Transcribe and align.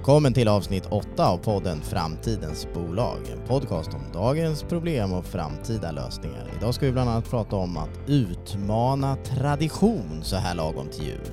Välkommen 0.00 0.34
till 0.34 0.48
avsnitt 0.48 0.86
8 0.90 1.28
av 1.28 1.38
podden 1.38 1.80
Framtidens 1.82 2.66
bolag. 2.74 3.18
En 3.32 3.46
podcast 3.46 3.94
om 3.94 4.00
dagens 4.12 4.62
problem 4.62 5.12
och 5.12 5.24
framtida 5.24 5.90
lösningar. 5.90 6.50
Idag 6.58 6.74
ska 6.74 6.86
vi 6.86 6.92
bland 6.92 7.10
annat 7.10 7.30
prata 7.30 7.56
om 7.56 7.76
att 7.76 7.90
utmana 8.06 9.16
tradition 9.16 10.20
så 10.22 10.36
här 10.36 10.54
lagom 10.54 10.88
till 10.88 11.04
jul. 11.04 11.32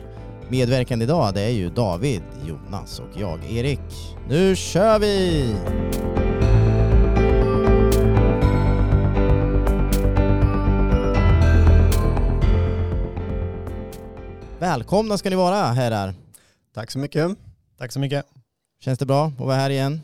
Medverkande 0.49 1.05
idag 1.05 1.33
det 1.33 1.41
är 1.41 1.49
ju 1.49 1.69
David, 1.69 2.21
Jonas 2.47 2.99
och 2.99 3.21
jag 3.21 3.51
Erik. 3.51 4.17
Nu 4.29 4.55
kör 4.55 4.99
vi! 4.99 5.55
Välkomna 14.59 15.17
ska 15.17 15.29
ni 15.29 15.35
vara 15.35 15.55
herrar. 15.55 16.13
Tack 16.73 16.91
så 16.91 16.99
mycket. 16.99 17.37
Tack 17.77 17.91
så 17.91 17.99
mycket. 17.99 18.36
Känns 18.79 18.99
det 18.99 19.05
bra 19.05 19.25
att 19.25 19.39
vara 19.39 19.55
här 19.55 19.69
igen? 19.69 20.01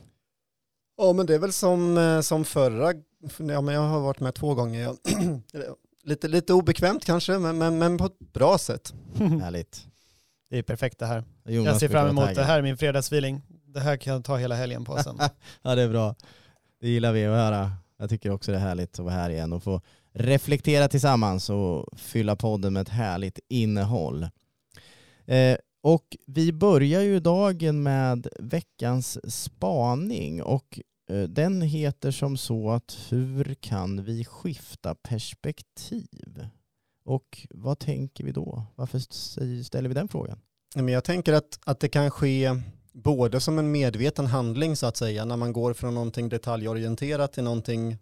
Ja 0.97 1.13
men 1.13 1.25
det 1.25 1.35
är 1.35 1.39
väl 1.39 1.53
som, 1.53 1.97
eh, 1.97 2.21
som 2.21 2.45
förra, 2.45 2.93
ja 3.37 3.61
men 3.61 3.75
jag 3.75 3.81
har 3.81 3.99
varit 3.99 4.19
med 4.19 4.35
två 4.35 4.55
gånger. 4.55 4.95
Lite, 6.05 6.27
lite 6.27 6.53
obekvämt 6.53 7.05
kanske 7.05 7.37
men, 7.39 7.57
men, 7.57 7.77
men 7.77 7.97
på 7.97 8.05
ett 8.05 8.19
bra 8.19 8.57
sätt. 8.57 8.93
Härligt. 9.41 9.87
Det 10.49 10.57
är 10.57 10.63
perfekt 10.63 10.99
det 10.99 11.05
här. 11.05 11.23
Jonas 11.45 11.71
jag 11.71 11.79
ser 11.79 11.89
fram 11.89 12.07
emot 12.07 12.35
det 12.35 12.43
här, 12.43 12.61
min 12.61 12.77
fredagsfeeling. 12.77 13.41
Det 13.65 13.79
här 13.79 13.97
kan 13.97 14.13
jag 14.13 14.23
ta 14.23 14.37
hela 14.37 14.55
helgen 14.55 14.85
på 14.85 14.97
sen. 15.03 15.19
Ja 15.61 15.75
det 15.75 15.81
är 15.81 15.89
bra. 15.89 16.15
Det 16.81 16.89
gillar 16.89 17.11
vi 17.11 17.25
att 17.25 17.35
höra. 17.35 17.71
Jag 17.97 18.09
tycker 18.09 18.31
också 18.31 18.51
det 18.51 18.57
är 18.57 18.61
härligt 18.61 18.99
att 18.99 19.05
vara 19.05 19.13
här 19.13 19.29
igen 19.29 19.53
och 19.53 19.63
få 19.63 19.81
reflektera 20.13 20.87
tillsammans 20.87 21.49
och 21.49 21.99
fylla 21.99 22.35
podden 22.35 22.73
med 22.73 22.81
ett 22.81 22.89
härligt 22.89 23.39
innehåll. 23.49 24.23
Eh, 25.25 25.57
och 25.83 26.17
vi 26.25 26.51
börjar 26.51 27.01
ju 27.01 27.19
dagen 27.19 27.83
med 27.83 28.27
veckans 28.39 29.33
spaning 29.35 30.43
och 30.43 30.79
eh, 31.09 31.23
den 31.23 31.61
heter 31.61 32.11
som 32.11 32.37
så 32.37 32.69
att 32.69 32.97
hur 33.09 33.53
kan 33.53 34.03
vi 34.03 34.25
skifta 34.25 34.95
perspektiv? 34.95 36.47
Och 37.05 37.47
vad 37.49 37.79
tänker 37.79 38.23
vi 38.23 38.31
då? 38.31 38.63
Varför 38.75 38.99
ställer 39.63 39.89
vi 39.89 39.95
den 39.95 40.07
frågan? 40.07 40.39
Men 40.75 40.87
jag 40.87 41.03
tänker 41.03 41.33
att, 41.33 41.59
att 41.65 41.79
det 41.79 41.89
kan 41.89 42.11
ske 42.11 42.61
både 42.93 43.39
som 43.39 43.59
en 43.59 43.71
medveten 43.71 44.25
handling 44.25 44.75
så 44.75 44.85
att 44.85 44.97
säga, 44.97 45.25
när 45.25 45.37
man 45.37 45.53
går 45.53 45.73
från 45.73 45.93
någonting 45.93 46.29
detaljorienterat 46.29 47.33
till 47.33 47.43
någonting 47.43 47.97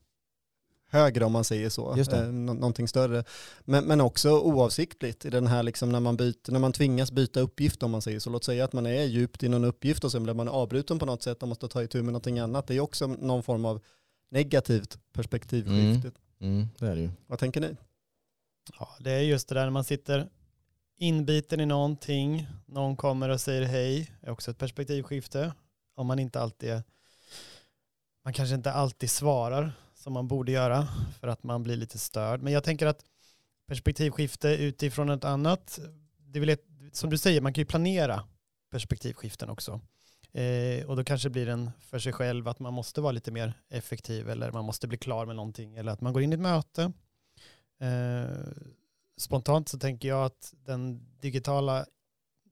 högre 0.91 1.25
om 1.25 1.31
man 1.31 1.43
säger 1.43 1.69
så, 1.69 1.93
Just 1.97 2.11
det. 2.11 2.17
eh, 2.17 2.31
nå- 2.31 2.53
någonting 2.53 2.87
större. 2.87 3.23
Men, 3.61 3.85
men 3.85 4.01
också 4.01 4.39
oavsiktligt 4.39 5.25
i 5.25 5.29
den 5.29 5.47
här 5.47 5.63
liksom 5.63 5.89
när 5.91 5.99
man, 5.99 6.17
byter, 6.17 6.51
när 6.51 6.59
man 6.59 6.73
tvingas 6.73 7.11
byta 7.11 7.39
uppgift 7.39 7.83
om 7.83 7.91
man 7.91 8.01
säger 8.01 8.19
så. 8.19 8.29
Låt 8.29 8.43
säga 8.43 8.63
att 8.65 8.73
man 8.73 8.85
är 8.85 9.03
djupt 9.03 9.43
i 9.43 9.49
någon 9.49 9.63
uppgift 9.65 10.03
och 10.03 10.11
sen 10.11 10.23
blir 10.23 10.33
man 10.33 10.47
avbruten 10.47 10.99
på 10.99 11.05
något 11.05 11.23
sätt 11.23 11.41
och 11.41 11.47
måste 11.49 11.67
ta 11.67 11.83
itu 11.83 11.97
med 11.97 12.05
någonting 12.13 12.39
annat. 12.39 12.67
Det 12.67 12.75
är 12.75 12.79
också 12.79 13.07
någon 13.07 13.43
form 13.43 13.65
av 13.65 13.81
negativt 14.31 14.97
perspektivskifte. 15.13 16.11
Mm, 16.41 16.67
det 16.79 16.87
är 16.87 16.95
det 16.95 17.01
ju. 17.01 17.09
Vad 17.27 17.39
tänker 17.39 17.61
ni? 17.61 17.75
Ja, 18.79 18.89
det 18.99 19.11
är 19.11 19.19
just 19.21 19.47
det 19.47 19.55
där 19.55 19.63
när 19.63 19.69
man 19.71 19.83
sitter 19.83 20.29
inbiten 20.97 21.59
i 21.59 21.65
någonting, 21.65 22.47
någon 22.65 22.95
kommer 22.95 23.29
och 23.29 23.41
säger 23.41 23.61
hej, 23.61 24.11
är 24.21 24.29
också 24.31 24.51
ett 24.51 24.57
perspektivskifte. 24.57 25.53
Om 25.95 26.07
man 26.07 26.19
inte 26.19 26.41
alltid 26.41 26.69
är, 26.69 26.83
man 28.25 28.33
kanske 28.33 28.55
inte 28.55 28.71
alltid 28.71 29.09
svarar 29.11 29.73
som 30.01 30.13
man 30.13 30.27
borde 30.27 30.51
göra 30.51 30.87
för 31.19 31.27
att 31.27 31.43
man 31.43 31.63
blir 31.63 31.75
lite 31.75 31.99
störd. 31.99 32.41
Men 32.41 32.53
jag 32.53 32.63
tänker 32.63 32.87
att 32.87 33.05
perspektivskifte 33.67 34.49
utifrån 34.49 35.09
ett 35.09 35.23
annat, 35.23 35.79
det 36.17 36.39
vill, 36.39 36.57
som 36.91 37.09
du 37.09 37.17
säger, 37.17 37.41
man 37.41 37.53
kan 37.53 37.61
ju 37.61 37.65
planera 37.65 38.23
perspektivskiften 38.71 39.49
också. 39.49 39.81
Eh, 40.31 40.85
och 40.85 40.95
då 40.95 41.03
kanske 41.03 41.29
blir 41.29 41.45
den 41.45 41.71
för 41.79 41.99
sig 41.99 42.13
själv 42.13 42.47
att 42.47 42.59
man 42.59 42.73
måste 42.73 43.01
vara 43.01 43.11
lite 43.11 43.31
mer 43.31 43.53
effektiv 43.69 44.29
eller 44.29 44.51
man 44.51 44.65
måste 44.65 44.87
bli 44.87 44.97
klar 44.97 45.25
med 45.25 45.35
någonting 45.35 45.75
eller 45.75 45.91
att 45.91 46.01
man 46.01 46.13
går 46.13 46.21
in 46.21 46.31
i 46.31 46.35
ett 46.35 46.41
möte. 46.41 46.91
Eh, 47.79 48.53
spontant 49.17 49.69
så 49.69 49.79
tänker 49.79 50.07
jag 50.07 50.25
att 50.25 50.53
den 50.65 51.07
digitala, 51.19 51.85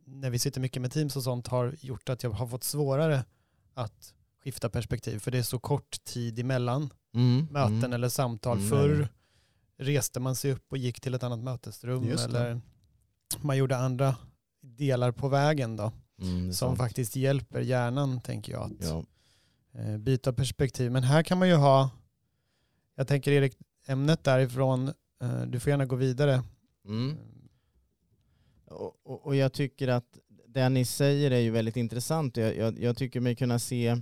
när 0.05 0.29
vi 0.29 0.39
sitter 0.39 0.61
mycket 0.61 0.81
med 0.81 0.91
Teams 0.91 1.15
och 1.15 1.23
sånt, 1.23 1.47
har 1.47 1.75
gjort 1.79 2.09
att 2.09 2.23
jag 2.23 2.29
har 2.29 2.47
fått 2.47 2.63
svårare 2.63 3.25
att 3.73 4.13
skifta 4.43 4.69
perspektiv. 4.69 5.19
För 5.19 5.31
det 5.31 5.37
är 5.37 5.43
så 5.43 5.59
kort 5.59 6.03
tid 6.03 6.39
emellan 6.39 6.89
Mm, 7.13 7.47
möten 7.51 7.75
mm. 7.77 7.93
eller 7.93 8.09
samtal. 8.09 8.57
Mm, 8.57 8.69
Förr 8.69 9.07
reste 9.77 10.19
man 10.19 10.35
sig 10.35 10.51
upp 10.51 10.71
och 10.71 10.77
gick 10.77 11.01
till 11.01 11.13
ett 11.13 11.23
annat 11.23 11.39
mötesrum 11.39 12.03
eller 12.03 12.61
man 13.41 13.57
gjorde 13.57 13.77
andra 13.77 14.15
delar 14.61 15.11
på 15.11 15.27
vägen 15.27 15.75
då, 15.75 15.91
Mm, 16.21 16.53
som 16.53 16.53
sant. 16.53 16.77
faktiskt 16.77 17.15
hjälper 17.15 17.61
hjärnan, 17.61 18.21
tänker 18.21 18.51
jag, 18.53 18.63
att 18.63 18.87
Ja. 18.89 19.03
eh, 19.79 19.97
byta 19.97 20.33
perspektiv. 20.33 20.91
Men 20.91 21.03
här 21.03 21.23
kan 21.23 21.37
man 21.39 21.47
ju 21.47 21.55
ha, 21.55 21.89
jag 22.95 23.07
tänker 23.07 23.31
Erik, 23.31 23.53
ämnet 23.87 24.23
därifrån, 24.23 24.87
eh, 25.21 25.41
du 25.41 25.59
får 25.59 25.69
gärna 25.69 25.85
gå 25.85 25.95
vidare. 25.95 26.43
Mm. 26.85 27.17
Och, 28.65 28.99
och, 29.03 29.25
och 29.25 29.35
jag 29.35 29.53
tycker 29.53 29.87
att 29.87 30.17
det 30.47 30.69
ni 30.69 30.85
säger 30.85 31.31
är 31.31 31.39
ju 31.39 31.51
väldigt 31.51 31.77
intressant. 31.77 32.37
Jag, 32.37 32.57
jag, 32.57 32.79
jag 32.79 32.97
tycker 32.97 33.19
mig 33.19 33.35
kunna 33.35 33.59
se 33.59 33.97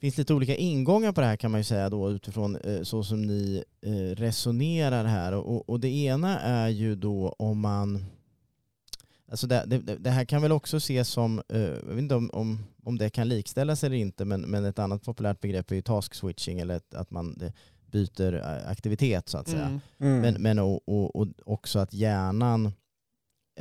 finns 0.00 0.18
lite 0.18 0.34
olika 0.34 0.56
ingångar 0.56 1.12
på 1.12 1.20
det 1.20 1.26
här 1.26 1.36
kan 1.36 1.50
man 1.50 1.60
ju 1.60 1.64
säga 1.64 1.90
då 1.90 2.10
utifrån 2.10 2.56
eh, 2.56 2.82
så 2.82 3.04
som 3.04 3.22
ni 3.22 3.64
eh, 3.80 4.16
resonerar 4.16 5.04
här. 5.04 5.32
Och, 5.32 5.68
och 5.68 5.80
det 5.80 5.88
ena 5.88 6.40
är 6.40 6.68
ju 6.68 6.94
då 6.94 7.34
om 7.38 7.60
man 7.60 8.04
Alltså 9.30 9.46
det, 9.46 9.64
det, 9.66 9.78
det 9.78 10.10
här 10.10 10.24
kan 10.24 10.42
väl 10.42 10.52
också 10.52 10.76
ses 10.76 11.08
som, 11.08 11.42
eh, 11.48 11.60
jag 11.60 11.82
vet 11.82 11.98
inte 11.98 12.14
om, 12.14 12.30
om, 12.32 12.64
om 12.84 12.98
det 12.98 13.10
kan 13.10 13.28
likställas 13.28 13.84
eller 13.84 13.96
inte, 13.96 14.24
men, 14.24 14.40
men 14.40 14.64
ett 14.64 14.78
annat 14.78 15.02
populärt 15.02 15.40
begrepp 15.40 15.70
är 15.70 15.74
ju 15.74 15.82
task 15.82 16.14
switching 16.14 16.60
eller 16.60 16.80
att 16.90 17.10
man 17.10 17.52
byter 17.90 18.42
aktivitet 18.66 19.28
så 19.28 19.38
att 19.38 19.48
säga. 19.48 19.80
Mm. 19.98 20.20
Men, 20.20 20.34
men 20.42 20.58
och, 20.58 20.88
och, 20.88 21.16
och 21.16 21.28
också 21.44 21.78
att 21.78 21.94
hjärnan, 21.94 22.72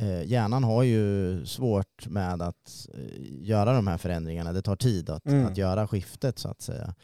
hjärnan 0.05 0.63
har 0.63 0.83
ju 0.83 1.45
svårt 1.45 2.07
med 2.07 2.41
att 2.41 2.87
eh, 2.93 3.01
göra 3.41 3.73
de 3.73 3.87
här 3.87 3.97
förändringarna. 3.97 4.53
Det 4.53 4.61
tar 4.61 4.75
tid 4.75 5.09
att, 5.09 5.25
Mm. 5.25 5.45
att 5.45 5.57
göra 5.57 5.87
skiftet 5.87 6.39
så 6.39 6.49
att 6.49 6.61
säga. 6.61 6.95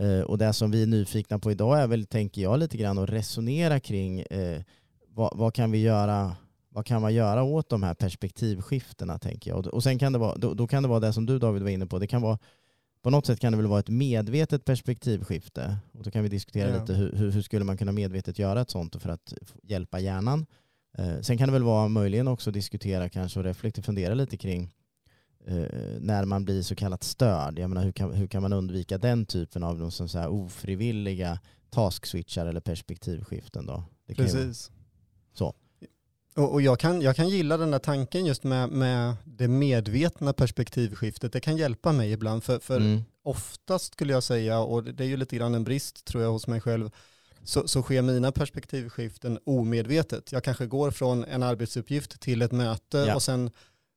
Eh, 0.00 0.20
och 0.20 0.38
det 0.38 0.52
som 0.52 0.70
vi 0.70 0.82
är 0.82 0.86
nyfikna 0.86 1.38
på 1.38 1.50
idag 1.50 1.80
är 1.80 1.86
väl, 1.86 2.06
tänker 2.06 2.42
jag, 2.42 2.58
lite 2.58 2.76
grann 2.76 2.98
att 2.98 3.10
resonera 3.10 3.80
kring 3.80 4.20
eh, 4.20 4.62
vad, 5.08 5.36
vad 5.36 5.54
kan 5.54 5.70
vi 5.70 5.78
göra 5.78 6.36
vad 6.72 6.86
kan 6.86 7.02
man 7.02 7.14
göra 7.14 7.42
åt 7.42 7.68
de 7.68 7.82
här 7.82 7.94
perspektivskiftena 7.94 9.18
tänker 9.18 9.50
jag. 9.50 9.58
Och, 9.58 9.66
och 9.66 9.82
sen 9.82 9.98
kan 9.98 10.12
det 10.12 10.18
vara, 10.18 10.36
då, 10.36 10.54
då 10.54 10.66
kan 10.66 10.82
det 10.82 10.88
vara 10.88 11.00
det 11.00 11.12
som 11.12 11.26
du 11.26 11.38
David 11.38 11.62
var 11.62 11.70
inne 11.70 11.86
på. 11.86 11.98
Det 11.98 12.06
kan 12.06 12.22
vara, 12.22 12.38
på 13.02 13.10
något 13.10 13.26
sätt 13.26 13.40
kan 13.40 13.52
det 13.52 13.56
väl 13.56 13.66
vara 13.66 13.80
ett 13.80 13.88
medvetet 13.88 14.64
perspektivskifte. 14.64 15.76
Och 15.92 16.02
då 16.04 16.10
kan 16.10 16.22
vi 16.22 16.28
diskutera 16.28 16.70
Ja. 16.70 16.80
lite 16.80 16.94
hur, 16.94 17.12
hur, 17.32 17.42
skulle 17.42 17.64
man 17.64 17.76
kunna 17.76 17.92
medvetet 17.92 18.38
göra 18.38 18.60
ett 18.60 18.70
sånt 18.70 19.02
för 19.02 19.08
att 19.10 19.34
hjälpa 19.62 20.00
hjärnan. 20.00 20.46
Eh, 20.98 21.20
sen 21.20 21.38
kan 21.38 21.48
det 21.48 21.52
väl 21.52 21.62
vara 21.62 21.88
möjligen 21.88 22.28
också 22.28 22.50
diskutera 22.50 23.08
kanske 23.08 23.38
och 23.38 23.44
reflektera, 23.44 23.84
fundera 23.84 24.14
lite 24.14 24.36
kring 24.36 24.70
eh, 25.46 25.64
när 26.00 26.24
man 26.24 26.44
blir 26.44 26.62
så 26.62 26.74
kallat 26.74 27.04
störd. 27.04 27.58
Jag 27.58 27.68
menar, 27.68 27.84
hur, 27.84 27.92
kan, 27.92 28.12
hur 28.12 28.26
kan 28.26 28.42
man 28.42 28.52
undvika 28.52 28.98
den 28.98 29.26
typen 29.26 29.62
av 29.62 29.78
de 29.78 29.90
som 29.90 30.08
så 30.08 30.18
här 30.18 30.28
ofrivilliga 30.28 31.40
task-switchar 31.70 32.46
eller 32.46 32.60
perspektivskiften 32.60 33.66
då? 33.66 33.84
Precis. 34.16 34.70
Så. 35.32 35.54
Och, 36.36 36.52
och 36.52 36.62
jag, 36.62 36.78
kan, 36.78 37.02
jag 37.02 37.16
kan 37.16 37.28
gilla 37.28 37.56
den 37.56 37.70
där 37.70 37.78
tanken 37.78 38.26
just 38.26 38.44
med, 38.44 38.68
med 38.68 39.16
det 39.24 39.48
medvetna 39.48 40.32
perspektivskiftet. 40.32 41.32
Det 41.32 41.40
kan 41.40 41.56
hjälpa 41.56 41.92
mig 41.92 42.12
ibland. 42.12 42.44
För, 42.44 42.58
för 42.58 42.76
Mm. 42.76 43.02
oftast 43.22 43.92
skulle 43.92 44.12
jag 44.12 44.22
säga, 44.22 44.60
och 44.60 44.84
det 44.84 45.04
är 45.04 45.08
ju 45.08 45.16
lite 45.16 45.36
grann 45.36 45.54
en 45.54 45.64
brist 45.64 46.04
tror 46.04 46.22
jag 46.22 46.32
hos 46.32 46.46
mig 46.46 46.60
själv, 46.60 46.90
så, 47.44 47.68
så 47.68 47.82
sker 47.82 48.02
mina 48.02 48.32
perspektivskiften 48.32 49.38
omedvetet. 49.46 50.32
Jag 50.32 50.44
kanske 50.44 50.66
går 50.66 50.90
från 50.90 51.24
en 51.24 51.42
arbetsuppgift 51.42 52.20
till 52.20 52.42
ett 52.42 52.52
möte 52.52 52.98
Ja. 52.98 53.14
och 53.14 53.22
sen 53.22 53.50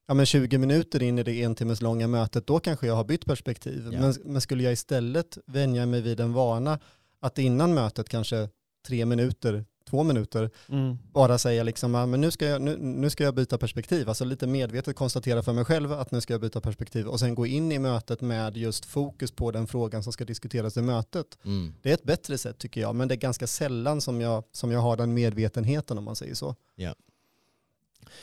ja, 0.07 0.13
men 0.13 0.25
20 0.25 0.57
minuter 0.57 1.03
in 1.03 1.19
i 1.19 1.23
det 1.23 1.43
en 1.43 1.55
timmes 1.55 1.81
långa 1.81 2.07
mötet, 2.07 2.47
då 2.47 2.59
kanske 2.59 2.87
jag 2.87 2.95
har 2.95 3.03
bytt 3.03 3.25
perspektiv. 3.25 3.89
Ja. 3.91 3.99
Men, 4.01 4.15
men 4.25 4.41
skulle 4.41 4.63
jag 4.63 4.73
istället 4.73 5.37
vänja 5.45 5.85
mig 5.85 6.01
vid 6.01 6.19
en 6.19 6.33
vana 6.33 6.79
att 7.21 7.39
innan 7.39 7.73
mötet 7.73 8.09
kanske 8.09 8.49
tre 8.87 9.05
minuter, 9.05 9.65
två 9.93 10.03
minuter, 10.03 10.49
Mm. 10.69 10.97
bara 11.13 11.37
säga 11.37 11.63
liksom, 11.63 11.95
"Ah, 11.95 12.05
men 12.05 12.21
nu 12.21 12.31
ska, 12.31 12.45
jag, 12.45 12.61
nu, 12.61 12.77
nu 12.77 13.09
ska 13.09 13.23
jag 13.23 13.35
byta 13.35 13.57
perspektiv. 13.57 14.09
Alltså 14.09 14.25
lite 14.25 14.47
medvetet 14.47 14.95
konstatera 14.95 15.43
för 15.43 15.53
mig 15.53 15.65
själv 15.65 15.91
att 15.93 16.11
nu 16.11 16.21
ska 16.21 16.33
jag 16.33 16.41
byta 16.41 16.61
perspektiv 16.61 17.07
och 17.07 17.19
sen 17.19 17.35
gå 17.35 17.45
in 17.45 17.71
i 17.71 17.79
mötet 17.79 18.21
med 18.21 18.57
just 18.57 18.85
fokus 18.85 19.31
på 19.31 19.51
den 19.51 19.67
frågan 19.67 20.03
som 20.03 20.13
ska 20.13 20.25
diskuteras 20.25 20.77
i 20.77 20.81
mötet. 20.81 21.37
Mm. 21.45 21.73
Det 21.81 21.89
är 21.89 21.93
ett 21.93 22.03
bättre 22.03 22.37
sätt 22.37 22.57
tycker 22.57 22.81
jag, 22.81 22.95
men 22.95 23.07
det 23.07 23.13
är 23.13 23.17
ganska 23.17 23.47
sällan 23.47 24.01
som 24.01 24.21
jag, 24.21 24.43
som 24.51 24.71
jag 24.71 24.79
har 24.79 24.97
den 24.97 25.13
medvetenheten 25.13 25.97
om 25.97 26.03
man 26.03 26.15
säger 26.15 26.35
så. 26.35 26.55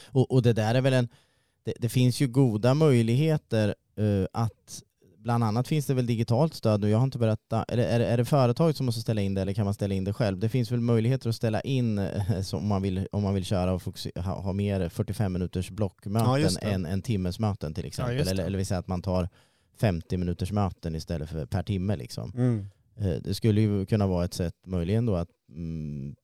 Och, 0.07 0.31
och 0.31 0.43
det 0.43 0.53
där 0.53 0.75
är 0.75 0.81
väl 0.81 0.93
en, 0.93 1.09
det, 1.65 1.75
det 1.79 1.89
finns 1.89 2.21
ju 2.21 2.29
goda 2.29 2.75
möjligheter 2.75 3.75
eh, 3.97 4.27
att 4.33 4.83
bland 5.23 5.45
annat 5.45 5.69
finns 5.69 5.87
det 5.87 5.95
väl 5.95 6.07
digitalt 6.07 6.55
stöd 6.55 6.81
nu. 6.81 6.91
Jag 6.91 6.99
har 6.99 7.05
inte 7.05 7.19
berättat. 7.19 7.71
Är 7.71 7.77
det, 7.77 7.87
är, 7.87 7.99
det, 7.99 8.07
är 8.07 8.17
det 8.17 8.25
företaget 8.25 8.77
som 8.77 8.87
måste 8.87 9.01
ställa 9.01 9.21
in 9.21 9.35
det 9.35 9.43
eller 9.43 9.53
kan 9.53 9.65
man 9.65 9.75
ställa 9.75 9.95
in 9.95 10.05
det 10.05 10.13
själv? 10.13 10.39
Det 10.39 10.49
finns 10.49 10.73
väl 10.73 10.81
möjligheter 10.81 11.29
att 11.29 11.35
ställa 11.35 11.61
in 11.61 11.99
eh, 11.99 12.43
om, 12.53 12.69
man 12.69 12.83
vill, 12.83 13.07
om 13.13 13.23
man 13.23 13.35
vill 13.35 13.45
köra 13.45 13.73
och 13.73 13.83
ha, 14.17 14.41
ha 14.41 14.53
mer 14.53 14.89
45 14.89 15.33
minuters 15.33 15.71
blockmöten 15.71 16.51
ja, 16.63 16.69
än 16.69 16.87
en 16.87 17.03
timmes 17.03 17.39
möten 17.39 17.75
till 17.75 17.85
exempel. 17.85 18.17
Ja, 18.17 18.31
eller, 18.31 18.45
eller 18.45 18.57
vill 18.57 18.67
säga 18.67 18.81
att 18.81 18.89
man 18.89 19.03
tar 19.03 19.29
50 19.81 20.17
minuters 20.17 20.53
möten 20.53 20.95
istället 20.95 21.31
för 21.31 21.47
per 21.47 21.63
timme. 21.63 21.97
Liksom. 21.97 22.33
Mm. 22.35 22.67
Eh, 22.97 23.23
det 23.23 23.35
skulle 23.35 23.61
ju 23.61 23.87
kunna 23.87 24.07
vara 24.07 24.25
ett 24.25 24.35
sätt 24.35 24.55
möjligen 24.67 25.07
då 25.07 25.17
att 25.17 25.29
mm, 25.51 26.17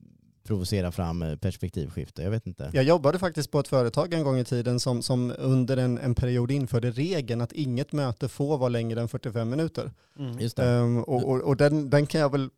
provocera 0.47 0.93
fram 0.93 1.23
eh, 1.23 1.37
perspektivskifte. 1.37 2.23
Jag 2.23 2.31
vet 2.31 2.47
inte. 2.47 2.71
Jag 2.73 2.85
jobbade 2.85 3.19
faktiskt 3.19 3.51
på 3.51 3.61
ett 3.61 3.69
företag 3.69 4.15
en 4.15 4.23
gång 4.23 4.39
i 4.39 4.45
tiden 4.45 4.81
som, 4.81 5.03
som 5.03 5.33
under 5.39 5.77
en, 5.77 5.99
en 5.99 6.15
period 6.15 6.51
införde 6.51 6.91
regeln 6.91 7.41
att 7.41 7.53
inget 7.53 7.93
möte 7.93 8.29
får 8.29 8.59
vara 8.59 8.69
längre 8.69 9.01
än 9.01 9.09
45 9.09 9.51
minuter. 9.51 9.93
Mm. 10.19 10.39
Just 10.39 10.59
um, 10.59 11.05
och, 11.05 11.29
och, 11.29 11.41
och 11.41 11.57
den, 11.57 11.91
den 11.91 12.07
kan 12.07 12.21
jag 12.21 12.33
väl 12.33 12.51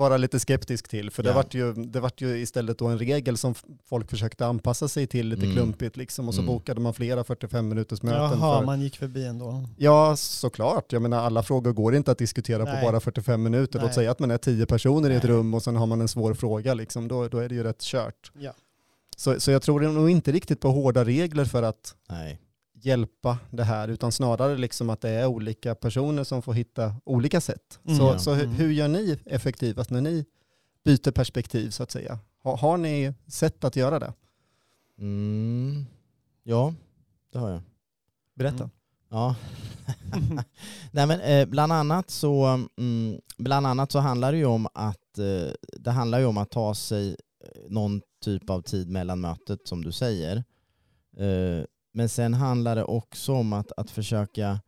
vara 0.00 0.16
lite 0.16 0.40
skeptisk 0.40 0.88
till. 0.88 1.10
För 1.10 1.22
det, 1.22 1.32
vart 1.32 1.54
ju, 1.54 1.72
det 1.72 2.00
vart 2.00 2.20
ju 2.20 2.38
istället 2.38 2.78
då 2.78 2.86
en 2.86 2.98
regel 2.98 3.36
som 3.36 3.54
folk 3.84 4.10
försökte 4.10 4.46
anpassa 4.46 4.88
sig 4.88 5.06
till 5.06 5.28
lite 5.28 5.42
mm. 5.42 5.54
klumpigt 5.54 5.96
liksom. 5.96 6.28
Och 6.28 6.34
så 6.34 6.40
mm. 6.40 6.54
bokade 6.54 6.80
man 6.80 6.94
flera 6.94 7.24
45 7.24 7.68
minuters 7.68 8.02
möten. 8.02 8.20
Jaha, 8.20 8.58
för... 8.58 8.66
man 8.66 8.80
gick 8.80 8.96
förbi 8.96 9.24
ändå. 9.26 9.64
Ja, 9.76 10.16
såklart. 10.16 10.92
Jag 10.92 11.02
menar 11.02 11.18
alla 11.18 11.42
frågor 11.42 11.72
går 11.72 11.94
inte 11.94 12.10
att 12.10 12.18
diskutera 12.18 12.64
Nej. 12.64 12.80
på 12.80 12.86
bara 12.86 13.00
45 13.00 13.42
minuter. 13.42 13.78
Nej. 13.78 13.86
Låt 13.86 13.94
säga 13.94 14.10
att 14.10 14.18
man 14.18 14.30
är 14.30 14.38
tio 14.38 14.66
personer 14.66 15.08
Nej. 15.08 15.12
i 15.12 15.16
ett 15.16 15.24
rum 15.24 15.54
och 15.54 15.62
sen 15.62 15.76
har 15.76 15.86
man 15.86 16.00
en 16.00 16.08
svår 16.08 16.34
fråga 16.34 16.74
liksom. 16.74 17.08
Då, 17.08 17.28
då 17.28 17.38
är 17.38 17.48
det 17.48 17.54
ju 17.54 17.62
rätt 17.62 17.80
kört. 17.80 18.32
Ja. 18.38 18.52
Så, 19.16 19.40
så 19.40 19.50
jag 19.50 19.62
tror 19.62 19.80
nog 19.80 20.10
inte 20.10 20.32
riktigt 20.32 20.60
på 20.60 20.68
hårda 20.68 21.04
regler 21.04 21.44
för 21.44 21.62
att 21.62 21.94
Nej 22.08 22.40
hjälpa 22.80 23.38
det 23.50 23.64
här, 23.64 23.88
utan 23.88 24.12
snarare 24.12 24.56
liksom 24.56 24.90
att 24.90 25.00
det 25.00 25.10
är 25.10 25.26
olika 25.26 25.74
personer 25.74 26.24
som 26.24 26.42
får 26.42 26.52
hitta 26.52 26.94
olika 27.04 27.40
sätt. 27.40 27.80
Mm, 27.84 27.98
så, 27.98 28.18
så 28.18 28.34
hur, 28.34 28.44
mm. 28.44 28.56
hur, 28.56 28.70
gör 28.70 28.88
ni 28.88 29.18
effektivast 29.26 29.90
när 29.90 30.00
ni 30.00 30.24
byter 30.84 31.10
perspektiv 31.10 31.70
så 31.70 31.82
att 31.82 31.90
säga? 31.90 32.18
Har, 32.42 32.56
har 32.56 32.76
ni 32.76 33.14
sätt 33.26 33.64
att 33.64 33.76
göra 33.76 33.98
det? 33.98 34.12
Mm, 34.98 35.86
ja, 36.42 36.74
det 37.32 37.38
har 37.38 37.50
jag. 37.50 37.62
Berätta. 38.34 38.64
Mm. 38.64 38.70
Ja. 39.10 39.34
Nej, 40.90 41.06
men, 41.06 41.20
eh, 41.20 41.46
bland, 41.46 41.72
annat 41.72 42.10
så, 42.10 42.44
mm, 42.78 43.20
bland 43.38 43.66
annat 43.66 43.92
så 43.92 43.98
handlar 43.98 44.32
det 44.32 44.38
ju 44.38 44.44
om 44.44 44.66
att 44.74 45.18
eh, 45.18 45.52
det 45.72 45.90
handlar 45.90 46.18
ju 46.18 46.24
om 46.24 46.38
att 46.38 46.50
ta 46.50 46.74
sig 46.74 47.08
eh, 47.10 47.62
någon 47.68 48.00
typ 48.24 48.50
av 48.50 48.62
tid 48.62 48.90
mellan 48.90 49.20
mötet 49.20 49.68
som 49.68 49.84
du 49.84 49.92
säger. 49.92 50.36
Eh, 51.16 51.64
men 51.92 52.08
sen 52.08 52.34
handlar 52.34 52.76
det 52.76 52.84
också 52.84 53.32
om 53.32 53.52
att, 53.52 53.72
att 53.76 53.90
försöka 53.90 54.60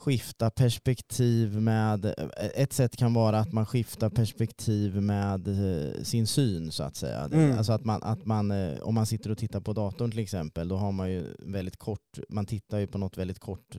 skifta 0.00 0.50
perspektiv 0.50 1.60
med, 1.60 2.14
ett 2.54 2.72
sätt 2.72 2.96
kan 2.96 3.14
vara 3.14 3.38
att 3.38 3.52
man 3.52 3.66
skiftar 3.66 4.10
perspektiv 4.10 5.02
med 5.02 5.48
eh, 5.48 6.02
sin 6.02 6.26
syn 6.26 6.72
så 6.72 6.82
att 6.82 6.96
säga. 6.96 7.28
Mm. 7.32 7.58
Alltså 7.58 7.72
att 7.72 7.84
man, 7.84 8.02
att 8.02 8.26
man, 8.26 8.50
eh, 8.50 8.78
om 8.78 8.94
man 8.94 9.06
sitter 9.06 9.30
och 9.30 9.38
tittar 9.38 9.60
på 9.60 9.72
datorn 9.72 10.10
till 10.10 10.20
exempel, 10.20 10.68
då 10.68 10.76
har 10.76 10.92
man 10.92 11.10
ju 11.12 11.24
väldigt 11.38 11.76
kort, 11.76 12.18
man 12.28 12.46
tittar 12.46 12.78
ju 12.78 12.86
på 12.86 12.98
något 12.98 13.18
väldigt 13.18 13.38
kort. 13.38 13.76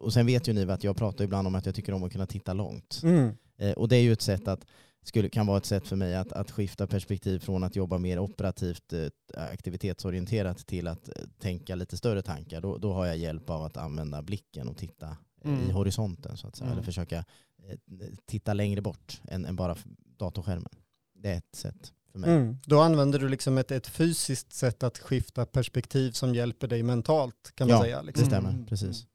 Och 0.00 0.12
sen 0.12 0.26
vet 0.26 0.48
ju 0.48 0.52
ni 0.52 0.70
att 0.70 0.84
jag 0.84 0.96
pratar 0.96 1.24
ibland 1.24 1.46
om 1.46 1.54
att 1.54 1.66
jag 1.66 1.74
tycker 1.74 1.92
om 1.92 2.02
att 2.02 2.12
kunna 2.12 2.26
titta 2.26 2.52
långt. 2.52 3.00
Mm. 3.02 3.32
Eh, 3.58 3.72
och 3.72 3.88
det 3.88 3.96
är 3.96 4.02
ju 4.02 4.12
ett 4.12 4.22
sätt 4.22 4.48
att 4.48 4.66
skulle, 5.02 5.28
kan 5.28 5.46
vara 5.46 5.58
ett 5.58 5.66
sätt 5.66 5.88
för 5.88 5.96
mig 5.96 6.16
att, 6.16 6.32
att 6.32 6.50
skifta 6.50 6.86
perspektiv 6.86 7.38
från 7.38 7.64
att 7.64 7.76
jobba 7.76 7.98
mer 7.98 8.18
operativt 8.18 8.92
eh, 8.92 9.08
aktivitetsorienterat 9.34 10.66
till 10.66 10.88
att 10.88 11.08
eh, 11.08 11.14
tänka 11.38 11.74
lite 11.74 11.96
större 11.96 12.22
tankar. 12.22 12.60
Då, 12.60 12.78
då 12.78 12.92
har 12.92 13.06
jag 13.06 13.16
hjälp 13.16 13.50
av 13.50 13.62
att 13.62 13.76
använda 13.76 14.22
blicken 14.22 14.68
och 14.68 14.76
titta 14.76 15.16
mm. 15.44 15.70
i 15.70 15.72
horisonten 15.72 16.36
så 16.36 16.46
att 16.46 16.56
säga. 16.56 16.66
Mm. 16.66 16.72
Eller 16.72 16.84
försöka 16.84 17.16
eh, 17.16 17.78
titta 18.26 18.54
längre 18.54 18.80
bort 18.80 19.20
än, 19.28 19.44
än, 19.44 19.56
bara 19.56 19.76
datorskärmen. 20.18 20.72
Det 21.14 21.30
är 21.30 21.38
ett 21.38 21.54
sätt 21.54 21.92
för 22.12 22.18
mig. 22.18 22.30
Mm. 22.30 22.56
Då 22.66 22.80
använder 22.80 23.18
du 23.18 23.28
liksom 23.28 23.58
ett, 23.58 23.70
ett 23.70 23.86
fysiskt 23.86 24.52
sätt 24.52 24.82
att 24.82 24.98
skifta 24.98 25.46
perspektiv 25.46 26.12
som 26.12 26.34
hjälper 26.34 26.68
dig 26.68 26.82
mentalt 26.82 27.52
kan 27.54 27.68
man 27.68 27.76
ja, 27.76 27.82
säga. 27.82 28.02
Liksom. 28.02 28.24
det 28.24 28.30
stämmer. 28.30 28.50
Mm. 28.50 28.66
Precis. 28.66 29.06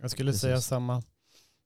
Jag 0.00 0.10
skulle 0.10 0.30
Precis. 0.30 0.42
säga 0.42 0.60
samma, 0.60 1.02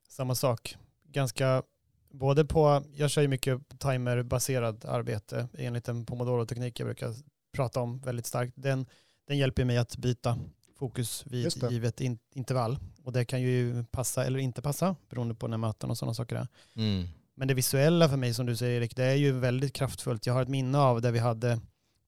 samma 0.08 0.34
sak. 0.34 0.76
Ganska 1.04 1.62
både 2.10 2.44
på, 2.44 2.82
jag 2.94 3.10
kör 3.10 3.22
ju 3.22 3.28
mycket 3.28 3.78
timerbaserad 3.78 4.84
arbete 4.84 5.48
enligt 5.58 5.88
en 5.88 6.06
pomodoro-teknik 6.06 6.80
jag 6.80 6.86
brukar 6.86 7.14
prata 7.52 7.80
om 7.80 7.98
väldigt 7.98 8.26
starkt. 8.26 8.52
Den, 8.56 8.86
den 9.26 9.38
hjälper 9.38 9.64
mig 9.64 9.78
att 9.78 9.96
byta 9.96 10.38
fokus 10.78 11.26
vid 11.26 11.62
givet 11.70 12.00
in, 12.00 12.18
intervall. 12.34 12.78
Och 13.04 13.12
det 13.12 13.24
kan 13.24 13.42
ju 13.42 13.84
passa 13.84 14.24
eller 14.24 14.38
inte 14.38 14.62
passa 14.62 14.96
beroende 15.08 15.34
på 15.34 15.48
när 15.48 15.56
möten 15.56 15.90
och 15.90 15.98
sådana 15.98 16.14
saker 16.14 16.36
är. 16.36 16.48
Mm. 16.76 17.08
Men 17.34 17.48
det 17.48 17.54
visuella 17.54 18.08
för 18.08 18.16
mig 18.16 18.34
som 18.34 18.46
du 18.46 18.56
säger 18.56 18.80
Erik, 18.80 18.96
det 18.96 19.04
är 19.04 19.14
ju 19.14 19.32
väldigt 19.32 19.72
kraftfullt. 19.72 20.26
Jag 20.26 20.34
har 20.34 20.42
ett 20.42 20.48
minne 20.48 20.78
av 20.78 21.00
där 21.00 21.12
vi 21.12 21.18
hade 21.18 21.60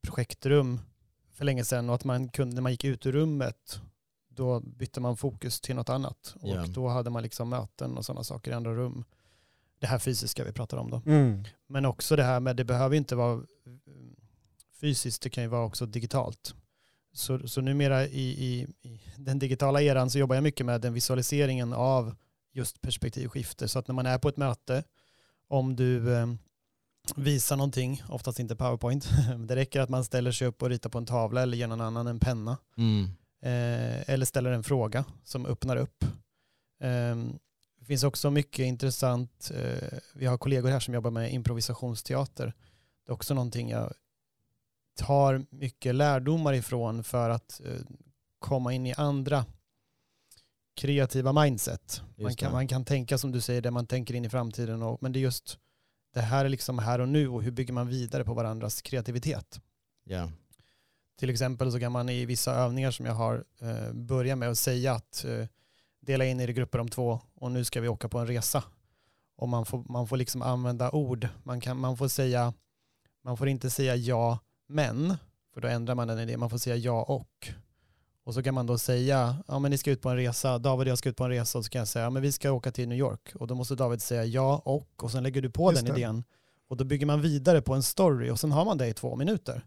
projektrum 0.02 0.80
för 1.32 1.44
länge 1.44 1.64
sedan 1.64 1.88
och 1.88 1.94
att 1.94 2.04
man 2.04 2.28
kunde, 2.28 2.54
när 2.54 2.62
man 2.62 2.72
gick 2.72 2.84
ut 2.84 3.06
ur 3.06 3.12
rummet 3.12 3.80
då 4.28 4.60
bytte 4.60 5.00
man 5.00 5.16
fokus 5.16 5.60
till 5.60 5.76
något 5.76 5.88
annat. 5.88 6.34
Och 6.40 6.48
yeah. 6.48 6.66
då 6.66 6.88
hade 6.88 7.10
man 7.10 7.22
liksom 7.22 7.48
möten 7.48 7.96
och 7.96 8.04
sådana 8.04 8.24
saker 8.24 8.50
i 8.50 8.54
andra 8.54 8.74
rum 8.74 9.04
det 9.82 9.88
här 9.88 9.98
fysiska 9.98 10.44
vi 10.44 10.52
pratar 10.52 10.76
om 10.76 10.90
då. 10.90 11.02
Mm. 11.06 11.44
Men 11.68 11.84
också 11.84 12.16
det 12.16 12.22
här 12.22 12.40
med, 12.40 12.56
det 12.56 12.64
behöver 12.64 12.96
inte 12.96 13.16
vara 13.16 13.42
fysiskt, 14.80 15.22
det 15.22 15.30
kan 15.30 15.44
ju 15.44 15.48
vara 15.48 15.64
också 15.64 15.86
digitalt. 15.86 16.54
Så, 17.12 17.48
så 17.48 17.60
numera 17.60 18.06
i, 18.06 18.22
i, 18.22 18.66
i 18.82 19.00
den 19.16 19.38
digitala 19.38 19.82
eran 19.82 20.10
så 20.10 20.18
jobbar 20.18 20.36
jag 20.36 20.42
mycket 20.42 20.66
med 20.66 20.80
den 20.80 20.94
visualiseringen 20.94 21.72
av 21.72 22.14
just 22.52 22.80
perspektivskifte. 22.80 23.68
Så 23.68 23.78
att 23.78 23.88
när 23.88 23.94
man 23.94 24.06
är 24.06 24.18
på 24.18 24.28
ett 24.28 24.36
möte, 24.36 24.84
om 25.48 25.76
du 25.76 26.14
eh, 26.14 26.26
visar 27.16 27.56
någonting, 27.56 28.02
oftast 28.08 28.38
inte 28.38 28.56
powerpoint, 28.56 29.08
det 29.46 29.56
räcker 29.56 29.80
att 29.80 29.88
man 29.88 30.04
ställer 30.04 30.32
sig 30.32 30.46
upp 30.46 30.62
och 30.62 30.68
ritar 30.68 30.90
på 30.90 30.98
en 30.98 31.06
tavla 31.06 31.42
eller 31.42 31.56
ger 31.56 31.66
någon 31.66 31.80
annan 31.80 32.06
en 32.06 32.20
penna. 32.20 32.56
Mm. 32.76 33.04
Eh, 33.42 34.10
eller 34.10 34.26
ställer 34.26 34.52
en 34.52 34.64
fråga 34.64 35.04
som 35.24 35.46
öppnar 35.46 35.76
upp. 35.76 36.04
Eh, 36.80 37.16
det 37.82 37.86
finns 37.86 38.04
också 38.04 38.30
mycket 38.30 38.64
intressant, 38.64 39.50
eh, 39.54 39.98
vi 40.14 40.26
har 40.26 40.38
kollegor 40.38 40.70
här 40.70 40.80
som 40.80 40.94
jobbar 40.94 41.10
med 41.10 41.32
improvisationsteater. 41.32 42.46
Det 43.06 43.10
är 43.10 43.14
också 43.14 43.34
någonting 43.34 43.70
jag 43.70 43.92
tar 44.96 45.46
mycket 45.50 45.94
lärdomar 45.94 46.52
ifrån 46.52 47.04
för 47.04 47.30
att 47.30 47.60
eh, 47.64 47.80
komma 48.38 48.72
in 48.72 48.86
i 48.86 48.94
andra 48.96 49.44
kreativa 50.76 51.32
mindset. 51.32 52.02
Man 52.16 52.34
kan, 52.34 52.52
man 52.52 52.68
kan 52.68 52.84
tänka 52.84 53.18
som 53.18 53.32
du 53.32 53.40
säger, 53.40 53.60
det 53.60 53.70
man 53.70 53.86
tänker 53.86 54.14
in 54.14 54.24
i 54.24 54.30
framtiden, 54.30 54.82
och, 54.82 55.02
men 55.02 55.12
det 55.12 55.18
är 55.18 55.20
just 55.20 55.58
det 56.14 56.20
här 56.20 56.44
är 56.44 56.48
liksom 56.48 56.78
här 56.78 56.98
och 56.98 57.08
nu 57.08 57.28
och 57.28 57.42
hur 57.42 57.50
bygger 57.50 57.72
man 57.72 57.88
vidare 57.88 58.24
på 58.24 58.34
varandras 58.34 58.82
kreativitet. 58.82 59.60
Yeah. 60.06 60.28
Till 61.18 61.30
exempel 61.30 61.72
så 61.72 61.80
kan 61.80 61.92
man 61.92 62.08
i 62.08 62.26
vissa 62.26 62.54
övningar 62.54 62.90
som 62.90 63.06
jag 63.06 63.14
har 63.14 63.44
eh, 63.60 63.92
börja 63.92 64.36
med 64.36 64.50
att 64.50 64.58
säga 64.58 64.92
att 64.92 65.24
eh, 65.24 65.46
dela 66.02 66.24
in 66.24 66.40
er 66.40 66.50
i 66.50 66.52
grupper 66.52 66.78
om 66.78 66.88
två 66.88 67.20
och 67.34 67.52
nu 67.52 67.64
ska 67.64 67.80
vi 67.80 67.88
åka 67.88 68.08
på 68.08 68.18
en 68.18 68.26
resa. 68.26 68.64
Och 69.36 69.48
man 69.48 69.66
får, 69.66 69.84
man 69.88 70.06
får 70.06 70.16
liksom 70.16 70.42
använda 70.42 70.90
ord. 70.90 71.28
Man, 71.42 71.60
kan, 71.60 71.80
man 71.80 71.96
får 71.96 72.08
säga, 72.08 72.54
man 73.24 73.36
får 73.36 73.48
inte 73.48 73.70
säga 73.70 73.96
ja 73.96 74.38
men, 74.68 75.16
för 75.54 75.60
då 75.60 75.68
ändrar 75.68 75.94
man 75.94 76.08
den 76.08 76.18
idén. 76.18 76.40
Man 76.40 76.50
får 76.50 76.58
säga 76.58 76.76
ja 76.76 77.02
och. 77.02 77.48
Och 78.24 78.34
så 78.34 78.42
kan 78.42 78.54
man 78.54 78.66
då 78.66 78.78
säga, 78.78 79.36
ja 79.48 79.58
men 79.58 79.70
ni 79.70 79.78
ska 79.78 79.90
ut 79.90 80.02
på 80.02 80.08
en 80.08 80.16
resa, 80.16 80.58
David 80.58 80.86
och 80.86 80.90
jag 80.90 80.98
ska 80.98 81.08
ut 81.08 81.16
på 81.16 81.24
en 81.24 81.30
resa 81.30 81.58
och 81.58 81.64
så 81.64 81.70
kan 81.70 81.78
jag 81.78 81.88
säga, 81.88 82.04
ja 82.04 82.10
men 82.10 82.22
vi 82.22 82.32
ska 82.32 82.52
åka 82.52 82.72
till 82.72 82.88
New 82.88 82.98
York. 82.98 83.32
Och 83.34 83.46
då 83.46 83.54
måste 83.54 83.74
David 83.74 84.02
säga 84.02 84.24
ja 84.24 84.62
och, 84.64 85.02
och 85.02 85.10
sen 85.10 85.22
lägger 85.22 85.42
du 85.42 85.50
på 85.50 85.72
Just 85.72 85.84
den 85.84 85.94
det. 85.94 86.00
idén. 86.00 86.24
Och 86.68 86.76
då 86.76 86.84
bygger 86.84 87.06
man 87.06 87.20
vidare 87.20 87.62
på 87.62 87.74
en 87.74 87.82
story 87.82 88.30
och 88.30 88.40
sen 88.40 88.52
har 88.52 88.64
man 88.64 88.78
det 88.78 88.86
i 88.86 88.94
två 88.94 89.16
minuter. 89.16 89.66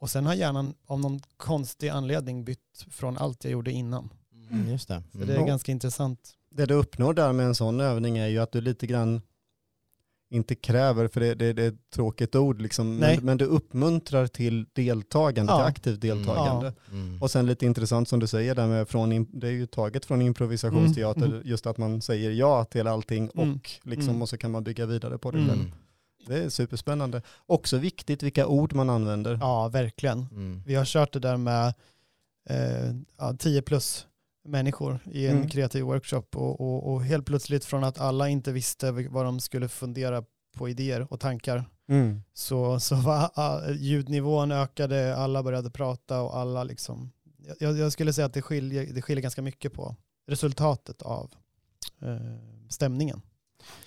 Och 0.00 0.10
sen 0.10 0.26
har 0.26 0.34
hjärnan 0.34 0.74
av 0.86 1.00
någon 1.00 1.20
konstig 1.36 1.88
anledning 1.88 2.44
bytt 2.44 2.86
från 2.90 3.18
allt 3.18 3.44
jag 3.44 3.50
gjorde 3.50 3.72
innan. 3.72 4.10
Mm, 4.50 4.70
just 4.70 4.88
det. 4.88 5.02
Mm. 5.14 5.26
det 5.26 5.36
är 5.36 5.46
ganska 5.46 5.72
intressant. 5.72 6.20
Det 6.50 6.66
du 6.66 6.74
uppnår 6.74 7.14
där 7.14 7.32
med 7.32 7.46
en 7.46 7.54
sån 7.54 7.80
övning 7.80 8.18
är 8.18 8.26
ju 8.26 8.38
att 8.38 8.52
du 8.52 8.60
lite 8.60 8.86
grann 8.86 9.20
inte 10.32 10.54
kräver, 10.54 11.08
för 11.08 11.20
det, 11.20 11.34
det, 11.34 11.52
det 11.52 11.62
är 11.62 11.68
ett 11.68 11.90
tråkigt 11.94 12.34
ord, 12.34 12.60
liksom, 12.60 12.96
men, 12.96 13.24
men, 13.24 13.38
du 13.38 13.44
uppmuntrar 13.44 14.26
till 14.26 14.66
deltagande, 14.72 15.52
ja. 15.52 15.58
till 15.58 15.66
aktivt 15.66 16.00
deltagande. 16.00 16.72
Mm. 16.90 17.06
Mm. 17.08 17.22
Och 17.22 17.30
sen 17.30 17.46
lite 17.46 17.66
intressant 17.66 18.08
som 18.08 18.20
du 18.20 18.26
säger, 18.26 18.54
där 18.54 18.66
med 18.66 18.88
från, 18.88 19.26
det 19.32 19.46
är 19.46 19.52
ju 19.52 19.66
taget 19.66 20.04
från 20.04 20.22
improvisationsteater, 20.22 21.26
mm. 21.26 21.42
just 21.44 21.66
att 21.66 21.78
man 21.78 22.02
säger 22.02 22.30
ja 22.30 22.64
till 22.64 22.86
allting 22.86 23.30
mm. 23.34 23.54
och, 23.54 23.70
liksom, 23.82 24.08
mm. 24.08 24.22
och 24.22 24.28
så 24.28 24.36
kan 24.36 24.50
man 24.50 24.64
bygga 24.64 24.86
vidare 24.86 25.18
på 25.18 25.30
det 25.30 25.38
själv. 25.38 25.72
Det 26.26 26.38
är 26.38 26.48
superspännande. 26.48 27.22
Också 27.46 27.78
viktigt 27.78 28.22
vilka 28.22 28.46
ord 28.46 28.74
man 28.74 28.90
använder. 28.90 29.38
Ja, 29.40 29.68
verkligen. 29.68 30.26
Vi 30.66 30.74
har 30.74 30.84
kört 30.84 31.12
det 31.12 31.18
där 31.18 31.36
med 31.36 31.74
eh, 32.50 32.94
ja, 33.18 33.36
10 33.38 33.62
plus 33.62 34.06
människor 34.50 34.98
i 35.12 35.26
en 35.26 35.36
mm. 35.36 35.48
kreativ 35.48 35.84
workshop 35.84 36.24
och, 36.34 36.60
och, 36.60 36.92
och, 36.92 37.04
helt 37.04 37.26
plötsligt 37.26 37.64
från 37.64 37.84
att 37.84 38.00
alla 38.00 38.28
inte 38.28 38.52
visste 38.52 38.90
vad 38.90 39.24
de 39.24 39.40
skulle 39.40 39.68
fundera 39.68 40.24
på 40.56 40.68
idéer 40.68 41.12
och 41.12 41.20
tankar 41.20 41.64
mm. 41.88 42.22
så, 42.34 42.80
så 42.80 42.94
var 42.94 43.70
ljudnivån 43.70 44.52
ökade, 44.52 45.16
alla 45.16 45.42
började 45.42 45.70
prata 45.70 46.22
och 46.22 46.36
alla 46.36 46.64
liksom, 46.64 47.12
jag, 47.58 47.78
jag 47.78 47.92
skulle 47.92 48.12
säga 48.12 48.26
att 48.26 48.34
det 48.34 48.42
skiljer, 48.42 48.94
det 48.94 49.02
skiljer 49.02 49.22
ganska 49.22 49.42
mycket 49.42 49.72
på 49.72 49.96
resultatet 50.26 51.02
av 51.02 51.30
eh, 52.02 52.16
stämningen. 52.68 53.22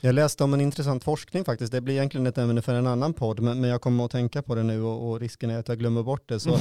Jag 0.02 0.16
läste 0.16 0.44
om 0.44 0.54
en 0.54 0.62
intressant 0.62 1.04
forskning 1.04 1.46
faktiskt. 1.46 1.72
Det 1.72 1.82
blir 1.82 1.96
egentligen 1.96 2.28
ett 2.28 2.38
ämne 2.38 2.62
för 2.62 2.74
en 2.74 2.88
annan 2.88 3.14
podd, 3.14 3.40
men, 3.40 3.62
men 3.62 3.70
jag 3.70 3.82
kommer 3.82 4.06
att 4.06 4.12
tänka 4.12 4.42
på 4.42 4.56
det 4.56 4.64
nu 4.64 4.82
och, 4.82 5.10
och 5.10 5.20
risken 5.20 5.50
är 5.50 5.60
att 5.60 5.68
jag 5.68 5.80
glömmer 5.80 6.04
bort 6.04 6.30
det. 6.30 6.40
Så, 6.40 6.58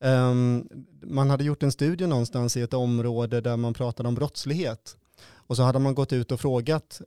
um, 0.00 0.68
man 1.02 1.30
hade 1.30 1.44
gjort 1.44 1.62
en 1.62 1.72
studie 1.72 2.06
någonstans 2.06 2.56
i 2.56 2.62
ett 2.62 2.74
område 2.74 3.40
där 3.40 3.56
man 3.56 3.74
pratade 3.74 4.08
om 4.08 4.14
brottslighet. 4.14 4.96
Och 5.26 5.56
så 5.56 5.62
hade 5.62 5.78
man 5.78 5.94
gått 5.94 6.12
ut 6.12 6.32
och 6.32 6.40
frågat 6.40 7.00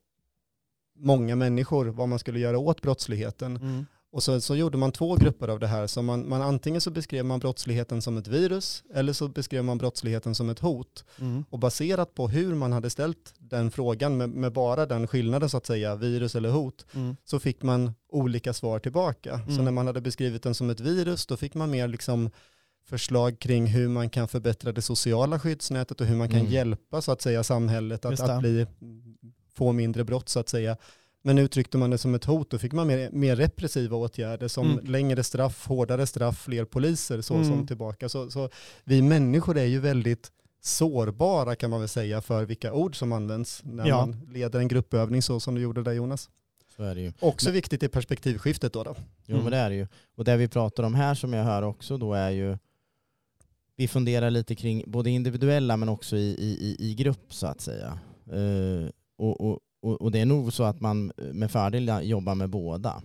många 0.99 1.35
människor 1.35 1.85
vad 1.85 2.09
man 2.09 2.19
skulle 2.19 2.39
göra 2.39 2.57
åt 2.57 2.81
brottsligheten. 2.81 3.57
Mm. 3.57 3.85
Och 4.11 4.23
så, 4.23 4.41
så 4.41 4.55
gjorde 4.55 4.77
man 4.77 4.91
två 4.91 5.15
grupper 5.15 5.47
av 5.47 5.59
det 5.59 5.67
här. 5.67 5.87
Så 5.87 6.01
man, 6.01 6.29
man, 6.29 6.41
antingen 6.41 6.81
så 6.81 6.91
beskrev 6.91 7.25
man 7.25 7.39
brottsligheten 7.39 8.01
som 8.01 8.17
ett 8.17 8.27
virus 8.27 8.83
eller 8.93 9.13
så 9.13 9.27
beskrev 9.27 9.63
man 9.63 9.77
brottsligheten 9.77 10.35
som 10.35 10.49
ett 10.49 10.59
hot. 10.59 11.05
Mm. 11.19 11.43
Och 11.49 11.59
baserat 11.59 12.13
på 12.15 12.27
hur 12.27 12.55
man 12.55 12.71
hade 12.71 12.89
ställt 12.89 13.33
den 13.39 13.71
frågan 13.71 14.17
med, 14.17 14.29
med 14.29 14.53
bara 14.53 14.85
den 14.85 15.07
skillnaden 15.07 15.49
så 15.49 15.57
att 15.57 15.65
säga, 15.65 15.95
virus 15.95 16.35
eller 16.35 16.49
hot, 16.49 16.85
Mm. 16.93 17.15
så 17.25 17.39
fick 17.39 17.61
man 17.63 17.93
olika 18.09 18.53
svar 18.53 18.79
tillbaka. 18.79 19.39
Så 19.45 19.51
Mm. 19.51 19.65
när 19.65 19.71
man 19.71 19.87
hade 19.87 20.01
beskrivit 20.01 20.43
den 20.43 20.55
som 20.55 20.69
ett 20.69 20.79
virus, 20.79 21.25
då 21.25 21.37
fick 21.37 21.53
man 21.53 21.71
mer 21.71 21.87
liksom 21.87 22.29
förslag 22.85 23.39
kring 23.39 23.65
hur 23.67 23.87
man 23.87 24.09
kan 24.09 24.27
förbättra 24.27 24.71
det 24.71 24.81
sociala 24.81 25.39
skyddsnätet 25.39 26.01
och 26.01 26.07
hur 26.07 26.15
man 26.15 26.29
kan 26.29 26.39
Mm. 26.39 26.51
hjälpa 26.51 27.01
så 27.01 27.11
att 27.11 27.21
säga 27.21 27.43
samhället 27.43 28.05
att, 28.05 28.19
att 28.19 28.39
bli, 28.39 28.65
få 29.53 29.71
mindre 29.71 30.03
brott 30.03 30.29
så 30.29 30.39
att 30.39 30.49
säga. 30.49 30.77
Men 31.21 31.38
uttryckte 31.38 31.77
man 31.77 31.89
det 31.89 31.97
som 31.97 32.15
ett 32.15 32.25
hot, 32.25 32.49
då 32.49 32.57
fick 32.57 32.71
man 32.73 32.88
mer, 32.88 33.09
mer 33.11 33.35
repressiva 33.35 33.97
åtgärder 33.97 34.47
som 34.47 34.71
Mm. 34.71 34.85
längre 34.85 35.23
straff, 35.23 35.67
hårdare 35.67 36.07
straff, 36.07 36.41
fler 36.43 36.65
poliser 36.65 37.21
så 37.21 37.33
Mm. 37.33 37.45
som 37.47 37.67
tillbaka. 37.67 38.09
Så, 38.09 38.31
så 38.31 38.49
vi 38.83 39.01
människor 39.01 39.57
är 39.57 39.65
ju 39.65 39.79
väldigt 39.79 40.31
sårbara 40.61 41.55
kan 41.55 41.69
man 41.69 41.79
väl 41.79 41.89
säga 41.89 42.21
för 42.21 42.45
vilka 42.45 42.73
ord 42.73 42.95
som 42.99 43.11
används 43.11 43.61
när 43.65 43.88
Ja. 43.88 44.05
man 44.05 44.27
leder 44.33 44.59
en 44.59 44.67
gruppövning 44.67 45.21
så 45.21 45.39
som 45.39 45.55
du 45.55 45.61
gjorde 45.61 45.83
där 45.83 45.91
Jonas. 45.93 46.29
Så 46.75 46.83
är 46.83 46.95
det 46.95 47.01
ju. 47.01 47.13
Också 47.19 47.51
viktigt 47.51 47.83
i 47.83 47.88
perspektivskiftet 47.88 48.73
då. 48.73 48.83
då. 48.83 48.95
Jo 49.25 49.33
Mm. 49.35 49.43
men 49.43 49.51
det 49.51 49.57
är 49.57 49.69
det 49.69 49.75
ju. 49.75 49.88
Och 50.17 50.23
det 50.23 50.38
vi 50.38 50.47
pratar 50.47 50.83
om 50.83 50.95
här 50.95 51.15
som 51.15 51.33
jag 51.33 51.43
hör 51.43 51.61
också 51.61 51.97
då 51.97 52.13
är 52.13 52.29
ju 52.29 52.57
vi 53.75 53.88
funderar 53.88 54.29
lite 54.29 54.55
kring 54.55 54.83
både 54.88 55.09
individuella 55.09 55.77
men 55.77 55.89
också 55.89 56.15
i, 56.17 56.19
i, 56.29 56.57
i, 56.69 56.89
i 56.91 56.95
grupp 56.95 57.33
så 57.33 57.47
att 57.47 57.61
säga. 57.61 57.99
Eh, 58.31 58.89
och, 59.17 59.41
och, 59.41 59.59
och, 59.81 60.01
och 60.01 60.12
det 60.12 60.19
är 60.19 60.25
nog 60.25 60.53
så 60.53 60.63
att 60.63 60.81
man 60.81 61.12
med 61.17 61.51
fördel 61.51 61.91
jobbar 62.03 62.36
med 62.36 62.50
båda, 62.50 63.01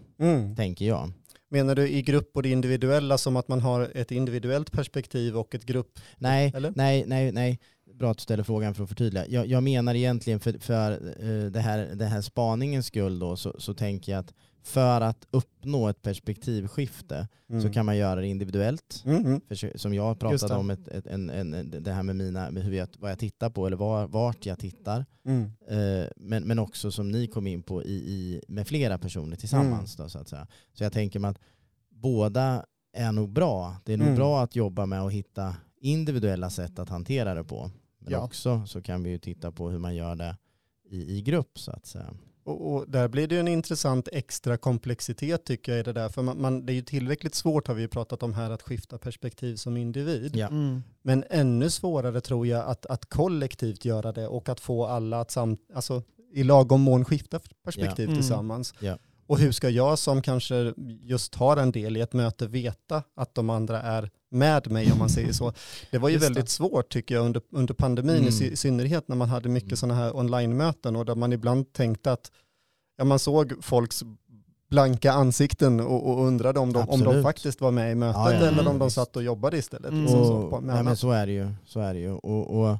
tänker 0.56 0.84
jag. 0.84 1.10
Menar 1.50 1.74
du 1.74 1.88
i 1.88 2.02
grupp 2.02 2.30
och 2.36 2.42
det 2.42 2.48
individuella 2.48 3.18
som 3.18 3.36
att 3.36 3.48
man 3.48 3.60
har 3.60 3.90
ett 3.94 4.10
individuellt 4.10 4.72
perspektiv 4.72 5.36
och 5.36 5.54
ett 5.54 5.64
grupp? 5.64 5.98
Nej, 6.18 6.52
Eller? 6.56 6.72
nej, 6.76 7.04
nej, 7.06 7.32
nej. 7.32 7.60
Bra 7.94 8.10
att 8.10 8.16
du 8.16 8.22
ställer 8.22 8.42
frågan 8.42 8.74
för 8.74 8.82
att 8.82 8.88
förtydliga. 8.88 9.26
Jag, 9.28 9.46
jag 9.46 9.62
menar 9.62 9.94
egentligen 9.94 10.40
för, 10.40 10.58
för 10.58 10.92
eh, 10.92 11.50
det, 11.50 11.60
här, 11.60 11.78
det 11.94 12.04
här 12.04 12.20
spaningens 12.20 12.86
skull 12.86 13.18
då 13.18 13.36
så, 13.36 13.54
så 13.58 13.74
tänker 13.74 14.12
jag 14.12 14.18
att 14.18 14.34
för 14.64 15.00
att 15.00 15.26
uppnå 15.30 15.88
ett 15.88 16.02
perspektivskifte 16.02 17.28
Mm. 17.48 17.62
så 17.62 17.72
kan 17.72 17.86
man 17.86 17.96
göra 17.96 18.20
det 18.20 18.26
individuellt. 18.26 19.02
Mm, 19.06 19.26
mm. 19.26 19.40
För, 19.48 19.78
som 19.78 19.94
jag 19.94 20.18
pratade 20.20 20.54
det. 20.54 20.58
om, 20.58 20.70
ett, 20.70 20.88
ett, 20.88 21.06
en, 21.06 21.30
en, 21.30 21.54
en- 21.54 21.70
det 21.82 21.92
här 21.92 22.02
med, 22.02 22.16
mina, 22.16 22.50
med 22.50 22.62
hur 22.64 22.72
jag, 22.72 22.88
vad 22.98 23.10
jag 23.10 23.18
tittar 23.18 23.50
på 23.50 23.66
eller 23.66 23.76
var, 23.76 24.06
vart 24.06 24.46
jag 24.46 24.58
tittar. 24.58 25.06
Mm. 25.24 25.42
Eh, 25.68 26.08
men, 26.16 26.42
men 26.44 26.58
också 26.58 26.90
som 26.90 27.10
ni 27.10 27.26
kom 27.26 27.46
in 27.46 27.62
på 27.62 27.82
i, 27.82 27.92
i, 27.94 28.40
med 28.48 28.66
flera 28.68 28.98
personer 28.98 29.36
tillsammans. 29.36 29.98
Mm. 29.98 30.04
Då, 30.06 30.10
så, 30.10 30.18
att 30.18 30.28
säga. 30.28 30.46
så 30.72 30.84
jag 30.84 30.92
tänker 30.92 31.18
mig 31.18 31.30
att 31.30 31.38
båda 31.90 32.64
är 32.92 33.12
nog 33.12 33.32
bra. 33.32 33.76
Det 33.84 33.92
är 33.92 33.96
nog 33.96 34.06
Mm. 34.06 34.16
bra 34.18 34.42
att 34.42 34.56
jobba 34.56 34.86
med 34.86 35.00
att 35.02 35.12
hitta 35.12 35.56
individuella 35.80 36.50
sätt 36.50 36.78
att 36.78 36.88
hantera 36.88 37.34
det 37.34 37.44
på. 37.44 37.70
Men 37.98 38.12
Ja. 38.12 38.20
också 38.24 38.66
så 38.66 38.82
kan 38.82 39.02
vi 39.02 39.10
ju 39.10 39.18
titta 39.18 39.52
på 39.52 39.70
hur 39.70 39.78
man 39.78 39.94
gör 39.96 40.14
det 40.16 40.36
i, 40.90 41.16
i 41.18 41.22
grupp 41.22 41.58
så 41.58 41.70
att 41.70 41.86
säga. 41.86 42.14
Och, 42.44 42.74
och 42.74 42.90
där 42.90 43.08
blir 43.08 43.28
det 43.28 43.34
ju 43.34 43.40
en 43.40 43.48
intressant 43.48 44.08
extra 44.12 44.56
komplexitet 44.56 45.44
tycker 45.44 45.72
jag 45.72 45.80
i 45.80 45.82
det 45.82 45.92
där. 45.92 46.08
För 46.08 46.22
man, 46.22 46.40
man, 46.40 46.66
det 46.66 46.72
är 46.72 46.74
ju 46.74 46.82
tillräckligt 46.82 47.34
svårt 47.34 47.66
har 47.68 47.74
vi 47.74 47.82
ju 47.82 47.88
pratat 47.88 48.22
om 48.22 48.34
här 48.34 48.50
att 48.50 48.62
skifta 48.62 48.98
perspektiv 48.98 49.56
som 49.56 49.76
individ. 49.76 50.36
Ja. 50.36 50.48
Mm. 50.48 50.82
Men 51.02 51.24
ännu 51.30 51.70
svårare 51.70 52.20
tror 52.20 52.46
jag 52.46 52.66
att, 52.66 52.86
att 52.86 53.06
kollektivt 53.06 53.84
göra 53.84 54.12
det 54.12 54.28
och 54.28 54.48
att 54.48 54.60
få 54.60 54.86
alla 54.86 55.20
att 55.20 55.30
sam, 55.30 55.56
alltså, 55.74 56.02
i 56.32 56.42
lagom 56.42 56.80
mån 56.80 57.04
skifta 57.04 57.40
perspektiv 57.64 58.04
Ja. 58.04 58.10
Mm. 58.10 58.16
tillsammans. 58.16 58.74
Ja. 58.80 58.98
Och 59.26 59.38
hur 59.38 59.52
ska 59.52 59.68
jag 59.70 59.98
som 59.98 60.22
kanske 60.22 60.72
just 61.00 61.34
har 61.34 61.56
en 61.56 61.72
del 61.72 61.96
i 61.96 62.00
ett 62.00 62.12
möte 62.12 62.46
veta 62.46 63.02
att 63.16 63.34
de 63.34 63.50
andra 63.50 63.82
är 63.82 64.10
med 64.30 64.70
mig 64.70 64.92
om 64.92 64.98
man 64.98 65.08
säger 65.08 65.32
så. 65.32 65.52
Det 65.90 65.98
var 65.98 66.08
ju 66.08 66.14
Just 66.14 66.22
det. 66.28 66.34
väldigt 66.34 66.48
svårt 66.50 66.88
tycker 66.92 67.14
jag 67.14 67.24
under, 67.24 67.42
under 67.52 67.74
pandemin 67.74 68.14
Mm. 68.16 68.28
i, 68.28 68.32
sy- 68.32 68.50
i 68.50 68.56
synnerhet 68.56 69.08
när 69.08 69.16
man 69.16 69.28
hade 69.28 69.48
mycket 69.48 69.68
Mm. 69.68 69.76
sådana 69.76 69.94
här 69.94 70.16
online-möten 70.16 70.96
och 70.96 71.04
där 71.04 71.14
man 71.14 71.32
ibland 71.32 71.72
tänkte 71.72 72.12
att 72.12 72.30
ja, 72.96 73.04
man 73.04 73.18
såg 73.18 73.52
folks 73.64 74.02
blanka 74.70 75.12
ansikten 75.12 75.80
och, 75.80 76.10
och 76.10 76.26
undrade 76.26 76.60
om 76.60 76.72
de, 76.72 76.88
om 76.88 77.00
de 77.04 77.22
faktiskt 77.22 77.60
var 77.60 77.70
med 77.70 77.92
i 77.92 77.94
mötet 77.94 78.16
Ja, 78.24 78.32
ja, 78.32 78.38
eller 78.38 78.68
om 78.68 78.78
de 78.78 78.84
visst. 78.86 78.94
satt 78.94 79.16
och 79.16 79.22
jobbade 79.22 79.56
istället. 79.58 79.90
Mm. 79.90 80.02
Liksom 80.02 80.24
så, 80.24 80.32
Och, 80.34 80.62
med 80.62 80.74
nej, 80.74 80.84
men 80.84 80.96
så 80.96 81.10
är 81.10 81.26
det 81.26 81.32
ju. 81.32 81.48
Så 81.64 81.80
är 81.80 81.94
det 81.94 82.00
ju. 82.00 82.10
Och, 82.12 82.60
och, 82.60 82.78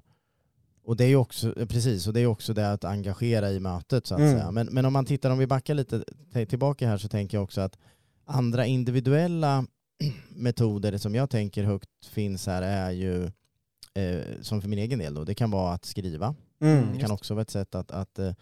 och 0.85 0.97
det 0.97 1.05
är 1.05 1.09
ju 1.09 1.17
också, 1.17 1.53
precis, 1.69 2.07
och 2.07 2.13
det 2.13 2.21
är 2.21 2.27
också 2.27 2.55
det 2.55 2.73
att 2.73 2.85
engagera 2.85 3.51
i 3.51 3.61
mötet 3.61 4.07
så 4.07 4.15
att 4.15 4.21
Mm. 4.21 4.33
säga. 4.33 4.51
Men, 4.51 4.67
men 4.67 4.85
om 4.85 4.93
man 4.93 5.05
tittar, 5.05 5.31
om 5.31 5.39
vi 5.39 5.47
backar 5.47 5.75
lite 5.75 6.05
tillbaka 6.49 6.89
här 6.89 6.99
så 6.99 7.09
tänker 7.09 7.37
jag 7.37 7.45
också 7.45 7.61
att 7.61 7.79
andra 8.25 8.67
individuella 8.67 9.67
metoder 10.29 10.99
som 10.99 11.15
jag 11.15 11.31
tänker 11.31 11.65
högt 11.65 12.07
finns 12.11 12.47
här 12.47 12.63
är 12.63 12.91
ju, 12.91 13.25
eh, 13.95 14.25
som 14.41 14.63
för 14.63 14.69
min 14.69 14.79
egen 14.79 14.99
del 14.99 15.15
då, 15.15 15.25
det 15.25 15.35
kan 15.35 15.51
vara 15.51 15.73
att 15.75 15.85
skriva. 15.85 16.35
Mm. 16.61 16.93
Det 16.93 16.99
kan 17.01 17.11
också 17.11 17.35
vara 17.35 17.43
ett 17.43 17.51
sätt 17.51 17.75
att, 17.75 17.91
att, 17.91 18.19
eh, 18.19 18.33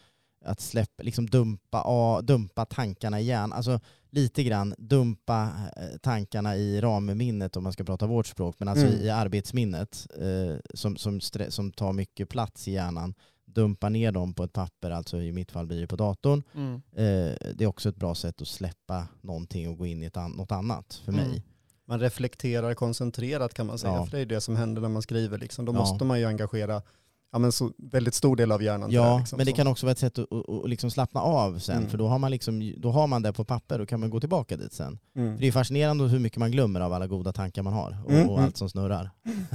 att 0.44 0.60
släppa, 0.60 1.02
liksom 1.02 1.26
dumpa, 1.30 2.20
dumpa 2.22 2.64
tankarna 2.64 3.20
i 3.20 3.24
hjärnan. 3.24 3.52
Alltså 3.52 3.80
lite 4.12 4.42
grann 4.44 4.74
dumpa 4.78 5.50
eh, 5.76 5.98
tankarna 6.02 6.56
i 6.56 6.80
ramminnet 6.80 7.56
om 7.56 7.62
man 7.64 7.72
ska 7.72 7.84
prata 7.84 8.06
vårt 8.06 8.26
språk, 8.26 8.56
men 8.58 8.68
alltså 8.68 8.86
Mm. 8.86 9.00
i 9.00 9.10
arbetsminnet 9.10 10.06
eh, 10.20 10.56
som, 10.74 10.96
som, 10.96 11.20
som 11.48 11.72
tar 11.72 11.92
mycket 11.92 12.28
plats 12.28 12.68
i 12.68 12.72
hjärnan. 12.72 13.14
Dumpa 13.44 13.88
ner 13.88 14.12
dem 14.12 14.34
på 14.34 14.44
ett 14.44 14.52
papper, 14.52 14.90
alltså 14.90 15.20
i 15.20 15.32
mitt 15.32 15.52
fall 15.52 15.66
blir 15.66 15.80
det 15.80 15.86
på 15.86 15.96
datorn. 15.96 16.42
Mm. 16.54 16.74
Eh, 16.74 17.36
det 17.54 17.64
är 17.64 17.66
också 17.66 17.88
ett 17.88 17.96
bra 17.96 18.14
sätt 18.14 18.42
att 18.42 18.48
släppa 18.48 19.06
någonting 19.20 19.68
och 19.68 19.76
gå 19.78 19.86
in 19.86 20.02
i 20.02 20.06
ett 20.06 20.16
an- 20.16 20.30
något 20.32 20.52
annat 20.52 21.00
för 21.04 21.12
Mm. 21.12 21.28
mig. 21.28 21.42
Man 21.86 22.00
reflekterar 22.00 22.74
koncentrerat 22.74 23.54
kan 23.54 23.66
man 23.66 23.78
säga, 23.78 23.92
Ja. 23.94 24.04
för 24.06 24.16
det 24.16 24.22
är 24.22 24.26
det 24.26 24.40
som 24.40 24.56
händer 24.56 24.82
när 24.82 24.88
man 24.88 25.02
skriver. 25.02 25.38
Liksom. 25.38 25.64
Då 25.64 25.72
Ja. 25.72 25.78
måste 25.78 26.04
man 26.04 26.18
ju 26.20 26.24
engagera 26.26 26.82
ja, 27.32 27.38
men 27.38 27.52
så, 27.52 27.72
väldigt 27.78 28.14
stor 28.14 28.36
del 28.36 28.52
av 28.52 28.62
hjärnan. 28.62 28.90
Ja, 28.90 29.18
liksom, 29.18 29.36
men 29.36 29.46
det 29.46 29.52
så. 29.52 29.56
kan 29.56 29.66
också 29.66 29.86
vara 29.86 29.92
ett 29.92 29.98
sätt 29.98 30.18
att, 30.18 30.32
att, 30.32 30.48
att 30.48 30.68
liksom 30.70 30.90
slappna 30.90 31.20
av 31.20 31.58
sen, 31.58 31.76
Mm. 31.76 31.90
för 31.90 31.98
då 31.98 32.08
har, 32.08 32.18
man 32.18 32.30
liksom, 32.30 32.74
då 32.76 32.90
har 32.90 33.06
man 33.06 33.22
det 33.22 33.32
på 33.32 33.44
papper 33.44 33.80
och 33.80 33.88
kan 33.88 34.00
man 34.00 34.10
gå 34.10 34.20
tillbaka 34.20 34.56
dit 34.56 34.72
sen. 34.72 34.98
Mm. 35.16 35.36
Det 35.40 35.46
är 35.46 35.52
fascinerande 35.52 36.04
hur 36.04 36.18
mycket 36.18 36.38
man 36.38 36.50
glömmer 36.50 36.80
av 36.80 36.92
alla 36.92 37.06
goda 37.06 37.32
tankar 37.32 37.62
man 37.62 37.72
har 37.72 37.98
och, 38.04 38.10
Mm, 38.10 38.28
och 38.28 38.34
mm. 38.34 38.44
allt 38.44 38.56
som 38.56 38.68
snurrar. 38.68 39.10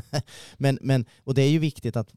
men, 0.57 0.79
men, 0.81 1.05
och 1.23 1.33
det 1.33 1.41
är 1.41 1.49
ju 1.49 1.59
viktigt 1.59 1.95
att, 1.95 2.11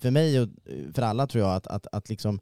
för 0.00 0.10
mig 0.10 0.40
och 0.40 0.48
för 0.94 1.02
alla 1.02 1.26
tror 1.26 1.44
jag, 1.44 1.54
att, 1.54 1.66
att, 1.66 1.86
att 1.92 2.08
liksom 2.08 2.40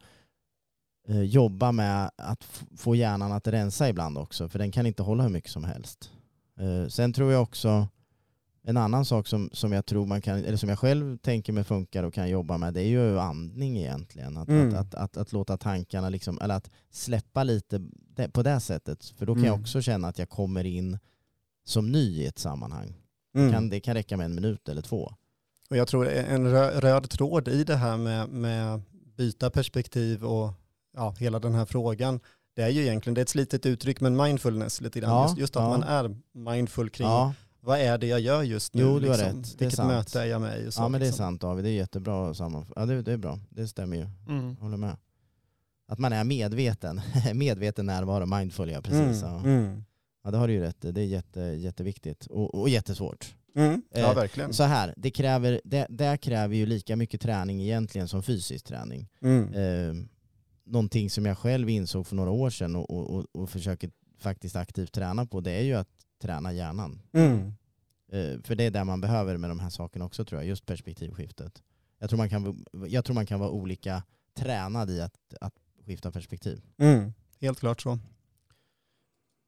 eh, 1.09 1.23
jobba 1.23 1.73
med 1.73 2.11
att 2.17 2.45
få 2.77 2.97
hjärnan 2.97 3.33
att 3.33 3.49
rensa 3.49 3.89
ibland 3.89 4.19
också, 4.19 4.49
för 4.49 4.59
den 4.59 4.73
kan 4.73 4.87
inte 4.87 5.03
hålla 5.03 5.23
hur 5.23 5.31
mycket 5.31 5.51
som 5.51 5.65
helst. 5.65 6.11
Eh, 6.61 6.89
sen 6.89 7.13
tror 7.13 7.33
jag 7.33 7.43
också, 7.43 7.89
en 8.65 8.77
annan 8.77 9.05
sak 9.05 9.27
som, 9.29 9.51
som 9.53 9.73
jag 9.73 9.87
tror 9.87 10.07
man 10.07 10.21
kan, 10.23 10.45
eller 10.45 10.57
som 10.57 10.69
jag 10.69 10.79
själv 10.79 11.17
tänker 11.19 11.53
mig 11.53 11.65
funkar 11.65 12.03
och 12.03 12.15
kan 12.15 12.31
jobba 12.31 12.59
med, 12.59 12.75
det 12.75 12.81
är 12.83 12.87
ju 12.89 13.19
andning 13.19 13.79
egentligen. 13.79 14.37
Att, 14.37 14.49
Mm. 14.49 14.69
att, 14.69 14.77
att, 14.79 14.95
att, 14.95 15.17
att 15.17 15.33
låta 15.33 15.57
tankarna, 15.57 16.09
liksom, 16.09 16.39
eller 16.41 16.55
att 16.55 16.71
släppa 16.91 17.43
lite 17.45 17.79
det, 18.17 18.29
på 18.29 18.43
det 18.43 18.61
sättet. 18.61 19.05
För 19.05 19.27
då 19.27 19.35
kan 19.35 19.43
jag 19.45 19.53
Mm. 19.53 19.61
också 19.61 19.81
känna 19.83 20.09
att 20.09 20.19
jag 20.19 20.29
kommer 20.29 20.65
in 20.65 20.99
som 21.65 21.93
ny 21.93 22.21
i 22.23 22.27
ett 22.27 22.39
sammanhang. 22.39 22.95
Mm. 23.35 23.53
Kan, 23.53 23.69
det 23.71 23.81
kan 23.81 23.95
räcka 23.95 24.17
med 24.17 24.25
en 24.25 24.35
minut 24.35 24.69
eller 24.69 24.83
två. 24.83 25.13
Och 25.71 25.77
jag 25.77 25.89
tror 25.89 26.09
en 26.09 26.47
rö- 26.47 26.81
röd 26.81 27.11
tråd 27.11 27.49
i 27.49 27.65
det 27.65 27.77
här 27.77 27.97
med, 27.97 28.29
med 28.29 28.81
byta 29.17 29.51
perspektiv 29.51 30.25
och 30.25 30.53
ja, 30.97 31.15
hela 31.19 31.39
den 31.39 31.55
här 31.55 31.65
frågan, 31.65 32.21
det 32.57 32.63
är 32.63 32.69
ju 32.69 32.83
egentligen, 32.83 33.15
det 33.15 33.21
är 33.21 33.23
ett 33.23 33.29
slitet 33.29 33.67
uttryck, 33.67 34.01
men 34.01 34.17
mindfulness 34.17 34.81
lite 34.81 35.01
grann. 35.01 35.11
Ja, 35.11 35.27
just, 35.29 35.39
just 35.39 35.57
att 35.57 35.63
ja. 35.63 35.69
man 35.69 35.83
är 35.83 36.17
mindful 36.33 36.91
kring 36.91 37.07
Ja, 37.07 37.35
vad 37.63 37.79
är 37.81 37.99
det 37.99 38.07
jag 38.07 38.21
gör 38.21 38.43
just 38.43 38.75
nu? 38.75 38.83
Jo, 38.83 38.99
du 38.99 39.09
har 39.09 39.17
liksom? 39.17 39.39
rätt. 39.39 39.59
Det 39.59 39.65
är 39.65 39.67
Vilket 39.67 39.77
sant. 39.77 39.89
möte 39.93 40.21
är 40.21 40.25
jag 40.27 40.41
med 40.41 40.61
i? 40.61 40.71
ja 40.77 40.89
men 40.89 41.01
det 41.01 41.07
är 41.07 41.09
liksom. 41.09 41.17
sant 41.25 41.41
David, 41.41 41.65
det 41.65 41.71
är 41.71 41.73
jättebra 41.75 42.35
sammanfattning. 42.35 42.83
Ja 42.89 42.95
det, 42.97 43.03
det 43.03 43.13
är 43.13 43.17
bra, 43.17 43.39
det 43.51 43.69
stämmer 43.69 43.97
ju. 43.97 44.07
Mm. 44.29 44.57
Håller 44.57 44.77
med. 44.77 44.97
Att 45.89 45.99
man 45.99 46.13
är 46.13 46.25
medveten, 46.25 47.01
medveten 47.35 47.87
närvaro, 47.87 48.27
mindful 48.27 48.71
ja 48.71 48.81
precis. 48.81 49.23
Mm, 49.23 49.35
Ja. 49.35 49.41
mm, 49.45 49.85
ja 50.25 50.31
det 50.31 50.37
har 50.39 50.49
du 50.49 50.55
ju 50.55 50.61
rätt 50.61 50.77
det 50.81 51.01
är 51.01 51.05
jätte, 51.05 51.41
jätteviktigt 51.41 52.27
och, 52.27 52.55
och 52.55 52.69
jättesvårt. 52.69 53.35
mm. 53.55 53.83
Ja, 53.95 54.01
Eh, 54.11 54.15
verkligen. 54.15 54.53
Så 54.53 54.63
här, 54.63 54.95
det, 54.97 55.11
kräver, 55.11 55.61
det, 55.65 55.87
det 55.91 56.17
kräver 56.17 56.57
ju 56.57 56.67
lika 56.67 56.97
mycket 56.97 57.21
träning 57.21 57.63
egentligen 57.63 58.09
som 58.09 58.23
fysisk 58.23 58.65
träning. 58.65 59.09
Mm. 59.23 59.55
Eh, 59.55 60.05
någonting 60.65 61.11
som 61.11 61.27
jag 61.27 61.39
själv 61.39 61.69
insåg 61.71 62.07
för 62.07 62.17
några 62.17 62.31
år 62.31 62.51
sedan 62.51 62.77
och, 62.77 62.91
och, 62.91 63.11
och, 63.11 63.27
och 63.33 63.51
försöker 63.51 63.91
faktiskt 64.19 64.57
aktivt 64.57 64.93
träna 64.93 65.27
på, 65.27 65.41
det 65.41 65.51
är 65.51 65.63
ju 65.63 65.75
att 65.75 65.89
träna 66.23 66.53
hjärnan. 66.53 67.03
Mm. 67.13 67.53
Eh, 68.13 68.41
för 68.43 68.55
det 68.55 68.65
är 68.65 68.71
det 68.71 68.85
man 68.85 69.01
behöver 69.01 69.37
med 69.37 69.51
de 69.51 69.61
här 69.61 69.71
sakerna 69.71 70.05
också 70.05 70.25
tror 70.25 70.41
jag, 70.41 70.49
just 70.49 70.67
perspektivskiftet. 70.67 71.63
Jag 71.99 72.11
tror 72.11 72.17
man 72.17 72.29
kan, 72.29 72.65
jag 72.89 73.05
tror 73.05 73.15
man 73.15 73.27
kan 73.27 73.41
vara 73.41 73.51
olika 73.51 74.03
tränad 74.35 74.91
i 74.91 75.01
att, 75.01 75.35
att 75.41 75.55
skifta 75.87 76.13
perspektiv. 76.13 76.63
Mm. 76.79 77.13
Helt 77.41 77.61
klart 77.61 77.81
så. 77.81 77.99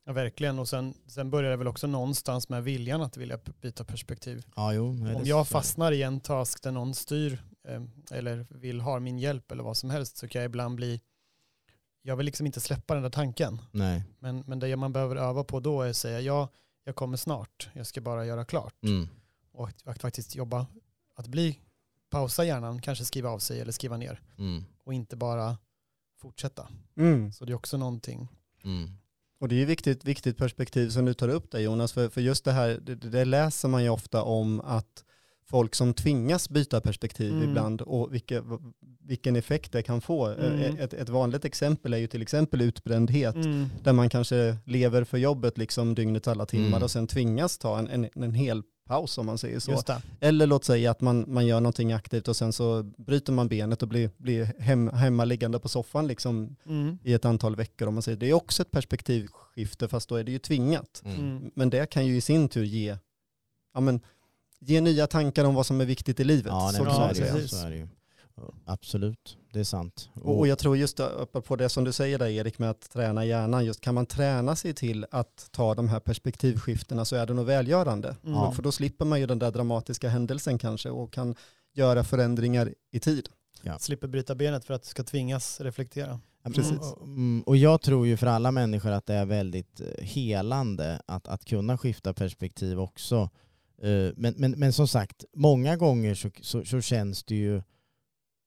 Ja, 0.06 0.12
verkligen. 0.12 0.58
Och 0.58 0.68
sen, 0.68 0.94
sen 1.06 1.30
börjar 1.30 1.50
det 1.50 1.56
väl 1.56 1.68
också 1.68 1.86
någonstans 1.86 2.48
med 2.48 2.64
viljan 2.64 3.02
att 3.02 3.16
vilja 3.16 3.38
byta 3.60 3.84
perspektiv. 3.84 4.46
Ja, 4.56 4.72
jo, 4.72 4.88
Om 4.88 5.22
jag 5.24 5.48
fastnar 5.48 5.92
i 5.92 6.02
en 6.02 6.20
task 6.20 6.62
där 6.62 6.72
någon 6.72 6.94
styr 6.94 7.42
eh, 7.68 7.82
eller 8.10 8.46
vill 8.50 8.80
ha 8.80 9.00
min 9.00 9.18
hjälp 9.18 9.52
eller 9.52 9.62
vad 9.62 9.76
som 9.76 9.90
helst 9.90 10.16
så 10.16 10.28
kan 10.28 10.42
jag 10.42 10.48
ibland 10.48 10.76
bli, 10.76 11.00
jag 12.02 12.16
vill 12.16 12.26
liksom 12.26 12.46
inte 12.46 12.60
släppa 12.60 12.94
den 12.94 13.02
där 13.02 13.10
tanken. 13.10 13.58
Nej. 13.72 14.04
Men, 14.18 14.44
men 14.46 14.58
det 14.58 14.76
man 14.76 14.92
behöver 14.92 15.16
öva 15.16 15.44
på 15.44 15.60
då 15.60 15.82
är 15.82 15.90
att 15.90 15.96
säga 15.96 16.20
ja, 16.20 16.48
jag 16.84 16.96
kommer 16.96 17.16
snart, 17.16 17.68
jag 17.72 17.86
ska 17.86 18.00
bara 18.00 18.26
göra 18.26 18.44
klart. 18.44 18.84
Mm. 18.84 19.08
Och 19.52 19.68
att, 19.84 20.00
faktiskt 20.00 20.34
jobba, 20.34 20.66
att 21.14 21.26
bli, 21.26 21.58
pausa 22.10 22.44
hjärnan, 22.44 22.80
kanske 22.80 23.04
skriva 23.04 23.30
av 23.30 23.38
sig 23.38 23.60
eller 23.60 23.72
skriva 23.72 23.96
ner 23.96 24.20
Mm. 24.38 24.64
och 24.84 24.94
inte 24.94 25.16
bara 25.16 25.58
fortsätta. 26.18 26.68
Mm. 26.96 27.32
Så 27.32 27.44
det 27.44 27.52
är 27.52 27.56
också 27.56 27.76
någonting. 27.76 28.28
Mm. 28.64 28.90
Och 29.38 29.48
det 29.48 29.54
är 29.54 29.58
ju 29.58 29.64
viktigt, 29.64 30.04
viktigt 30.04 30.36
perspektiv 30.36 30.90
som 30.90 31.04
du 31.04 31.14
tar 31.14 31.28
upp 31.28 31.50
där 31.50 31.60
Jonas, 31.60 31.92
för, 31.92 32.08
för 32.08 32.20
just 32.20 32.44
det 32.44 32.52
här, 32.52 32.80
det, 32.82 32.94
det 32.94 33.24
läser 33.24 33.68
man 33.68 33.82
ju 33.82 33.88
ofta 33.88 34.22
om 34.22 34.60
att 34.60 35.04
folk 35.50 35.74
som 35.74 35.94
tvingas 35.94 36.48
byta 36.48 36.80
perspektiv 36.80 37.32
Mm. 37.32 37.48
ibland 37.48 37.80
och 37.82 38.14
vilka, 38.14 38.42
vilken 39.00 39.36
effekt 39.36 39.72
det 39.72 39.82
kan 39.82 40.00
få. 40.00 40.26
Mm. 40.26 40.76
Ett, 40.78 40.94
ett 40.94 41.08
vanligt 41.08 41.44
exempel 41.44 41.94
är 41.94 41.98
ju 41.98 42.06
till 42.06 42.22
exempel 42.22 42.60
utbrändhet, 42.60 43.34
Mm. 43.34 43.66
där 43.82 43.92
man 43.92 44.08
kanske 44.08 44.56
lever 44.64 45.04
för 45.04 45.18
jobbet 45.18 45.58
liksom 45.58 45.94
dygnets 45.94 46.28
alla 46.28 46.46
timmar 46.46 46.66
Mm. 46.68 46.82
och 46.82 46.90
sen 46.90 47.06
tvingas 47.06 47.58
ta 47.58 47.78
en, 47.78 47.88
en, 47.88 48.08
en 48.14 48.34
hel 48.34 48.62
paus 48.86 49.18
om 49.18 49.26
man 49.26 49.38
säger 49.38 49.58
så. 49.58 49.70
Eller 50.20 50.46
låt 50.46 50.64
säga 50.64 50.90
att 50.90 51.00
man, 51.00 51.24
man 51.28 51.46
gör 51.46 51.60
någonting 51.60 51.92
aktivt 51.92 52.28
och 52.28 52.36
sen 52.36 52.52
så 52.52 52.82
bryter 52.82 53.32
man 53.32 53.48
benet 53.48 53.82
och 53.82 53.88
blir, 53.88 54.10
blir 54.16 54.44
hem, 54.58 54.88
hemmaliggande 54.88 55.58
på 55.58 55.68
soffan 55.68 56.06
liksom 56.06 56.56
Mm. 56.66 56.98
i 57.04 57.12
ett 57.12 57.24
antal 57.24 57.56
veckor. 57.56 57.88
Om 57.88 57.94
man 57.94 58.02
säger. 58.02 58.18
Det 58.18 58.30
är 58.30 58.32
också 58.34 58.62
ett 58.62 58.70
perspektivskifte 58.70 59.88
fast 59.88 60.08
då 60.08 60.16
är 60.16 60.24
det 60.24 60.32
ju 60.32 60.38
tvingat. 60.38 61.02
Mm. 61.04 61.20
Mm. 61.20 61.50
Men 61.54 61.70
det 61.70 61.90
kan 61.90 62.06
ju 62.06 62.16
i 62.16 62.20
sin 62.20 62.48
tur 62.48 62.64
ge, 62.64 62.96
ja, 63.74 63.80
men, 63.80 64.00
ge 64.66 64.80
nya 64.80 65.06
tankar 65.06 65.44
om 65.44 65.54
vad 65.54 65.66
som 65.66 65.80
är 65.80 65.84
viktigt 65.84 66.20
i 66.20 66.24
livet. 66.24 66.52
Ja, 66.52 66.70
nej, 66.72 66.84
så 66.84 66.90
så, 66.90 67.24
det, 67.24 67.48
så 67.48 67.66
är 67.66 67.70
det 67.70 67.76
ju. 67.76 67.88
Absolut, 68.64 69.36
det 69.52 69.60
är 69.60 69.64
sant. 69.64 70.08
Och, 70.14 70.38
och 70.38 70.48
jag 70.48 70.58
tror 70.58 70.76
just 70.76 71.00
på 71.44 71.56
det 71.56 71.68
som 71.68 71.84
du 71.84 71.92
säger 71.92 72.18
där 72.18 72.26
Erik 72.26 72.58
med 72.58 72.70
att 72.70 72.90
träna 72.92 73.24
hjärnan, 73.24 73.64
just 73.64 73.80
kan 73.80 73.94
man 73.94 74.06
träna 74.06 74.56
sig 74.56 74.74
till 74.74 75.06
att 75.10 75.48
ta 75.50 75.74
de 75.74 75.88
här 75.88 76.00
perspektivskiftena 76.00 77.04
så 77.04 77.16
är 77.16 77.26
det 77.26 77.34
nog 77.34 77.46
välgörande. 77.46 78.16
Mm. 78.22 78.34
Ja. 78.34 78.52
För 78.52 78.62
då 78.62 78.72
slipper 78.72 79.04
man 79.04 79.20
ju 79.20 79.26
den 79.26 79.38
där 79.38 79.50
dramatiska 79.50 80.08
händelsen 80.08 80.58
kanske 80.58 80.90
och 80.90 81.12
kan 81.12 81.34
göra 81.74 82.04
förändringar 82.04 82.74
i 82.92 83.00
tid. 83.00 83.28
Slipper 83.78 84.08
bryta 84.08 84.34
benet 84.34 84.64
för 84.64 84.74
att 84.74 84.82
du 84.82 84.88
ska 84.88 85.04
tvingas 85.04 85.60
reflektera. 85.60 86.20
Ja, 86.44 86.50
Precis. 86.50 86.78
Och, 86.78 87.02
mm, 87.02 87.42
och 87.46 87.56
jag 87.56 87.80
tror 87.80 88.06
ju 88.06 88.16
för 88.16 88.26
alla 88.26 88.50
människor 88.50 88.90
att 88.90 89.06
det 89.06 89.14
är 89.14 89.26
väldigt 89.26 89.80
eh, 89.80 90.04
helande 90.04 91.02
att, 91.06 91.28
att 91.28 91.44
kunna 91.44 91.78
skifta 91.78 92.14
perspektiv 92.14 92.80
också. 92.80 93.30
Eh, 93.84 94.12
Men, 94.16 94.34
men, 94.36 94.50
men 94.50 94.72
som 94.72 94.88
sagt, 94.88 95.24
många 95.36 95.76
gånger 95.76 96.14
så, 96.14 96.30
så, 96.42 96.64
så 96.64 96.80
känns 96.80 97.24
det 97.24 97.34
ju 97.34 97.56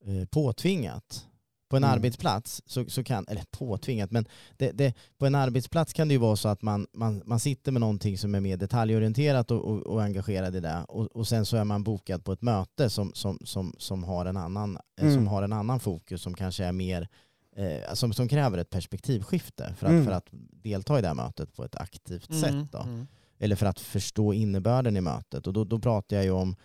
eh, 0.05 0.25
påtvingat. 0.31 1.23
På 1.69 1.77
en 1.77 1.83
Mm. 1.83 1.93
arbetsplats, 1.93 2.61
så, 2.65 2.85
så 2.89 3.03
kan, 3.03 3.25
eller 3.27 3.43
påtvingat, 3.51 4.11
men 4.11 4.25
det, 4.57 4.71
det, 4.71 4.93
på 5.17 5.25
en 5.25 5.35
arbetsplats 5.35 5.93
kan 5.93 6.07
det 6.07 6.13
ju 6.13 6.17
vara 6.19 6.35
så 6.35 6.49
att 6.49 6.61
man, 6.61 6.87
man, 6.93 7.21
man 7.25 7.39
sitter 7.39 7.71
med 7.71 7.79
någonting 7.81 8.17
som 8.17 8.35
är 8.35 8.39
mer 8.39 8.57
detaljorienterat 8.57 9.51
och, 9.51 9.65
och, 9.65 9.77
och 9.87 10.03
engagerad 10.03 10.55
i 10.55 10.59
det 10.59 10.85
och, 10.89 11.05
och 11.05 11.27
sen 11.27 11.45
så 11.45 11.57
är 11.57 11.63
man 11.63 11.83
bokad 11.83 12.23
på 12.25 12.31
ett 12.33 12.41
möte 12.41 12.89
som, 12.89 13.11
som, 13.15 13.39
som, 13.43 13.73
som, 13.77 14.03
har, 14.03 14.25
en 14.25 14.37
annan, 14.37 14.77
eh, 14.99 15.03
Mm. 15.03 15.15
som 15.15 15.27
har 15.27 15.43
en 15.43 15.53
annan 15.53 15.79
fokus 15.79 16.21
som 16.21 16.33
kanske 16.33 16.65
är 16.65 16.71
mer 16.71 17.07
eh, 17.55 17.93
som, 17.93 18.13
som 18.13 18.27
kräver 18.27 18.57
ett 18.57 18.69
perspektivskifte 18.69 19.73
för 19.77 19.85
att, 19.87 19.91
Mm. 19.91 20.05
för 20.05 20.11
att 20.11 20.27
delta 20.63 20.99
i 20.99 21.01
det 21.01 21.07
här 21.07 21.15
mötet 21.15 21.53
på 21.55 21.63
ett 21.63 21.75
aktivt 21.75 22.33
sätt. 22.39 22.71
Då. 22.71 22.85
Mm. 23.37 23.45
Eller 23.45 23.55
för 23.55 23.65
att 23.65 23.79
förstå 23.79 24.33
innebörden 24.33 24.97
i 24.97 25.01
mötet. 25.01 25.47
Och 25.47 25.53
då, 25.53 25.63
då 25.63 25.79
pratar 25.79 26.15
jag 26.15 26.25
ju 26.25 26.31
om 26.31 26.55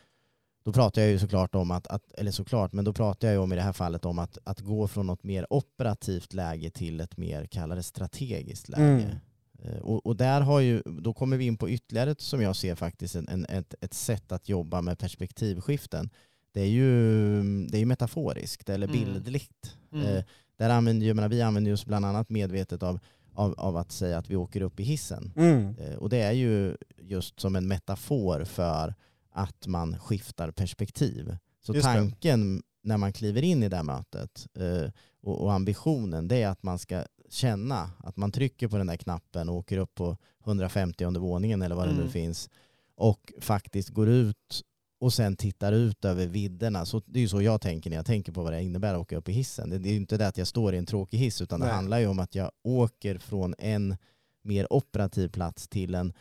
då 0.64 0.72
pratar 0.72 1.02
jag 1.02 1.10
ju 1.10 1.18
såklart 1.18 1.54
om 1.54 1.70
att, 1.70 1.86
att, 1.86 2.12
eller 2.12 2.30
såklart, 2.30 2.72
men 2.72 2.84
då 2.84 2.92
pratar 2.92 3.28
jag 3.28 3.34
ju 3.34 3.38
om 3.40 3.52
i 3.52 3.56
det 3.56 3.62
här 3.62 3.72
fallet 3.72 4.04
om 4.04 4.18
att, 4.18 4.38
att 4.44 4.60
gå 4.60 4.88
från 4.88 5.06
något 5.06 5.24
mer 5.24 5.46
operativt 5.50 6.32
läge 6.32 6.70
till 6.70 7.00
ett 7.00 7.16
mer, 7.16 7.46
kalla 7.46 7.74
det 7.74 7.82
strategiskt 7.82 8.68
läge. 8.68 9.20
Eh, 9.62 9.78
Och, 9.80 10.06
och 10.06 10.16
där 10.16 10.40
har 10.40 10.60
ju, 10.60 10.82
då 10.84 11.14
kommer 11.14 11.36
vi 11.36 11.44
in 11.46 11.56
på 11.56 11.70
ytterligare 11.70 12.14
som 12.18 12.42
jag 12.42 12.56
ser 12.56 12.74
faktiskt 12.74 13.14
en, 13.14 13.28
en, 13.28 13.44
ett, 13.44 13.74
ett 13.80 13.94
sätt 13.94 14.32
att 14.32 14.48
jobba 14.48 14.80
med 14.82 14.98
perspektivskiften. 14.98 16.10
Det 16.52 16.60
är 16.60 16.66
ju, 16.68 17.42
det 17.66 17.78
är 17.78 17.86
metaforiskt 17.86 18.68
eller 18.68 18.88
Mm. 18.88 18.98
bildligt. 19.04 19.76
Mm. 19.92 20.06
Eh, 20.06 20.24
där 20.56 20.70
använder, 20.70 21.06
jag 21.06 21.16
menar, 21.16 21.28
vi 21.28 21.42
använder 21.42 21.72
oss 21.72 21.86
bland 21.86 22.04
annat 22.04 22.30
medvetet 22.30 22.82
av, 22.82 23.00
av, 23.34 23.54
av 23.58 23.76
att 23.76 23.92
säga 23.92 24.18
att 24.18 24.30
vi 24.30 24.36
åker 24.36 24.60
upp 24.60 24.80
i 24.80 24.82
hissen. 24.82 25.32
Mm. 25.36 25.76
Eh, 25.78 25.94
Och 25.94 26.08
det 26.08 26.18
är 26.22 26.32
ju 26.32 26.76
just 26.98 27.40
som 27.40 27.56
en 27.56 27.68
metafor 27.68 28.44
för 28.44 28.94
att 29.32 29.66
man 29.66 29.98
skiftar 29.98 30.50
perspektiv. 30.50 31.36
Så 31.60 31.74
Just 31.74 31.86
det. 31.86 31.92
tanken 31.94 32.62
när 32.82 32.96
man 32.96 33.12
kliver 33.12 33.42
in 33.42 33.62
i 33.62 33.68
det 33.68 33.76
här 33.76 33.82
mötet 33.82 34.46
eh, 34.54 34.90
och, 35.22 35.40
och 35.42 35.52
ambitionen 35.52 36.28
det 36.28 36.42
är 36.42 36.48
att 36.48 36.62
man 36.62 36.78
ska 36.78 37.04
känna 37.30 37.90
att 37.98 38.16
man 38.16 38.32
trycker 38.32 38.68
på 38.68 38.76
den 38.78 38.86
där 38.86 38.96
knappen 38.96 39.48
och 39.48 39.54
åker 39.54 39.78
upp 39.78 39.94
på 39.94 40.16
150 40.44 41.04
under 41.04 41.20
våningen 41.20 41.62
eller 41.62 41.74
vad 41.76 41.88
det 41.88 41.92
nu 41.92 42.00
Mm. 42.00 42.12
finns 42.12 42.50
och 42.96 43.32
faktiskt 43.40 43.88
går 43.90 44.08
ut 44.08 44.62
och 45.02 45.12
sen 45.12 45.36
tittar 45.36 45.72
ut 45.72 46.04
över 46.04 46.26
vidderna. 46.26 46.86
Så 46.86 47.02
det 47.06 47.18
är 47.18 47.20
ju 47.20 47.28
så 47.28 47.42
jag 47.42 47.60
tänker 47.60 47.90
när 47.90 47.96
jag 47.96 48.06
tänker 48.06 48.32
på 48.32 48.42
vad 48.42 48.52
det 48.52 48.62
innebär 48.62 48.94
att 48.94 49.00
åka 49.00 49.16
upp 49.16 49.28
i 49.28 49.32
hissen. 49.32 49.70
Det 49.70 49.78
det 49.78 49.88
är 49.88 49.90
ju 49.90 49.96
inte 49.96 50.16
det 50.16 50.26
att 50.26 50.38
jag 50.38 50.46
står 50.46 50.74
i 50.74 50.78
en 50.78 50.86
tråkig 50.86 51.18
hiss 51.18 51.40
utan 51.42 51.60
det 51.60 51.66
Nej. 51.66 51.74
handlar 51.74 51.98
ju 51.98 52.06
om 52.06 52.18
att 52.18 52.34
jag 52.34 52.50
åker 52.64 53.18
från 53.18 53.54
en 53.58 53.96
mer 54.42 54.72
operativ 54.72 55.28
plats 55.28 55.68
till 55.68 55.94
en 55.94 56.12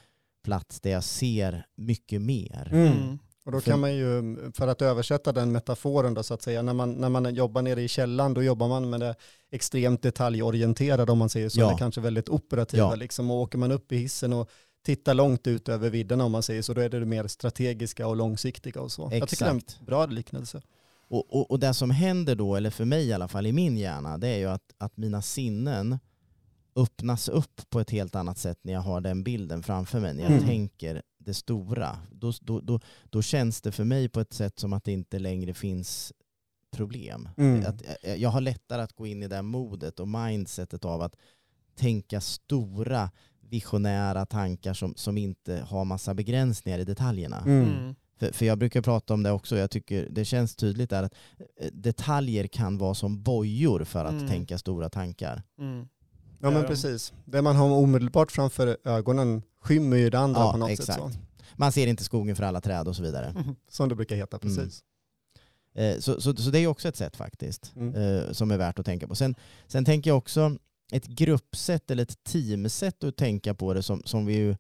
plats 0.44 0.82
där 0.82 0.92
jag 0.92 1.04
ser 1.04 1.66
mycket 1.78 2.22
mer. 2.22 2.70
Mm. 2.72 2.88
Mm. 2.94 3.20
Och 3.46 3.52
då 3.52 3.62
För- 3.62 3.72
kan 3.72 3.80
man 3.80 3.96
ju, 3.96 4.38
för 4.54 4.68
att 4.68 4.82
översätta 4.82 5.32
den 5.32 5.52
metaforen 5.52 6.14
då 6.14 6.24
så 6.24 6.34
att 6.34 6.42
säga, 6.42 6.62
när 6.62 6.74
man, 6.74 6.94
när 6.94 7.10
man 7.10 7.36
jobbar 7.36 7.62
nere 7.62 7.82
i 7.82 7.88
källan 7.88 8.34
då 8.34 8.44
jobbar 8.44 8.68
man 8.68 8.90
med 8.90 9.00
det 9.00 9.16
extremt 9.52 10.02
detaljorienterade 10.02 11.12
om 11.12 11.18
man 11.18 11.30
säger 11.30 11.50
så, 11.50 11.60
Ja. 11.60 11.68
eller 11.68 11.78
kanske 11.78 12.02
väldigt 12.02 12.30
operativa 12.30 12.84
Ja. 12.84 12.96
liksom. 12.96 13.32
Och 13.32 13.38
åker 13.38 13.58
man 13.58 13.72
upp 13.72 13.92
i 13.92 13.98
hissen 13.98 14.34
och 14.34 14.50
tittar 14.84 15.14
långt 15.14 15.48
ut 15.48 15.70
över 15.70 15.90
vidderna 15.90 16.26
om 16.26 16.32
man 16.32 16.44
säger 16.44 16.62
så, 16.62 16.74
då 16.74 16.82
är 16.82 16.90
det 16.90 17.00
det 17.00 17.06
mer 17.06 17.28
strategiska 17.28 18.08
och 18.08 18.16
långsiktiga 18.16 18.82
och 18.82 18.92
så. 18.92 19.02
Jag 19.02 19.30
tycker 19.30 19.46
det 19.46 19.52
är 19.52 19.56
Exakt. 19.56 19.78
en 19.80 19.86
bra 19.86 20.06
liknelse. 20.06 20.62
Och, 21.08 21.36
och, 21.36 21.52
och 21.52 21.60
det 21.60 21.74
som 21.74 21.90
händer 21.92 22.36
då, 22.36 22.56
eller 22.56 22.70
för 22.70 22.86
mig 22.86 23.08
i 23.08 23.14
alla 23.14 23.28
fall 23.28 23.48
i 23.48 23.52
min 23.52 23.78
hjärna, 23.78 24.18
det 24.18 24.28
är 24.28 24.38
ju 24.38 24.48
att, 24.50 24.74
att 24.78 24.98
mina 24.98 25.22
sinnen 25.22 26.00
öppnas 26.76 27.30
upp 27.30 27.62
på 27.70 27.80
ett 27.80 27.90
helt 27.90 28.16
annat 28.16 28.38
sätt 28.38 28.60
när 28.62 28.74
jag 28.74 28.82
har 28.82 29.02
den 29.02 29.24
bilden 29.24 29.64
framför 29.64 30.00
mig, 30.00 30.14
när 30.14 30.24
jag 30.24 30.32
Mm. 30.32 30.46
tänker 30.46 31.02
det 31.18 31.34
stora. 31.34 31.98
Då, 32.12 32.34
då, 32.42 32.60
då, 32.60 32.80
då 33.10 33.22
känns 33.22 33.62
det 33.62 33.72
för 33.72 33.84
mig 33.84 34.10
på 34.10 34.20
ett 34.20 34.34
sätt 34.34 34.60
som 34.60 34.74
att 34.74 34.84
det 34.84 34.92
inte 34.92 35.20
längre 35.20 35.54
finns 35.54 36.14
problem. 36.72 37.30
Mm. 37.38 37.66
Att, 37.66 37.82
eh, 38.04 38.16
jag 38.16 38.30
har 38.30 38.42
lättare 38.42 38.82
att 38.82 38.94
gå 38.94 39.08
in 39.08 39.24
i 39.24 39.28
det 39.28 39.42
modet 39.42 40.00
och 40.00 40.08
mindsetet 40.08 40.86
av 40.86 41.02
att 41.02 41.16
tänka 41.76 42.22
stora 42.22 43.12
visionära 43.52 44.26
tankar 44.26 44.74
som, 44.74 44.94
som 44.96 45.18
inte 45.18 45.66
har 45.68 45.86
massa 45.86 46.14
begränsningar 46.14 46.80
i 46.80 46.84
detaljerna. 46.84 47.44
Mm. 47.46 47.96
För, 48.20 48.32
för 48.32 48.46
jag 48.46 48.58
brukar 48.58 48.82
prata 48.82 49.14
om 49.14 49.24
det 49.24 49.32
också, 49.32 49.58
jag 49.58 49.72
tycker 49.72 50.08
det 50.12 50.26
känns 50.26 50.56
tydligt 50.56 50.90
där 50.90 51.04
att 51.04 51.14
eh, 51.62 51.68
detaljer 51.74 52.48
kan 52.48 52.78
vara 52.78 52.94
som 52.94 53.24
bojor 53.24 53.84
för 53.84 54.06
att 54.06 54.12
Mm. 54.12 54.28
tänka 54.28 54.58
stora 54.58 54.90
tankar. 54.90 55.44
Mm. 55.60 55.88
Ja 56.40 56.52
men 56.52 56.66
precis. 56.66 57.14
Det 57.26 57.42
man 57.42 57.56
har 57.56 57.70
omedelbart 57.70 58.32
framför 58.32 58.78
ögonen 58.86 59.42
skymmer 59.62 59.98
ju 59.98 60.10
det 60.10 60.20
andra 60.20 60.40
Ja, 60.42 60.52
på 60.52 60.58
något 60.58 60.70
exakt. 60.70 60.88
sätt. 61.04 61.14
Så. 61.14 61.20
Man 61.56 61.72
ser 61.72 61.88
inte 61.88 62.04
skogen 62.04 62.36
för 62.36 62.44
alla 62.44 62.62
träd 62.62 62.88
och 62.88 62.96
så 62.96 63.04
vidare. 63.04 63.36
Som 63.70 63.90
det 63.90 63.96
brukar 63.96 64.16
heta, 64.16 64.38
Mm. 64.44 64.56
precis. 64.56 64.84
Eh, 65.76 66.00
Så, 66.00 66.22
så, 66.22 66.36
så 66.36 66.50
det 66.50 66.60
är 66.60 66.68
också 66.68 66.88
ett 66.88 66.96
sätt 66.96 67.16
faktiskt 67.16 67.72
Mm. 67.76 67.96
eh, 67.96 68.32
som 68.32 68.52
är 68.52 68.58
värt 68.58 68.80
att 68.80 68.86
tänka 68.86 69.08
på. 69.08 69.16
Sen, 69.16 69.36
sen 69.68 69.86
tänker 69.86 70.10
jag 70.10 70.18
också 70.18 70.58
ett 70.92 71.08
gruppsätt 71.08 71.92
eller 71.92 72.04
ett 72.04 72.24
teamsätt 72.24 73.04
att 73.04 73.18
tänka 73.18 73.54
på 73.54 73.74
det 73.74 73.84
som, 73.84 74.02
som 74.06 74.26
vi 74.26 74.34
ju 74.34 74.56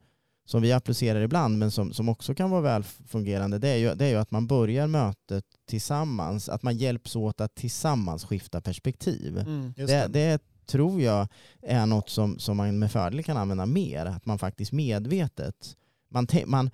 som 0.45 0.61
vi 0.61 0.71
applicerar 0.71 1.21
ibland 1.21 1.57
men 1.57 1.71
som, 1.71 1.93
som 1.93 2.09
också 2.09 2.35
kan 2.35 2.49
vara 2.49 2.61
väl 2.61 2.83
fungerande 2.83 3.57
det 3.57 3.69
är, 3.69 3.77
ju, 3.77 3.95
det 3.95 4.05
är 4.05 4.09
ju 4.09 4.15
att 4.15 4.31
man 4.31 4.47
börjar 4.47 4.87
mötet 4.87 5.45
tillsammans, 5.69 6.49
att 6.49 6.63
man 6.63 6.77
hjälps 6.77 7.15
åt 7.15 7.41
att 7.41 7.55
tillsammans 7.55 8.25
skifta 8.25 8.61
perspektiv. 8.61 9.37
Mm. 9.37 9.73
Just 9.77 9.93
Det, 9.93 10.07
det 10.07 10.41
tror 10.65 11.01
jag 11.01 11.27
är 11.61 11.85
något 11.85 12.09
som, 12.09 12.39
som 12.39 12.57
man 12.57 12.79
med 12.79 12.91
fördel 12.91 13.23
kan 13.23 13.37
använda 13.37 13.65
mer. 13.65 14.05
Att 14.05 14.25
man 14.25 14.39
faktiskt 14.39 14.71
medvetet, 14.71 15.75
man, 16.09 16.27
te- 16.27 16.45
man, 16.45 16.71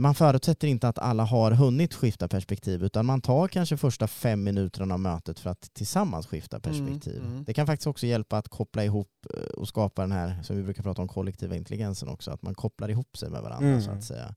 man 0.00 0.14
förutsätter 0.14 0.68
inte 0.68 0.88
att 0.88 0.98
alla 0.98 1.24
har 1.24 1.50
hunnit 1.50 1.94
skifta 1.94 2.28
perspektiv 2.28 2.84
utan 2.84 3.06
man 3.06 3.20
tar 3.20 3.48
kanske 3.48 3.76
första 3.76 4.06
fem 4.06 4.44
minuterna 4.44 4.94
av 4.94 5.00
mötet 5.00 5.38
för 5.38 5.50
att 5.50 5.60
tillsammans 5.74 6.26
skifta 6.26 6.60
perspektiv. 6.60 7.16
Mm, 7.18 7.32
mm. 7.32 7.44
Det 7.44 7.54
kan 7.54 7.66
faktiskt 7.66 7.86
också 7.86 8.06
hjälpa 8.06 8.38
att 8.38 8.48
koppla 8.48 8.84
ihop 8.84 9.26
eh, 9.34 9.40
och 9.40 9.68
skapa 9.68 10.02
den 10.02 10.12
här, 10.12 10.42
som 10.42 10.56
vi 10.56 10.62
brukar 10.62 10.82
prata 10.82 11.02
om, 11.02 11.08
kollektiva 11.08 11.56
intelligensen 11.56 12.08
också, 12.08 12.30
att 12.30 12.42
man 12.42 12.54
kopplar 12.54 12.88
ihop 12.90 13.16
sig 13.16 13.30
med 13.30 13.42
varandra 13.42 13.68
Mm. 13.68 13.82
så 13.82 13.90
att 13.90 14.04
säga. 14.04 14.34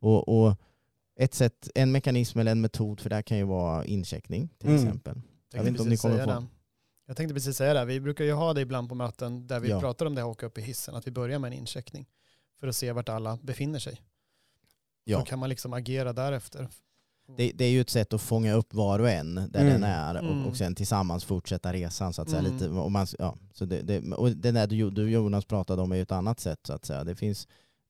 Och, 0.00 0.28
och 0.46 0.56
ett 1.16 1.34
sätt, 1.34 1.68
en 1.74 1.92
mekanism 1.92 2.38
eller 2.38 2.52
en 2.52 2.60
metod 2.60 3.00
för 3.00 3.08
det 3.10 3.14
här 3.14 3.22
kan 3.22 3.38
ju 3.38 3.44
vara 3.44 3.84
incheckning 3.84 4.48
till 4.58 4.68
Mm. 4.68 4.82
exempel. 4.82 5.20
Jag 5.52 5.60
vet 5.60 5.68
inte 5.68 5.82
om 5.82 5.88
ni 5.88 5.96
kommer 5.96 6.26
det. 6.26 6.46
Jag 7.06 7.16
tänkte 7.16 7.34
precis 7.34 7.56
säga 7.56 7.74
det. 7.74 7.84
Vi 7.84 8.00
brukar 8.00 8.24
ju 8.24 8.32
ha 8.32 8.54
det 8.54 8.60
ibland 8.60 8.88
på 8.88 8.94
möten 8.94 9.46
där 9.46 9.60
vi 9.60 9.68
Ja. 9.70 9.80
pratar 9.80 10.06
om 10.06 10.14
det 10.14 10.20
här 10.20 10.28
åka 10.28 10.46
upp 10.46 10.58
i 10.58 10.60
hissen. 10.60 10.94
Att 10.94 11.06
vi 11.06 11.10
börjar 11.10 11.38
med 11.38 11.52
en 11.52 11.58
incheckning 11.58 12.06
för 12.60 12.66
att 12.68 12.76
se 12.76 12.92
vart 12.92 13.08
alla 13.08 13.38
befinner 13.42 13.78
sig. 13.78 14.00
Ja. 15.04 15.18
Då 15.18 15.24
kan 15.24 15.38
man 15.38 15.48
liksom 15.48 15.72
agera 15.72 16.12
därefter. 16.12 16.68
Det, 17.36 17.52
det 17.54 17.64
är 17.64 17.70
ju 17.70 17.80
ett 17.80 17.90
sätt 17.90 18.12
att 18.12 18.20
fånga 18.20 18.52
upp 18.54 18.74
var 18.74 18.98
och 18.98 19.10
en 19.10 19.34
där 19.34 19.60
Mm. 19.60 19.72
den 19.72 19.84
är 19.84 20.14
och, 20.14 20.22
Mm. 20.32 20.46
och 20.46 20.56
sen 20.56 20.74
tillsammans 20.74 21.24
fortsätta 21.24 21.72
resan 21.72 22.12
så 22.12 22.22
att 22.22 22.30
säga. 22.30 22.40
Mm. 22.40 22.52
Lite, 22.52 22.68
och 22.68 22.92
man, 22.92 23.06
ja, 23.18 23.36
så 23.52 23.64
det, 23.64 23.82
det, 23.82 24.12
och 24.14 24.30
det 24.30 24.50
där 24.52 24.66
du, 24.66 24.90
du 24.90 25.10
Jonas 25.10 25.44
pratade 25.44 25.82
om 25.82 25.92
är 25.92 25.96
ju 25.96 26.02
ett 26.02 26.12
annat 26.12 26.40
sätt 26.40 26.60
så 26.66 26.72
att 26.72 26.84
säga. 26.84 27.04
Det 27.04 27.14
finns, 27.14 27.48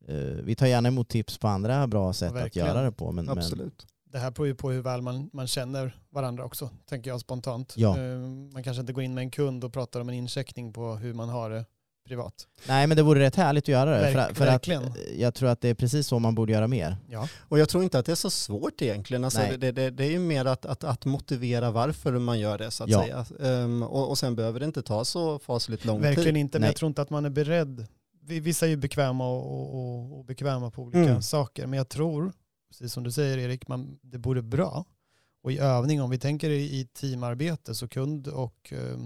eh, 0.08 0.14
vi 0.16 0.54
tar 0.54 0.66
gärna 0.66 0.88
emot 0.88 1.08
tips 1.08 1.38
på 1.38 1.48
andra 1.48 1.86
bra 1.86 2.12
sätt 2.12 2.30
att 2.30 2.36
verkligen. 2.36 2.68
göra 2.68 2.82
det 2.82 2.92
på. 2.92 3.12
Men, 3.12 3.24
men, 3.24 3.38
Absolut. 3.38 3.86
Det 4.04 4.18
här 4.18 4.30
beror 4.30 4.46
ju 4.46 4.54
på 4.54 4.70
hur 4.70 4.82
väl 4.82 5.02
man, 5.02 5.30
man 5.32 5.46
känner 5.46 5.96
varandra 6.10 6.44
också, 6.44 6.70
tänker 6.86 7.10
jag 7.10 7.20
spontant. 7.20 7.74
Ja. 7.76 7.98
Eh, 7.98 8.18
Man 8.52 8.62
kanske 8.62 8.80
inte 8.80 8.92
går 8.92 9.04
in 9.04 9.14
med 9.14 9.22
en 9.22 9.30
kund 9.30 9.64
och 9.64 9.72
pratar 9.72 10.00
om 10.00 10.08
en 10.08 10.14
incheckning 10.14 10.72
på 10.72 10.94
hur 10.94 11.14
man 11.14 11.28
har 11.28 11.50
det 11.50 11.64
privat. 12.06 12.46
nej 12.68 12.86
men 12.86 12.96
det 12.96 13.02
vore 13.02 13.20
rätt 13.20 13.36
härligt 13.36 13.64
att 13.64 13.68
göra 13.68 13.90
det. 13.90 14.12
Verk- 14.12 14.28
för, 14.28 14.34
för 14.34 14.46
att 14.46 14.52
verkligen. 14.52 14.82
jag 15.18 15.34
tror 15.34 15.48
att 15.48 15.60
det 15.60 15.68
är 15.68 15.74
precis 15.74 16.06
så 16.06 16.18
man 16.18 16.34
borde 16.34 16.52
göra 16.52 16.68
mer. 16.68 16.96
Ja, 17.08 17.28
Och 17.48 17.58
jag 17.58 17.68
tror 17.68 17.84
inte 17.84 17.98
att 17.98 18.06
det 18.06 18.12
är 18.12 18.16
så 18.16 18.30
svårt 18.30 18.82
egentligen. 18.82 19.24
Alltså 19.24 19.40
Nej. 19.40 19.58
det, 19.58 19.72
det, 19.72 19.90
det 19.90 20.04
är 20.04 20.10
ju 20.10 20.18
mer 20.18 20.44
att, 20.44 20.66
att, 20.66 20.84
att 20.84 21.04
motivera 21.04 21.70
varför 21.70 22.12
man 22.18 22.38
gör 22.40 22.58
det 22.58 22.70
så 22.70 22.84
att 22.84 22.90
Ja. 22.90 23.02
säga. 23.02 23.26
Ehm, 23.42 23.82
och, 23.82 24.10
och 24.10 24.18
sen 24.18 24.36
behöver 24.36 24.60
det 24.60 24.66
inte 24.66 24.82
ta 24.82 25.04
så 25.04 25.38
fasligt 25.38 25.84
lång 25.84 26.00
verkligen 26.00 26.34
tid. 26.34 26.40
inte. 26.40 26.58
Men 26.58 26.60
Nej. 26.60 26.68
jag 26.68 26.76
tror 26.76 26.88
inte 26.88 27.02
att 27.02 27.10
man 27.10 27.24
är 27.24 27.30
beredd. 27.30 27.86
Vi- 28.24 28.40
Vissa 28.40 28.66
är 28.66 28.70
ju 28.70 28.76
bekväma 28.76 29.28
och, 29.28 29.74
och, 29.74 30.18
och, 30.18 30.24
bekväma 30.24 30.70
på 30.70 30.82
olika 30.82 30.98
Mm. 30.98 31.22
saker. 31.22 31.66
Men 31.66 31.76
jag 31.76 31.88
tror, 31.88 32.32
precis 32.70 32.92
som 32.92 33.02
du 33.04 33.10
säger 33.12 33.38
Erik, 33.38 33.68
man, 33.68 33.98
det 34.02 34.18
vore 34.18 34.42
bra. 34.42 34.84
Och 35.44 35.52
i 35.52 35.58
övning, 35.58 36.02
om 36.02 36.10
vi 36.10 36.18
tänker 36.18 36.50
i 36.50 36.88
teamarbete, 37.00 37.74
så 37.74 37.88
kund 37.88 38.28
och 38.28 38.72
eh, 38.72 38.98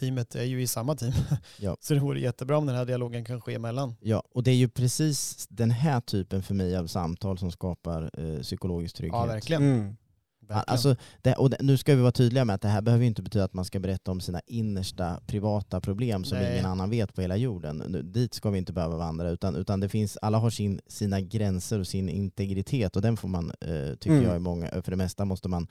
teamet 0.00 0.34
är 0.34 0.44
ju 0.44 0.62
i 0.62 0.66
samma 0.66 0.94
team. 0.96 1.12
Ja. 1.58 1.76
Så 1.80 1.94
det 1.94 2.00
vore 2.00 2.20
jättebra 2.20 2.58
om 2.58 2.66
den 2.66 2.76
här 2.76 2.84
dialogen 2.84 3.24
kan 3.24 3.40
ske 3.40 3.54
emellan. 3.54 3.94
Ja, 4.00 4.22
och 4.34 4.42
det 4.42 4.50
är 4.50 4.54
ju 4.56 4.68
precis 4.68 5.46
den 5.50 5.70
här 5.70 6.00
typen 6.00 6.42
för 6.42 6.54
mig 6.54 6.76
av 6.76 6.86
samtal 6.86 7.38
som 7.38 7.52
skapar 7.52 8.10
eh, 8.18 8.40
psykologisk 8.42 8.96
trygghet. 8.96 9.18
Ja, 9.20 9.26
verkligen. 9.26 9.62
Mm. 9.62 9.96
verkligen. 10.40 10.64
Alltså, 10.66 10.96
det, 11.22 11.34
och 11.34 11.50
det, 11.50 11.56
nu 11.60 11.76
ska 11.76 11.94
vi 11.94 12.00
vara 12.00 12.12
tydliga 12.12 12.44
med 12.44 12.54
att 12.54 12.60
det 12.62 12.68
här 12.68 12.82
behöver 12.82 13.04
inte 13.04 13.22
betyda 13.22 13.44
att 13.44 13.54
man 13.54 13.64
ska 13.64 13.80
berätta 13.80 14.10
om 14.10 14.20
sina 14.20 14.40
innersta 14.46 15.20
privata 15.26 15.80
problem 15.80 16.24
som 16.24 16.38
Nej. 16.38 16.52
ingen 16.52 16.66
annan 16.66 16.90
vet 16.90 17.14
på 17.14 17.20
hela 17.20 17.36
jorden. 17.36 17.82
Nu, 17.88 18.02
dit 18.02 18.34
ska 18.34 18.50
vi 18.50 18.58
inte 18.58 18.72
behöva 18.72 18.96
vandra 18.96 19.30
utan, 19.30 19.56
utan 19.56 19.80
det 19.80 19.88
finns, 19.88 20.16
alla 20.22 20.38
har 20.38 20.50
sin, 20.50 20.80
sina 20.86 21.20
gränser 21.20 21.78
och 21.78 21.86
sin 21.86 22.08
integritet 22.08 22.96
och 22.96 23.02
den 23.02 23.16
får 23.16 23.28
man, 23.28 23.50
eh, 23.60 23.94
tycker 23.94 24.10
Mm. 24.16 24.24
jag, 24.24 24.36
i 24.36 24.38
många, 24.38 24.68
för 24.82 24.90
det 24.90 24.96
mesta 24.96 25.24
måste 25.24 25.48
man 25.48 25.66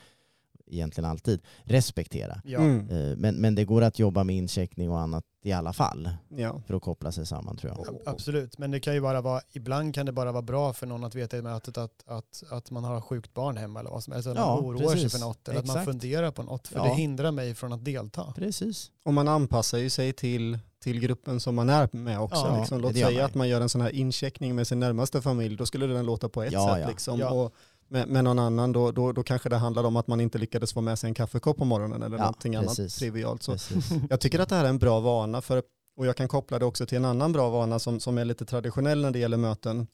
egentligen 0.69 1.09
alltid 1.09 1.41
respektera. 1.63 2.41
ja. 2.45 2.59
Mm. 2.59 2.89
Eh, 2.89 3.17
men, 3.17 3.35
men 3.35 3.55
det 3.55 3.65
går 3.65 3.81
att 3.81 3.99
jobba 3.99 4.23
med 4.23 4.35
incheckning 4.35 4.89
och 4.89 4.99
annat 4.99 5.23
i 5.43 5.51
alla 5.51 5.73
fall 5.73 6.09
Ja. 6.29 6.61
för 6.67 6.73
att 6.73 6.81
koppla 6.81 7.11
sig 7.11 7.25
samman 7.25 7.57
tror 7.57 7.73
jag. 7.77 7.87
Ab- 7.87 8.01
Absolut, 8.05 8.57
men 8.57 8.71
det 8.71 8.79
kan 8.79 8.93
ju 8.93 9.01
bara 9.01 9.21
vara, 9.21 9.41
ibland 9.51 9.95
kan 9.95 10.05
det 10.05 10.11
bara 10.11 10.31
vara 10.31 10.41
bra 10.41 10.73
för 10.73 10.87
någon 10.87 11.03
att 11.03 11.15
veta 11.15 11.37
i 11.37 11.41
mötet 11.41 11.77
att, 11.77 11.91
att, 12.05 12.43
att 12.49 12.71
man 12.71 12.83
har 12.83 13.01
sjukt 13.01 13.33
barn 13.33 13.57
hemma 13.57 13.79
eller 13.79 13.89
vad 13.89 14.03
som 14.03 14.13
helst. 14.13 14.27
Att 14.27 14.35
Ja, 14.37 14.55
man 14.55 14.65
oroar 14.65 14.77
sig 14.87 14.93
precis. 14.93 15.11
för 15.11 15.19
något 15.19 15.47
eller 15.47 15.59
att 15.59 15.65
man 15.67 15.75
Exakt. 15.75 15.85
funderar 15.91 16.31
på 16.31 16.43
något. 16.43 16.67
För 16.67 16.75
Ja. 16.79 16.83
det 16.83 16.89
hindrar 16.95 17.31
mig 17.31 17.55
från 17.55 17.73
att 17.73 17.85
delta. 17.85 18.33
Precis. 18.35 18.91
Och 19.05 19.13
man 19.13 19.27
anpassar 19.27 19.77
ju 19.77 19.89
sig 19.89 20.13
till, 20.13 20.59
till 20.83 20.99
gruppen 20.99 21.39
som 21.39 21.55
man 21.55 21.69
är 21.69 21.89
med 21.91 22.19
också. 22.19 22.37
Ja, 22.47 22.59
liksom. 22.59 22.81
Låt 22.81 22.93
säga 22.93 23.11
man 23.17 23.25
att 23.25 23.35
man 23.35 23.49
gör 23.49 23.61
en 23.61 23.69
sån 23.69 23.81
här 23.81 23.89
incheckning 23.95 24.55
med 24.55 24.67
sin 24.67 24.79
närmaste 24.79 25.21
familj, 25.21 25.55
då 25.57 25.65
skulle 25.65 25.87
den 25.87 26.05
låta 26.05 26.29
på 26.29 26.43
ett 26.43 26.53
Ja, 26.53 26.67
sätt. 26.73 26.81
ja. 26.81 26.89
Liksom. 26.89 27.19
Ja. 27.19 27.29
Och 27.31 27.53
med, 27.89 28.07
med 28.07 28.23
någon 28.23 28.39
annan, 28.39 28.71
då, 28.71 28.91
då, 28.91 29.11
då 29.11 29.23
kanske 29.23 29.49
det 29.49 29.55
handlar 29.57 29.83
om 29.83 29.95
att 29.95 30.07
man 30.07 30.21
inte 30.21 30.37
lyckades 30.37 30.73
få 30.73 30.81
med 30.81 30.99
sig 30.99 31.07
en 31.07 31.13
kaffekopp 31.13 31.57
på 31.57 31.65
morgonen 31.65 32.03
eller 32.03 32.17
Ja, 32.17 32.23
någonting 32.23 32.53
precis. 32.53 32.79
annat 32.79 32.91
trivialt. 32.91 33.43
Så 33.43 33.51
precis. 33.51 33.91
jag 34.09 34.19
tycker 34.19 34.39
att 34.39 34.49
det 34.49 34.55
här 34.55 34.65
är 34.65 34.69
en 34.69 34.77
bra 34.79 34.99
vana, 34.99 35.41
för, 35.41 35.63
och 35.97 36.05
jag 36.05 36.15
kan 36.15 36.27
koppla 36.27 36.59
det 36.59 36.65
också 36.65 36.85
till 36.85 36.97
en 36.97 37.05
annan 37.05 37.31
bra 37.31 37.49
vana 37.49 37.79
som, 37.79 37.99
som 37.99 38.17
är 38.17 38.25
lite 38.25 38.45
traditionell 38.45 39.01
när 39.01 39.11
det 39.11 39.19
gäller 39.19 39.37
möten. 39.37 39.87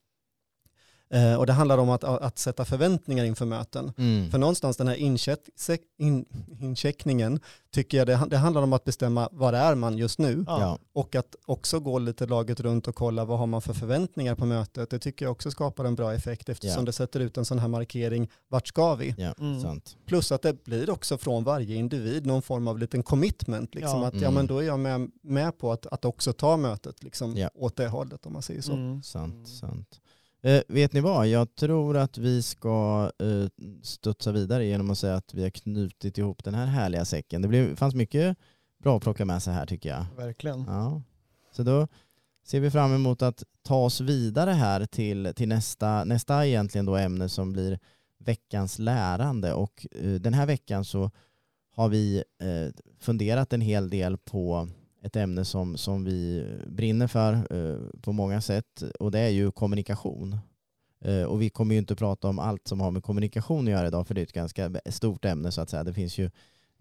Eh, 1.16 1.36
och 1.36 1.46
det 1.46 1.54
handlar 1.54 1.78
om 1.78 1.90
att, 1.90 2.04
att 2.04 2.38
sätta 2.38 2.66
förväntningar 2.66 3.26
inför 3.26 3.46
möten. 3.46 3.92
Mm. 3.98 4.32
För 4.32 4.38
någonstans 4.38 4.78
den 4.78 4.88
här 4.88 4.96
incheck, 4.96 5.40
in, 5.98 6.26
incheckningen 6.60 7.40
tycker 7.72 7.98
jag 7.98 8.08
det, 8.08 8.22
det 8.30 8.38
handlar 8.38 8.62
om 8.62 8.74
att 8.74 8.84
bestämma 8.84 9.30
vad 9.32 9.56
är 9.56 9.76
man 9.76 9.98
just 9.98 10.20
nu 10.20 10.44
Ja. 10.48 10.80
Och 10.94 11.16
att 11.16 11.36
också 11.46 11.80
gå 11.80 12.00
lite 12.00 12.26
laget 12.26 12.60
runt 12.60 12.88
och 12.88 12.96
kolla 12.96 13.26
vad 13.26 13.40
har 13.40 13.46
man 13.48 13.62
för 13.62 13.74
förväntningar 13.74 14.36
på 14.36 14.46
mötet. 14.46 14.90
Det 14.90 15.00
tycker 15.00 15.26
jag 15.26 15.32
också 15.32 15.52
skapar 15.52 15.86
en 15.86 15.96
bra 15.96 16.14
effekt 16.14 16.50
eftersom 16.50 16.80
Ja. 16.82 16.86
det 16.86 16.92
sätter 16.94 17.20
ut 17.20 17.38
en 17.38 17.46
sån 17.46 17.60
här 17.60 17.68
markering, 17.68 18.30
vart 18.48 18.68
ska 18.68 18.96
vi? 18.96 19.16
Ja, 19.18 19.34
Mm. 19.40 19.62
sant. 19.62 19.98
Plus 20.06 20.32
att 20.32 20.42
det 20.42 20.64
blir 20.64 20.90
också 20.90 21.18
från 21.18 21.44
varje 21.44 21.76
individ 21.76 22.26
någon 22.26 22.42
form 22.42 22.68
av 22.68 22.80
liten 22.80 23.04
commitment. 23.04 23.76
Liksom, 23.76 24.02
Ja. 24.02 24.08
att 24.08 24.14
ja, 24.14 24.20
Mm. 24.22 24.34
men 24.34 24.48
då 24.48 24.58
är 24.58 24.64
jag 24.68 24.80
med, 24.80 25.12
med 25.24 25.58
på 25.58 25.72
att, 25.72 25.86
att 25.86 26.06
också 26.06 26.34
ta 26.34 26.58
mötet 26.58 27.04
liksom, 27.04 27.38
Ja. 27.38 27.50
åt 27.56 27.76
det 27.76 27.88
hållet 27.88 28.26
om 28.26 28.34
man 28.34 28.42
säger 28.42 28.62
så. 28.62 28.74
Mm. 28.74 29.04
Sant, 29.04 29.34
Mm. 29.34 29.46
sant. 29.46 30.00
Eh, 30.46 30.62
vet 30.68 30.94
ni 30.94 31.00
vad? 31.00 31.28
Jag 31.28 31.56
tror 31.56 31.98
att 31.98 32.18
vi 32.18 32.42
ska 32.42 33.12
eh, 33.20 33.66
studsa 33.84 34.32
vidare 34.32 34.66
genom 34.66 34.92
att 34.92 34.98
säga 34.98 35.16
att 35.16 35.34
vi 35.34 35.44
har 35.44 35.50
knutit 35.50 36.18
ihop 36.18 36.44
den 36.44 36.54
här 36.54 36.66
härliga 36.66 37.06
säcken. 37.06 37.42
Det 37.42 37.48
blev, 37.48 37.76
fanns 37.76 37.96
mycket 37.96 38.38
bra 38.84 38.98
att 38.98 39.04
plocka 39.04 39.26
med 39.26 39.44
sig 39.44 39.54
här 39.54 39.66
tycker 39.66 39.90
jag. 39.90 40.06
Verkligen. 40.18 40.66
Ja. 40.68 41.02
Så 41.52 41.64
då 41.64 41.88
ser 42.46 42.60
vi 42.60 42.72
fram 42.72 42.94
emot 42.94 43.22
att 43.22 43.44
ta 43.64 43.76
oss 43.76 44.02
vidare 44.02 44.52
här 44.52 44.86
till, 44.86 45.34
till 45.36 45.48
nästa, 45.50 46.04
nästa 46.04 46.48
egentligen 46.48 46.86
då 46.86 46.96
ämne 46.96 47.30
som 47.30 47.54
blir 47.54 47.80
veckans 48.20 48.80
lärande. 48.80 49.54
Och 49.54 49.88
eh, 49.92 50.14
den 50.14 50.34
här 50.34 50.46
veckan 50.46 50.86
så 50.86 51.12
har 51.76 51.90
vi 51.90 52.24
eh, 52.42 52.74
funderat 53.00 53.54
en 53.54 53.62
hel 53.62 53.90
del 53.90 54.18
på 54.18 54.68
ett 55.06 55.16
ämne 55.16 55.46
som, 55.46 55.78
som 55.78 56.04
vi 56.04 56.46
brinner 56.68 57.08
för 57.08 57.34
eh, 57.34 57.80
på 58.02 58.12
många 58.12 58.42
sätt 58.42 58.84
och 59.00 59.12
det 59.12 59.20
är 59.20 59.30
ju 59.30 59.52
kommunikation. 59.52 60.38
Eh, 61.02 61.24
och 61.24 61.42
vi 61.42 61.50
kommer 61.50 61.76
ju 61.76 61.80
inte 61.80 61.96
prata 61.96 62.28
om 62.28 62.40
allt 62.40 62.68
som 62.68 62.80
har 62.80 62.92
med 62.92 63.04
kommunikation 63.04 63.68
att 63.68 63.72
göra 63.72 63.88
idag 63.88 64.08
för 64.08 64.16
det 64.16 64.22
är 64.22 64.24
ett 64.24 64.34
ganska 64.34 64.72
stort 64.90 65.26
ämne 65.26 65.52
så 65.52 65.62
att 65.62 65.70
säga. 65.70 65.84
Det 65.84 65.94
finns 65.94 66.18
ju 66.18 66.30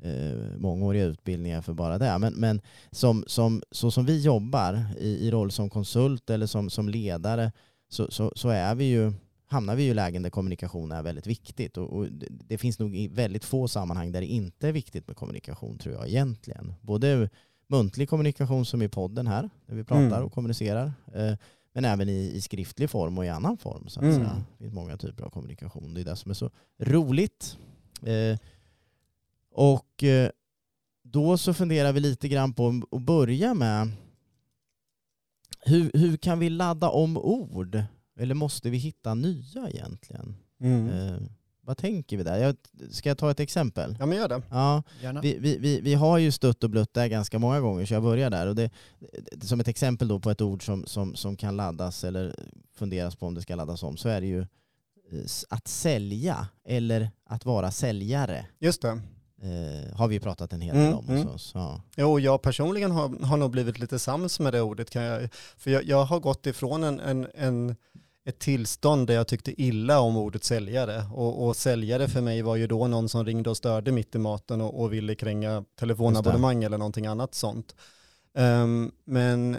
eh, 0.03 0.59
mångåriga 0.59 1.05
utbildningar 1.05 1.63
för 1.63 1.73
bara 1.73 1.99
det. 1.99 2.19
Men, 2.19 2.35
men 2.35 2.61
som, 2.91 3.25
som, 3.27 3.63
så 3.71 3.91
som 3.91 4.07
vi 4.07 4.21
jobbar 4.21 4.87
i, 4.99 5.27
i 5.27 5.31
roll 5.31 5.51
som 5.51 5.71
konsult 5.71 6.31
eller 6.31 6.47
som, 6.47 6.71
som 6.71 6.89
ledare 6.89 7.53
så, 7.89 8.11
så, 8.11 8.33
så 8.37 8.49
är 8.49 8.75
vi 8.75 8.85
ju, 8.85 9.13
hamnar 9.47 9.77
vi 9.77 9.83
ju 9.83 9.91
i 9.91 9.95
lägen 9.95 10.23
där 10.23 10.31
kommunikation 10.31 10.93
är 10.93 11.03
väldigt 11.03 11.27
viktigt. 11.27 11.77
Och, 11.77 11.97
och 11.97 12.07
det, 12.13 12.27
det 12.31 12.59
finns 12.59 12.79
nog 12.79 12.97
i 12.97 13.09
väldigt 13.09 13.45
få 13.45 13.69
sammanhang 13.69 14.13
där 14.13 14.21
det 14.21 14.27
inte 14.27 14.69
är 14.69 14.73
viktigt 14.73 15.07
med 15.07 15.17
kommunikation 15.17 15.79
tror 15.79 15.95
jag 15.95 16.09
egentligen. 16.09 16.75
Både 16.81 17.29
muntlig 17.67 18.09
kommunikation 18.09 18.67
som 18.67 18.83
i 18.83 18.89
podden 18.89 19.27
här, 19.27 19.51
där 19.67 19.75
vi 19.75 19.85
pratar 19.85 20.07
Mm. 20.07 20.25
och 20.25 20.33
kommunicerar. 20.33 20.93
Eh, 21.15 21.35
men 21.73 21.85
även 21.85 22.09
i, 22.09 22.33
i 22.35 22.41
skriftlig 22.41 22.91
form 22.91 23.19
och 23.19 23.25
i 23.25 23.29
annan 23.29 23.57
form. 23.59 23.89
Så 23.89 24.01
att 24.01 24.05
Mm. 24.05 24.17
säga. 24.17 24.45
Det 24.59 24.65
finns 24.65 24.75
många 24.75 24.97
typer 24.97 25.25
av 25.25 25.31
kommunikation. 25.31 25.95
Det 25.95 26.01
är 26.01 26.05
det 26.05 26.17
som 26.17 26.31
är 26.31 26.35
så 26.35 26.51
roligt. 26.79 27.59
Eh, 28.03 28.39
och 29.53 30.05
eh, 30.05 30.31
då 31.03 31.39
så 31.39 31.55
funderar 31.55 31.93
vi 31.93 32.01
lite 32.01 32.29
grann 32.29 32.53
på 32.53 32.83
att 32.91 33.03
börja 33.03 33.55
med 33.55 33.91
hur, 35.67 35.91
hur 35.95 36.17
kan 36.17 36.39
vi 36.39 36.51
ladda 36.51 36.89
om 36.89 37.17
ord? 37.19 37.83
Eller 38.19 38.35
måste 38.35 38.71
vi 38.71 38.77
hitta 38.79 39.15
nya 39.15 39.69
egentligen? 39.71 40.37
Mm. 40.61 41.29
Vad 41.65 41.77
tänker 41.77 42.17
vi 42.17 42.23
där? 42.23 42.39
Jag, 42.39 42.57
ska 42.91 43.09
jag 43.09 43.19
ta 43.19 43.31
ett 43.31 43.41
exempel? 43.41 43.97
Ja 44.01 44.07
men 44.07 44.19
gör 44.19 44.29
det. 44.29 44.43
Ja, 44.51 44.83
Gärna. 45.03 45.21
vi, 45.21 45.39
vi, 45.39 45.59
vi, 45.59 45.81
vi 45.81 45.95
har 45.95 46.19
ju 46.19 46.33
stött 46.33 46.65
och 46.65 46.71
blött 46.71 46.95
där 46.95 47.07
ganska 47.07 47.39
många 47.39 47.61
gånger 47.61 47.87
så 47.87 47.95
jag 47.95 48.03
börjar 48.03 48.31
där. 48.31 48.47
Och 48.47 48.55
det, 48.55 48.71
som 49.43 49.61
ett 49.61 49.69
exempel 49.69 50.09
då 50.09 50.21
på 50.21 50.31
ett 50.31 50.41
ord 50.41 50.65
som, 50.65 50.87
som, 50.87 51.15
som 51.15 51.37
kan 51.37 51.57
laddas 51.57 52.05
eller 52.05 52.35
funderas 52.75 53.17
på 53.17 53.27
om 53.27 53.35
det 53.35 53.43
ska 53.43 53.55
laddas 53.55 53.83
om 53.83 53.97
så 53.97 54.09
är 54.09 54.21
det 54.21 54.27
ju 54.27 54.41
eh, 54.41 55.25
att 55.49 55.69
sälja 55.69 56.49
eller 56.65 57.11
att 57.27 57.45
vara 57.45 57.71
säljare. 57.71 58.47
Just 58.59 58.83
det. 58.83 59.01
Eh, 59.43 59.97
har 59.97 60.09
vi 60.09 60.21
pratat 60.21 60.53
en 60.53 60.61
hel 60.61 60.75
del 60.75 60.87
Mm, 60.87 60.99
om 60.99 61.09
mm. 61.09 61.29
oss. 61.29 61.51
Ja. 61.55 61.83
Jo, 61.97 62.21
jag 62.21 62.43
personligen 62.43 62.91
har, 62.91 63.25
har 63.27 63.37
nog 63.37 63.51
blivit 63.51 63.79
lite 63.79 63.99
sams 63.99 64.41
med 64.41 64.53
det 64.53 64.61
ordet. 64.61 64.91
Kan 64.91 65.03
jag, 65.03 65.29
för 65.57 65.71
jag, 65.71 65.85
jag 65.85 66.05
har 66.05 66.21
gått 66.21 66.47
ifrån 66.47 66.85
en, 66.85 67.01
en, 67.01 67.27
en, 67.35 67.77
ett 68.29 68.39
tillstånd 68.39 69.07
där 69.07 69.15
jag 69.15 69.27
tyckte 69.27 69.63
illa 69.63 70.01
om 70.01 70.17
ordet 70.17 70.45
säljare. 70.45 71.05
Och, 71.13 71.47
och 71.47 71.57
säljare 71.57 72.09
för 72.09 72.21
mig 72.21 72.43
var 72.43 72.57
ju 72.57 72.67
då 72.67 72.87
någon 72.87 73.09
som 73.09 73.25
ringde 73.25 73.51
och 73.51 73.57
störde 73.57 73.93
mitt 73.93 74.15
i 74.15 74.19
maten 74.19 74.61
och, 74.61 74.81
och 74.81 74.93
ville 74.93 75.15
kränga 75.15 75.65
telefonabonnemang 75.79 76.65
eller 76.65 76.79
någonting 76.79 77.07
annat 77.07 77.35
sånt. 77.35 77.75
Ehm, 78.39 78.93
men, 79.05 79.57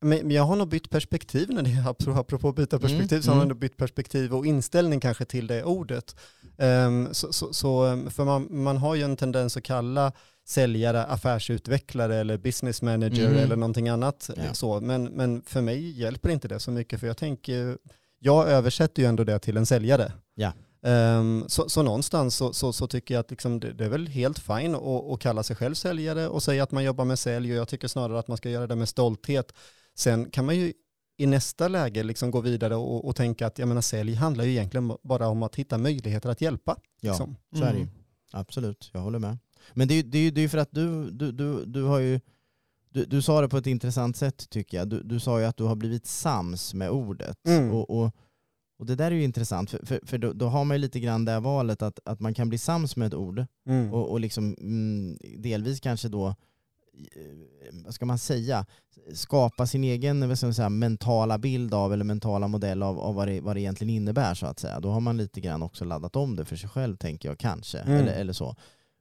men 0.00 0.30
jag 0.30 0.42
har 0.42 0.56
nog 0.56 0.68
bytt 0.68 0.90
perspektiv 0.90 1.50
när 1.50 1.62
det 1.62 1.84
apropå- 1.88 2.20
apropå 2.20 2.52
byta 2.52 2.78
perspektiv 2.78 3.20
så 3.20 3.30
har 3.30 3.34
mm. 3.34 3.42
jag 3.42 3.48
nog 3.48 3.58
bytt 3.58 3.76
perspektiv 3.76 4.34
och 4.34 4.46
inställning 4.46 5.00
kanske 5.00 5.24
till 5.24 5.46
det 5.46 5.64
ordet. 5.64 6.16
Ehm, 6.58 7.08
så, 7.14 7.32
så, 7.32 7.52
så, 7.52 8.02
för 8.10 8.24
man, 8.24 8.46
man 8.50 8.76
har 8.76 8.94
ju 8.94 9.02
en 9.02 9.16
tendens 9.16 9.56
att 9.56 9.62
kalla 9.62 10.12
säljare, 10.52 11.04
affärsutvecklare 11.04 12.16
eller 12.16 12.38
business 12.38 12.82
manager 12.82 13.26
Mm. 13.26 13.38
eller 13.38 13.56
någonting 13.56 13.88
annat. 13.88 14.30
Ja. 14.36 14.54
Så. 14.54 14.80
Men, 14.80 15.04
men 15.04 15.42
för 15.42 15.60
mig 15.60 16.00
hjälper 16.00 16.30
inte 16.30 16.48
det 16.48 16.60
så 16.60 16.70
mycket 16.70 17.00
för 17.00 17.06
jag 17.06 17.16
tänker, 17.16 17.78
jag 18.18 18.48
översätter 18.48 19.02
ju 19.02 19.08
ändå 19.08 19.24
det 19.24 19.38
till 19.38 19.56
en 19.56 19.66
säljare. 19.66 20.12
Ja. 20.34 20.52
Um, 20.84 21.44
så, 21.48 21.68
så 21.68 21.82
någonstans 21.82 22.36
så, 22.36 22.52
så, 22.52 22.72
så, 22.72 22.86
tycker 22.86 23.14
jag 23.14 23.20
att 23.20 23.30
liksom 23.30 23.60
det, 23.60 23.72
det, 23.72 23.84
är 23.84 23.88
väl 23.88 24.06
helt 24.06 24.38
fint 24.38 24.76
att, 24.76 25.12
att 25.12 25.20
kalla 25.20 25.42
sig 25.42 25.56
själv 25.56 25.74
säljare 25.74 26.28
och 26.28 26.42
säga 26.42 26.62
att 26.62 26.72
man 26.72 26.84
jobbar 26.84 27.04
med 27.04 27.18
sälj 27.18 27.52
och 27.52 27.58
jag 27.58 27.68
tycker 27.68 27.88
snarare 27.88 28.18
att 28.18 28.28
man 28.28 28.36
ska 28.36 28.50
göra 28.50 28.66
det 28.66 28.76
med 28.76 28.88
stolthet. 28.88 29.52
Sen 29.94 30.30
kan 30.30 30.44
man 30.44 30.56
ju 30.56 30.72
i 31.16 31.26
nästa 31.26 31.68
läge 31.68 32.02
liksom 32.02 32.30
gå 32.30 32.40
vidare 32.40 32.76
och, 32.76 33.08
och 33.08 33.16
tänka 33.16 33.46
att 33.46 33.58
jag 33.58 33.68
menar, 33.68 33.80
sälj 33.80 34.14
handlar 34.14 34.44
ju 34.44 34.50
egentligen 34.50 34.96
bara 35.02 35.28
om 35.28 35.42
att 35.42 35.56
hitta 35.56 35.78
möjligheter 35.78 36.30
att 36.30 36.40
hjälpa. 36.40 36.76
Ja, 37.00 37.10
liksom. 37.10 37.36
så 37.58 37.64
är 37.64 37.72
det 37.72 37.78
ju. 37.78 37.82
Mm. 37.82 37.94
Absolut, 38.32 38.90
jag 38.92 39.00
håller 39.00 39.18
med. 39.18 39.38
Men 39.74 39.88
det 39.88 39.94
är 39.94 39.96
ju 39.96 40.02
det 40.02 40.18
är, 40.18 40.30
det 40.30 40.40
är 40.40 40.48
för 40.48 40.58
att 40.58 40.72
du, 40.72 41.10
du, 41.10 41.32
du, 41.32 41.64
du 41.64 41.82
har 41.82 41.98
ju 41.98 42.20
du, 42.90 43.04
du 43.04 43.22
sa 43.22 43.40
det 43.40 43.48
på 43.48 43.56
ett 43.56 43.66
intressant 43.66 44.16
sätt 44.16 44.50
tycker 44.50 44.76
jag. 44.76 44.88
Du, 44.88 45.02
du 45.02 45.20
sa 45.20 45.40
ju 45.40 45.46
att 45.46 45.56
du 45.56 45.64
har 45.64 45.76
blivit 45.76 46.06
sams 46.06 46.74
med 46.74 46.90
ordet. 46.90 47.46
Mm. 47.48 47.70
Och, 47.72 47.90
och, 47.90 48.10
och 48.78 48.86
det 48.86 48.94
där 48.94 49.10
är 49.10 49.14
ju 49.14 49.24
intressant, 49.24 49.70
för, 49.70 49.86
för, 49.86 50.00
för 50.06 50.18
då, 50.18 50.32
då, 50.32 50.46
har 50.46 50.64
man 50.64 50.76
ju 50.76 50.78
lite 50.80 51.00
grann 51.00 51.24
det 51.24 51.40
valet 51.40 51.82
att, 51.82 51.98
att 52.04 52.20
man 52.20 52.34
kan 52.34 52.48
bli 52.48 52.58
sams 52.58 52.96
med 52.96 53.06
ett 53.06 53.14
ord 53.14 53.46
Mm. 53.66 53.92
och, 53.92 54.10
och 54.10 54.20
liksom, 54.20 54.56
mm, 54.60 55.18
delvis 55.38 55.80
kanske 55.80 56.08
då, 56.08 56.28
eh, 56.28 56.34
vad 57.84 57.94
ska 57.94 58.06
man 58.06 58.18
säga, 58.18 58.66
skapa 59.14 59.66
sin 59.66 59.84
egen 59.84 60.28
vad 60.28 60.38
ska 60.38 60.46
man 60.46 60.54
säga, 60.54 60.68
mentala 60.68 61.38
bild 61.38 61.74
av 61.74 61.92
eller 61.92 62.04
mentala 62.04 62.48
modell 62.48 62.82
av, 62.82 62.98
av 63.00 63.14
vad, 63.14 63.28
det, 63.28 63.40
vad 63.40 63.56
det 63.56 63.60
egentligen 63.60 63.94
innebär 63.94 64.34
så 64.34 64.46
att 64.46 64.58
säga. 64.58 64.80
Då 64.80 64.90
har 64.90 65.00
man 65.00 65.16
lite 65.16 65.40
grann 65.40 65.62
också 65.62 65.84
laddat 65.84 66.16
om 66.16 66.36
det 66.36 66.44
för 66.44 66.56
sig 66.56 66.68
själv 66.68 66.96
tänker 66.96 67.28
jag 67.28 67.38
kanske, 67.38 67.78
Mm. 67.78 68.00
eller, 68.00 68.12
eller 68.12 68.32
så. 68.32 68.56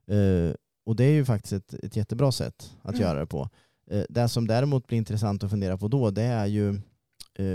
Eh, 0.07 0.53
och 0.85 0.95
det 0.95 1.03
är 1.03 1.11
ju 1.11 1.25
faktiskt 1.25 1.53
ett, 1.53 1.73
ett 1.83 1.95
jättebra 1.95 2.31
sätt 2.31 2.71
att 2.81 2.89
Mm. 2.95 3.01
göra 3.01 3.19
det 3.19 3.25
på. 3.25 3.49
Eh, 3.91 4.03
det 4.09 4.27
som 4.29 4.47
däremot 4.47 4.87
blir 4.87 4.97
intressant 4.97 5.43
att 5.43 5.49
fundera 5.49 5.77
på 5.77 5.87
då, 5.87 6.09
det 6.11 6.23
är 6.23 6.45
ju 6.45 6.69
eh, 6.69 7.45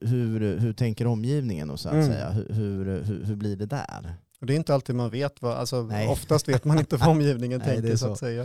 hur, 0.00 0.58
hur, 0.58 0.72
tänker 0.72 1.06
omgivningen 1.06 1.70
och 1.70 1.80
så 1.80 1.88
att 1.88 1.94
Mm. 1.94 2.06
säga. 2.06 2.30
Hur, 2.30 2.84
hur, 3.04 3.24
hur, 3.24 3.36
blir 3.36 3.56
det 3.56 3.66
där? 3.66 4.14
Och 4.40 4.46
det 4.46 4.52
är 4.54 4.56
inte 4.56 4.74
alltid 4.74 4.94
man 4.94 5.10
vet 5.10 5.42
vad, 5.42 5.56
alltså 5.56 5.82
Nej. 5.82 6.08
oftast 6.08 6.48
vet 6.48 6.64
man 6.64 6.78
inte 6.78 6.96
vad 6.96 7.08
omgivningen 7.08 7.58
Nej, 7.66 7.74
tänker 7.76 7.90
så. 7.90 7.98
så. 8.06 8.12
att 8.12 8.18
säga. 8.18 8.42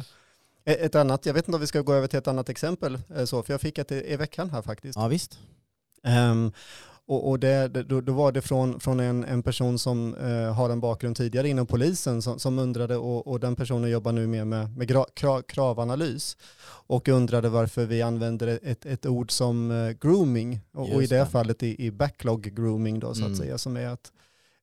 E- 0.65 0.85
Ett 0.85 0.95
annat, 0.95 1.25
jag 1.25 1.33
vet 1.33 1.47
inte 1.47 1.55
om 1.55 1.61
vi 1.61 1.67
ska 1.67 1.81
gå 1.81 1.93
över 1.93 2.07
till 2.07 2.19
ett 2.19 2.27
annat 2.27 2.49
exempel, 2.49 2.97
eh, 3.15 3.25
så, 3.25 3.43
för 3.43 3.53
jag 3.53 3.61
fick 3.61 3.77
ett 3.77 3.91
i 3.91 4.13
i 4.13 4.15
veckan 4.15 4.49
här 4.49 4.61
faktiskt. 4.61 4.95
Ja 4.95 5.07
visst. 5.07 5.39
Ehm, 6.03 6.51
och 7.07 7.29
och 7.29 7.39
det, 7.39 7.67
då, 7.67 8.01
då 8.01 8.13
var 8.13 8.31
det 8.31 8.41
från, 8.41 8.79
från 8.79 8.99
en, 8.99 9.23
en 9.23 9.43
person 9.43 9.79
som 9.79 10.15
eh, 10.15 10.53
har 10.53 10.69
en 10.69 10.79
bakgrund 10.79 11.15
tidigare 11.17 11.49
inom 11.49 11.65
polisen 11.67 12.21
som, 12.21 12.39
som 12.39 12.59
undrade, 12.59 12.97
och, 12.97 13.27
och 13.27 13.39
den 13.39 13.55
personen 13.55 13.89
jobbar 13.89 14.11
nu 14.11 14.27
mer 14.27 14.45
med, 14.45 14.77
med 14.77 14.87
gra, 14.87 15.05
kra, 15.13 15.41
kravanalys, 15.41 16.37
och 16.87 17.07
undrade 17.07 17.49
varför 17.49 17.85
vi 17.85 18.01
använder 18.01 18.59
ett, 18.63 18.85
ett 18.85 19.05
ord 19.05 19.31
som 19.31 19.71
eh, 19.71 19.91
grooming, 19.91 20.59
och, 20.73 20.93
och 20.93 21.03
i 21.03 21.07
det, 21.07 21.25
fallet 21.25 21.63
i, 21.63 21.85
i 21.85 21.91
backlog 21.91 22.41
grooming 22.41 22.99
då 22.99 23.13
så 23.13 23.21
Mm. 23.21 23.31
att 23.31 23.37
säga, 23.37 23.57
som 23.57 23.77
är 23.77 23.93
ett, 23.93 24.11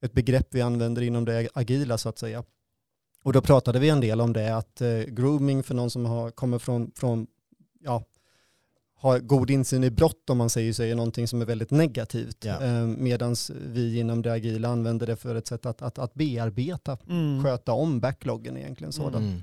ett 0.03 0.13
begrepp 0.13 0.49
vi 0.51 0.61
använder 0.61 1.03
inom 1.03 1.25
det 1.25 1.49
agila 1.55 1.99
så 1.99 2.09
att 2.09 2.19
säga. 2.19 2.45
Och 3.23 3.33
då 3.33 3.41
pratade 3.41 3.79
vi 3.79 3.89
en 3.89 4.01
del 4.01 4.21
om 4.21 4.33
det, 4.33 4.57
att 4.57 4.81
eh, 4.81 4.89
grooming 4.99 5.63
för 5.63 5.75
någon 5.75 5.91
som 5.91 6.07
har, 6.07 6.31
kommer 6.31 6.59
från, 6.59 6.91
från 6.95 7.27
ja, 7.81 8.05
har 9.01 9.19
god 9.19 9.51
insyn 9.51 9.85
i 9.85 9.91
brott 9.91 10.31
om 10.31 10.39
man 10.39 10.51
säger 10.51 10.73
så 10.73 10.83
är 10.83 10.95
någonting 10.95 11.29
som 11.29 11.41
är 11.43 11.47
väldigt 11.47 11.71
negativt. 11.71 12.45
Ja. 12.45 12.61
Eh, 12.65 12.87
Medan 12.87 13.37
vi 13.67 13.99
inom 13.99 14.23
det 14.23 14.33
agila 14.33 14.69
använder 14.69 15.07
det 15.07 15.17
för 15.17 15.35
ett 15.35 15.47
sätt 15.47 15.67
att, 15.67 15.83
att, 15.83 15.99
att 15.99 16.15
bearbeta, 16.15 16.99
Mm. 17.09 17.45
sköta 17.45 17.73
om 17.73 18.01
backloggen 18.01 18.57
egentligen. 18.57 18.93
Sådan. 18.93 19.23
Mm. 19.25 19.43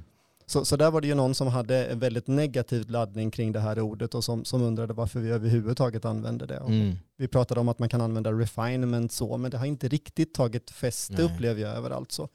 Så, 0.50 0.66
så 0.66 0.76
där 0.76 0.92
var 0.92 1.02
det 1.02 1.08
ju 1.08 1.16
någon 1.16 1.36
som 1.36 1.48
hade 1.48 1.86
en 1.86 2.00
väldigt 2.00 2.28
negativ 2.28 2.90
laddning 2.90 3.32
kring 3.32 3.52
det 3.52 3.60
här 3.60 3.80
ordet 3.80 4.16
och 4.16 4.24
som, 4.24 4.46
som 4.46 4.62
undrade 4.62 4.94
varför 4.94 5.20
vi 5.20 5.30
överhuvudtaget 5.30 6.06
använder 6.06 6.48
det. 6.48 6.56
Mm. 6.58 6.96
Vi 7.18 7.28
pratade 7.28 7.60
om 7.60 7.70
att 7.70 7.80
man 7.80 7.90
kan 7.90 8.02
använda 8.02 8.32
refinement 8.32 9.12
så, 9.12 9.38
men 9.38 9.52
det 9.52 9.58
har 9.58 9.66
inte 9.66 9.88
riktigt 9.88 10.34
tagit 10.34 10.72
fäste 10.72 11.14
Nej. 11.14 11.24
upplever 11.26 11.62
jag 11.62 11.76
överallt 11.78 12.12
så. 12.12 12.28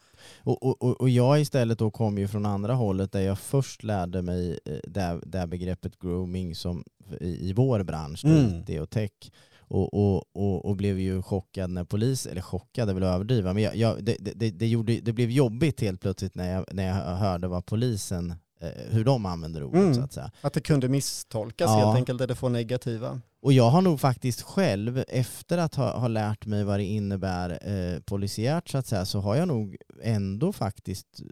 Och, 0.42 0.62
och, 0.62 0.82
och- 0.82 1.00
och 1.00 1.08
jag 1.08 1.40
istället 1.40 1.78
då 1.78 1.90
kom 1.90 2.18
ju 2.18 2.28
från 2.28 2.46
andra 2.46 2.74
hållet 2.74 3.12
där 3.12 3.20
jag 3.20 3.38
först 3.38 3.82
lärde 3.82 4.22
mig 4.22 4.58
eh, 4.64 4.72
det, 4.84 5.20
det 5.26 5.46
begreppet 5.46 5.98
grooming 5.98 6.54
som 6.54 6.84
i, 7.20 7.48
i 7.48 7.52
vår 7.52 7.82
bransch, 7.82 8.24
Mm. 8.24 8.46
IT 8.68 8.80
och 8.80 8.90
tech. 8.90 9.10
Och, 9.58 9.94
och, 9.94 10.24
och, 10.36 10.64
och 10.64 10.76
blev 10.76 11.00
ju 11.00 11.22
chockad 11.22 11.70
när 11.70 11.84
polis, 11.84 12.26
eller 12.26 12.40
chockad 12.40 12.90
är 12.90 12.94
väl 12.94 13.02
att 13.02 13.14
överdriva, 13.14 13.52
men 13.52 13.62
jag, 13.62 13.76
jag, 13.76 14.04
det, 14.04 14.16
det, 14.20 14.50
det, 14.50 14.66
gjorde, 14.68 15.00
det 15.00 15.12
blev 15.12 15.30
jobbigt 15.30 15.80
helt 15.80 16.00
plötsligt 16.00 16.34
när 16.34 16.52
jag, 16.52 16.64
när 16.72 16.86
jag 16.88 17.16
hörde 17.16 17.48
vad 17.48 17.66
polisen, 17.66 18.30
eh, 18.60 18.68
hur 18.90 19.04
de 19.04 19.26
använder 19.26 19.62
ordet 19.62 19.80
Mm. 19.80 19.94
så 19.94 20.00
att 20.00 20.12
säga. 20.12 20.30
Att 20.40 20.52
det 20.52 20.60
kunde 20.60 20.88
misstolkas 20.88 21.70
Ja. 21.70 21.76
helt 21.86 21.96
enkelt, 21.96 22.18
där 22.18 22.26
det 22.26 22.34
får 22.34 22.48
negativa. 22.48 23.20
Och 23.42 23.52
jag 23.52 23.70
har 23.70 23.82
nog 23.82 24.00
faktiskt 24.00 24.42
själv, 24.42 25.04
efter 25.08 25.58
att 25.58 25.74
ha, 25.74 25.98
ha 25.98 26.08
lärt 26.08 26.46
mig 26.46 26.64
vad 26.64 26.78
det 26.80 26.84
innebär 26.84 27.50
eh, 27.70 28.00
polisiärt 28.00 28.68
så 28.68 28.78
att 28.78 28.86
säga, 28.86 29.04
så 29.04 29.20
har 29.20 29.36
jag 29.36 29.48
nog 29.48 29.76
ändå 30.02 30.52
faktiskt 30.52 31.22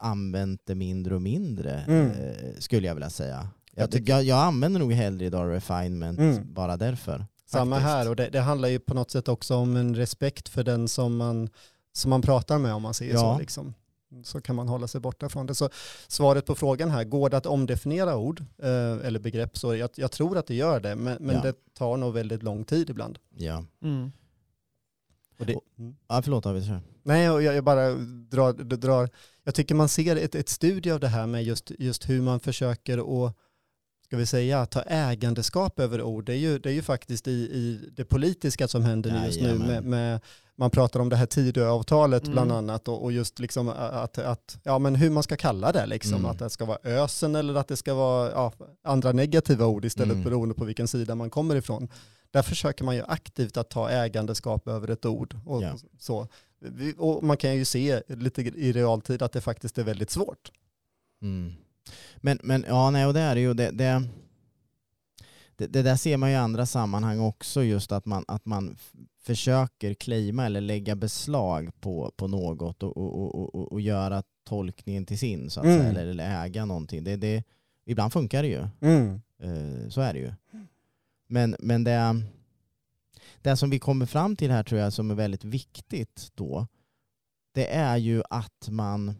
använt 0.00 0.60
det 0.64 0.74
mindre 0.74 1.14
och 1.14 1.22
mindre, 1.22 1.72
Mm. 1.88 2.10
eh, 2.10 2.34
skulle 2.58 2.86
jag 2.86 2.94
vilja 2.94 3.10
säga. 3.10 3.48
Jag, 3.76 3.90
tycker- 3.90 4.12
jag, 4.12 4.22
jag 4.24 4.38
använder 4.38 4.80
nog 4.80 4.92
hellre 4.92 5.24
idag 5.26 5.50
refinement 5.50 6.18
Mm. 6.18 6.54
bara 6.54 6.76
därför. 6.76 7.26
Samma 7.46 7.76
faktiskt. 7.76 7.90
här 7.94 8.08
och 8.08 8.16
det, 8.16 8.28
det 8.28 8.40
handlar 8.40 8.68
ju 8.68 8.78
på 8.78 8.94
något 8.94 9.10
sätt 9.10 9.28
också 9.28 9.54
om 9.56 9.76
en 9.76 9.96
respekt 9.96 10.48
för 10.48 10.64
den 10.64 10.88
som 10.88 11.16
man, 11.16 11.48
som 11.92 12.10
man 12.10 12.22
pratar 12.22 12.58
med 12.58 12.74
om 12.74 12.82
man 12.82 12.94
säger 12.94 13.12
Ja. 13.14 13.20
så. 13.34 13.38
Liksom. 13.38 13.74
Så 14.24 14.40
kan 14.40 14.56
man 14.56 14.68
hålla 14.68 14.88
sig 14.88 15.00
borta 15.00 15.28
från 15.28 15.46
det. 15.46 15.54
Så 15.54 15.68
svaret 16.08 16.46
på 16.46 16.54
frågan 16.54 16.90
här, 16.90 17.04
går 17.04 17.30
det 17.30 17.36
att 17.36 17.46
omdefiniera 17.46 18.16
ord 18.16 18.40
eh, 18.62 18.68
eller 19.06 19.18
begrepp? 19.18 19.58
Så 19.58 19.74
jag, 19.74 19.90
jag 19.94 20.10
tror 20.12 20.38
att 20.38 20.46
det 20.46 20.54
gör 20.54 20.80
det, 20.80 20.96
men, 20.96 21.16
men 21.20 21.36
Ja. 21.36 21.42
det 21.42 21.54
tar 21.74 21.96
nog 21.96 22.14
väldigt 22.14 22.42
lång 22.42 22.64
tid 22.64 22.90
ibland. 22.90 23.18
Ja. 23.36 23.64
Mm. 23.82 24.12
Och 25.38 25.46
det, 25.46 25.54
Och- 25.54 25.62
Ja, 26.08 26.22
förlåt 26.22 26.44
David. 26.44 26.80
Nej, 27.02 27.30
och 27.30 27.42
jag, 27.42 27.54
jag 27.54 27.64
bara 27.64 27.90
drar, 28.30 28.52
drar, 28.52 29.08
jag 29.44 29.54
tycker 29.54 29.74
man 29.74 29.88
ser 29.88 30.16
ett, 30.16 30.34
ett 30.34 30.48
studie 30.48 30.90
av 30.90 31.00
det 31.00 31.08
här 31.08 31.26
med 31.26 31.44
just, 31.44 31.72
just 31.78 32.08
hur 32.08 32.22
man 32.22 32.40
försöker 32.40 32.98
att, 33.26 33.36
ska 34.12 34.16
vi 34.18 34.26
säga, 34.26 34.66
ta 34.66 34.82
ägandeskap 34.82 35.80
över 35.80 36.02
ord. 36.02 36.24
Det 36.24 36.32
är 36.32 36.36
ju, 36.36 36.58
det 36.58 36.68
är 36.70 36.72
ju 36.74 36.82
faktiskt 36.82 37.28
i, 37.28 37.30
i 37.30 37.90
det 37.96 38.04
politiska 38.04 38.68
som 38.68 38.82
händer 38.82 39.26
just 39.26 39.40
nu 39.40 39.58
med, 39.58 39.84
med 39.84 40.20
man 40.56 40.70
pratar 40.70 41.00
om 41.00 41.08
det 41.08 41.16
här 41.16 41.26
Tidöavtalet 41.26 42.22
Mm. 42.22 42.32
bland 42.32 42.52
annat 42.52 42.88
och, 42.88 43.02
och 43.02 43.12
just 43.12 43.38
liksom 43.38 43.68
att, 43.68 44.18
att, 44.18 44.58
ja 44.62 44.78
men 44.78 44.94
hur 44.94 45.10
man 45.10 45.22
ska 45.22 45.36
kalla 45.36 45.72
det 45.72 45.86
liksom, 45.86 46.14
Mm. 46.14 46.30
att 46.30 46.38
det 46.38 46.50
ska 46.50 46.64
vara 46.64 46.78
ösen 46.84 47.34
eller 47.34 47.54
att 47.54 47.68
det 47.68 47.76
ska 47.76 47.94
vara 47.94 48.30
ja, 48.30 48.52
andra 48.84 49.12
negativa 49.12 49.66
ord 49.66 49.84
istället 49.84 50.12
Mm. 50.12 50.24
beroende 50.24 50.54
på 50.54 50.64
vilken 50.64 50.88
sida 50.88 51.14
man 51.14 51.30
kommer 51.30 51.56
ifrån. 51.56 51.88
Där 52.30 52.42
försöker 52.42 52.84
man 52.84 52.94
ju 52.96 53.02
aktivt 53.08 53.56
att 53.56 53.70
ta 53.70 53.90
ägandeskap 53.90 54.68
över 54.68 54.90
ett 54.90 55.04
ord 55.06 55.36
och 55.46 55.62
Ja. 55.62 55.74
så. 55.98 56.28
Och 56.98 57.22
man 57.24 57.36
kan 57.36 57.56
ju 57.56 57.64
se 57.64 58.02
lite 58.08 58.42
i 58.42 58.72
realtid 58.72 59.22
att 59.22 59.32
det 59.32 59.40
faktiskt 59.40 59.78
är 59.78 59.84
väldigt 59.84 60.10
svårt. 60.10 60.50
Mm. 61.22 61.52
Men, 62.16 62.38
men 62.42 62.64
ja, 62.68 62.90
nej, 62.90 63.06
och 63.06 63.14
det 63.14 63.20
är 63.20 63.36
ju. 63.36 63.54
Det, 63.54 63.70
det, 63.70 64.02
det, 65.56 65.66
det 65.66 65.82
där 65.82 65.96
ser 65.96 66.16
man 66.16 66.28
ju 66.28 66.34
i 66.34 66.38
andra 66.38 66.66
sammanhang 66.66 67.20
också, 67.20 67.62
just 67.62 67.92
att 67.92 68.06
man, 68.06 68.24
att 68.28 68.46
man 68.46 68.76
försöker 69.22 69.94
claima 69.94 70.46
eller 70.46 70.60
lägga 70.60 70.96
beslag 70.96 71.70
på, 71.80 72.12
på 72.16 72.28
något 72.28 72.82
och, 72.82 72.96
och, 72.96 73.34
och, 73.34 73.54
och, 73.54 73.72
och 73.72 73.80
göra 73.80 74.22
tolkningen 74.44 75.06
till 75.06 75.18
sin, 75.18 75.50
så 75.50 75.60
att 75.60 75.66
Mm. 75.66 75.78
säga, 75.78 75.90
eller, 75.90 76.06
eller 76.06 76.44
äga 76.44 76.64
någonting. 76.64 77.04
Det, 77.04 77.16
det, 77.16 77.44
ibland 77.84 78.12
funkar 78.12 78.42
det 78.42 78.48
ju. 78.48 78.60
Eh, 79.38 79.88
så 79.88 80.00
är 80.00 80.12
det 80.12 80.18
ju. 80.18 80.32
Men, 81.26 81.56
men 81.58 81.84
det, 81.84 82.22
det 83.42 83.56
som 83.56 83.70
vi 83.70 83.78
kommer 83.78 84.06
fram 84.06 84.36
till 84.36 84.50
här 84.50 84.62
tror 84.62 84.80
jag 84.80 84.92
som 84.92 85.10
är 85.10 85.14
väldigt 85.14 85.44
viktigt 85.44 86.30
då, 86.34 86.66
det 87.52 87.74
är 87.74 87.96
ju 87.96 88.22
att 88.30 88.68
man 88.68 89.14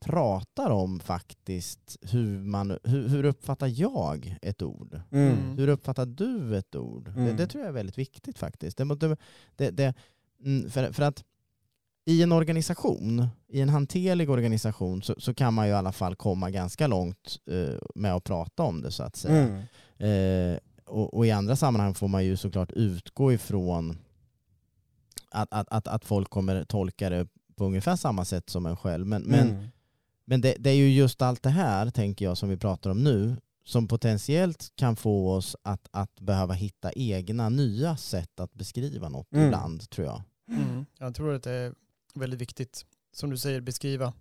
pratar 0.00 0.70
om 0.70 1.00
faktiskt 1.00 1.96
hur 2.02 2.38
man, 2.38 2.78
hur, 2.84 3.08
hur 3.08 3.24
uppfattar 3.24 3.80
jag 3.80 4.36
ett 4.42 4.62
ord? 4.62 5.00
Mm. 5.12 5.58
Hur 5.58 5.68
uppfattar 5.68 6.06
du 6.06 6.56
ett 6.56 6.74
ord? 6.74 7.04
Det, 7.04 7.20
Mm. 7.20 7.36
det 7.36 7.46
tror 7.46 7.62
jag 7.62 7.68
är 7.68 7.72
väldigt 7.74 7.98
viktigt 7.98 8.38
faktiskt. 8.38 8.76
Det, 8.78 9.16
det, 9.56 9.70
det, 9.70 9.94
mm, 10.44 10.70
för, 10.70 10.92
för 10.92 11.02
att 11.02 11.24
i 12.04 12.22
en 12.22 12.32
organisation, 12.32 13.26
i 13.48 13.60
en 13.60 13.68
hanterlig 13.68 14.30
organisation 14.30 15.02
så, 15.02 15.14
så 15.18 15.34
kan 15.34 15.54
man 15.54 15.66
ju 15.66 15.70
i 15.72 15.74
alla 15.74 15.92
fall 15.92 16.16
komma 16.16 16.50
ganska 16.50 16.86
långt 16.86 17.38
eh, 17.50 17.78
med 17.94 18.14
att 18.14 18.24
prata 18.24 18.62
om 18.62 18.80
det 18.82 18.90
så 18.90 19.02
att 19.02 19.16
säga. 19.16 19.64
Mm. 19.98 20.52
Eh, 20.54 20.58
och, 20.84 21.14
och 21.14 21.26
i 21.26 21.30
andra 21.30 21.56
sammanhang 21.56 21.94
får 21.94 22.08
man 22.08 22.24
ju 22.24 22.36
såklart 22.36 22.72
utgå 22.72 23.32
ifrån 23.32 23.98
att, 25.30 25.48
att, 25.52 25.68
att, 25.70 25.88
att 25.88 26.04
folk 26.04 26.30
kommer 26.30 26.64
tolka 26.64 27.10
det 27.10 27.26
på 27.56 27.64
ungefär 27.64 27.96
samma 27.96 28.24
sätt 28.24 28.50
som 28.50 28.66
en 28.66 28.76
själv. 28.76 29.06
Men, 29.06 29.22
men, 29.22 29.48
Mm. 29.50 29.64
Men 30.28 30.40
det, 30.40 30.54
det 30.58 30.70
är 30.70 30.74
ju 30.74 30.90
just 30.90 31.22
allt 31.22 31.42
det 31.42 31.50
här, 31.50 31.90
tänker 31.90 32.24
jag, 32.24 32.38
som 32.38 32.48
vi 32.48 32.56
pratar 32.56 32.90
om 32.90 33.04
nu, 33.04 33.36
som 33.64 33.88
potentiellt 33.88 34.72
kan 34.76 34.96
få 34.96 35.32
oss 35.32 35.56
att, 35.62 35.88
att 35.90 36.20
behöva 36.20 36.54
hitta 36.54 36.92
egna 36.92 37.48
nya 37.48 37.96
sätt 37.96 38.40
att 38.40 38.54
beskriva 38.54 39.08
något 39.08 39.32
Mm. 39.32 39.46
ibland, 39.46 39.90
tror 39.90 40.06
jag. 40.06 40.22
Mm. 40.48 40.86
Jag 40.98 41.14
tror 41.14 41.34
att 41.34 41.42
det 41.42 41.50
är 41.52 41.74
väldigt 42.14 42.40
viktigt, 42.40 42.84
som 43.12 43.30
du 43.30 43.36
säger, 43.38 43.60
beskriva 43.60 44.12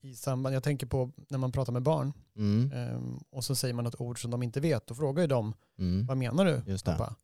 i 0.00 0.14
samband. 0.14 0.54
Jag 0.56 0.62
tänker 0.62 0.86
på 0.86 1.10
när 1.28 1.38
man 1.38 1.52
pratar 1.52 1.72
med 1.72 1.82
barn 1.82 2.12
Mm. 2.36 2.72
ehm, 2.74 3.20
och 3.30 3.44
så 3.44 3.54
säger 3.54 3.74
man 3.74 3.86
ett 3.86 4.00
ord 4.00 4.22
som 4.22 4.30
de 4.30 4.42
inte 4.42 4.60
vet. 4.60 4.86
Då 4.86 4.94
frågar 4.94 5.22
ju 5.22 5.26
de, 5.26 5.54
Mm. 5.78 6.06
vad 6.06 6.16
menar 6.16 6.44
du 6.44 6.62
Just 6.66 6.84
det. 6.86 6.92
pappa? 6.92 7.14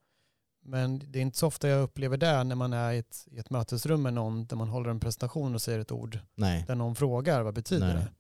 Men 0.63 1.03
det 1.07 1.19
är 1.19 1.23
inte 1.23 1.39
så 1.39 1.47
ofta 1.47 1.69
jag 1.69 1.83
upplever 1.83 2.17
det 2.17 2.45
när 2.45 2.57
man 2.57 2.73
är 2.73 2.93
i 2.93 2.99
ett, 2.99 3.27
i 3.31 3.39
ett 3.39 3.51
mötesrum 3.51 4.03
med 4.03 4.15
någon 4.15 4.47
där 4.47 4.57
man 4.57 4.69
håller 4.69 4.91
en 4.91 5.01
presentation 5.01 5.55
och 5.55 5.63
säger 5.63 5.79
ett 5.79 5.93
ord 5.93 6.19
Nej. 6.35 6.65
där 6.67 6.75
någon 6.75 6.95
frågar 6.95 7.43
vad 7.43 7.55
betyder 7.55 7.95
Nej. 7.95 7.97
det. 7.97 8.11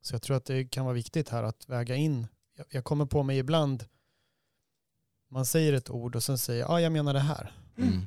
Så 0.00 0.14
jag 0.14 0.22
tror 0.22 0.36
att 0.36 0.44
det 0.44 0.64
kan 0.64 0.84
vara 0.84 0.94
viktigt 0.94 1.28
här 1.28 1.42
att 1.42 1.68
väga 1.68 1.94
in. 1.94 2.26
Jag, 2.56 2.66
jag 2.70 2.84
kommer 2.84 3.06
på 3.06 3.22
mig 3.22 3.38
ibland, 3.38 3.84
man 5.30 5.46
säger 5.46 5.72
ett 5.72 5.90
ord 5.90 6.16
och 6.16 6.22
sen 6.22 6.38
säger 6.38 6.62
ja 6.62 6.80
jag 6.80 6.92
menar 6.92 7.14
det 7.14 7.20
här. 7.20 7.52
Mm. 7.78 8.06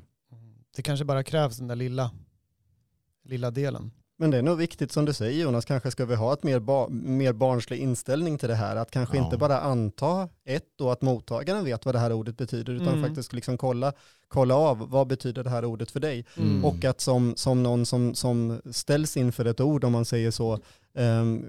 Det 0.75 0.81
kanske 0.81 1.05
bara 1.05 1.23
krävs 1.23 1.57
den 1.57 1.67
där 1.67 1.75
lilla, 1.75 2.11
lilla 3.23 3.51
delen. 3.51 3.91
Men 4.17 4.31
det 4.31 4.37
är 4.37 4.41
nog 4.41 4.57
viktigt 4.57 4.91
som 4.91 5.05
du 5.05 5.13
säger 5.13 5.43
Jonas, 5.43 5.65
kanske 5.65 5.91
ska 5.91 6.05
vi 6.05 6.15
ha 6.15 6.33
ett 6.33 6.43
mer, 6.43 6.59
ba 6.59 6.87
mer 6.89 7.33
barnslig 7.33 7.79
inställning 7.79 8.37
till 8.37 8.49
det 8.49 8.55
här. 8.55 8.75
Att 8.75 8.91
kanske 8.91 9.17
Ja. 9.17 9.25
inte 9.25 9.37
bara 9.37 9.59
anta 9.59 10.29
ett 10.45 10.65
då 10.75 10.89
att 10.91 11.01
mottagaren 11.01 11.65
vet 11.65 11.85
vad 11.85 11.95
det 11.95 11.99
här 11.99 12.11
ordet 12.13 12.37
betyder 12.37 12.73
utan 12.73 12.87
Mm. 12.87 13.03
faktiskt 13.03 13.33
liksom 13.33 13.57
kolla, 13.57 13.93
kolla 14.27 14.55
av 14.55 14.89
vad 14.89 15.07
betyder 15.07 15.43
det 15.43 15.49
här 15.49 15.65
ordet 15.65 15.91
för 15.91 15.99
dig. 15.99 16.25
Mm. 16.37 16.65
Och 16.65 16.85
att 16.85 17.01
som, 17.01 17.33
som 17.35 17.63
någon 17.63 17.85
som, 17.85 18.15
som 18.15 18.61
ställs 18.71 19.17
inför 19.17 19.45
ett 19.45 19.61
ord, 19.61 19.83
om 19.83 19.91
man 19.91 20.05
säger 20.05 20.31
så, 20.31 20.59
ehm, 20.97 21.45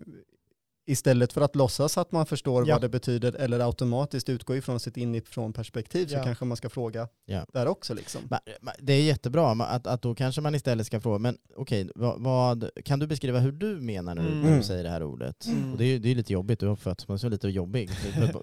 istället 0.88 1.32
för 1.32 1.40
att 1.40 1.56
låtsas 1.56 1.98
att 1.98 2.12
man 2.12 2.26
förstår 2.26 2.68
Ja. 2.68 2.74
vad 2.74 2.82
det 2.82 2.88
betyder 2.88 3.32
eller 3.32 3.60
automatiskt 3.60 4.28
utgå 4.28 4.56
ifrån 4.56 4.80
sitt 4.80 4.96
inifrån 4.96 5.52
perspektiv 5.52 6.06
så 6.06 6.14
Ja. 6.14 6.24
kanske 6.24 6.44
man 6.44 6.56
ska 6.56 6.68
fråga 6.68 7.08
Ja. 7.26 7.46
där 7.52 7.66
också. 7.68 7.94
Liksom. 7.94 8.20
Det 8.78 8.92
är 8.92 9.02
jättebra 9.02 9.50
att, 9.52 9.86
att 9.86 10.02
då 10.02 10.14
kanske 10.14 10.40
man 10.40 10.54
istället 10.54 10.86
ska 10.86 11.00
fråga, 11.00 11.18
men 11.18 11.38
okej, 11.56 11.90
vad, 11.94 12.20
vad, 12.22 12.70
kan 12.84 12.98
du 12.98 13.06
beskriva 13.06 13.38
hur 13.38 13.52
du 13.52 13.80
menar 13.80 14.14
när 14.14 14.22
du, 14.22 14.28
när 14.34 14.42
Mm. 14.46 14.56
du 14.56 14.62
säger 14.62 14.84
det 14.84 14.90
här 14.90 15.02
ordet? 15.02 15.46
Mm. 15.46 15.72
Och 15.72 15.78
det 15.78 15.84
är 15.84 15.88
ju 15.88 15.98
det 15.98 16.10
är 16.10 16.14
lite 16.14 16.32
jobbigt, 16.32 16.60
du 16.60 16.66
har 16.66 16.76
fötts 16.76 17.08
man 17.08 17.18
så 17.18 17.28
lite 17.28 17.48
jobbig, 17.48 17.90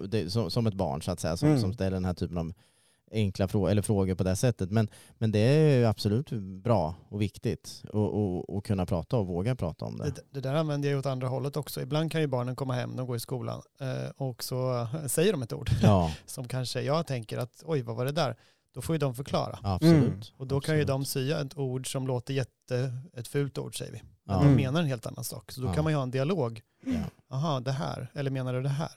det, 0.08 0.20
är 0.20 0.28
som, 0.28 0.50
som 0.50 0.66
ett 0.66 0.74
barn 0.74 1.02
så 1.02 1.10
att 1.10 1.20
säga, 1.20 1.36
som, 1.36 1.48
Mm. 1.48 1.60
som 1.60 1.72
ställer 1.72 1.90
den 1.90 2.04
här 2.04 2.14
typen 2.14 2.38
av 2.38 2.52
enkla 3.14 3.48
frå 3.48 3.68
eller 3.68 3.82
frågor 3.82 4.14
på 4.14 4.24
det 4.24 4.36
sättet. 4.36 4.70
Men, 4.70 4.88
men 5.18 5.32
det 5.32 5.38
är 5.38 5.78
ju 5.78 5.84
absolut 5.86 6.30
bra 6.62 6.94
och 7.08 7.20
viktigt 7.22 7.82
att 7.84 7.94
och, 7.94 8.56
och 8.56 8.64
kunna 8.64 8.86
prata 8.86 9.16
och 9.16 9.26
våga 9.26 9.54
prata 9.54 9.84
om 9.84 9.98
det. 9.98 10.04
Det, 10.10 10.20
det 10.30 10.40
där 10.40 10.54
använder 10.54 10.90
jag 10.90 10.98
åt 10.98 11.06
andra 11.06 11.28
hållet 11.28 11.56
också. 11.56 11.80
Ibland 11.82 12.12
kan 12.12 12.20
ju 12.20 12.26
barnen 12.26 12.56
komma 12.56 12.74
hem, 12.74 12.96
de 12.96 13.06
går 13.06 13.16
i 13.16 13.20
skolan 13.20 13.62
eh, 13.80 14.10
och 14.16 14.44
så 14.44 14.86
säger 15.06 15.32
de 15.32 15.42
ett 15.42 15.52
ord 15.52 15.70
Ja, 15.82 16.12
som 16.26 16.48
kanske 16.48 16.80
jag 16.82 17.06
tänker 17.06 17.38
att 17.38 17.62
oj 17.66 17.82
vad 17.82 17.96
var 17.96 18.04
det 18.04 18.12
där? 18.12 18.36
Då 18.74 18.82
får 18.82 18.94
ju 18.94 18.98
de 18.98 19.14
förklara. 19.14 19.58
absolut. 19.62 20.02
Mm. 20.04 20.20
Och 20.36 20.46
då 20.46 20.60
kan 20.60 20.74
ju 20.74 20.80
Absolut. 20.82 20.86
de 21.00 21.04
säga 21.04 21.40
ett 21.40 21.58
ord 21.58 21.92
som 21.92 22.06
låter 22.06 22.34
jätte, 22.34 22.92
ett 23.16 23.28
fult 23.28 23.58
ord 23.58 23.78
säger 23.78 23.92
vi. 23.92 24.02
Men 24.24 24.36
Ja. 24.36 24.42
de 24.44 24.54
menar 24.54 24.80
en 24.80 24.86
helt 24.86 25.06
annan 25.06 25.24
sak. 25.24 25.52
Så 25.52 25.60
då 25.60 25.66
Ja. 25.66 25.72
kan 25.74 25.84
man 25.84 25.92
ju 25.92 25.96
ha 25.96 26.02
en 26.02 26.10
dialog. 26.10 26.60
Ja. 26.86 26.92
Aha, 27.36 27.60
det 27.60 27.72
här. 27.72 28.10
Eller 28.14 28.30
menar 28.30 28.52
du 28.54 28.62
det 28.62 28.68
här? 28.68 28.90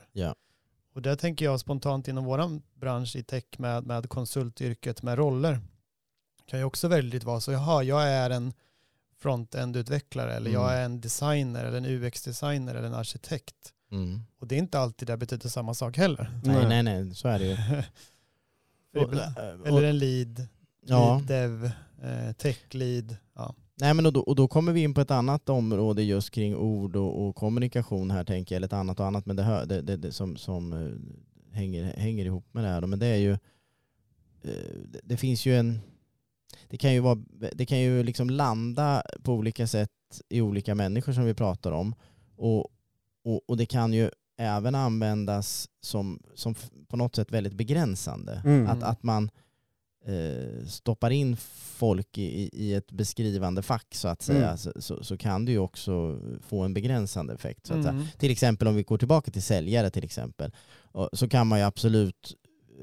Och 0.97 1.03
där 1.03 1.15
tänker 1.15 1.45
jag 1.45 1.60
spontant 1.60 2.07
inom 2.07 2.25
vår 2.25 2.62
bransch 2.79 3.15
i 3.15 3.23
tech 3.23 3.43
med, 3.57 3.86
med 3.86 4.10
konsultyrket 4.10 5.03
med 5.03 5.17
roller. 5.17 5.60
Kan 6.45 6.60
ju 6.60 6.65
också 6.65 6.88
väldigt 6.88 7.23
vara 7.23 7.39
så, 7.41 7.51
jaha, 7.51 7.83
jag 7.83 8.07
är 8.07 8.29
en 8.29 8.53
frontend-utvecklare 9.21 10.31
eller 10.33 10.51
jag 10.51 10.63
Mm. 10.69 10.77
är 10.79 10.86
en 10.86 11.01
designer 11.01 11.65
eller 11.65 11.77
en 11.77 11.86
UX-designer 11.86 12.75
eller 12.75 12.88
en 12.88 12.93
arkitekt. 12.93 13.73
Mm. 13.91 14.21
Och 14.39 14.47
det 14.47 14.55
är 14.55 14.60
inte 14.60 14.79
alltid 14.79 15.07
det 15.07 15.17
betyder 15.17 15.49
samma 15.49 15.73
sak 15.73 15.97
heller. 15.97 16.39
Nej, 16.43 16.67
nej, 16.67 16.83
nej, 16.83 17.15
så 17.15 17.27
är 17.27 17.39
det 17.39 17.45
ju. 17.45 17.57
Och- 19.01 19.13
eller 19.67 19.83
en 19.83 19.97
lead, 19.97 20.47
ja. 20.86 21.15
lead 21.15 21.27
dev, 21.27 21.71
eh, 22.03 22.31
tech 22.33 22.73
lead. 22.73 23.17
Ja. 23.36 23.55
Nej, 23.79 23.93
men 23.93 24.05
och 24.05 24.13
då, 24.13 24.19
och 24.19 24.35
då 24.35 24.47
kommer 24.47 24.71
vi 24.71 24.81
in 24.81 24.93
på 24.93 25.01
ett 25.01 25.11
annat 25.11 25.49
område 25.49 26.03
just 26.03 26.31
kring 26.31 26.55
ord 26.55 26.95
och, 26.95 27.27
och 27.27 27.35
kommunikation 27.35 28.11
här 28.11 28.23
tänker 28.23 28.55
jag, 28.55 28.57
eller 28.57 28.67
ett 28.67 28.73
annat 28.73 28.99
och 28.99 29.05
annat, 29.05 29.25
men 29.25 29.35
det, 29.35 29.43
hör, 29.43 29.65
det, 29.65 29.81
det, 29.81 29.97
det 29.97 30.11
som, 30.11 30.37
som 30.37 30.73
eh, 30.73 31.55
hänger, 31.55 31.83
hänger 31.83 32.25
ihop 32.25 32.45
med 32.51 32.63
det 32.63 32.69
här. 32.69 32.81
då. 32.81 32.87
Men 32.87 32.99
det 32.99 33.07
är 33.07 33.17
ju, 33.17 33.31
eh, 34.41 34.99
det, 35.03 35.17
finns 35.17 35.45
ju 35.45 35.55
en, 35.55 35.79
det 36.67 36.77
kan 36.77 36.93
ju, 36.93 36.99
vara, 36.99 37.19
det 37.53 37.65
kan 37.65 37.79
ju 37.79 38.03
liksom 38.03 38.29
landa 38.29 39.03
på 39.23 39.33
olika 39.33 39.67
sätt 39.67 39.89
i 40.29 40.41
olika 40.41 40.75
människor 40.75 41.13
som 41.13 41.25
vi 41.25 41.33
pratar 41.33 41.71
om. 41.71 41.95
Och, 42.35 42.59
och, 43.23 43.41
och 43.49 43.57
det 43.57 43.65
kan 43.65 43.93
ju 43.93 44.09
även 44.37 44.75
användas 44.75 45.69
som, 45.81 46.19
som 46.35 46.55
på 46.87 46.97
något 46.97 47.15
sätt 47.15 47.31
väldigt 47.31 47.53
begränsande. 47.53 48.41
Mm. 48.45 48.67
Att, 48.67 48.83
att 48.83 49.03
man 49.03 49.29
stoppar 50.67 51.10
in 51.12 51.38
folk 51.78 52.17
i, 52.17 52.50
i- 52.54 52.74
ett 52.74 52.91
beskrivande 52.91 53.62
fack 53.62 53.96
så 53.96 54.08
att 54.08 54.22
säga, 54.22 54.46
Mm. 54.46 54.58
så, 54.58 54.72
så, 54.80 55.04
så 55.04 55.17
kan 55.17 55.46
det 55.46 55.52
ju 55.52 55.60
också 55.60 56.20
få 56.48 56.62
en 56.63 56.74
begränsande 56.74 57.34
effekt. 57.34 57.67
Så 57.67 57.74
att. 57.74 57.86
Mm. 57.86 58.04
Till 58.17 58.32
exempel 58.32 58.67
om 58.67 58.76
vi 58.76 58.84
går 58.84 58.98
tillbaka 58.98 59.32
till 59.32 59.43
säljare 59.43 59.89
till 59.89 60.04
exempel, 60.04 60.52
så 61.13 61.30
kan 61.30 61.48
man 61.48 61.60
ju 61.60 61.65
absolut 61.65 62.36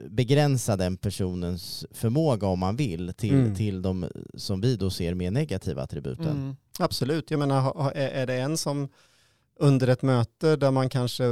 begränsa 0.08 0.76
den 0.76 0.96
personens 0.96 1.86
förmåga 1.90 2.46
om 2.46 2.58
man 2.58 2.76
vill 2.76 3.12
till, 3.16 3.34
Mm. 3.34 3.54
till 3.54 3.82
de 3.82 4.08
som 4.34 4.60
vi 4.60 4.76
då 4.76 4.90
ser 4.90 5.14
mer 5.14 5.30
negativa 5.30 5.82
attributen. 5.82 6.26
Mm. 6.30 6.56
Absolut, 6.78 7.30
jag 7.30 7.38
menar 7.40 7.90
är 7.94 8.26
det 8.26 8.34
en 8.34 8.56
som 8.56 8.88
under 9.60 9.88
ett 9.88 10.02
möte 10.02 10.56
där 10.56 10.70
man 10.70 10.88
kanske 10.88 11.24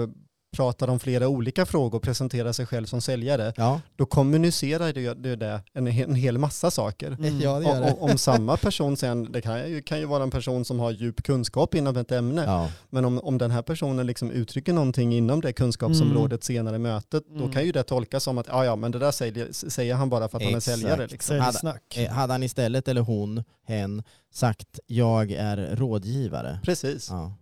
pratar 0.53 0.89
om 0.89 0.99
flera 0.99 1.29
olika 1.29 1.67
frågor 1.67 1.97
och 1.99 2.03
presenterar 2.03 2.53
sig 2.53 2.67
själv 2.67 2.87
som 2.87 3.01
säljare, 3.01 3.53
Ja. 3.57 3.81
då 3.97 4.07
kommunicerar 4.07 4.93
det, 4.93 5.15
det, 5.15 5.37
det 5.37 5.61
en, 5.73 5.87
en 5.87 6.15
hel 6.15 6.39
massa 6.39 6.71
saker. 6.71 7.07
Mm. 7.11 7.41
ja, 7.41 7.59
det 7.59 7.65
gör 7.65 7.81
Och, 7.81 7.87
det. 7.87 7.93
och, 7.93 8.11
om 8.11 8.19
samma 8.19 8.57
person 8.57 8.97
sen, 8.97 9.33
det 9.33 9.41
kan 9.41 9.71
ju, 9.71 9.83
kan 9.83 9.99
ju 9.99 10.05
vara 10.07 10.23
en 10.23 10.31
person 10.31 10.65
som 10.65 10.79
har 10.81 10.91
djup 10.91 11.23
kunskap 11.23 11.75
inom 11.75 11.97
ett 11.97 12.13
ämne, 12.13 12.45
Ja. 12.45 12.69
men 12.91 13.05
om, 13.05 13.19
om 13.19 13.39
den 13.39 13.51
här 13.51 13.63
personen 13.63 14.07
liksom 14.07 14.31
uttrycker 14.31 14.73
någonting 14.73 15.15
inom 15.15 15.41
det 15.41 15.53
kunskapsområdet 15.53 16.45
senare 16.45 16.77
i 16.77 16.79
mötet, 16.79 17.25
då 17.29 17.37
Mm. 17.41 17.53
kan 17.53 17.65
ju 17.65 17.73
det 17.73 17.83
tolkas 17.83 18.25
som 18.25 18.39
att 18.39 18.47
ja, 18.49 18.65
ja, 18.65 18.77
men 18.77 18.91
det 18.91 18.99
där 18.99 19.11
säger, 19.11 19.49
säger 19.53 19.95
han 19.95 20.11
bara 20.11 20.29
för 20.29 20.37
att 20.39 20.43
han 20.45 20.53
är 20.53 20.57
Exakt. 20.57 20.79
säljare. 20.81 21.07
Liksom. 21.07 21.39
Hade-. 21.41 21.75
Eh, 21.97 22.11
Hade 22.11 22.33
han 22.35 22.43
istället, 22.43 22.89
eller 22.89 23.01
hon, 23.01 23.45
hen, 23.67 24.03
sagt 24.35 24.79
jag 24.87 25.33
är 25.33 25.77
rådgivare, 25.77 26.59
Precis. 26.65 27.09
ja. 27.11 27.33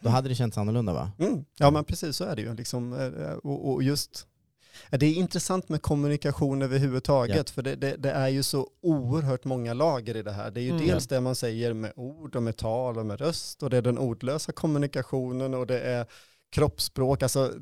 Då 0.00 0.08
hade 0.08 0.28
det 0.28 0.34
känts 0.34 0.58
annorlunda 0.58 0.92
va? 0.92 1.10
Mm. 1.18 1.44
Ja 1.58 1.70
men 1.70 1.84
precis 1.84 2.16
så 2.16 2.24
är 2.24 2.36
det 2.36 2.42
ju. 2.42 2.54
Liksom, 2.54 2.92
eh, 2.92 3.32
och, 3.32 3.72
och 3.72 3.82
just, 3.82 4.26
ja, 4.90 4.98
det 4.98 5.06
är 5.06 5.14
intressant 5.14 5.68
med 5.68 5.82
kommunikation 5.82 6.62
överhuvudtaget 6.62 7.36
Ja. 7.36 7.52
för 7.54 7.62
det, 7.62 7.74
det, 7.74 7.96
det 7.96 8.10
är 8.10 8.28
ju 8.28 8.42
så 8.42 8.68
oerhört 8.82 9.44
många 9.44 9.74
lager 9.74 10.16
i 10.16 10.22
det 10.22 10.32
här. 10.32 10.50
Det 10.50 10.60
är 10.60 10.62
ju 10.64 10.70
Mm. 10.70 10.86
dels 10.86 11.06
det 11.06 11.20
man 11.20 11.34
säger 11.34 11.72
med 11.72 11.92
ord 11.96 12.36
och 12.36 12.42
med 12.42 12.56
tal 12.56 12.98
och 12.98 13.06
med 13.06 13.20
röst 13.20 13.62
och 13.62 13.70
det 13.70 13.76
är 13.76 13.82
den 13.82 13.98
ordlösa 13.98 14.52
kommunikationen 14.52 15.54
och 15.54 15.66
det 15.66 15.80
är 15.80 16.06
kroppsspråk. 16.52 17.22
Alltså, 17.22 17.52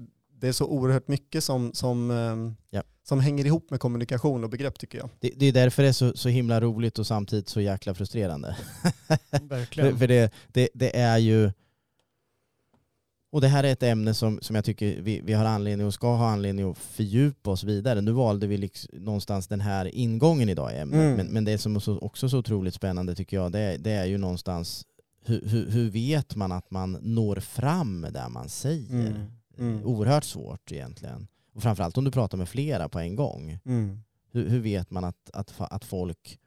det 0.40 0.49
är 0.49 0.53
så 0.53 0.66
oerhört 0.66 1.09
mycket 1.09 1.44
som, 1.44 1.72
som, 1.75 2.11
ehm, 2.11 2.57
Ja. 2.70 2.83
som 3.09 3.20
hänger 3.20 3.44
ihop 3.46 3.70
med 3.70 3.81
kommunikation 3.81 4.44
och 4.44 4.51
begrepp 4.51 4.79
tycker 4.79 4.99
jag. 4.99 5.09
Det, 5.20 5.33
det 5.37 5.46
är 5.46 5.53
därför 5.53 5.83
det 5.83 5.88
är 5.88 5.92
så, 5.92 6.12
så 6.16 6.29
himla 6.29 6.61
roligt 6.61 6.99
och 6.99 7.07
samtidigt 7.07 7.49
så 7.49 7.61
jäkla 7.61 7.94
frustrerande. 7.94 8.57
Verkligen. 9.42 9.90
För, 9.92 9.99
för 9.99 10.09
det, 10.09 10.33
det, 10.53 10.68
det 10.75 10.96
är 10.99 11.18
ju... 11.18 11.53
Och 13.31 13.41
det 13.41 13.49
här 13.49 13.65
är 13.65 13.73
ett 13.73 13.83
ämne 13.83 14.15
som, 14.15 14.39
som 14.43 14.57
jag 14.57 14.65
tycker 14.65 15.01
vi, 15.01 15.21
vi 15.25 15.33
har 15.33 15.45
anledning 15.45 15.87
och 15.87 15.95
ska 15.95 16.17
ha 16.17 16.31
anledning 16.31 16.71
att 16.71 16.79
fördjupa 16.79 17.51
oss 17.51 17.65
vidare. 17.65 18.01
Nu 18.01 18.12
valde 18.12 18.47
vi 18.47 18.57
liksom 18.57 18.99
någonstans 19.05 19.49
den 19.49 19.61
här 19.61 19.95
ingången 19.95 20.49
idag 20.49 20.73
i 20.73 20.77
ämnet. 20.77 21.01
Mm. 21.01 21.17
Men, 21.17 21.27
men 21.27 21.45
det 21.45 21.59
som 21.59 21.77
är 21.77 21.81
så, 21.81 21.99
också 21.99 22.29
så 22.29 22.39
otroligt 22.39 22.75
spännande 22.75 23.15
tycker 23.15 23.37
jag, 23.37 23.53
det, 23.53 23.77
det 23.77 23.91
är 23.91 24.05
ju 24.05 24.19
någonstans 24.19 24.85
hur, 25.25 25.49
hur, 25.49 25.71
hur 25.71 25.91
vet 25.91 26.37
man 26.37 26.53
att 26.53 26.71
man 26.71 26.93
når 26.93 27.37
fram 27.37 28.01
med 28.01 28.12
det 28.12 28.29
man 28.29 28.49
säger? 28.49 28.91
Mm. 28.91 29.27
Mm. 29.59 29.85
Oerhört 29.85 30.25
svårt 30.25 30.73
egentligen. 30.73 31.29
Och 31.55 31.62
framförallt 31.62 31.99
om 31.99 32.05
du 32.05 32.11
pratar 32.11 32.39
med 32.39 32.49
flera 32.49 32.89
på 32.89 32.99
en 32.99 33.17
gång. 33.17 33.59
Hur, 34.33 34.49
hur 34.49 34.61
vet 34.61 34.91
man 34.91 35.05
att, 35.05 35.31
att, 35.33 35.55
att 35.59 35.85
folk 35.85 36.39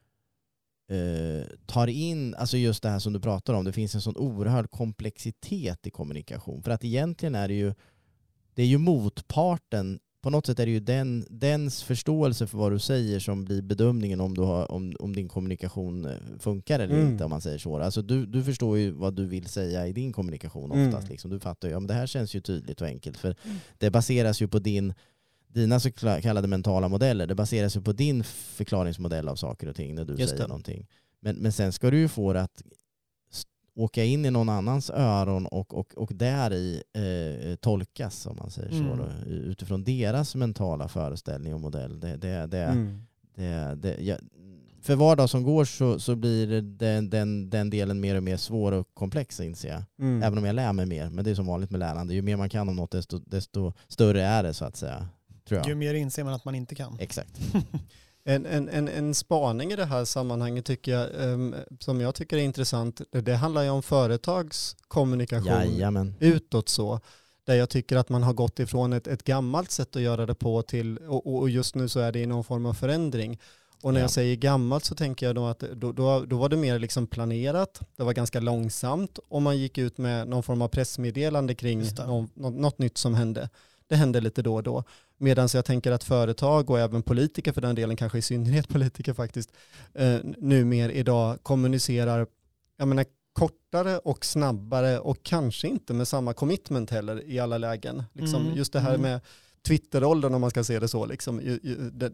eh, 0.90 1.46
tar 1.66 1.88
in, 1.88 2.36
alltså 2.36 2.58
just 2.58 2.84
det 2.84 2.90
här 2.90 3.00
som 3.00 3.14
du 3.14 3.20
pratar 3.20 3.54
om, 3.54 3.66
det 3.66 3.74
finns 3.74 3.96
en 3.96 4.02
sån 4.02 4.18
oerhörd 4.18 4.72
komplexitet 4.72 5.88
i 5.88 5.90
kommunikation. 5.92 6.64
För 6.64 6.72
att 6.72 6.84
egentligen 6.86 7.36
är 7.36 7.48
det 7.48 7.54
ju, 7.54 7.74
det 8.54 8.62
är 8.62 8.68
ju 8.68 8.78
motparten, 8.78 10.00
på 10.22 10.30
något 10.30 10.46
sätt 10.46 10.60
är 10.60 10.66
det 10.66 10.72
ju 10.72 10.80
den, 10.80 11.26
dens 11.30 11.84
förståelse 11.84 12.48
för 12.48 12.58
vad 12.58 12.72
du 12.72 12.80
säger 12.80 13.20
som 13.20 13.46
blir 13.46 13.62
bedömningen 13.62 14.22
om, 14.22 14.34
du 14.34 14.42
har, 14.42 14.72
om, 14.72 14.96
om 15.00 15.16
din 15.16 15.28
kommunikation 15.28 16.06
eh, 16.06 16.12
funkar 16.40 16.80
eller 16.80 16.96
Mm. 16.96 17.12
inte 17.12 17.24
om 17.24 17.30
man 17.30 17.42
säger 17.42 17.58
så. 17.58 17.78
Alltså 17.80 18.02
du, 18.02 18.26
du 18.26 18.44
förstår 18.44 18.78
ju 18.78 18.92
vad 18.92 19.14
du 19.16 19.26
vill 19.26 19.46
säga 19.48 19.88
i 19.88 19.94
din 19.94 20.14
kommunikation 20.14 20.72
Mm. 20.72 20.88
oftast. 20.88 21.10
Liksom. 21.10 21.32
Du 21.32 21.40
fattar 21.40 21.68
ju, 21.68 21.72
ja 21.74 21.80
men 21.80 21.88
det 21.88 21.94
här 21.94 22.08
känns 22.08 22.34
ju 22.36 22.42
tydligt 22.42 22.82
och 22.82 22.88
enkelt. 22.88 23.18
För 23.18 23.36
det 23.78 23.90
baseras 23.92 24.42
ju 24.42 24.48
på 24.48 24.60
din 24.60 24.94
dina 25.54 25.80
så 25.80 25.92
kallade 26.22 26.48
mentala 26.48 26.88
modeller, 26.88 27.28
det 27.28 27.36
baseras 27.36 27.76
ju 27.78 27.82
på 27.82 27.92
din 27.94 28.24
förklaringsmodell 28.24 29.28
av 29.28 29.36
saker 29.36 29.68
och 29.70 29.76
ting 29.76 29.96
när 29.96 30.06
du 30.06 30.14
Just 30.16 30.30
säger 30.30 30.44
det. 30.44 30.48
någonting. 30.48 30.88
Men, 31.20 31.36
men 31.36 31.52
sen 31.52 31.72
ska 31.72 31.92
du 31.92 31.98
ju 32.00 32.08
få 32.08 32.34
det 32.34 32.42
att 32.42 32.64
åka 33.76 34.04
in 34.04 34.26
i 34.26 34.32
någon 34.32 34.50
annans 34.50 34.90
öron 34.90 35.46
och, 35.46 35.74
och, 35.74 35.94
och 35.98 36.12
där 36.14 36.54
i 36.54 36.84
eh, 36.94 37.56
tolkas, 37.56 38.26
om 38.26 38.38
man 38.40 38.50
säger 38.52 38.70
så, 38.70 38.76
Mm. 38.84 38.98
då, 38.98 39.30
utifrån 39.30 39.84
deras 39.84 40.36
mentala 40.36 40.88
föreställning 40.88 41.54
och 41.54 41.60
modell. 41.62 42.00
Det, 42.00 42.18
det, 42.18 42.48
det, 42.48 42.64
Mm. 42.64 43.02
det, 43.36 43.76
det, 43.76 43.98
ja, 44.02 44.16
för 44.82 44.96
var 44.96 45.16
dag 45.16 45.30
som 45.30 45.44
går 45.44 45.66
så, 45.66 46.00
så 46.00 46.16
blir 46.16 46.62
den, 46.62 47.10
den, 47.10 47.50
den 47.50 47.70
delen 47.70 48.00
mer 48.00 48.16
och 48.16 48.24
mer 48.24 48.38
svår 48.38 48.72
och 48.72 48.88
komplex 48.94 49.40
inser 49.40 49.70
jag. 49.70 49.84
Mm. 50.00 50.24
Även 50.24 50.38
om 50.38 50.46
jag 50.46 50.56
lär 50.56 50.74
mig 50.74 50.86
mer, 50.86 51.10
men 51.10 51.24
det 51.26 51.32
är 51.32 51.36
som 51.36 51.46
vanligt 51.48 51.70
med 51.72 51.80
lärande. 51.80 52.14
Ju 52.14 52.22
mer 52.22 52.38
man 52.38 52.50
kan 52.50 52.70
om 52.70 52.76
något 52.76 52.92
desto, 52.92 53.20
desto 53.20 53.74
större 53.88 54.24
är 54.24 54.44
det 54.44 54.54
så 54.54 54.66
att 54.66 54.76
säga. 54.76 55.08
Tror 55.50 55.60
jag. 55.60 55.68
Ju 55.68 55.76
mer 55.76 55.94
inser 55.94 56.24
man 56.24 56.34
att 56.34 56.46
man 56.46 56.56
inte 56.56 56.76
kan. 56.76 56.98
Exakt. 57.00 57.32
En, 58.24 58.46
en, 58.46 58.70
en, 58.70 58.88
en 58.88 59.14
spaning 59.16 59.72
i 59.72 59.76
det 59.76 59.86
här 59.86 60.06
sammanhanget 60.06 60.66
tycker 60.66 60.92
jag, 60.92 61.10
um, 61.30 61.56
som 61.80 62.02
jag 62.02 62.16
tycker 62.16 62.38
är 62.38 62.42
intressant, 62.42 63.02
det, 63.12 63.22
det 63.22 63.36
handlar 63.36 63.64
ju 63.64 63.70
om 63.70 63.84
företagskommunikation 63.84 65.46
Jajamän. 65.54 66.16
utåt 66.20 66.70
så. 66.70 67.00
Där 67.46 67.56
jag 67.56 67.70
tycker 67.70 67.98
att 67.98 68.10
man 68.10 68.24
har 68.24 68.34
gått 68.34 68.60
ifrån 68.60 68.94
ett, 68.94 69.08
ett 69.08 69.24
gammalt 69.24 69.72
sätt 69.72 69.96
att 69.96 70.02
göra 70.02 70.26
det 70.26 70.36
på 70.36 70.62
till, 70.62 70.98
och, 70.98 71.36
och 71.40 71.50
just 71.50 71.76
nu 71.76 71.88
så 71.90 72.00
är 72.00 72.12
det 72.12 72.20
i 72.20 72.26
någon 72.26 72.44
form 72.44 72.66
av 72.66 72.74
förändring. 72.74 73.40
Och 73.82 73.94
när 73.94 74.00
Ja. 74.00 74.04
jag 74.04 74.12
säger 74.12 74.36
gammalt 74.36 74.86
så 74.86 74.96
tänker 74.96 75.26
jag 75.26 75.36
då 75.36 75.46
att 75.46 75.60
då, 75.60 75.92
då, 75.92 76.26
då 76.26 76.38
var 76.38 76.50
det 76.50 76.58
mer 76.58 76.80
liksom 76.80 77.08
planerat, 77.08 77.82
det 77.96 78.04
var 78.04 78.14
ganska 78.14 78.40
långsamt 78.40 79.20
och 79.30 79.42
man 79.42 79.58
gick 79.58 79.78
ut 79.78 79.98
med 79.98 80.28
någon 80.28 80.44
form 80.44 80.62
av 80.62 80.68
pressmeddelande 80.68 81.56
kring 81.56 81.84
någon, 82.08 82.30
något, 82.34 82.54
något 82.56 82.80
nytt 82.80 82.98
som 82.98 83.14
hände. 83.16 83.50
Det 83.88 83.96
hände 83.96 84.22
lite 84.22 84.42
då 84.42 84.56
och 84.56 84.64
då. 84.64 84.84
Medan 85.22 85.50
jag 85.54 85.66
tänker 85.66 85.92
att 85.92 86.04
företag 86.04 86.70
och 86.70 86.80
även 86.80 87.04
politiker 87.04 87.52
för 87.52 87.62
den 87.62 87.76
delen, 87.76 87.96
kanske 87.96 88.18
i 88.18 88.22
synnerhet 88.22 88.68
politiker 88.70 89.14
faktiskt, 89.14 89.52
eh, 89.94 90.18
numer 90.38 90.90
idag 90.90 91.40
kommunicerar 91.44 92.28
jag 92.80 92.88
menar, 92.88 93.06
kortare 93.34 93.98
och 93.98 94.26
snabbare 94.26 95.00
och 95.00 95.24
kanske 95.24 95.68
inte 95.68 95.94
med 95.94 96.08
samma 96.08 96.34
commitment 96.34 96.90
heller 96.90 97.30
i 97.30 97.40
alla 97.40 97.58
lägen. 97.58 98.04
Liksom, 98.14 98.42
Mm, 98.42 98.58
Just 98.58 98.74
det 98.74 98.80
här 98.80 98.96
mm. 98.96 99.02
med 99.02 99.22
Twitteråldern 99.68 100.34
om 100.34 100.42
man 100.42 100.50
ska 100.50 100.64
se 100.64 100.80
det 100.80 100.88
så, 100.88 101.06
liksom, 101.06 101.60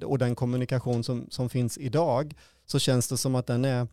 och 0.05 0.17
den 0.17 0.35
kommunikation 0.35 1.03
som, 1.03 1.27
som 1.29 1.49
finns 1.49 1.77
idag, 1.77 2.33
så 2.65 2.79
känns 2.79 3.07
det 3.07 3.17
som 3.17 3.35
att 3.35 3.47
den 3.47 3.65
är, 3.65 3.87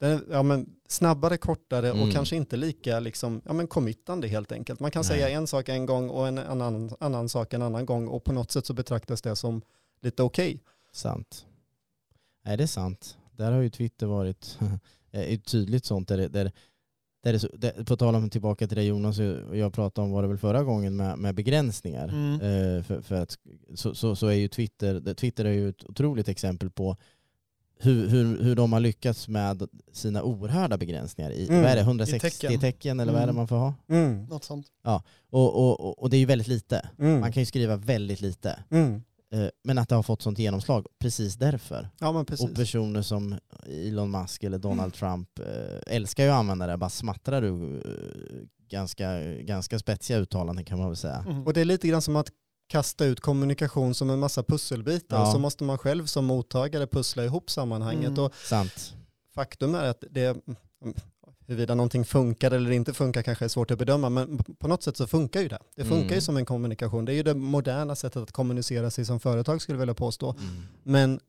den 0.00 0.10
är 0.12 0.20
ja, 0.30 0.42
men 0.42 0.66
snabbare, 0.88 1.36
kortare 1.36 1.90
och 1.90 1.96
Mm. 1.98 2.10
kanske 2.10 2.36
inte 2.36 2.56
lika 2.56 3.00
liksom, 3.00 3.42
ja, 3.44 3.52
men 3.52 3.66
committande 3.66 4.28
helt 4.28 4.52
enkelt. 4.52 4.80
Man 4.80 4.90
kan 4.90 5.00
Nej. 5.00 5.08
säga 5.08 5.28
en 5.28 5.46
sak 5.46 5.68
en 5.68 5.86
gång 5.86 6.10
och 6.10 6.28
en 6.28 6.38
annan, 6.38 6.90
annan 7.00 7.28
sak 7.28 7.52
en 7.54 7.62
annan 7.62 7.86
gång 7.86 8.08
och 8.08 8.24
på 8.24 8.32
något 8.32 8.50
sätt 8.50 8.66
så 8.66 8.74
betraktas 8.74 9.22
det 9.22 9.36
som 9.36 9.62
lite 10.02 10.22
okej. 10.22 10.62
Sant. 10.92 11.46
Nej, 12.44 12.56
det 12.56 12.62
är 12.62 12.66
sant. 12.66 13.16
Där 13.36 13.52
har 13.52 13.60
ju 13.60 13.70
Twitter 13.70 14.06
varit 14.06 14.58
ett 15.10 15.44
tydligt 15.44 15.84
sånt. 15.84 16.08
Där, 16.08 16.16
där, 16.28 16.52
där 17.22 17.32
det, 17.32 17.38
så- 17.38 17.56
där, 17.56 17.84
på 17.84 17.96
tal 17.96 18.14
om 18.14 18.30
tillbaka 18.30 18.66
till 18.66 18.76
det 18.76 18.82
Jonas 18.82 19.18
och 19.18 19.56
jag 19.56 19.72
pratade 19.72 20.04
om 20.04 20.12
var 20.12 20.22
det 20.22 20.28
väl 20.28 20.38
förra 20.38 20.62
gången 20.64 20.96
med, 20.96 21.18
med 21.18 21.34
begränsningar. 21.34 22.08
Mm. 22.08 22.32
Eh, 22.40 22.82
för, 22.82 23.00
för 23.00 23.14
att, 23.14 23.38
så, 23.74 23.94
så, 23.94 24.16
så 24.16 24.26
är 24.26 24.32
ju 24.34 24.48
Twitter, 24.48 25.14
Twitter 25.14 25.44
är 25.44 25.52
ju 25.52 25.68
ett 25.68 25.84
otroligt 25.84 26.28
exempel 26.28 26.70
på 26.70 26.96
hur, 27.78 28.08
hur, 28.08 28.42
hur 28.42 28.56
de 28.56 28.72
har 28.72 28.80
lyckats 28.80 29.28
med 29.28 29.62
sina 29.92 30.22
oerhörda 30.22 30.76
begränsningar 30.78 31.30
i, 31.30 31.48
Mm. 31.48 31.62
vad 31.62 31.70
är 31.70 31.76
det, 31.76 31.80
160 31.82 32.16
I 32.16 32.20
tecken. 32.30 32.60
tecken. 32.60 33.00
eller 33.00 33.12
vad 33.12 33.22
är 33.22 33.26
det 33.26 33.30
Mm. 33.30 33.36
man 33.36 33.48
får 33.48 33.56
ha? 33.56 33.74
Något 34.28 34.44
sånt. 34.44 34.66
Och, 35.30 35.54
och, 35.54 35.80
och, 35.80 36.02
och 36.02 36.10
det 36.10 36.16
är 36.16 36.18
ju 36.18 36.26
väldigt 36.26 36.48
lite. 36.48 36.88
Mm. 36.98 37.20
Man 37.20 37.32
kan 37.32 37.40
ju 37.42 37.46
skriva 37.46 37.76
väldigt 37.76 38.20
lite. 38.20 38.58
Mm. 38.70 39.02
Eh, 39.32 39.46
Men 39.64 39.78
att 39.78 39.88
det 39.88 39.94
har 39.94 40.02
fått 40.02 40.22
sånt 40.22 40.38
genomslag 40.38 40.86
precis 40.98 41.34
därför. 41.36 41.88
Ja 42.00 42.12
men 42.12 42.24
precis. 42.24 42.48
Och 42.50 42.54
personer 42.56 43.02
som 43.02 43.38
Elon 43.66 44.10
Musk 44.10 44.44
eller 44.44 44.58
Donald 44.58 44.94
Trump 44.94 45.38
eh, 45.38 45.94
älskar 45.96 46.24
ju 46.24 46.30
att 46.30 46.36
använda 46.36 46.66
det, 46.66 46.76
bara 46.76 46.90
smattrar 46.90 47.42
du 47.42 47.76
eh, 47.76 48.46
ganska, 48.68 49.20
ganska 49.34 49.78
spetsiga 49.78 50.18
uttalanden 50.18 50.64
kan 50.64 50.78
man 50.78 50.88
väl 50.88 50.96
säga. 50.96 51.24
Mm. 51.28 51.46
Och 51.46 51.52
det 51.52 51.60
är 51.60 51.64
lite 51.64 51.88
grann 51.88 52.02
som 52.02 52.16
att 52.16 52.28
kasta 52.66 53.04
ut 53.04 53.20
kommunikation 53.20 53.94
som 53.94 54.10
en 54.10 54.18
massa 54.18 54.42
pusselbitar. 54.42 55.18
Ja. 55.20 55.32
Så 55.32 55.38
måste 55.38 55.64
man 55.64 55.78
själv 55.78 56.06
som 56.06 56.24
mottagare 56.24 56.86
pussla 56.86 57.24
ihop 57.24 57.50
sammanhanget. 57.50 58.08
Mm. 58.08 58.24
Och 58.24 58.34
Sant. 58.34 58.94
faktum 59.34 59.74
är 59.74 59.84
att 59.84 60.04
det, 60.10 60.36
huruvida 61.46 61.74
någonting 61.74 62.04
funkar 62.04 62.50
eller 62.50 62.70
inte 62.70 62.92
funkar 62.94 63.22
kanske 63.22 63.44
är 63.44 63.48
svårt 63.48 63.70
att 63.70 63.78
bedöma, 63.78 64.08
men 64.08 64.38
på 64.58 64.68
något 64.68 64.82
sätt 64.82 64.96
så 64.96 65.06
funkar 65.06 65.40
ju 65.40 65.48
det. 65.48 65.58
Det 65.76 65.84
funkar 65.84 66.02
Mm. 66.04 66.14
ju 66.14 66.20
som 66.20 66.36
en 66.36 66.44
kommunikation. 66.46 67.04
Det 67.04 67.12
är 67.12 67.16
ju 67.16 67.22
det 67.22 67.34
moderna 67.34 67.96
sättet 67.96 68.22
att 68.22 68.32
kommunicera 68.32 68.90
sig 68.90 69.04
som 69.04 69.20
företag 69.20 69.62
skulle 69.62 69.76
jag 69.76 69.80
vilja 69.80 69.94
påstå. 69.94 70.30
Mm. 70.30 70.62
Men 70.82 71.20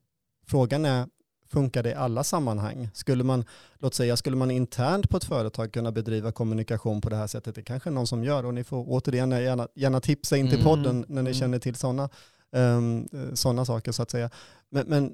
frågan 0.47 0.85
är, 0.85 1.07
funkar 1.51 1.83
det 1.83 1.89
i 1.89 1.93
alla 1.93 2.23
sammanhang? 2.23 2.89
Skulle 2.93 3.23
man, 3.23 3.45
låt 3.79 3.93
säga, 3.93 4.17
skulle 4.17 4.35
man 4.35 4.51
internt 4.51 5.09
på 5.09 5.17
ett 5.17 5.23
företag 5.23 5.71
kunna 5.73 5.91
bedriva 5.91 6.31
kommunikation 6.31 7.01
på 7.01 7.09
det 7.09 7.15
här 7.15 7.27
sättet? 7.27 7.55
Det 7.55 7.61
kanske 7.63 7.89
är 7.89 7.91
någon 7.91 8.07
som 8.07 8.23
gör 8.23 8.45
och 8.45 8.53
ni 8.53 8.63
får 8.63 8.85
återigen 8.87 9.31
gärna, 9.31 9.67
gärna 9.75 9.99
tipsa 10.01 10.37
in 10.37 10.45
till 10.49 10.59
Mm. 10.59 10.65
podden 10.65 11.05
när 11.07 11.21
ni 11.21 11.29
Mm. 11.29 11.33
känner 11.33 11.59
till 11.59 11.75
sådana 11.75 12.09
um, 12.51 13.07
såna 13.33 13.65
saker 13.65 13.91
så 13.91 14.01
att 14.03 14.11
säga. 14.11 14.29
Men, 14.69 14.85
men 14.87 15.13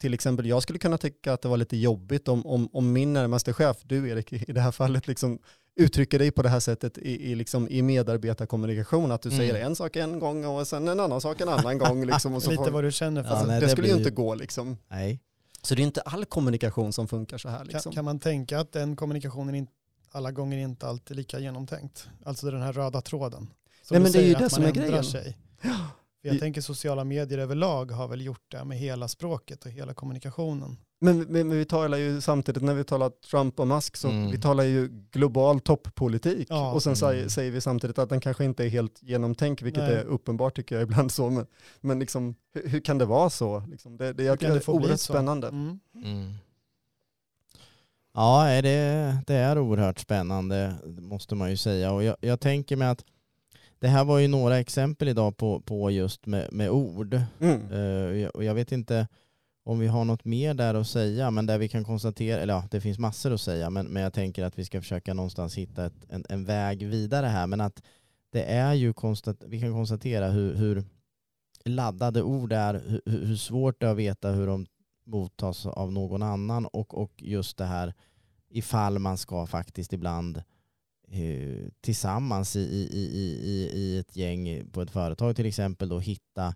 till 0.00 0.14
exempel, 0.14 0.46
jag 0.46 0.62
skulle 0.62 0.78
kunna 0.78 0.98
tycka 0.98 1.32
att 1.32 1.42
det 1.42 1.48
var 1.48 1.56
lite 1.56 1.76
jobbigt 1.76 2.28
om, 2.28 2.46
om, 2.46 2.68
om 2.72 2.92
min 2.92 3.12
närmaste 3.12 3.52
chef, 3.52 3.76
du 3.82 4.08
Erik 4.10 4.32
i 4.32 4.52
det 4.52 4.60
här 4.60 4.72
fallet, 4.72 5.06
liksom 5.08 5.38
uttrycker 5.80 6.18
dig 6.18 6.30
på 6.30 6.42
det 6.42 6.48
här 6.48 6.60
sättet 6.60 6.98
i, 6.98 7.30
i, 7.30 7.34
liksom, 7.34 7.68
i 7.68 7.82
medarbetarkommunikation, 7.82 9.12
att 9.12 9.22
du 9.22 9.28
Mm. 9.28 9.38
säger 9.38 9.54
en 9.66 9.76
sak 9.76 9.96
en 9.96 10.18
gång 10.18 10.44
och 10.44 10.66
sen 10.66 10.88
en 10.88 11.00
annan 11.00 11.20
sak 11.20 11.40
en 11.40 11.48
annan 11.48 11.78
gång. 11.78 12.06
Liksom, 12.06 12.34
och 12.34 12.42
så 12.42 12.50
Lite 12.50 12.64
får, 12.64 12.70
vad 12.70 12.84
du 12.84 12.92
känner 12.92 13.22
för. 13.22 13.30
Ja, 13.30 13.34
alltså, 13.34 13.46
nej, 13.50 13.60
det, 13.60 13.66
det 13.66 13.70
skulle 13.72 13.82
blir 13.82 13.92
ju- 13.92 13.98
inte 13.98 14.10
gå 14.10 14.34
liksom. 14.34 14.76
Nej. 14.88 15.20
Så 15.62 15.74
det 15.74 15.82
är 15.82 15.84
inte 15.84 16.00
all 16.00 16.24
kommunikation 16.24 16.92
som 16.92 17.08
funkar 17.08 17.38
så 17.38 17.48
här. 17.48 17.58
kan, 17.58 17.66
Liksom. 17.66 17.92
kan 17.92 18.04
man 18.04 18.18
tänka 18.18 18.60
att 18.60 18.72
den 18.72 18.96
kommunikationen 18.96 19.54
in, 19.54 19.66
alla 20.10 20.32
gånger 20.32 20.58
inte 20.58 20.86
alltid 20.86 21.10
är 21.10 21.16
lika 21.16 21.38
genomtänkt? 21.38 22.08
Alltså 22.24 22.50
den 22.50 22.62
här 22.62 22.72
röda 22.72 23.00
tråden. 23.00 23.50
Som 23.82 23.94
Nej, 23.94 24.02
men 24.02 24.12
det 24.12 24.18
är 24.18 24.26
ju 24.26 24.34
det 24.34 24.50
som 24.50 24.64
är 24.64 24.72
grejen. 24.72 25.04
Sig. 25.04 25.38
Jag 26.20 26.40
tänker 26.40 26.60
sociala 26.60 27.04
medier 27.04 27.38
överlag 27.38 27.90
har 27.90 28.08
väl 28.08 28.20
gjort 28.20 28.50
det 28.50 28.64
med 28.64 28.78
hela 28.78 29.08
språket 29.08 29.64
och 29.64 29.70
hela 29.70 29.94
kommunikationen. 29.94 30.76
Men, 31.00 31.18
men, 31.18 31.48
men 31.48 31.58
vi 31.58 31.64
talar 31.64 31.98
ju 31.98 32.20
samtidigt, 32.20 32.62
när 32.62 32.74
vi 32.74 32.84
talar 32.84 33.10
Trump 33.10 33.60
och 33.60 33.68
Musk, 33.68 33.96
så 33.96 34.08
Mm. 34.08 34.30
vi 34.30 34.40
talar 34.40 34.64
ju 34.64 34.88
global 35.12 35.60
toppolitik. 35.60 36.46
Ja. 36.50 36.72
Och 36.72 36.82
sen 36.82 36.90
Mm. 36.90 36.96
säger, 36.96 37.28
säger 37.28 37.50
vi 37.50 37.60
samtidigt 37.60 37.98
att 37.98 38.08
den 38.08 38.20
kanske 38.20 38.44
inte 38.44 38.64
är 38.64 38.68
helt 38.68 39.02
genomtänkt, 39.02 39.62
vilket 39.62 39.82
Nej. 39.82 39.94
är 39.94 40.04
uppenbart 40.04 40.56
tycker 40.56 40.74
jag 40.74 40.82
ibland 40.82 41.12
så. 41.12 41.30
Men, 41.30 41.46
men 41.80 41.98
liksom, 41.98 42.34
hur, 42.54 42.68
hur 42.68 42.80
kan 42.80 42.98
det 42.98 43.04
vara 43.04 43.30
så? 43.30 43.60
Liksom, 43.70 43.96
det, 43.96 44.12
det, 44.12 44.22
jag, 44.24 44.40
kan 44.40 44.50
det 44.50 44.68
är 44.68 44.70
oerhört 44.70 45.00
spännande. 45.00 45.48
Mm. 45.48 45.80
Mm. 45.94 46.32
Ja, 48.14 48.62
det, 48.62 49.18
det 49.26 49.34
är 49.34 49.58
oerhört 49.58 49.98
spännande 49.98 50.74
måste 50.86 51.34
man 51.34 51.50
ju 51.50 51.56
säga. 51.56 51.92
Och 51.92 52.02
jag, 52.04 52.16
jag 52.20 52.40
tänker 52.40 52.76
mig 52.76 52.88
att 52.88 53.04
det 53.78 53.88
här 53.88 54.04
var 54.04 54.18
ju 54.18 54.28
några 54.28 54.58
exempel 54.58 55.08
idag 55.08 55.36
på, 55.36 55.60
på 55.60 55.90
just 55.90 56.26
med, 56.26 56.52
med 56.52 56.70
ord. 56.70 57.20
Mm. 57.40 57.72
Eh, 57.72 58.08
och 58.10 58.16
jag- 58.16 58.36
och 58.36 58.44
jag 58.44 58.54
vet 58.54 58.72
inte 58.72 59.08
om 59.68 59.78
vi 59.78 59.86
har 59.86 60.04
något 60.04 60.24
mer 60.24 60.54
där 60.54 60.74
att 60.74 60.86
säga, 60.86 61.30
men 61.30 61.46
där 61.46 61.58
vi 61.58 61.68
kan 61.68 61.84
konstatera, 61.84 62.40
eller 62.40 62.54
ja, 62.54 62.64
det 62.70 62.80
finns 62.80 62.98
massor 62.98 63.32
att 63.32 63.40
säga, 63.40 63.70
men, 63.70 63.86
men 63.86 64.02
jag 64.02 64.12
tänker 64.12 64.44
att 64.44 64.58
vi 64.58 64.64
ska 64.64 64.80
försöka 64.80 65.14
någonstans 65.14 65.54
hitta 65.54 65.86
ett, 65.86 66.04
en, 66.08 66.24
en 66.28 66.44
väg 66.44 66.86
vidare 66.86 67.26
här. 67.26 67.46
Men 67.46 67.60
att 67.60 67.82
det 68.32 68.42
är 68.42 68.74
ju 68.74 68.92
konstat, 68.92 69.44
vi 69.46 69.60
kan 69.60 69.72
konstatera 69.72 70.30
hur, 70.30 70.54
hur 70.54 70.84
laddade 71.64 72.22
ord 72.22 72.52
är, 72.52 72.82
hur, 72.86 73.00
hur 73.26 73.36
svårt 73.36 73.80
det 73.80 73.86
är 73.86 73.90
att 73.90 73.96
veta 73.96 74.30
hur 74.30 74.46
de 74.46 74.66
mottas 75.06 75.66
av 75.66 75.92
någon 75.92 76.22
annan 76.22 76.66
och, 76.66 76.94
och 76.94 77.12
just 77.16 77.56
det 77.56 77.66
här 77.66 77.94
ifall 78.50 78.98
man 78.98 79.18
ska 79.18 79.46
faktiskt 79.46 79.92
ibland 79.92 80.36
eh, 81.08 81.68
tillsammans 81.80 82.56
i, 82.56 82.60
i, 82.60 82.88
i, 82.92 83.38
i, 83.50 83.70
i 83.74 83.98
ett 83.98 84.16
gäng 84.16 84.70
på 84.72 84.82
ett 84.82 84.90
företag 84.90 85.36
till 85.36 85.46
exempel 85.46 85.88
då 85.88 85.98
hitta 85.98 86.54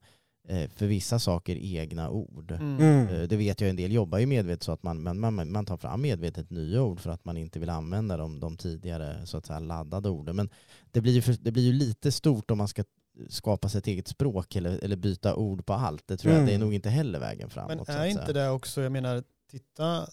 för 0.49 0.87
vissa 0.87 1.19
saker 1.19 1.57
egna 1.57 2.11
ord. 2.11 2.51
Mm. 2.53 2.77
Mm. 2.81 3.09
Eh, 3.09 3.23
Det 3.29 3.37
vet 3.37 3.61
jag 3.61 3.71
en 3.71 3.77
del 3.77 3.93
jobbar 3.93 4.19
ju 4.19 4.27
medvetet 4.27 4.63
så 4.63 4.73
att 4.73 4.83
man, 4.83 5.03
man, 5.03 5.19
man, 5.21 5.53
man 5.53 5.67
tar 5.67 5.77
fram 5.77 6.03
medvetet 6.03 6.51
nya 6.51 6.83
ord 6.83 7.01
för 7.01 7.11
att 7.11 7.25
man 7.25 7.37
inte 7.37 7.59
vill 7.59 7.71
använda 7.71 8.17
de, 8.17 8.41
de 8.41 8.57
tidigare 8.57 9.27
så 9.27 9.37
att 9.37 9.47
säga 9.47 9.59
laddade 9.59 10.09
orden. 10.09 10.37
Men 10.37 10.51
det 10.91 11.01
blir, 11.01 11.13
ju 11.13 11.23
för, 11.23 11.33
det 11.41 11.53
blir 11.53 11.63
ju 11.63 11.73
lite 11.73 12.13
stort 12.13 12.51
om 12.51 12.59
man 12.59 12.69
ska 12.69 12.85
skapa 13.29 13.69
sig 13.69 13.79
ett 13.79 13.87
eget 13.87 14.09
språk 14.09 14.57
eller, 14.57 14.85
eller 14.85 14.97
byta 14.97 15.35
ord 15.35 15.67
på 15.67 15.73
allt. 15.73 16.07
Det 16.07 16.17
tror 16.17 16.33
jag 16.33 16.39
Mm. 16.39 16.49
det 16.49 16.55
är 16.55 16.59
nog 16.59 16.75
inte 16.75 16.91
heller 16.91 17.19
vägen 17.19 17.51
framåt. 17.51 17.89
Men 17.89 17.97
är 17.97 18.07
inte 18.07 18.33
det 18.33 18.51
också, 18.51 18.81
jag 18.83 18.93
menar, 18.93 19.23
titta 19.51 20.07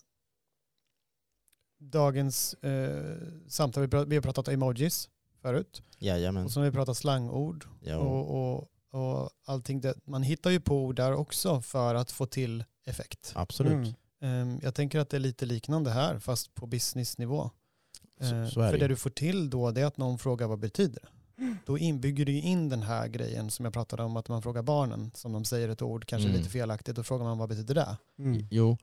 dagens 1.79 2.53
eh, 2.53 3.17
samtal, 3.47 3.87
vi 4.07 4.15
har 4.15 4.21
pratat 4.21 4.47
emojis 4.47 5.09
förut, 5.41 5.81
Jajamän. 5.99 6.45
och 6.45 6.51
så 6.51 6.59
har 6.59 6.65
vi 6.65 6.71
pratat 6.71 6.97
slangord 6.97 7.65
Ja. 7.81 7.97
och, 7.97 8.55
och, 8.57 8.67
och 8.91 9.29
allting. 9.45 9.81
Det, 9.81 9.93
man 10.05 10.23
hittar 10.23 10.49
ju 10.49 10.59
på 10.59 10.75
ord 10.85 10.95
där 10.95 11.13
också 11.13 11.61
för 11.61 11.95
att 11.95 12.11
få 12.11 12.25
till 12.25 12.63
effekt. 12.85 13.31
Absolut. 13.35 13.73
Mm. 13.73 13.93
Ehm, 14.21 14.59
jag 14.63 14.75
tänker 14.75 14.99
att 14.99 15.09
det 15.09 15.17
är 15.17 15.21
lite 15.21 15.45
liknande 15.45 15.91
här, 15.91 16.19
fast 16.19 16.55
på 16.55 16.65
businessnivå. 16.67 17.49
Så, 18.21 18.25
så 18.27 18.35
är 18.35 18.45
för 18.47 18.71
det. 18.71 18.77
det 18.77 18.87
du 18.87 18.95
får 18.95 19.09
till 19.09 19.49
då 19.49 19.71
det 19.71 19.81
är 19.81 19.85
att 19.85 19.97
någon 19.97 20.17
frågar 20.19 20.47
vad 20.47 20.59
betyder 20.59 20.99
det? 21.01 21.07
Då 21.65 21.77
inbygger 21.77 22.25
du 22.25 22.31
in 22.39 22.69
den 22.69 22.81
här 22.83 23.07
grejen 23.07 23.49
som 23.51 23.65
jag 23.65 23.73
pratade 23.73 24.03
om, 24.03 24.17
att 24.17 24.29
man 24.29 24.41
frågar 24.41 24.61
barnen, 24.61 25.11
som 25.15 25.31
de 25.31 25.45
säger 25.45 25.69
ett 25.69 25.81
ord, 25.81 26.05
kanske 26.05 26.27
Mm. 26.29 26.37
lite 26.39 26.49
felaktigt, 26.51 26.95
då 26.95 27.03
frågar 27.03 27.25
man 27.25 27.37
vad 27.37 27.49
betyder 27.49 27.75
det? 27.75 27.97
Mm. 28.19 28.47
Jo, 28.51 28.77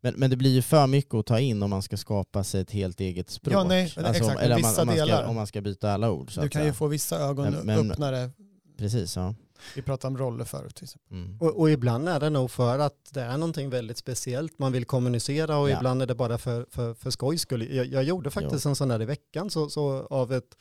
men, 0.00 0.14
men 0.16 0.30
det 0.30 0.36
blir 0.36 0.50
ju 0.50 0.62
för 0.62 0.86
mycket 0.86 1.14
att 1.14 1.26
ta 1.26 1.40
in 1.40 1.62
om 1.62 1.70
man 1.70 1.82
ska 1.82 1.96
skapa 1.96 2.44
sig 2.44 2.60
ett 2.60 2.70
helt 2.70 3.00
eget 3.00 3.30
språk. 3.30 3.54
Ja, 3.54 3.64
nej, 3.64 3.92
men 3.96 4.04
exakt, 4.04 4.24
om, 4.36 4.36
eller 4.42 4.56
om 4.56 4.62
man, 4.62 4.70
om, 4.80 4.86
man 4.86 4.96
ska, 4.96 5.04
delar. 5.06 5.24
om 5.24 5.34
man 5.36 5.46
ska 5.46 5.60
byta 5.60 5.92
alla 5.92 6.10
ord. 6.10 6.34
Så 6.34 6.40
Du 6.40 6.46
att 6.46 6.52
kan 6.52 6.62
ju 6.62 6.64
säga. 6.66 6.74
få 6.74 6.86
vissa 6.86 7.18
ögon 7.18 7.50
Men- 7.52 7.66
men- 7.66 7.90
öppnare. 7.90 8.30
Precis, 8.78 9.16
ja. 9.16 9.34
Vi 9.74 9.82
pratade 9.82 10.08
om 10.08 10.18
roller 10.18 10.44
förut. 10.44 10.74
Till 10.74 10.84
exempel. 10.84 11.16
Mm. 11.16 11.36
Och, 11.40 11.60
och 11.60 11.70
ibland 11.70 12.08
är 12.08 12.20
det 12.20 12.30
nog 12.30 12.50
för 12.50 12.78
att 12.78 12.96
det 13.10 13.20
är 13.22 13.36
någonting 13.38 13.70
väldigt 13.70 13.98
speciellt 13.98 14.58
man 14.58 14.72
vill 14.72 14.84
kommunicera 14.84 15.56
och 15.58 15.70
Ja. 15.70 15.76
ibland 15.76 16.02
är 16.02 16.06
det 16.06 16.14
bara 16.14 16.38
för, 16.38 16.66
för, 16.70 16.94
för 16.94 17.10
skojs 17.10 17.40
skull. 17.40 17.74
Jag, 17.74 17.86
jag 17.86 18.04
gjorde 18.04 18.30
faktiskt 18.30 18.66
en 18.66 18.76
sån 18.76 18.88
där 18.88 19.02
i 19.02 19.04
veckan 19.04 19.50
så, 19.50 19.68
så 19.70 20.06
av 20.10 20.32
ett 20.32 20.56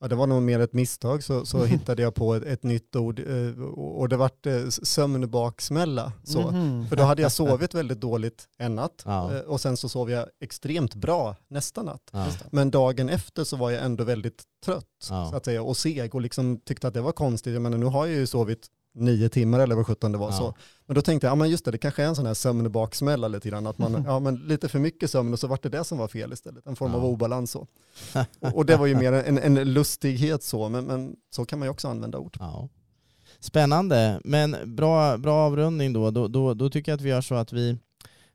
ja, 0.00 0.08
det 0.08 0.14
var 0.14 0.26
nog 0.26 0.42
mer 0.42 0.60
ett 0.60 0.72
misstag, 0.72 1.22
så, 1.24 1.46
så 1.46 1.64
hittade 1.64 2.02
jag 2.02 2.14
på 2.14 2.34
ett, 2.34 2.42
ett 2.42 2.62
nytt 2.62 2.96
ord 2.96 3.20
eh, 3.20 3.62
och 3.68 4.08
det 4.08 4.16
vart 4.16 4.46
eh, 4.46 4.68
sömnbaksmälla. 4.68 6.12
Så. 6.24 6.50
Mhm. 6.50 6.86
För 6.88 6.96
då 6.96 7.02
hade 7.02 7.22
jag 7.22 7.32
sovit 7.32 7.74
väldigt 7.74 8.00
dåligt 8.00 8.44
en 8.58 8.74
natt 8.74 9.02
Ja. 9.04 9.34
eh, 9.34 9.40
och 9.40 9.60
sen 9.60 9.76
så 9.76 9.88
sov 9.88 10.10
jag 10.10 10.26
extremt 10.40 10.94
bra 10.94 11.36
nästa 11.48 11.82
natt. 11.82 12.02
Ja. 12.12 12.26
Men 12.52 12.70
dagen 12.70 13.08
efter 13.08 13.44
så 13.44 13.56
var 13.56 13.70
jag 13.70 13.84
ändå 13.84 14.04
väldigt 14.04 14.42
trött 14.64 14.84
Ja. 15.10 15.30
så 15.30 15.36
att 15.36 15.44
säga, 15.44 15.62
och 15.62 15.76
seg 15.76 16.14
och 16.14 16.20
liksom 16.20 16.60
tyckte 16.60 16.88
att 16.88 16.94
det 16.94 17.00
var 17.00 17.12
konstigt. 17.12 17.52
Jag 17.52 17.62
menar, 17.62 17.78
nu 17.78 17.86
har 17.86 18.06
jag 18.06 18.16
ju 18.16 18.26
sovit 18.26 18.66
nio 18.94 19.28
timmar 19.28 19.60
eller 19.60 19.74
vad 19.74 19.86
sjutton 19.86 20.12
det 20.12 20.18
var 20.18 20.30
Ja. 20.30 20.36
så. 20.36 20.54
Men 20.86 20.94
då 20.94 21.02
tänkte 21.02 21.26
jag, 21.26 21.32
ja 21.32 21.34
men 21.34 21.50
just 21.50 21.64
det, 21.64 21.70
det 21.70 21.78
kanske 21.78 22.02
är 22.02 22.06
en 22.06 22.16
sån 22.16 22.26
här 22.26 22.34
sömnbaksmälla 22.34 23.28
lite 23.28 23.48
grann. 23.48 23.66
Att 23.66 23.78
man, 23.78 24.02
ja 24.06 24.18
men 24.20 24.34
lite 24.36 24.68
för 24.68 24.78
mycket 24.78 25.10
sömn 25.10 25.32
och 25.32 25.38
så 25.38 25.46
vart 25.46 25.62
det 25.62 25.68
det 25.68 25.84
som 25.84 25.98
var 25.98 26.08
fel 26.08 26.32
istället. 26.32 26.66
En 26.66 26.76
form 26.76 26.94
av 26.94 27.00
Ja. 27.00 27.06
obalans 27.06 27.50
så. 27.50 27.66
Och, 28.40 28.54
och 28.56 28.66
det 28.66 28.76
var 28.76 28.86
ju 28.86 28.94
mer 28.94 29.12
en, 29.12 29.38
en 29.38 29.72
lustighet 29.72 30.42
så, 30.42 30.68
men, 30.68 30.84
men 30.84 31.16
så 31.30 31.44
kan 31.44 31.58
man 31.58 31.66
ju 31.66 31.70
också 31.70 31.88
använda 31.88 32.18
ord. 32.18 32.36
Ja. 32.40 32.68
Spännande, 33.40 34.20
men 34.24 34.56
bra, 34.76 35.16
bra 35.18 35.46
avrundning 35.46 35.92
då. 35.92 36.10
Då, 36.10 36.28
då. 36.28 36.54
då 36.54 36.70
tycker 36.70 36.92
jag 36.92 36.96
att 36.96 37.02
vi 37.02 37.08
gör 37.08 37.20
så 37.20 37.34
att 37.34 37.52
vi, 37.52 37.78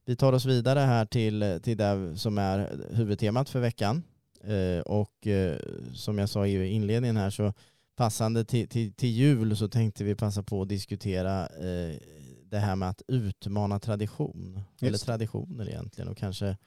vi 0.05 0.15
tar 0.15 0.33
oss 0.33 0.45
vidare 0.45 0.79
här 0.79 1.05
till, 1.05 1.59
till 1.63 1.77
det 1.77 2.13
som 2.17 2.37
är 2.37 2.69
huvudtemat 2.91 3.49
för 3.49 3.59
veckan. 3.59 4.03
Eh, 4.43 4.81
och 4.81 5.27
eh, 5.27 5.57
som 5.93 6.17
jag 6.17 6.29
sa 6.29 6.47
i 6.47 6.67
inledningen 6.67 7.17
här 7.17 7.29
så 7.29 7.53
passande 7.95 8.45
till, 8.45 8.67
till, 8.69 8.93
till 8.93 9.09
jul 9.09 9.57
så 9.57 9.67
tänkte 9.67 10.03
vi 10.03 10.15
passa 10.15 10.43
på 10.43 10.61
att 10.61 10.69
diskutera 10.69 11.47
eh, 11.47 11.97
det 12.45 12.57
här 12.59 12.75
med 12.75 12.89
att 12.89 13.01
utmana 13.07 13.79
tradition. 13.79 14.61
Eller 14.81 14.91
Just 14.91 15.03
det. 15.05 15.11
traditioner 15.11 15.69
egentligen 15.69 16.07
och 16.07 16.17
kanske 16.17 16.57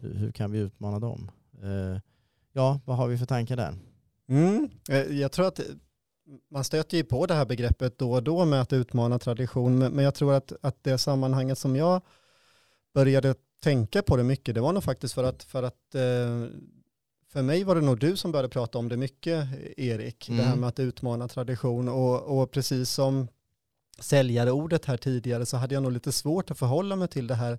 hur, 0.00 0.14
hur 0.14 0.32
kan 0.32 0.52
vi 0.52 0.58
utmana 0.58 0.98
dem? 0.98 1.30
Eh, 1.62 2.00
ja, 2.52 2.80
vad 2.84 2.96
har 2.96 3.08
vi 3.08 3.18
för 3.18 3.26
tankar 3.26 3.56
där? 3.56 3.74
Mm. 4.28 4.68
eh, 4.88 4.98
Jag 5.20 5.32
tror 5.32 5.46
att 5.46 5.60
man 6.50 6.64
stöter 6.64 6.96
ju 6.96 7.04
på 7.04 7.26
det 7.26 7.34
här 7.34 7.46
begreppet 7.46 7.98
då 7.98 8.12
och 8.12 8.22
då 8.22 8.44
med 8.44 8.60
att 8.60 8.72
utmana 8.72 9.18
tradition, 9.18 9.78
men 9.78 9.92
men 9.92 10.04
jag 10.04 10.14
tror 10.14 10.34
att, 10.34 10.52
att 10.62 10.84
det 10.84 10.98
sammanhanget 10.98 11.58
som 11.58 11.76
jag 11.76 12.02
började 12.94 13.34
tänka 13.62 14.02
på 14.02 14.16
det 14.16 14.22
mycket, 14.22 14.54
det 14.54 14.60
var 14.60 14.72
nog 14.72 14.84
faktiskt 14.84 15.14
för 15.14 15.24
att, 15.24 15.42
för 15.42 15.62
att 15.62 15.94
eh, 15.94 16.46
för 17.32 17.42
mig 17.42 17.64
var 17.64 17.74
det 17.74 17.80
nog 17.80 17.98
du 17.98 18.16
som 18.16 18.32
började 18.32 18.48
prata 18.48 18.78
om 18.78 18.88
det 18.88 18.96
mycket, 18.96 19.48
Erik, 19.76 20.26
det 20.28 20.34
här 20.34 20.46
Mm. 20.46 20.60
med 20.60 20.68
att 20.68 20.80
utmana 20.80 21.28
tradition 21.28 21.88
och, 21.88 22.40
och 22.40 22.50
precis 22.50 22.90
som 22.90 23.28
säljarordet 23.98 24.84
här 24.84 24.96
tidigare 24.96 25.46
så 25.46 25.56
hade 25.56 25.74
jag 25.74 25.82
nog 25.82 25.92
lite 25.92 26.12
svårt 26.12 26.50
att 26.50 26.58
förhålla 26.58 26.96
mig 26.96 27.08
till 27.08 27.26
det 27.26 27.34
här 27.34 27.58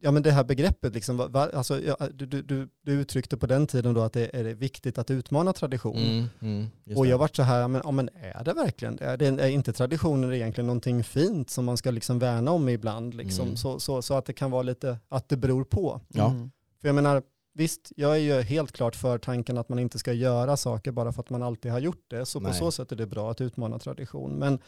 Ja 0.00 0.10
men 0.10 0.22
det 0.22 0.30
här 0.30 0.44
begreppet, 0.44 0.94
liksom, 0.94 1.16
va, 1.16 1.28
va, 1.28 1.50
alltså, 1.54 1.80
ja, 1.80 1.96
du, 2.14 2.26
du, 2.26 2.68
du, 2.82 2.92
uttryckte 2.92 3.36
på 3.36 3.46
den 3.46 3.66
tiden 3.66 3.94
då 3.94 4.00
att 4.00 4.12
det 4.12 4.36
är 4.36 4.44
viktigt 4.44 4.98
att 4.98 5.10
utmana 5.10 5.52
tradition. 5.52 5.96
Mm, 5.96 6.26
mm, 6.40 6.96
Och 6.96 7.06
jag 7.06 7.18
vart 7.18 7.36
så 7.36 7.42
här, 7.42 7.68
men, 7.68 7.80
ja, 7.84 7.90
men 7.90 8.08
är 8.14 8.44
det 8.44 8.52
verkligen? 8.52 8.98
Är, 8.98 9.16
det, 9.16 9.26
är 9.26 9.48
inte 9.48 9.72
traditioner 9.72 10.32
egentligen 10.32 10.66
någonting 10.66 11.04
fint 11.04 11.50
som 11.50 11.64
man 11.64 11.76
ska 11.76 11.90
liksom 11.90 12.18
värna 12.18 12.50
om 12.50 12.68
ibland? 12.68 13.14
Liksom? 13.14 13.44
Mm. 13.44 13.56
Så, 13.56 13.80
så, 13.80 14.02
så 14.02 14.14
att 14.14 14.24
det 14.26 14.32
kan 14.32 14.50
vara 14.50 14.62
lite, 14.62 14.98
att 15.08 15.28
det 15.28 15.36
beror 15.36 15.64
på. 15.64 16.00
Ja. 16.08 16.30
Mm. 16.30 16.50
För 16.80 16.88
jag 16.88 16.94
menar, 16.94 17.22
visst, 17.54 17.92
jag 17.96 18.12
är 18.12 18.20
ju 18.20 18.40
helt 18.42 18.72
klart 18.72 18.96
för 18.96 19.18
tanken 19.18 19.58
att 19.58 19.68
man 19.68 19.78
inte 19.78 19.98
ska 19.98 20.12
göra 20.12 20.56
saker 20.56 20.92
bara 20.92 21.12
för 21.12 21.20
att 21.20 21.30
man 21.30 21.42
alltid 21.42 21.72
har 21.72 21.78
gjort 21.78 22.04
det. 22.08 22.26
Så 22.26 22.40
på 22.40 22.48
Nej. 22.48 22.58
så 22.58 22.70
sätt 22.70 22.92
är 22.92 22.96
det 22.96 23.06
bra 23.06 23.30
att 23.30 23.40
utmana 23.40 23.78
tradition. 23.78 24.32
Men, 24.32 24.58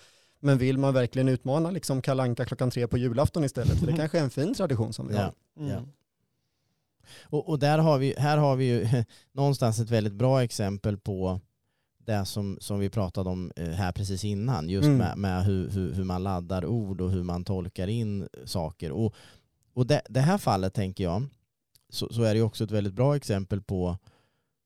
men 0.41 0.59
vill 0.59 0.78
man 0.78 0.95
verkligen 0.95 1.28
utmana 1.28 1.70
liksom 1.70 2.03
kalanka 2.03 2.45
klockan 2.45 2.70
tre 2.70 2.87
på 2.87 2.99
julafton 2.99 3.45
istället? 3.45 3.78
För 3.78 3.87
det 3.87 3.93
kanske 3.97 4.18
är 4.18 4.22
en 4.22 4.30
fin 4.30 4.55
tradition 4.55 4.93
som 4.93 5.09
vi 5.09 5.14
Ja. 5.14 5.20
har. 5.22 5.32
Mm. 5.59 5.70
Ja. 5.72 5.80
Och, 7.24 7.49
och 7.49 7.59
där 7.59 7.78
har 7.78 7.99
vi, 7.99 8.14
här 8.18 8.39
har 8.39 8.57
vi 8.57 8.64
ju 8.64 9.05
någonstans 9.32 9.78
ett 9.80 9.91
väldigt 9.91 10.12
bra 10.12 10.43
exempel 10.43 10.99
på 10.99 11.41
det 11.99 12.24
som, 12.24 12.59
som 12.61 12.78
vi 12.78 12.91
pratade 12.91 13.30
om 13.30 13.53
eh, 13.57 13.68
här 13.68 13.93
precis 13.93 14.24
innan. 14.24 14.68
Just 14.68 14.87
Mm. 14.87 14.99
med, 14.99 15.18
med 15.18 15.45
hur, 15.45 15.70
hur, 15.70 15.93
hur 15.95 16.05
man 16.05 16.22
laddar 16.22 16.66
ord 16.66 17.01
och 17.01 17.11
hur 17.11 17.22
man 17.22 17.45
tolkar 17.45 17.89
in 17.89 18.28
saker. 18.45 18.93
Och, 18.93 19.14
och 19.74 19.87
det, 19.87 20.03
det 20.09 20.20
här 20.20 20.39
fallet 20.39 20.74
tänker 20.74 21.05
jag, 21.05 21.22
så, 21.97 22.12
så 22.12 22.22
är 22.22 22.34
det 22.34 22.38
ju 22.38 22.42
också 22.42 22.64
ett 22.64 22.70
väldigt 22.70 22.94
bra 22.94 23.16
exempel 23.16 23.62
på 23.62 23.99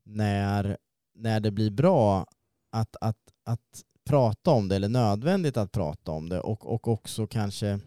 när, 0.04 0.76
när 1.14 1.40
det 1.40 1.50
blir 1.50 1.70
bra 1.70 2.26
att, 2.72 2.96
att, 3.00 3.18
att 3.44 3.84
prata 4.04 4.50
om 4.50 4.68
det 4.68 4.76
eller 4.76 4.88
nödvändigt 4.88 5.56
att 5.56 5.72
prata 5.72 6.12
om 6.12 6.28
det 6.28 6.40
och, 6.40 6.74
och 6.74 6.88
också 6.88 7.26
kanske 7.26 7.80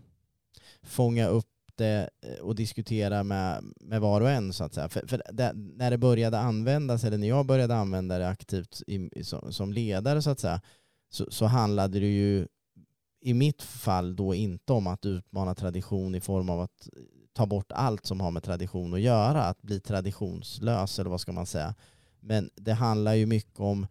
fånga 0.84 1.28
upp 1.28 1.46
det 1.76 2.10
eh, 2.22 2.44
och 2.44 2.56
diskutera 2.56 3.24
med, 3.24 3.64
med 3.82 4.02
var 4.02 4.22
och 4.22 4.30
en 4.30 4.54
så 4.54 4.64
att 4.64 4.74
säga. 4.74 4.90
För, 4.90 5.08
för 5.08 5.22
det, 5.32 5.52
när 5.56 5.92
det 5.92 5.98
började 5.98 6.40
användas, 6.40 7.04
eller 7.04 7.18
när 7.18 7.28
jag 7.28 7.46
började 7.46 7.76
använda 7.76 8.18
det 8.18 8.30
aktivt 8.30 8.82
i, 8.88 9.24
som, 9.24 9.54
som 9.54 9.74
ledare 9.74 10.22
så 10.22 10.30
att 10.30 10.40
säga, 10.40 10.62
så, 11.10 11.32
så 11.32 11.46
handlade 11.46 12.00
det 12.00 12.14
ju 12.14 12.48
i 13.22 13.34
mitt 13.34 13.62
fall 13.62 14.16
då 14.16 14.34
inte 14.36 14.74
om 14.74 14.88
att 14.88 15.06
utmana 15.06 15.56
tradition 15.56 16.16
i 16.16 16.22
form 16.22 16.50
av 16.50 16.62
att 16.62 16.90
ta 17.34 17.46
bort 17.46 17.72
allt 17.72 18.06
som 18.06 18.22
har 18.22 18.32
med 18.32 18.44
tradition 18.44 18.94
att 18.94 19.02
göra, 19.02 19.44
att 19.44 19.62
bli 19.62 19.80
traditionslös 19.80 21.00
eller 21.00 21.10
vad 21.10 21.22
ska 21.22 21.32
man 21.32 21.46
säga. 21.46 21.76
Men 22.20 22.50
det 22.56 22.74
handlar 22.74 23.14
ju 23.14 23.26
mycket 23.26 23.60
om 23.60 23.88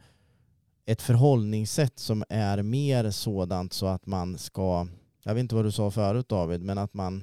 ett 0.87 1.03
förhållningssätt 1.03 1.99
som 1.99 2.25
är 2.29 2.63
mer 2.63 3.11
sådant 3.11 3.73
så 3.73 3.87
att 3.87 4.07
man 4.07 4.39
ska, 4.39 4.87
jag 5.23 5.35
vet 5.35 5.41
inte 5.41 5.55
vad 5.55 5.65
du 5.65 5.73
sa 5.73 5.91
förut 5.91 6.29
David, 6.29 6.63
men 6.63 6.79
att 6.79 6.95
man 6.95 7.23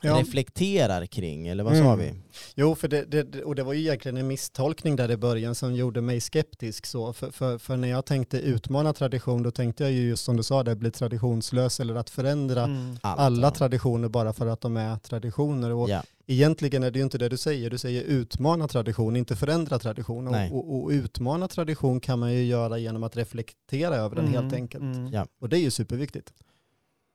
Ja. 0.00 0.18
reflekterar 0.20 1.06
kring, 1.06 1.46
eller 1.48 1.64
vad 1.64 1.72
Mm. 1.72 1.84
sa 1.84 1.94
vi? 1.94 2.12
Jo, 2.54 2.74
för 2.74 2.88
det, 2.88 3.04
det, 3.04 3.42
och 3.42 3.54
det 3.54 3.62
var 3.62 3.72
ju 3.72 3.80
egentligen 3.80 4.16
en 4.16 4.26
misstolkning 4.26 4.96
där 4.96 5.10
i 5.10 5.16
början 5.16 5.54
som 5.54 5.74
gjorde 5.74 6.00
mig 6.00 6.20
skeptisk. 6.20 6.86
Så. 6.86 7.12
För, 7.12 7.30
för, 7.30 7.58
för 7.58 7.76
när 7.76 7.88
jag 7.88 8.04
tänkte 8.04 8.38
utmana 8.38 8.92
tradition, 8.92 9.42
då 9.42 9.50
tänkte 9.50 9.82
jag 9.84 9.92
ju 9.92 10.08
just 10.08 10.24
som 10.24 10.36
du 10.36 10.42
sa, 10.42 10.62
det 10.62 10.76
bli 10.76 10.90
traditionslös 10.90 11.80
eller 11.80 11.94
att 11.94 12.10
förändra 12.10 12.62
Mm. 12.64 12.96
Allt, 13.02 13.20
alla 13.20 13.46
ja. 13.46 13.50
traditioner 13.50 14.08
bara 14.08 14.32
för 14.32 14.46
att 14.46 14.60
de 14.60 14.76
är 14.76 14.96
traditioner. 14.98 15.70
Och 15.72 15.90
Ja, 15.90 16.02
egentligen 16.26 16.82
är 16.82 16.90
det 16.90 16.98
ju 16.98 17.02
inte 17.04 17.18
det 17.18 17.28
du 17.28 17.36
säger, 17.36 17.70
du 17.70 17.78
säger 17.78 18.02
utmana 18.02 18.68
tradition, 18.68 19.16
inte 19.16 19.36
förändra 19.36 19.78
tradition. 19.78 20.28
Och, 20.28 20.34
och, 20.52 20.82
och 20.82 20.88
utmana 20.90 21.48
tradition 21.48 22.00
kan 22.00 22.18
man 22.18 22.32
ju 22.32 22.44
göra 22.44 22.78
genom 22.78 23.02
att 23.02 23.16
reflektera 23.16 23.94
över 23.96 24.16
den 24.16 24.26
helt 24.26 24.42
Mm. 24.42 24.54
enkelt. 24.54 24.82
Mm. 24.82 25.12
Ja. 25.12 25.26
Och 25.40 25.48
det 25.48 25.56
är 25.58 25.60
ju 25.60 25.70
superviktigt. 25.70 26.32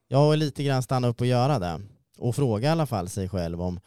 ja 0.08 0.28
och 0.28 0.38
lite 0.38 0.64
grann 0.64 0.84
stanna 0.84 1.08
upp 1.08 1.22
och 1.22 1.28
göra 1.28 1.60
det. 1.60 1.82
Och 2.18 2.36
fråga 2.36 2.68
i 2.68 2.72
alla 2.72 2.86
fall 2.86 3.10
sig 3.10 3.30
själv 3.30 3.62
om 3.62 3.80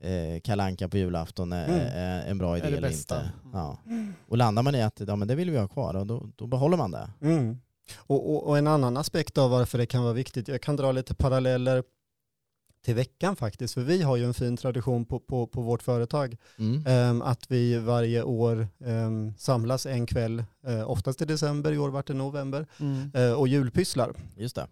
eh, 0.00 0.40
kalanka 0.40 0.88
på 0.88 0.96
julafton 0.98 1.52
är, 1.52 1.68
Mm. 1.68 1.80
är 1.94 2.30
en 2.30 2.38
bra 2.38 2.58
idé 2.58 2.66
Är 2.66 2.70
det 2.70 2.76
eller 2.76 2.88
bästa. 2.88 3.16
inte. 3.16 3.30
Ja. 3.52 3.78
Och 4.28 4.36
landar 4.36 4.62
man 4.62 4.74
i 4.74 4.82
att 4.82 5.00
ja, 5.06 5.16
men 5.16 5.28
det 5.28 5.34
vill 5.34 5.50
vi 5.50 5.58
ha 5.58 5.68
kvar, 5.68 5.94
och 5.96 6.06
då, 6.06 6.28
då 6.36 6.46
behåller 6.46 6.76
man 6.76 6.90
det. 6.90 7.10
Mm. 7.20 7.58
Och, 7.96 8.30
och, 8.34 8.46
och 8.48 8.58
en 8.58 8.66
annan 8.66 8.96
aspekt 8.96 9.38
av 9.38 9.50
varför 9.50 9.78
det 9.78 9.86
kan 9.86 10.02
vara 10.02 10.12
viktigt, 10.12 10.48
jag 10.48 10.62
kan 10.62 10.76
dra 10.76 10.92
lite 10.92 11.14
paralleller 11.14 11.82
till 12.84 12.94
veckan 12.94 13.36
faktiskt, 13.36 13.74
för 13.74 13.80
vi 13.80 14.02
har 14.02 14.16
ju 14.16 14.24
en 14.24 14.34
fin 14.34 14.56
tradition 14.56 15.04
på, 15.04 15.20
på, 15.20 15.46
på 15.46 15.60
vårt 15.62 15.82
företag, 15.82 16.36
Mm. 16.58 16.84
ehm, 16.86 17.22
att 17.22 17.50
vi 17.50 17.78
varje 17.78 18.22
år 18.22 18.68
ehm, 18.84 19.32
samlas 19.38 19.86
en 19.86 20.06
kväll, 20.06 20.44
eh, 20.66 20.90
oftast 20.90 21.22
i 21.22 21.24
december, 21.24 21.72
i 21.72 21.78
år 21.78 21.88
vart 21.88 22.06
det 22.06 22.14
november, 22.14 22.66
Mm. 22.80 23.10
eh, 23.14 23.32
och 23.32 23.48
julpysslar. 23.48 24.12
Just 24.36 24.56
det. 24.56 24.66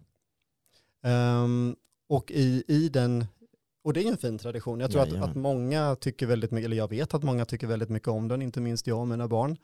Ehm, 1.03 1.75
och 2.09 2.31
i, 2.31 2.63
i 2.67 2.89
den, 2.89 3.25
och 3.83 3.93
det 3.93 3.99
är 3.99 4.03
ju 4.03 4.09
en 4.09 4.17
fin 4.17 4.37
tradition, 4.37 4.79
jag 4.79 4.91
tror 4.91 5.01
att, 5.03 5.13
att 5.13 5.35
många 5.35 5.95
tycker 5.95 6.25
väldigt 6.27 6.51
mycket, 6.51 6.65
eller 6.65 6.77
jag 6.77 6.89
vet 6.89 7.13
att 7.13 7.23
många 7.23 7.45
tycker 7.45 7.67
väldigt 7.67 7.89
mycket 7.89 8.07
om 8.07 8.27
den, 8.27 8.41
inte 8.41 8.61
minst 8.61 8.87
jag 8.87 8.99
och 8.99 9.07
mina 9.07 9.27
barn. 9.27 9.57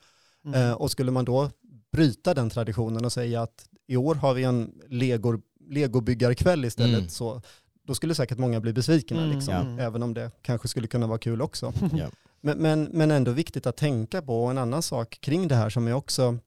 Mm. 0.44 0.60
Eh, 0.68 0.72
och 0.72 0.90
skulle 0.90 1.10
man 1.10 1.24
då 1.24 1.50
bryta 1.92 2.34
den 2.34 2.50
traditionen 2.50 3.04
och 3.04 3.12
säga 3.12 3.42
att 3.42 3.66
i 3.86 3.96
år 3.96 4.14
har 4.14 4.34
vi 4.34 4.44
en 4.44 4.72
Lego, 4.88 5.40
legobyggarkväll 5.68 6.64
istället, 6.64 6.98
Mm. 6.98 7.08
så 7.08 7.42
då 7.86 7.94
skulle 7.94 8.14
säkert 8.14 8.38
många 8.38 8.60
bli 8.60 8.72
besvikna, 8.72 9.22
Mm, 9.22 9.36
liksom, 9.36 9.54
ja. 9.78 9.84
även 9.84 10.02
om 10.02 10.14
det 10.14 10.30
kanske 10.42 10.68
skulle 10.68 10.86
kunna 10.86 11.06
vara 11.06 11.18
kul 11.18 11.42
också. 11.42 11.72
Ja. 11.94 12.10
Men, 12.40 12.58
men, 12.58 12.84
men 12.92 13.10
ändå 13.10 13.30
viktigt 13.30 13.66
att 13.66 13.76
tänka 13.76 14.22
på, 14.22 14.44
och 14.44 14.50
en 14.50 14.58
annan 14.58 14.82
sak 14.82 15.18
kring 15.20 15.48
det 15.48 15.54
här 15.54 15.70
som 15.70 15.86
är 15.88 15.92
också, 15.92 16.38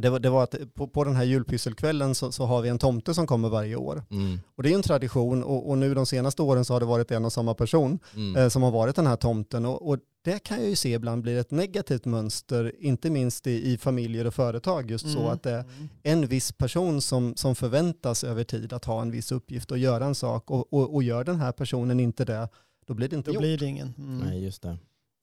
det 0.00 0.10
var, 0.10 0.18
det 0.18 0.30
var 0.30 0.42
att 0.42 0.54
på, 0.74 0.88
på 0.88 1.04
den 1.04 1.16
här 1.16 1.24
julpysselkvällen 1.24 2.14
så, 2.14 2.32
så 2.32 2.44
har 2.44 2.62
vi 2.62 2.68
en 2.68 2.78
tomte 2.78 3.14
som 3.14 3.26
kommer 3.26 3.48
varje 3.48 3.76
år. 3.76 4.04
Mm. 4.10 4.38
Och 4.56 4.62
det 4.62 4.68
är 4.68 4.70
ju 4.70 4.76
en 4.76 4.82
tradition 4.82 5.42
och, 5.44 5.68
och 5.70 5.78
nu 5.78 5.94
de 5.94 6.06
senaste 6.06 6.42
åren 6.42 6.64
så 6.64 6.72
har 6.72 6.80
det 6.80 6.86
varit 6.86 7.10
en 7.10 7.24
och 7.24 7.32
samma 7.32 7.54
person 7.54 7.98
Mm. 8.14 8.36
eh, 8.36 8.48
som 8.48 8.62
har 8.62 8.70
varit 8.70 8.96
den 8.96 9.06
här 9.06 9.16
tomten. 9.16 9.66
Och, 9.66 9.88
och 9.88 9.98
det 10.24 10.38
kan 10.42 10.58
jag 10.60 10.68
ju 10.68 10.76
se 10.76 10.94
ibland 10.94 11.22
blir 11.22 11.38
ett 11.38 11.50
negativt 11.50 12.04
mönster, 12.04 12.72
inte 12.78 13.10
minst 13.10 13.46
i, 13.46 13.72
i 13.72 13.78
familjer 13.78 14.26
och 14.26 14.34
företag, 14.34 14.90
just 14.90 15.12
så 15.12 15.18
Mm. 15.18 15.30
att 15.30 15.42
det 15.42 15.50
är 15.52 15.64
en 16.02 16.26
viss 16.26 16.52
person 16.52 17.00
som, 17.00 17.36
som 17.36 17.54
förväntas 17.54 18.24
över 18.24 18.44
tid 18.44 18.72
att 18.72 18.84
ha 18.84 19.02
en 19.02 19.10
viss 19.10 19.32
uppgift 19.32 19.70
och 19.70 19.78
göra 19.78 20.04
en 20.06 20.14
sak 20.14 20.50
och, 20.50 20.72
och, 20.72 20.94
och 20.94 21.02
gör 21.02 21.24
den 21.24 21.36
här 21.40 21.52
personen 21.52 22.00
inte 22.00 22.24
det, 22.24 22.48
då 22.86 22.94
blir 22.94 23.08
det 23.08 23.16
inte 23.16 23.30
Då 23.30 23.34
gjort. 23.34 23.40
blir 23.40 23.58
det 23.58 23.66
ingen. 23.66 23.94
Mm. 23.98 24.18
Nej, 24.18 24.44
just 24.44 24.62
det. 24.62 24.76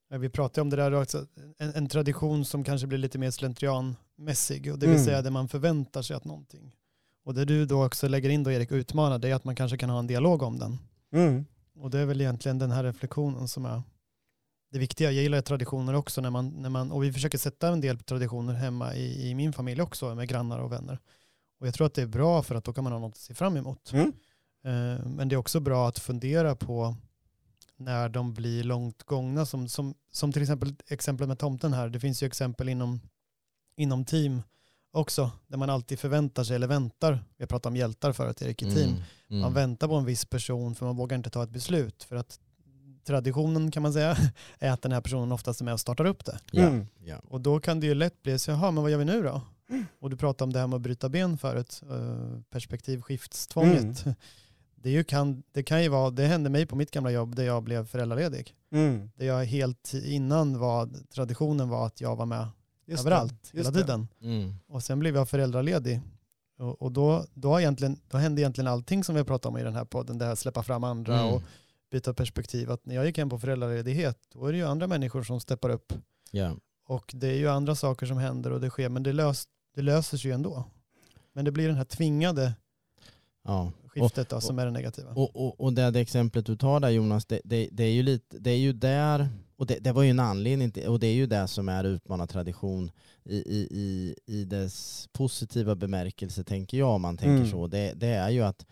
Ja, 0.10 0.18
Vi 0.18 0.30
pratade 0.30 0.62
om 0.62 0.70
det 0.70 0.76
där 0.76 0.92
också, 1.02 1.26
en, 1.58 1.74
en 1.76 1.88
tradition 1.88 2.46
som 2.46 2.64
kanske 2.64 2.88
blir 2.88 2.98
lite 3.00 3.18
mer 3.18 3.32
slentrianmässig. 4.16 4.72
Och 4.74 4.80
det 4.80 4.86
vill 4.86 4.96
Mm. 4.96 5.06
säga 5.06 5.22
där 5.22 5.32
man 5.32 5.48
förväntar 5.48 6.02
sig 6.02 6.16
att 6.16 6.26
någonting. 6.26 6.76
Och 7.26 7.34
det 7.34 7.46
du 7.46 7.66
då 7.66 7.86
också 7.86 8.08
lägger 8.08 8.30
in 8.30 8.44
då 8.44 8.52
Erik 8.52 8.72
och 8.72 8.76
utmanar 8.76 9.20
det 9.20 9.30
är 9.30 9.36
att 9.36 9.44
man 9.44 9.56
kanske 9.56 9.78
kan 9.78 9.90
ha 9.90 10.00
en 10.00 10.08
dialog 10.08 10.42
om 10.42 10.60
den. 10.60 10.78
Mm. 11.14 11.46
Och 11.76 11.90
det 11.90 12.00
är 12.00 12.06
väl 12.06 12.22
egentligen 12.22 12.60
den 12.60 12.72
här 12.72 12.84
reflektionen 12.84 13.48
som 13.48 13.66
är 13.66 13.82
det 14.72 14.80
viktiga. 14.80 15.12
Jag 15.12 15.24
gillar 15.24 15.42
traditioner 15.42 15.94
också 15.94 16.22
när 16.22 16.30
man, 16.30 16.50
när 16.50 16.70
man, 16.70 16.92
och 16.92 17.04
vi 17.04 17.14
försöker 17.14 17.38
sätta 17.38 17.68
en 17.68 17.82
del 17.82 18.00
traditioner 18.00 18.54
hemma 18.54 18.96
i, 18.96 19.30
i 19.30 19.36
min 19.36 19.54
familj 19.54 19.82
också 19.82 20.16
med 20.16 20.28
grannar 20.28 20.60
och 20.60 20.72
vänner. 20.72 21.00
Och 21.60 21.68
jag 21.68 21.74
tror 21.74 21.88
att 21.88 21.94
det 21.94 22.02
är 22.02 22.08
bra 22.08 22.44
för 22.44 22.56
att 22.56 22.64
då 22.64 22.74
kan 22.74 22.84
man 22.84 22.94
ha 22.94 23.00
något 23.00 23.14
att 23.14 23.18
se 23.18 23.34
fram 23.34 23.58
emot. 23.58 23.92
Mm. 23.94 24.14
Eh, 24.66 25.06
Men 25.06 25.30
det 25.30 25.36
är 25.36 25.38
också 25.38 25.60
bra 25.60 25.88
att 25.88 26.00
fundera 26.00 26.56
på 26.56 26.96
när 27.78 28.10
de 28.10 28.34
blir 28.34 28.64
långt 28.64 29.04
gångna. 29.04 29.46
Som, 29.46 29.68
som, 29.68 29.94
som 30.12 30.32
till 30.32 30.42
exempel 30.42 30.76
exemplet 30.88 31.28
med 31.28 31.40
tomten 31.40 31.74
här. 31.74 31.90
Det 31.90 32.00
finns 32.00 32.24
ju 32.24 32.28
exempel 32.28 32.70
inom, 32.70 33.00
inom 33.76 34.06
team 34.06 34.42
också. 34.92 35.32
Där 35.48 35.58
man 35.58 35.70
alltid 35.70 36.00
förväntar 36.00 36.44
sig 36.44 36.56
eller 36.56 36.68
väntar. 36.68 37.24
Vi 37.38 37.46
pratat 37.46 37.66
om 37.66 37.76
hjältar 37.76 38.14
förut 38.14 38.42
Erik 38.42 38.62
i 38.62 38.66
team. 38.66 38.90
Mm, 38.90 39.04
mm. 39.30 39.42
Man 39.42 39.54
väntar 39.54 39.88
på 39.88 39.96
en 39.96 40.06
viss 40.06 40.26
person 40.26 40.76
för 40.76 40.86
man 40.86 40.96
vågar 40.96 41.18
inte 41.18 41.30
ta 41.30 41.44
ett 41.44 41.50
beslut. 41.50 42.04
För 42.04 42.16
att 42.16 42.40
traditionen 43.06 43.72
kan 43.72 43.84
man 43.84 43.94
säga 43.94 44.18
är 44.60 44.72
att 44.72 44.82
den 44.82 44.92
här 44.92 45.02
personen 45.02 45.32
oftast 45.32 45.62
är 45.62 45.66
med 45.66 45.74
och 45.74 45.80
startar 45.80 46.06
upp 46.06 46.26
det. 46.26 46.40
Mm. 46.54 46.88
ja. 47.06 47.22
Och 47.30 47.42
då 47.42 47.60
kan 47.60 47.80
det 47.80 47.88
ju 47.88 47.94
lätt 47.94 48.24
bli 48.24 48.40
så, 48.40 48.52
jaha 48.52 48.72
men 48.72 48.84
vad 48.84 48.92
gör 48.92 48.98
vi 48.98 49.06
nu 49.06 49.24
då? 49.24 49.42
Och 50.00 50.10
du 50.10 50.18
pratade 50.18 50.44
om 50.44 50.54
det 50.54 50.60
här 50.60 50.68
med 50.68 50.76
att 50.76 50.82
bryta 50.82 51.10
ben 51.10 51.38
förut, 51.38 51.82
eh, 51.90 52.40
perspektivskiftstvånget. 52.50 54.06
Det, 54.76 54.90
är 54.90 54.94
ju 54.94 55.04
kan, 55.04 55.44
det 55.52 55.64
kan 55.64 55.84
ju 55.84 55.90
vara, 55.90 56.10
det 56.10 56.24
hände 56.24 56.50
mig 56.50 56.66
på 56.66 56.76
mitt 56.76 56.92
gamla 56.92 57.12
jobb 57.12 57.36
där 57.36 57.44
jag 57.44 57.64
blev 57.64 57.88
föräldraledig. 57.88 58.56
Mm. 58.72 59.10
Det 59.16 59.26
jag 59.26 59.46
helt 59.46 59.94
innan 59.94 60.60
var, 60.60 60.90
traditionen 61.14 61.70
var 61.70 61.86
att 61.86 62.02
jag 62.02 62.16
var 62.16 62.26
med 62.26 62.48
Just 62.86 63.04
det. 63.04 63.10
överallt 63.10 63.34
just 63.54 63.54
hela 63.54 63.72
det. 63.72 63.82
tiden. 63.82 64.08
Mm. 64.22 64.54
Och 64.68 64.84
sen 64.84 65.00
blev 65.00 65.16
jag 65.16 65.30
föräldraledig. 65.30 66.02
Och, 66.60 66.82
och 66.82 66.92
då, 66.92 67.26
då, 67.34 67.50
har 67.50 67.60
egentligen, 67.60 68.00
då 68.10 68.18
hände 68.18 68.42
egentligen 68.42 68.68
allting 68.68 69.04
som 69.04 69.16
vi 69.16 69.20
har 69.20 69.26
pratat 69.26 69.46
om 69.46 69.58
i 69.58 69.64
den 69.64 69.76
här 69.76 69.86
podden, 69.86 70.18
det 70.18 70.26
här 70.26 70.36
släppa 70.36 70.64
fram 70.64 70.84
andra 70.84 71.20
Mm. 71.20 71.34
och 71.34 71.42
byta 71.92 72.14
perspektiv. 72.14 72.72
Att 72.72 72.86
när 72.86 72.96
jag 72.96 73.06
gick 73.06 73.18
hem 73.18 73.30
på 73.30 73.40
föräldraledighet, 73.40 74.18
då 74.34 74.46
är 74.48 74.52
det 74.52 74.58
ju 74.58 74.66
andra 74.66 74.88
människor 74.88 75.24
som 75.24 75.40
steppar 75.40 75.70
upp. 75.70 75.94
Ja. 76.32 76.56
Och 76.88 77.12
det 77.16 77.28
är 77.28 77.36
ju 77.36 77.50
andra 77.50 77.76
saker 77.76 78.06
som 78.06 78.18
händer 78.18 78.52
och 78.52 78.62
det 78.62 78.70
sker, 78.70 78.90
men 78.90 79.04
det, 79.04 79.14
lös, 79.14 79.46
det 79.76 79.82
löser 79.82 80.18
sig 80.18 80.30
ju 80.32 80.36
ändå. 80.36 80.64
Men 81.34 81.46
det 81.46 81.52
blir 81.52 81.68
den 81.68 81.78
här 81.78 81.86
tvingade 81.86 82.54
Ja. 83.44 83.72
skiftet 83.88 84.30
då, 84.30 84.42
som 84.42 84.60
är 84.60 84.66
det 84.66 84.72
negativa. 84.72 85.12
Och, 85.12 85.36
och, 85.36 85.62
och 85.62 85.74
det, 85.74 85.92
det 85.92 86.00
exemplet 86.00 86.46
du 86.46 86.56
tar 86.58 86.80
där 86.80 86.90
Jonas, 86.90 87.26
det, 87.26 87.42
det, 87.44 87.70
det 87.72 87.84
är 87.84 87.92
ju 87.92 88.04
lite, 88.04 88.38
det 88.40 88.52
är 88.52 88.58
ju 88.58 88.74
där, 88.74 89.30
och 89.58 89.66
det, 89.66 89.80
det 89.80 89.92
var 89.92 90.04
ju 90.04 90.10
en 90.10 90.20
anledning 90.20 90.72
till, 90.72 90.88
och 90.88 91.00
det 91.00 91.08
är 91.08 91.14
ju 91.14 91.26
det 91.26 91.48
som 91.48 91.70
är 91.70 91.84
utmanad 91.84 92.30
tradition 92.30 92.92
i, 93.24 93.36
i, 93.36 93.68
i, 93.72 94.16
i 94.26 94.46
dess 94.46 95.08
positiva 95.14 95.76
bemärkelse 95.76 96.44
tänker 96.44 96.78
jag 96.78 96.90
om 96.90 97.02
man 97.02 97.18
tänker 97.18 97.36
Mm. 97.38 97.52
så. 97.52 97.68
Det, 97.68 97.94
det 97.96 98.08
är 98.08 98.30
ju 98.30 98.42
att, 98.42 98.66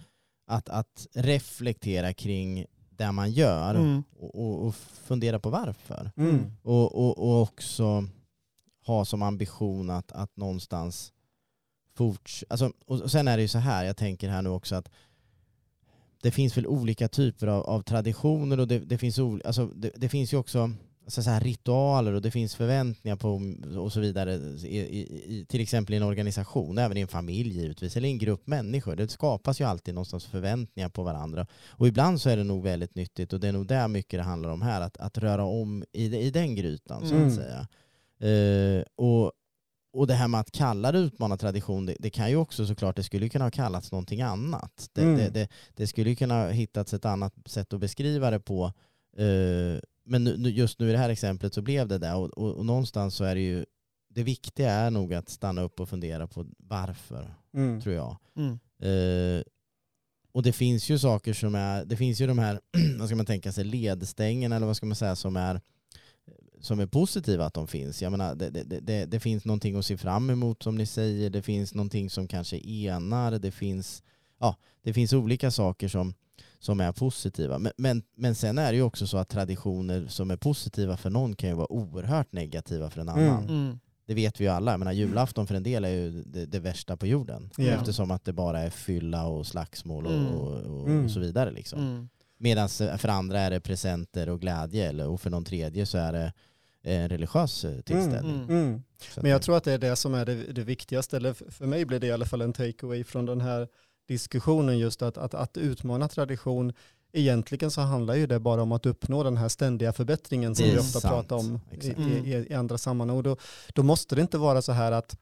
att, 0.48 0.70
att 0.70 1.08
reflektera 1.14 2.14
kring 2.14 2.66
det 2.90 3.12
man 3.12 3.32
gör 3.32 3.76
Mm. 3.76 4.04
och, 4.20 4.36
och, 4.36 4.66
och 4.68 4.76
fundera 4.76 5.40
på 5.40 5.50
varför. 5.50 6.12
Mm. 6.18 6.52
Och, 6.62 6.96
och, 6.96 7.18
och 7.18 7.42
också 7.42 8.08
ha 8.86 9.06
som 9.06 9.22
ambition 9.22 9.90
att, 9.90 10.12
att 10.12 10.38
någonstans 10.38 11.14
forts... 11.96 12.46
Alltså, 12.50 12.72
och 12.86 13.12
sen 13.12 13.28
är 13.28 13.38
det 13.38 13.42
ju 13.42 13.48
så 13.48 13.58
här, 13.60 13.86
jag 13.86 13.98
tänker 13.98 14.30
här 14.30 14.42
nu 14.42 14.50
också 14.50 14.76
att 14.76 14.90
det 16.24 16.32
finns 16.32 16.58
väl 16.58 16.68
olika 16.68 17.08
typer 17.08 17.48
av, 17.48 17.64
av 17.64 17.82
traditioner 17.82 18.60
och 18.60 18.68
det, 18.68 18.80
det, 18.80 18.98
finns 18.98 19.20
ol, 19.20 19.42
alltså, 19.46 19.66
det, 19.66 19.92
det 19.96 20.10
finns 20.10 20.34
ju 20.34 20.38
också 20.38 20.72
så 21.08 21.22
här 21.22 21.42
ritualer 21.42 22.14
och 22.14 22.22
det 22.22 22.32
finns 22.32 22.56
förväntningar 22.56 23.16
på 23.16 23.42
och 23.80 23.94
så 23.94 24.00
vidare 24.00 24.34
i, 24.34 24.78
i, 24.78 25.46
till 25.50 25.62
exempel 25.62 25.94
i 25.94 25.98
en 25.98 26.04
organisation, 26.04 26.78
även 26.78 26.98
i 26.98 27.02
en 27.02 27.08
familj 27.08 27.60
givetvis, 27.60 27.98
eller 27.98 28.08
i 28.08 28.12
en 28.12 28.18
grupp 28.18 28.48
människor. 28.48 28.96
Det 28.96 29.08
skapas 29.08 29.62
ju 29.62 29.66
alltid 29.66 29.94
någonstans 29.94 30.26
förväntningar 30.26 30.90
på 30.90 31.04
varandra. 31.04 31.48
Och 31.70 31.88
ibland 31.88 32.22
så 32.22 32.30
är 32.30 32.38
det 32.38 32.44
nog 32.44 32.64
väldigt 32.64 32.96
nyttigt 32.96 33.34
och 33.34 33.40
det 33.40 33.48
är 33.48 33.52
nog 33.52 33.68
där 33.68 33.88
mycket 33.88 34.20
det 34.20 34.24
handlar 34.24 34.50
om 34.50 34.62
här, 34.62 34.82
att, 34.82 34.98
att 34.98 35.18
röra 35.18 35.44
om 35.44 35.84
i, 35.92 36.18
i 36.18 36.32
den 36.32 36.56
grytan 36.56 37.08
så 37.08 37.16
Mm. 37.16 37.28
att 37.28 37.36
säga. 37.36 37.68
Eh, 38.20 38.84
och, 38.96 39.32
och 39.94 40.08
det 40.08 40.14
här 40.14 40.28
med 40.28 40.40
att 40.40 40.52
kalla 40.52 40.92
det 40.92 41.00
utmanad 41.00 41.40
tradition, 41.40 41.86
det, 41.86 41.96
det 42.00 42.10
kan 42.10 42.30
ju 42.30 42.36
också 42.36 42.66
såklart, 42.68 42.96
det 42.96 43.04
skulle 43.04 43.30
kunna 43.30 43.46
ha 43.46 43.52
kallats 43.52 43.92
någonting 43.92 44.22
annat. 44.22 44.90
Det, 44.94 45.02
Mm. 45.02 45.18
det, 45.18 45.30
det, 45.30 45.48
det 45.76 45.88
skulle 45.88 46.10
ju 46.10 46.16
kunna 46.16 46.34
ha 46.34 46.50
hittats 46.50 46.94
ett 46.94 47.06
annat 47.06 47.34
sätt 47.46 47.74
att 47.74 47.80
beskriva 47.80 48.32
det 48.32 48.40
på. 48.40 48.66
Eh, 49.18 49.80
men 50.06 50.24
nu, 50.24 50.50
just 50.50 50.80
nu 50.80 50.90
i 50.90 50.92
det 50.92 50.98
här 50.98 51.10
exemplet 51.10 51.54
så 51.54 51.62
blev 51.62 51.88
det 51.88 51.98
det 51.98 52.14
och, 52.14 52.30
och, 52.30 52.52
och 52.56 52.66
någonstans 52.66 53.16
så 53.16 53.24
är 53.24 53.36
det 53.36 53.42
ju, 53.42 53.66
det 54.10 54.24
viktiga 54.24 54.72
är 54.72 54.92
nog 54.92 55.14
att 55.14 55.30
stanna 55.30 55.62
upp 55.62 55.80
och 55.80 55.90
fundera 55.90 56.28
på 56.28 56.46
varför, 56.58 57.34
Mm. 57.56 57.82
tror 57.82 57.96
jag. 57.96 58.18
Mm. 58.38 58.60
Eh, 58.82 59.44
och 60.32 60.44
det 60.44 60.52
finns 60.54 60.90
ju 60.90 61.00
saker 61.00 61.34
som 61.34 61.56
är, 61.56 61.86
det 61.86 61.98
finns 61.98 62.22
ju 62.22 62.28
de 62.28 62.40
här, 62.40 62.60
vad 63.00 63.08
ska 63.08 63.16
man 63.16 63.26
tänka 63.26 63.52
sig, 63.52 63.64
ledstängerna 63.64 64.56
eller 64.56 64.66
vad 64.68 64.78
ska 64.78 64.86
man 64.86 64.96
säga 64.96 65.16
som 65.16 65.36
är 65.36 65.62
som 66.64 66.80
är 66.80 66.86
positiva 66.86 67.46
att 67.46 67.54
de 67.54 67.68
finns. 67.68 68.02
Jag 68.02 68.12
menar, 68.12 68.36
det, 68.36 68.50
det, 68.50 68.80
det, 68.80 69.06
det 69.06 69.20
finns 69.20 69.46
någonting 69.46 69.76
att 69.76 69.86
se 69.86 69.98
fram 69.98 70.30
emot 70.30 70.64
som 70.64 70.76
ni 70.76 70.86
säger, 70.86 71.30
det 71.30 71.42
finns 71.42 71.74
någonting 71.74 72.10
som 72.10 72.28
kanske 72.28 72.58
enar, 72.58 73.32
det 73.32 73.52
finns, 73.52 74.04
ja, 74.40 74.56
det 74.84 74.94
finns 74.94 75.14
olika 75.14 75.52
saker 75.52 75.88
som, 75.88 76.14
som 76.60 76.80
är 76.80 76.92
positiva. 76.92 77.60
Men, 77.60 77.72
men, 77.78 78.04
men 78.16 78.36
sen 78.36 78.58
är 78.58 78.72
det 78.72 78.76
ju 78.76 78.82
också 78.84 79.08
så 79.08 79.18
att 79.18 79.30
traditioner 79.30 80.08
som 80.08 80.32
är 80.32 80.38
positiva 80.38 80.98
för 80.98 81.10
någon 81.10 81.36
kan 81.36 81.50
ju 81.50 81.56
vara 81.56 81.72
oerhört 81.72 82.32
negativa 82.32 82.90
för 82.90 83.02
en 83.02 83.10
annan. 83.10 83.44
Mm. 83.44 83.50
Mm. 83.66 83.80
Det 84.06 84.14
vet 84.14 84.40
vi 84.40 84.44
ju 84.44 84.50
alla. 84.50 84.72
Jag 84.72 84.80
menar, 84.80 84.92
julafton 84.92 85.48
för 85.48 85.56
en 85.56 85.64
del 85.64 85.86
är 85.86 85.90
ju 85.90 86.24
det, 86.24 86.46
det 86.46 86.60
värsta 86.60 86.98
på 86.98 87.08
jorden. 87.08 87.50
Ja. 87.58 87.64
Eftersom 87.64 88.12
att 88.12 88.26
det 88.26 88.34
bara 88.34 88.60
är 88.60 88.70
fylla 88.70 89.26
och 89.28 89.48
slagsmål 89.48 90.06
och, 90.06 90.14
Mm. 90.14 90.26
och, 90.32 90.52
och, 90.52 90.88
Mm. 90.90 91.06
och 91.06 91.12
så 91.12 91.20
vidare. 91.20 91.52
Liksom. 91.52 91.80
Mm. 91.80 92.10
Medan 92.38 92.70
för 92.70 93.08
andra 93.08 93.40
är 93.40 93.50
det 93.52 93.60
presenter 93.60 94.30
och 94.30 94.42
glädje 94.42 94.90
eller, 94.90 95.08
och 95.08 95.22
för 95.22 95.30
någon 95.30 95.46
tredje 95.46 95.86
så 95.86 95.98
är 95.98 96.14
det 96.14 96.34
en 96.84 97.10
religiös 97.10 97.66
eh, 97.66 97.82
tillställning. 97.82 98.36
Mm. 98.44 98.50
Mm. 98.50 98.84
Men 99.18 99.32
jag 99.32 99.42
det- 99.42 99.46
tror 99.46 99.58
att 99.58 99.64
det 99.64 99.72
är 99.74 99.78
det 99.78 99.96
som 99.96 100.14
är 100.14 100.26
det, 100.26 100.36
det 100.36 100.64
viktigaste, 100.64 101.18
eller 101.18 101.34
för 101.34 101.66
mig 101.66 101.86
blir 101.86 102.00
det 102.00 102.08
i 102.08 102.12
alla 102.12 102.26
fall 102.26 102.42
en 102.42 102.54
takeaway 102.54 103.04
från 103.04 103.26
den 103.26 103.42
här 103.42 103.68
diskussionen, 104.08 104.78
just 104.80 105.02
att, 105.02 105.18
att, 105.18 105.34
att 105.34 105.58
utmana 105.58 106.08
tradition, 106.08 106.74
egentligen 107.14 107.72
så 107.72 107.82
handlar 107.82 108.16
ju 108.16 108.28
det 108.28 108.40
bara 108.40 108.62
om 108.62 108.72
att 108.72 108.86
uppnå 108.86 109.24
den 109.24 109.38
här 109.38 109.50
ständiga 109.50 109.94
förbättringen 109.94 110.56
som 110.56 110.66
Det 110.66 110.72
vi 110.72 110.80
ofta 110.80 111.00
sant. 111.00 111.14
pratar 111.14 111.36
om 111.36 111.60
i, 111.72 111.88
i, 111.88 112.48
i, 112.50 112.54
andra 112.54 112.78
sammanhang. 112.78 113.18
Och 113.18 113.24
då, 113.24 113.38
då 113.74 113.84
måste 113.84 114.16
det 114.16 114.22
inte 114.22 114.38
vara 114.38 114.62
så 114.62 114.72
här 114.72 114.92
att 114.92 115.18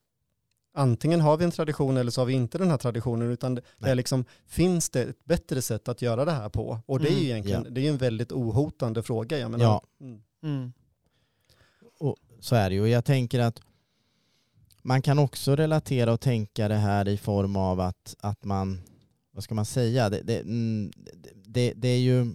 antingen 0.74 1.22
har 1.22 1.38
vi 1.38 1.45
en 1.45 1.51
tradition 1.51 1.97
eller 1.97 2.12
så 2.12 2.22
har 2.22 2.26
vi 2.26 2.34
inte 2.34 2.57
den 2.57 2.70
här 2.70 2.78
traditionen, 2.78 3.32
utan 3.32 3.55
det 3.55 3.62
Nej. 3.78 3.91
är 3.91 3.95
liksom, 3.95 4.26
finns 4.47 4.89
det 4.89 5.01
ett 5.03 5.26
bättre 5.26 5.62
sätt 5.62 5.88
att 5.88 6.01
göra 6.01 6.26
det 6.26 6.32
här 6.32 6.49
på? 6.49 6.80
Och 6.86 6.99
det 6.99 7.07
är 7.07 7.12
ju 7.12 7.18
Mm. 7.18 7.26
egentligen, 7.32 7.64
Ja. 7.64 7.70
det 7.70 7.86
är 7.88 7.89
en 7.89 7.97
väldigt 7.97 8.32
ohotande 8.32 9.03
fråga. 9.03 9.38
Jag 9.39 9.51
menar, 9.51 9.66
Ja. 9.66 9.82
Mm. 10.43 10.74
Så 12.41 12.55
är 12.55 12.69
det 12.69 12.75
ju. 12.75 12.81
Och 12.81 12.89
jag 12.89 13.05
tänker 13.05 13.39
att 13.39 13.61
man 14.81 15.01
kan 15.01 15.19
också 15.19 15.55
relatera 15.55 16.13
och 16.13 16.21
tänka 16.21 16.67
det 16.67 16.75
här 16.75 17.07
i 17.07 17.17
form 17.17 17.55
av 17.55 17.79
att, 17.79 18.15
att 18.19 18.43
man, 18.43 18.81
vad 19.31 19.43
ska 19.43 19.55
man 19.55 19.65
säga, 19.65 20.09
det, 20.09 20.21
det, 20.21 20.39
mm, 20.39 20.91
det, 21.45 21.73
det 21.75 21.87
är 21.87 21.99
ju 21.99 22.33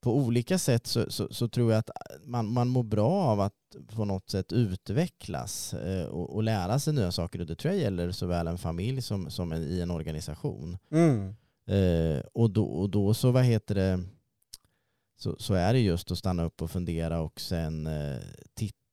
på 0.00 0.16
olika 0.16 0.58
sätt 0.58 0.86
så, 0.86 1.10
så, 1.10 1.28
så 1.30 1.48
tror 1.48 1.72
jag 1.72 1.78
att 1.78 1.90
man, 2.24 2.52
man 2.52 2.68
mår 2.68 2.82
bra 2.82 3.10
av 3.10 3.40
att 3.40 3.52
på 3.94 4.04
något 4.04 4.30
sätt 4.30 4.52
utvecklas 4.52 5.74
eh, 5.74 6.06
och, 6.06 6.34
och 6.34 6.42
lära 6.42 6.78
sig 6.78 6.94
nya 6.94 7.12
saker. 7.12 7.40
Och 7.40 7.46
det 7.46 7.56
tror 7.56 7.74
jag 7.74 7.82
gäller 7.82 8.10
såväl 8.10 8.46
en 8.46 8.58
familj 8.58 9.02
som, 9.02 9.30
som 9.30 9.52
en, 9.52 9.62
i 9.62 9.80
en 9.80 9.90
organisation. 9.90 10.78
Mm. 10.90 11.34
Eh, 11.66 12.22
och, 12.32 12.50
då, 12.50 12.64
och 12.64 12.90
då 12.90 13.14
så, 13.14 13.30
vad 13.30 13.44
heter 13.44 13.74
det, 13.74 14.02
så, 15.16 15.36
så 15.38 15.54
är 15.54 15.72
det 15.72 15.80
just 15.80 16.10
att 16.10 16.18
stanna 16.18 16.44
upp 16.44 16.62
och 16.62 16.70
fundera 16.70 17.20
och 17.20 17.40
sen 17.40 17.86
eh, 17.86 18.18
titta 18.54 18.85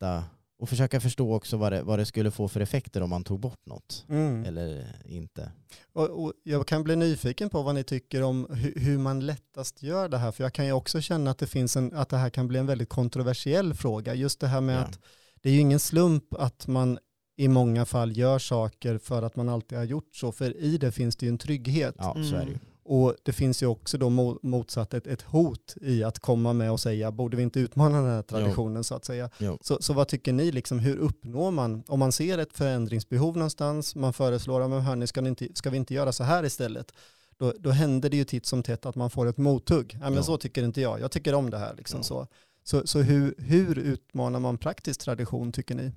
och 0.60 0.70
försöka 0.70 1.00
förstå 1.00 1.34
också 1.36 1.58
vad 1.58 1.72
det, 1.72 1.84
vad 1.84 2.00
det 2.00 2.06
skulle 2.06 2.32
få 2.32 2.48
för 2.48 2.60
effekter 2.60 3.02
om 3.04 3.10
man 3.10 3.24
tog 3.24 3.40
bort 3.40 3.66
något. 3.66 4.06
Mm. 4.10 4.46
Eller 4.46 4.86
inte. 5.06 5.52
Och, 5.94 6.24
och 6.24 6.34
jag 6.44 6.68
kan 6.68 6.84
bli 6.84 6.96
nyfiken 6.96 7.50
på 7.50 7.62
vad 7.62 7.76
ni 7.76 7.84
tycker 7.84 8.24
om 8.24 8.48
hur, 8.50 8.74
hur 8.80 8.98
man 8.98 9.20
lättast 9.26 9.84
gör 9.84 10.10
det 10.10 10.18
här, 10.18 10.32
för 10.32 10.44
jag 10.44 10.54
kan 10.54 10.66
ju 10.66 10.72
också 10.72 11.02
känna 11.02 11.32
att 11.32 11.38
det, 11.38 11.48
finns 11.48 11.78
en, 11.78 11.94
att 11.94 12.10
det 12.10 12.18
här 12.18 12.30
kan 12.30 12.48
bli 12.48 12.60
en 12.60 12.66
väldigt 12.66 12.90
kontroversiell 12.90 13.74
fråga. 13.74 14.14
Just 14.16 14.40
det 14.40 14.48
här 14.48 14.62
med 14.62 14.76
Ja. 14.76 14.80
att 14.82 15.00
det 15.42 15.50
är 15.50 15.54
ju 15.54 15.60
ingen 15.60 15.80
slump 15.80 16.34
att 16.34 16.68
man 16.68 17.00
i 17.38 17.48
många 17.48 17.86
fall 17.86 18.18
gör 18.18 18.40
saker 18.40 18.98
för 18.98 19.22
att 19.22 19.36
man 19.36 19.50
alltid 19.50 19.78
har 19.78 19.86
gjort 19.86 20.16
så, 20.16 20.32
för 20.32 20.58
i 20.58 20.78
det 20.78 20.92
finns 20.92 21.16
det 21.16 21.26
ju 21.26 21.30
en 21.30 21.38
trygghet. 21.38 21.96
Ja, 21.98 22.14
så 22.14 22.36
är 22.36 22.46
det 22.46 22.52
ju. 22.52 22.58
Och 22.86 23.16
det 23.24 23.34
finns 23.34 23.64
ju 23.64 23.68
också 23.68 23.98
då 23.98 24.10
mo- 24.10 24.40
motsatt 24.44 24.94
ett, 24.94 25.08
ett 25.08 25.22
hot 25.22 25.76
i 25.82 26.04
att 26.04 26.20
komma 26.20 26.54
med 26.54 26.72
och 26.72 26.80
säga, 26.80 27.12
borde 27.12 27.38
vi 27.38 27.44
inte 27.44 27.60
utmana 27.60 27.98
den 28.02 28.10
här 28.12 28.22
traditionen 28.22 28.84
så 28.84 28.96
att 28.96 29.06
säga. 29.06 29.30
Jo. 29.38 29.58
Så, 29.62 29.78
så 29.82 29.94
vad 29.94 30.08
tycker 30.08 30.34
ni, 30.34 30.52
liksom, 30.52 30.80
hur 30.80 30.98
uppnår 30.98 31.52
man, 31.52 31.84
om 31.88 32.00
man 32.00 32.12
ser 32.12 32.38
ett 32.38 32.54
förändringsbehov 32.58 33.38
någonstans, 33.38 33.96
man 33.96 34.14
föreslår, 34.14 34.68
men 34.68 34.82
hörni, 34.82 35.08
ska, 35.08 35.28
inte, 35.28 35.48
ska 35.54 35.70
vi 35.70 35.78
inte 35.78 35.94
göra 35.94 36.12
så 36.12 36.24
här 36.24 36.44
istället? 36.46 36.92
Då, 37.38 37.54
då 37.60 37.70
händer 37.70 38.10
det 38.10 38.18
ju 38.18 38.24
titt 38.24 38.46
som 38.46 38.64
tätt 38.64 38.86
att 38.86 38.96
man 38.96 39.10
får 39.10 39.26
ett 39.28 39.38
mothugg. 39.38 39.94
Ja, 39.94 40.00
men 40.00 40.14
Ja. 40.14 40.24
så 40.24 40.38
tycker 40.38 40.64
inte 40.64 40.82
jag, 40.82 41.00
jag 41.00 41.12
tycker 41.12 41.34
om 41.36 41.50
det 41.50 41.58
här. 41.58 41.74
Liksom, 41.78 42.00
Ja. 42.00 42.04
så 42.04 42.28
så, 42.66 42.88
så 42.88 43.00
hur, 43.02 43.36
hur 43.38 43.78
utmanar 43.80 44.40
man 44.40 44.58
praktisk 44.58 45.00
tradition 45.02 45.52
tycker 45.52 45.76
ni? 45.76 45.92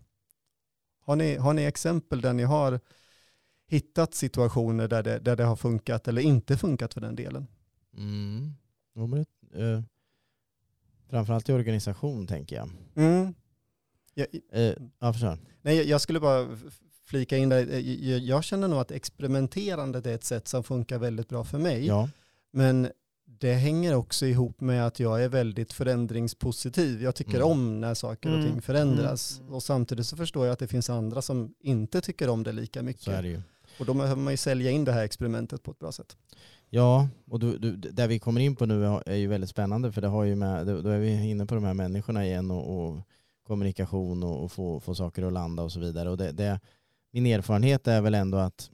Har 1.05 1.16
ni, 1.16 1.37
har 1.37 1.53
ni 1.55 1.62
exempel 1.64 2.20
där 2.20 2.32
ni 2.32 2.43
har 2.43 2.80
hittat 3.68 4.14
situationer 4.14 4.88
där 4.88 5.02
det, 5.02 5.18
där 5.18 5.36
det 5.36 5.44
har 5.44 5.56
funkat 5.56 6.08
eller 6.08 6.22
inte 6.22 6.56
funkat 6.56 6.94
för 6.94 7.00
den 7.00 7.16
delen? 7.16 7.46
Mm. 7.96 8.52
Jo, 8.94 9.06
men 9.06 9.24
det, 9.52 9.62
eh, 9.72 9.80
Framförallt 11.10 11.48
i 11.48 11.52
organisation 11.52 12.26
tänker 12.26 12.56
jag. 12.56 12.68
Mm. 12.94 13.34
Jag, 14.14 14.26
Eh, 14.52 14.74
ja, 14.98 15.12
förstår. 15.12 15.38
nej, 15.62 15.88
jag 15.88 16.00
skulle 16.00 16.20
bara 16.20 16.48
flika 17.04 17.36
in 17.36 17.48
där. 17.48 17.70
Eh, 17.72 18.08
Jag, 18.10 18.18
jag 18.20 18.44
känner 18.44 18.68
nog 18.68 18.78
att 18.78 18.90
experimenterandet 18.90 20.06
är 20.06 20.14
ett 20.14 20.24
sätt 20.24 20.48
som 20.48 20.64
funkar 20.64 20.98
väldigt 20.98 21.28
bra 21.28 21.44
för 21.44 21.58
mig. 21.58 21.86
Ja, 21.86 22.08
Men 22.52 22.88
det 23.24 23.52
hänger 23.54 23.94
också 23.94 24.26
ihop 24.26 24.60
med 24.60 24.86
att 24.86 25.00
jag 25.00 25.24
är 25.24 25.28
väldigt 25.28 25.72
förändringspositiv. 25.72 27.02
Jag 27.02 27.14
tycker 27.14 27.34
Mm. 27.36 27.48
om 27.48 27.80
när 27.80 27.94
saker 27.94 28.28
och 28.32 28.38
Mm. 28.38 28.50
ting 28.52 28.62
förändras. 28.62 29.38
Mm. 29.40 29.52
Och 29.52 29.62
samtidigt 29.62 30.06
så 30.06 30.16
förstår 30.16 30.46
jag 30.46 30.52
att 30.52 30.58
det 30.58 30.68
finns 30.68 30.90
andra 30.90 31.22
som 31.22 31.54
inte 31.60 32.00
tycker 32.00 32.28
om 32.28 32.42
det 32.42 32.52
lika 32.52 32.72
så 32.72 32.84
är 32.84 32.84
mycket. 32.86 33.22
det 33.22 33.28
ju. 33.28 33.42
Och 33.78 33.86
då 33.86 33.94
behöver 33.94 34.22
man 34.22 34.32
ju 34.32 34.36
sälja 34.36 34.70
in 34.70 34.84
det 34.84 34.92
här 34.92 35.04
experimentet 35.04 35.62
på 35.62 35.70
ett 35.70 35.78
bra 35.78 35.92
sätt. 35.92 36.16
Ja, 36.70 37.08
och 37.30 37.38
du, 37.38 37.58
du, 37.58 37.76
där 37.76 38.08
vi 38.08 38.18
kommer 38.18 38.40
in 38.40 38.56
på 38.56 38.66
nu 38.66 38.84
är 39.06 39.14
ju 39.14 39.26
väldigt 39.26 39.50
spännande 39.50 39.92
för 39.92 40.00
det 40.00 40.08
har 40.08 40.24
ju 40.24 40.36
med, 40.36 40.66
då 40.66 40.88
är 40.88 40.98
vi 40.98 41.30
inne 41.30 41.46
på 41.46 41.54
de 41.54 41.64
här 41.64 41.74
människorna 41.74 42.26
igen 42.26 42.50
och, 42.50 42.88
och 42.88 43.00
kommunikation 43.46 44.22
och, 44.22 44.44
och 44.44 44.52
få, 44.52 44.80
få 44.80 44.94
saker 44.94 45.22
att 45.22 45.32
landa 45.32 45.62
och 45.62 45.72
så 45.72 45.80
vidare. 45.80 46.10
Och 46.10 46.16
det, 46.16 46.32
det, 46.32 46.60
min 47.12 47.26
erfarenhet 47.26 47.86
är 47.86 48.00
väl 48.00 48.14
ändå 48.14 48.38
att 48.38 48.70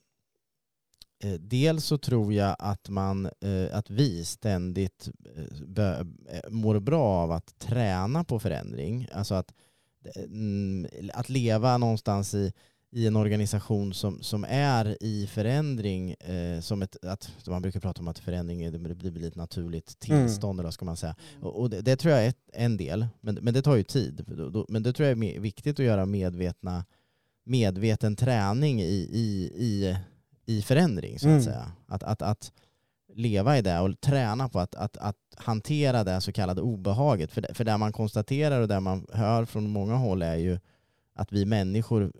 eh, 1.24 1.32
dels 1.32 1.84
så 1.84 1.98
tror 1.98 2.32
jag 2.32 2.57
att, 2.59 2.88
man, 2.88 3.26
eh, 3.26 3.76
att 3.76 3.90
vi 3.90 4.24
ständigt 4.24 5.09
eh, 5.36 5.66
bö, 5.66 6.00
eh, 6.28 6.50
mår 6.50 6.80
bra 6.80 7.05
av 7.05 7.32
att 7.32 7.59
träna 7.59 8.24
på 8.24 8.38
förändring. 8.38 9.09
Alltså 9.12 9.34
att, 9.34 9.55
eh, 10.05 10.22
mm, 10.22 10.86
att 11.14 11.28
leva 11.28 11.78
någonstans 11.78 12.34
i 12.34 12.53
i 12.95 13.07
en 13.07 13.16
organisation 13.16 13.95
som, 13.95 14.22
som 14.22 14.45
är 14.49 14.97
i 15.01 15.26
förändring, 15.26 16.11
eh, 16.11 16.61
som 16.61 16.82
ett, 16.82 17.05
att, 17.05 17.30
man 17.47 17.62
brukar 17.62 17.80
prata 17.80 18.01
om 18.01 18.09
att 18.09 18.18
förändring 18.18 18.62
är, 18.62 18.70
det 18.70 19.11
blir 19.11 19.28
ett 19.28 19.36
naturligt 19.36 19.99
tillstånd, 19.99 20.61
eller 20.61 20.66
vad 20.66 20.74
ska 20.74 20.84
man 20.84 20.97
säga. 20.97 21.16
Och, 21.40 21.61
och 21.61 21.70
det, 21.70 21.80
det 21.80 21.97
tror 21.97 22.14
jag 22.14 22.26
är 22.26 22.34
en 22.53 22.76
del, 22.76 23.07
men, 23.20 23.34
men 23.34 23.55
det 23.55 23.62
tar 23.62 23.76
ju 23.76 23.82
tid. 23.82 24.24
Men 24.68 24.82
det 24.82 24.93
tror 24.93 25.09
jag 25.09 25.24
är 25.24 25.40
viktigt 25.40 25.80
att 25.80 25.86
göra 25.86 26.07
medvetna, 26.07 26.84
medveten 27.45 28.16
träning 28.16 28.80
i, 28.82 29.09
i, 29.12 29.53
i, 29.57 29.97
i 30.47 30.62
förändring, 30.62 31.18
så 31.18 31.26
att 31.26 31.30
Mm. 31.30 31.43
säga. 31.43 31.72
Att, 31.86 32.03
att, 32.03 32.22
att 32.22 32.53
leva 33.14 33.59
i 33.59 33.62
det 33.62 33.80
och 33.80 34.01
träna 34.01 34.49
på 34.49 34.61
att, 34.61 34.74
att, 34.74 34.97
att 34.97 35.16
hantera 35.36 36.05
det 36.05 36.20
så 36.20 36.32
kallade 36.32 36.61
obehaget. 36.61 37.32
För, 37.32 37.40
det, 37.40 37.55
för 37.55 37.64
det 37.64 37.78
man 37.78 37.93
konstaterar 37.93 38.61
och 38.61 38.68
det 38.68 38.80
man 38.80 39.07
hör 39.12 39.45
från 39.45 39.70
många 39.70 39.95
håll 39.95 40.22
är 40.22 40.36
ju 40.36 40.59
att 41.14 41.32
vi 41.32 41.45
människor 41.45 42.12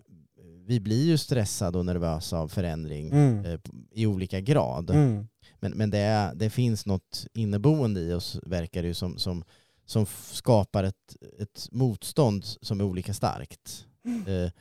vi 0.65 0.79
blir 0.79 1.05
ju 1.05 1.17
stressade 1.17 1.77
och 1.77 1.85
nervösa 1.85 2.37
av 2.39 2.47
förändring 2.47 3.11
Mm. 3.11 3.45
eh, 3.45 3.59
i 3.91 4.05
olika 4.05 4.39
grad. 4.41 4.89
Mm. 4.89 5.27
Men, 5.59 5.71
men 5.71 5.89
det, 5.89 6.31
det 6.35 6.49
finns 6.49 6.85
något 6.85 7.27
inneboende 7.33 8.01
i 8.01 8.13
oss, 8.13 8.39
verkar 8.43 8.81
det 8.81 8.87
ju, 8.87 8.93
som, 8.93 9.17
som, 9.17 9.43
som 9.85 10.05
skapar 10.31 10.83
ett, 10.83 11.15
ett 11.39 11.67
motstånd 11.71 12.45
som 12.45 12.79
är 12.79 12.83
olika 12.83 13.13
starkt. 13.13 13.85
Eh, 14.27 14.51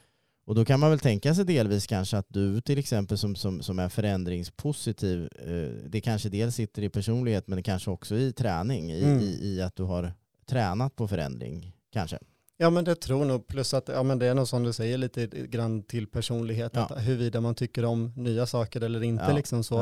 och 0.44 0.54
då 0.54 0.64
kan 0.64 0.80
man 0.80 0.90
väl 0.90 0.98
tänka 0.98 1.34
sig 1.34 1.44
delvis 1.44 1.86
kanske 1.86 2.16
att 2.18 2.26
du 2.28 2.60
till 2.60 2.78
exempel 2.78 3.18
som, 3.18 3.36
som, 3.36 3.62
som 3.62 3.78
är 3.78 3.88
förändringspositiv, 3.88 5.28
eh, 5.38 5.88
det 5.88 6.00
kanske 6.00 6.28
dels 6.28 6.54
sitter 6.54 6.82
i 6.82 6.88
personlighet 6.88 7.48
men 7.48 7.62
kanske 7.62 7.90
också 7.90 8.16
i 8.16 8.32
träning, 8.32 8.92
i, 8.92 9.02
Mm. 9.04 9.20
i, 9.20 9.38
i 9.42 9.62
att 9.62 9.76
du 9.76 9.82
har 9.82 10.12
tränat 10.46 10.96
på 10.96 11.08
förändring 11.08 11.72
kanske. 11.92 12.18
Ja 12.62 12.70
men 12.70 12.84
det 12.84 12.94
tror 12.94 13.24
nog, 13.24 13.46
plus 13.46 13.74
att 13.74 13.88
ja, 13.88 14.02
men 14.02 14.18
det 14.18 14.26
är 14.26 14.34
nog 14.34 14.48
som 14.48 14.62
du 14.62 14.72
säger 14.72 14.98
lite 14.98 15.26
grann 15.26 15.82
till 15.82 16.06
personlighet, 16.06 16.72
Ja. 16.74 16.80
att 16.84 17.04
huruvida 17.04 17.40
man 17.40 17.54
tycker 17.54 17.84
om 17.84 18.12
nya 18.16 18.46
saker 18.46 18.80
eller 18.80 19.02
inte. 19.02 19.24
Ja, 19.28 19.36
Liksom 19.36 19.64
så. 19.64 19.74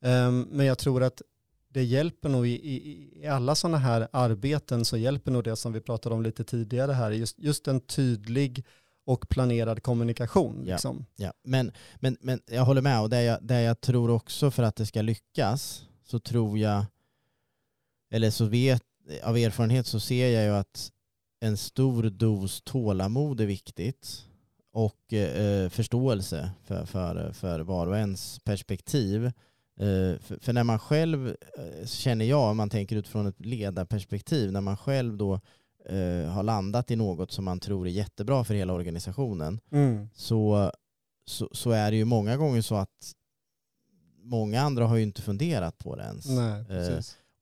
Ja. 0.00 0.08
Ehm, 0.08 0.48
men 0.50 0.66
jag 0.66 0.78
tror 0.78 1.02
att 1.02 1.22
det 1.68 1.84
hjälper 1.84 2.28
nog 2.28 2.46
i, 2.46 2.50
i, 2.50 3.10
i 3.22 3.26
alla 3.26 3.54
sådana 3.54 3.78
här 3.78 4.08
arbeten 4.12 4.84
så 4.84 4.96
hjälper 4.96 5.30
nog 5.30 5.44
det 5.44 5.56
som 5.56 5.72
vi 5.72 5.80
pratade 5.80 6.14
om 6.14 6.22
lite 6.22 6.44
tidigare 6.44 6.92
här, 6.92 7.10
just, 7.10 7.38
just 7.38 7.68
en 7.68 7.80
tydlig 7.80 8.64
och 9.04 9.28
planerad 9.28 9.82
kommunikation. 9.82 10.62
Ja. 10.66 10.74
Liksom. 10.74 11.06
Ja, 11.16 11.32
men, 11.44 11.72
men, 12.00 12.16
men 12.20 12.40
jag 12.46 12.64
håller 12.64 12.82
med 12.82 13.00
och 13.00 13.10
det 13.10 13.22
jag, 13.22 13.38
det 13.42 13.62
jag 13.62 13.80
tror 13.80 14.10
också 14.10 14.50
för 14.50 14.62
att 14.62 14.76
det 14.76 14.86
ska 14.86 15.02
lyckas 15.02 15.84
så 16.04 16.18
tror 16.18 16.58
jag, 16.58 16.84
eller 18.10 18.30
så 18.30 18.44
vet, 18.44 18.82
av 19.24 19.36
erfarenhet 19.36 19.86
så 19.86 20.00
ser 20.00 20.28
jag 20.28 20.44
ju 20.44 20.50
att 20.50 20.92
en 21.40 21.56
stor 21.56 22.02
dos 22.02 22.62
tålamod 22.64 23.40
är 23.40 23.46
viktigt 23.46 24.26
och 24.72 25.12
eh, 25.12 25.68
förståelse 25.68 26.50
för, 26.64 26.84
för, 26.86 27.32
för 27.32 27.60
var 27.60 27.86
och 27.86 27.96
ens 27.96 28.38
perspektiv. 28.44 29.26
Eh, 29.80 30.18
för, 30.20 30.38
för 30.40 30.52
när 30.52 30.64
man 30.64 30.78
själv, 30.78 31.28
eh, 31.28 31.86
känner 31.86 32.24
jag, 32.24 32.50
om 32.50 32.56
man 32.56 32.70
tänker 32.70 32.96
utifrån 32.96 33.26
ett 33.26 33.46
ledarperspektiv, 33.46 34.52
när 34.52 34.60
man 34.60 34.76
själv 34.76 35.16
då 35.16 35.34
eh, 35.88 36.28
har 36.28 36.42
landat 36.42 36.90
i 36.90 36.96
något 36.96 37.32
som 37.32 37.44
man 37.44 37.60
tror 37.60 37.86
är 37.86 37.90
jättebra 37.90 38.44
för 38.44 38.54
hela 38.54 38.72
organisationen 38.72 39.60
Mm. 39.72 40.08
så, 40.14 40.72
så, 41.26 41.48
så 41.52 41.70
är 41.70 41.90
det 41.90 41.96
ju 41.96 42.04
många 42.04 42.36
gånger 42.36 42.62
så 42.62 42.74
att 42.74 43.12
många 44.18 44.60
andra 44.60 44.86
har 44.86 44.96
ju 44.96 45.02
inte 45.02 45.22
funderat 45.22 45.78
på 45.78 45.96
det 45.96 46.02
ens. 46.02 46.26
Nej. 46.28 46.64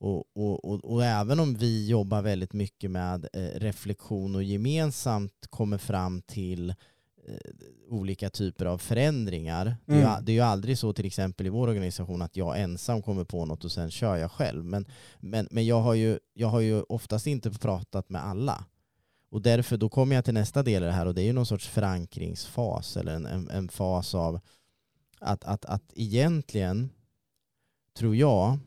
Och, 0.04 0.24
och, 0.34 0.64
och, 0.64 0.84
och 0.84 1.04
även 1.04 1.40
om 1.40 1.54
vi 1.54 1.88
jobbar 1.88 2.22
väldigt 2.22 2.52
mycket 2.52 2.90
med 2.90 3.28
eh, 3.32 3.60
reflektion 3.60 4.34
och 4.34 4.42
gemensamt 4.42 5.46
kommer 5.50 5.78
fram 5.78 6.22
till 6.22 6.70
eh, 6.70 6.74
olika 7.88 8.30
typer 8.30 8.66
av 8.66 8.78
förändringar. 8.78 9.76
Det, 9.86 9.92
är 9.92 9.96
ju, 9.96 10.02
Mm. 10.02 10.24
det 10.24 10.32
är 10.32 10.34
ju 10.34 10.40
aldrig 10.40 10.78
så 10.78 10.92
till 10.92 11.06
exempel 11.06 11.46
i 11.46 11.50
vår 11.50 11.68
organisation 11.68 12.22
att 12.22 12.36
jag 12.36 12.60
ensam 12.60 13.02
kommer 13.02 13.24
på 13.24 13.44
något 13.46 13.64
och 13.64 13.72
sen 13.72 13.90
kör 13.90 14.16
jag 14.16 14.32
själv. 14.32 14.64
Men, 14.64 14.86
men, 15.20 15.48
men 15.50 15.66
jag, 15.66 15.80
har 15.80 15.94
ju, 15.94 16.18
jag 16.34 16.48
har 16.48 16.60
ju 16.60 16.82
oftast 16.82 17.26
inte 17.26 17.50
pratat 17.50 18.08
med 18.10 18.24
alla. 18.24 18.64
Och 19.30 19.42
därför 19.42 19.76
då 19.76 19.88
kommer 19.88 20.14
jag 20.14 20.24
till 20.24 20.34
nästa 20.34 20.62
del 20.62 20.82
i 20.82 20.86
det 20.86 20.92
här 20.92 21.06
och 21.06 21.14
det 21.14 21.22
är 21.22 21.26
ju 21.26 21.32
någon 21.32 21.46
sorts 21.46 21.68
förankringsfas 21.68 22.96
eller 22.96 23.14
en, 23.14 23.26
en, 23.26 23.50
en 23.50 23.68
fas 23.68 24.14
av 24.14 24.40
att, 25.20 25.44
att, 25.44 25.64
att 25.64 25.92
egentligen 25.94 26.90
tror 27.96 28.16
jag 28.16 28.58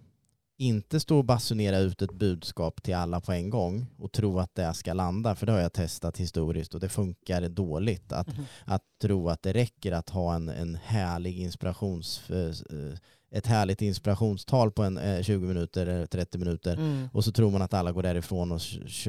inte 0.58 1.00
stå 1.00 1.18
och 1.18 1.26
basunera 1.26 1.78
ut 1.80 2.02
ett 2.02 2.12
budskap 2.12 2.84
till 2.84 2.96
alla 2.96 3.22
på 3.22 3.32
en 3.32 3.50
gång 3.50 3.86
och 3.98 4.12
tro 4.12 4.40
att 4.40 4.56
det 4.56 4.74
ska 4.74 4.94
landa, 4.94 5.36
för 5.36 5.46
det 5.46 5.52
har 5.52 5.60
jag 5.60 5.74
testat 5.74 6.18
historiskt 6.18 6.74
och 6.74 6.80
det 6.80 6.90
funkar 6.90 7.50
dåligt. 7.50 8.12
Att, 8.12 8.28
Mhm. 8.28 8.46
att 8.66 8.82
tro 9.02 9.30
att 9.30 9.44
det 9.44 9.54
räcker 9.54 9.92
att 9.92 10.10
ha 10.10 10.36
en, 10.36 10.50
en 10.50 10.76
härlig 10.76 11.40
inspirations, 11.40 12.30
eh, 12.30 12.98
ett 13.32 13.46
härligt 13.48 13.82
inspirationstal 13.82 14.72
på 14.72 14.84
en 14.84 14.98
eh, 14.98 15.22
20 15.24 15.46
minuter 15.48 15.88
eller 15.88 16.06
30 16.06 16.38
minuter 16.38 16.74
Mm. 16.78 17.10
och 17.14 17.24
så 17.26 17.32
tror 17.32 17.52
man 17.52 17.62
att 17.62 17.74
alla 17.74 17.92
går 17.92 18.04
därifrån 18.04 18.52
och 18.52 18.62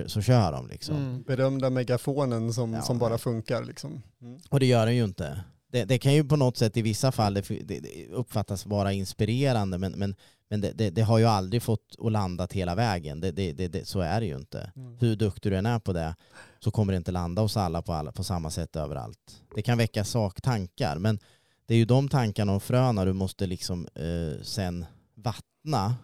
så 0.06 0.22
kör 0.22 0.52
de. 0.52 0.68
Liksom. 0.68 0.96
Mm. 0.96 1.22
Berömda 1.22 1.70
megafonen 1.70 2.52
som, 2.52 2.72
Ja, 2.74 2.82
som 2.82 2.98
bara 2.98 3.18
funkar. 3.18 3.64
Liksom. 3.64 4.02
Mm. 4.22 4.40
Och 4.48 4.60
det 4.60 4.66
gör 4.66 4.86
den 4.86 4.96
ju 4.96 5.04
inte. 5.04 5.44
Det, 5.72 5.84
det 5.84 5.98
kan 5.98 6.14
ju 6.14 6.24
på 6.24 6.36
något 6.36 6.56
sätt 6.56 6.76
i 6.76 6.82
vissa 6.82 7.12
fall 7.12 7.34
det, 7.34 7.48
det 7.64 8.06
uppfattas 8.10 8.66
vara 8.66 8.92
inspirerande 8.92 9.78
men, 9.78 9.92
men, 9.92 10.14
men 10.50 10.60
det, 10.60 10.72
det, 10.72 10.90
det 10.90 11.02
har 11.02 11.18
ju 11.18 11.24
aldrig 11.24 11.62
fått 11.62 11.94
att 11.98 12.12
landa 12.12 12.48
hela 12.50 12.74
vägen. 12.74 13.20
Det, 13.20 13.88
så 13.88 14.00
är 14.00 14.20
det 14.20 14.26
ju 14.26 14.36
inte. 14.36 14.72
Mm. 14.76 14.96
Hur 14.98 15.16
duktig 15.16 15.52
du 15.52 15.56
än 15.56 15.66
är 15.66 15.78
på 15.78 15.92
det 15.92 16.14
så 16.60 16.70
kommer 16.70 16.92
det 16.92 16.96
inte 16.96 17.12
landa 17.12 17.42
hos 17.42 17.56
alla 17.56 17.82
på, 17.82 17.92
alla 17.92 18.12
på 18.12 18.24
samma 18.24 18.50
sätt 18.50 18.76
överallt. 18.76 19.42
Det 19.54 19.62
kan 19.62 19.78
väcka 19.78 20.04
saktankar 20.04 20.98
men 20.98 21.18
det 21.66 21.74
är 21.74 21.78
ju 21.78 21.84
de 21.84 22.08
tankarna 22.08 22.52
och 22.54 22.62
fröna 22.62 23.04
du 23.04 23.12
måste 23.12 23.46
liksom 23.46 23.88
eh, 23.94 24.42
sen 24.42 24.86
vattna 25.14 25.44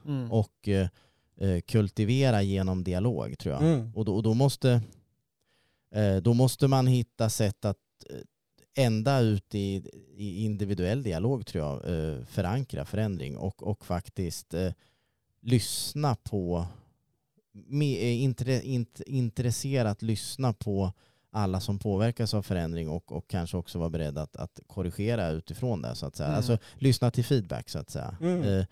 Mm. 0.06 0.32
och 0.32 0.68
eh, 0.68 0.88
eh, 1.40 1.60
kultivera 1.60 2.42
genom 2.42 2.84
dialog 2.84 3.38
tror 3.38 3.54
jag. 3.54 3.62
Mm. 3.62 3.92
Och 3.94 4.04
då, 4.04 4.14
och 4.14 4.22
då, 4.22 4.34
måste, 4.34 4.82
eh, 5.94 6.16
då 6.16 6.34
måste 6.34 6.68
man 6.68 6.86
hitta 6.86 7.30
sätt 7.30 7.64
att 7.64 7.76
eh, 8.10 8.16
ända 8.74 9.20
ut 9.20 9.54
i, 9.54 9.90
i 10.16 10.44
individuell 10.44 11.02
dialog 11.02 11.46
tror 11.46 11.64
jag, 11.64 11.98
eh, 11.98 12.24
förankra 12.24 12.84
förändring 12.84 13.36
och, 13.36 13.62
och 13.62 13.86
faktiskt 13.86 14.54
eh, 14.54 14.72
lyssna 15.40 16.14
på, 16.14 16.66
eh, 17.70 18.22
intre, 18.22 18.62
int, 18.62 19.00
intresserat 19.06 20.02
lyssna 20.02 20.52
på 20.52 20.92
alla 21.30 21.60
som 21.60 21.78
påverkas 21.78 22.34
av 22.34 22.42
förändring 22.42 22.88
och, 22.88 23.12
och 23.12 23.28
kanske 23.28 23.56
också 23.56 23.78
vara 23.78 23.90
beredd 23.90 24.18
att, 24.18 24.36
att 24.36 24.60
korrigera 24.66 25.28
utifrån 25.28 25.82
det 25.82 25.94
så 25.94 26.06
att 26.06 26.16
säga. 26.16 26.26
Mm. 26.26 26.36
Alltså 26.36 26.58
lyssna 26.74 27.10
till 27.10 27.24
feedback 27.24 27.68
så 27.68 27.78
att 27.78 27.90
säga. 27.90 28.16
Mm. 28.20 28.42
Eh, 28.42 28.66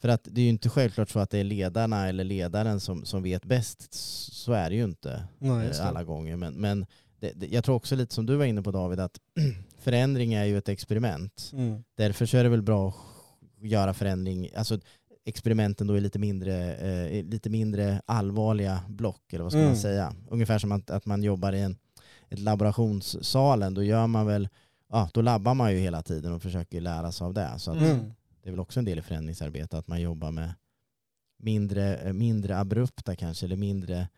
för 0.00 0.08
att 0.08 0.28
det 0.30 0.40
är 0.40 0.42
ju 0.42 0.48
inte 0.48 0.68
självklart 0.68 1.10
så 1.10 1.18
att 1.18 1.30
det 1.30 1.38
är 1.38 1.44
ledarna 1.44 2.08
eller 2.08 2.24
ledaren 2.24 2.80
som, 2.80 3.04
som 3.04 3.22
vet 3.22 3.44
bäst. 3.44 3.94
Så 4.34 4.52
är 4.52 4.70
det 4.70 4.76
ju 4.76 4.84
inte 4.84 5.24
Nej, 5.38 5.72
alla 5.80 6.04
gånger. 6.04 6.36
Men, 6.36 6.54
men 6.54 6.86
det, 7.20 7.32
det, 7.36 7.46
jag 7.46 7.64
tror 7.64 7.74
också 7.74 7.96
lite 7.96 8.14
som 8.14 8.26
du 8.26 8.36
var 8.36 8.44
inne 8.44 8.62
på 8.62 8.70
David 8.70 9.00
att 9.00 9.20
förändring 9.78 10.34
är 10.34 10.44
ju 10.44 10.58
ett 10.58 10.68
experiment. 10.68 11.50
Mm. 11.52 11.84
Därför 11.94 12.26
så 12.26 12.36
är 12.36 12.42
det 12.44 12.48
väl 12.50 12.62
bra 12.62 12.88
att 12.88 13.68
göra 13.68 13.94
förändring, 13.94 14.50
alltså 14.56 14.80
experimenten 15.24 15.86
då 15.86 15.94
är 15.94 16.00
lite 16.00 16.18
mindre, 16.18 16.74
eh, 16.76 17.24
lite 17.24 17.50
mindre 17.50 18.02
allvarliga 18.06 18.80
block 18.88 19.32
eller 19.32 19.42
vad 19.42 19.52
ska 19.52 19.58
Mm. 19.58 19.70
man 19.70 19.78
säga. 19.80 20.14
Ungefär 20.28 20.58
som 20.58 20.72
att, 20.72 20.90
att 20.90 21.06
man 21.06 21.22
jobbar 21.22 21.52
i 21.52 21.60
en, 21.60 21.76
ett 22.28 22.38
laborationssalen, 22.38 23.74
då 23.74 23.82
gör 23.82 24.06
man 24.06 24.26
väl, 24.26 24.48
ja 24.88 25.10
då 25.14 25.20
labbar 25.22 25.54
man 25.54 25.72
ju 25.72 25.78
hela 25.78 26.02
tiden 26.02 26.32
och 26.32 26.42
försöker 26.42 26.80
lära 26.80 27.12
sig 27.12 27.24
av 27.24 27.34
det. 27.34 27.50
Så 27.58 27.72
Mm. 27.72 28.12
det 28.42 28.48
är 28.48 28.50
väl 28.50 28.60
också 28.60 28.78
en 28.78 28.84
del 28.84 28.98
i 28.98 29.02
förändringsarbete 29.02 29.78
att 29.78 29.86
man 29.88 30.00
jobbar 30.00 30.30
med 30.30 30.52
mindre, 31.38 31.96
eh, 31.96 32.12
mindre 32.12 32.58
abrupta 32.58 33.16
kanske 33.16 33.46
eller 33.46 33.56
mindre 33.56 34.08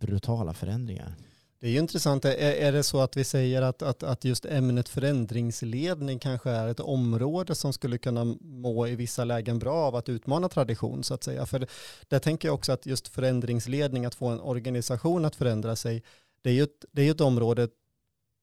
brutala 0.00 0.54
förändringar. 0.54 1.14
Det 1.62 1.68
är 1.68 1.72
ju 1.72 1.78
intressant. 1.78 2.24
Är, 2.24 2.36
är 2.36 2.72
det 2.72 2.82
så 2.82 3.00
att 3.00 3.16
vi 3.16 3.24
säger 3.24 3.62
att, 3.62 3.82
att, 3.82 4.02
att 4.02 4.24
just 4.24 4.44
ämnet 4.44 4.88
förändringsledning 4.88 6.18
kanske 6.18 6.50
är 6.50 6.68
ett 6.68 6.80
område 6.80 7.54
som 7.54 7.72
skulle 7.72 7.98
kunna 7.98 8.24
må 8.40 8.86
i 8.86 8.96
vissa 8.96 9.24
lägen 9.24 9.58
bra 9.58 9.74
av 9.74 9.96
att 9.96 10.08
utmana 10.08 10.48
tradition 10.48 11.04
så 11.04 11.14
att 11.14 11.24
säga? 11.24 11.46
För 11.46 11.66
där 12.08 12.18
tänker 12.18 12.48
jag 12.48 12.54
också 12.54 12.72
att 12.72 12.86
just 12.86 13.08
förändringsledning, 13.08 14.04
att 14.04 14.14
få 14.14 14.26
en 14.26 14.40
organisation 14.40 15.24
att 15.24 15.36
förändra 15.36 15.76
sig, 15.76 16.02
det 16.42 16.50
är 16.50 16.54
ju 16.54 16.62
ett, 16.62 16.84
det 16.92 17.02
är 17.02 17.10
ett 17.10 17.20
område 17.20 17.68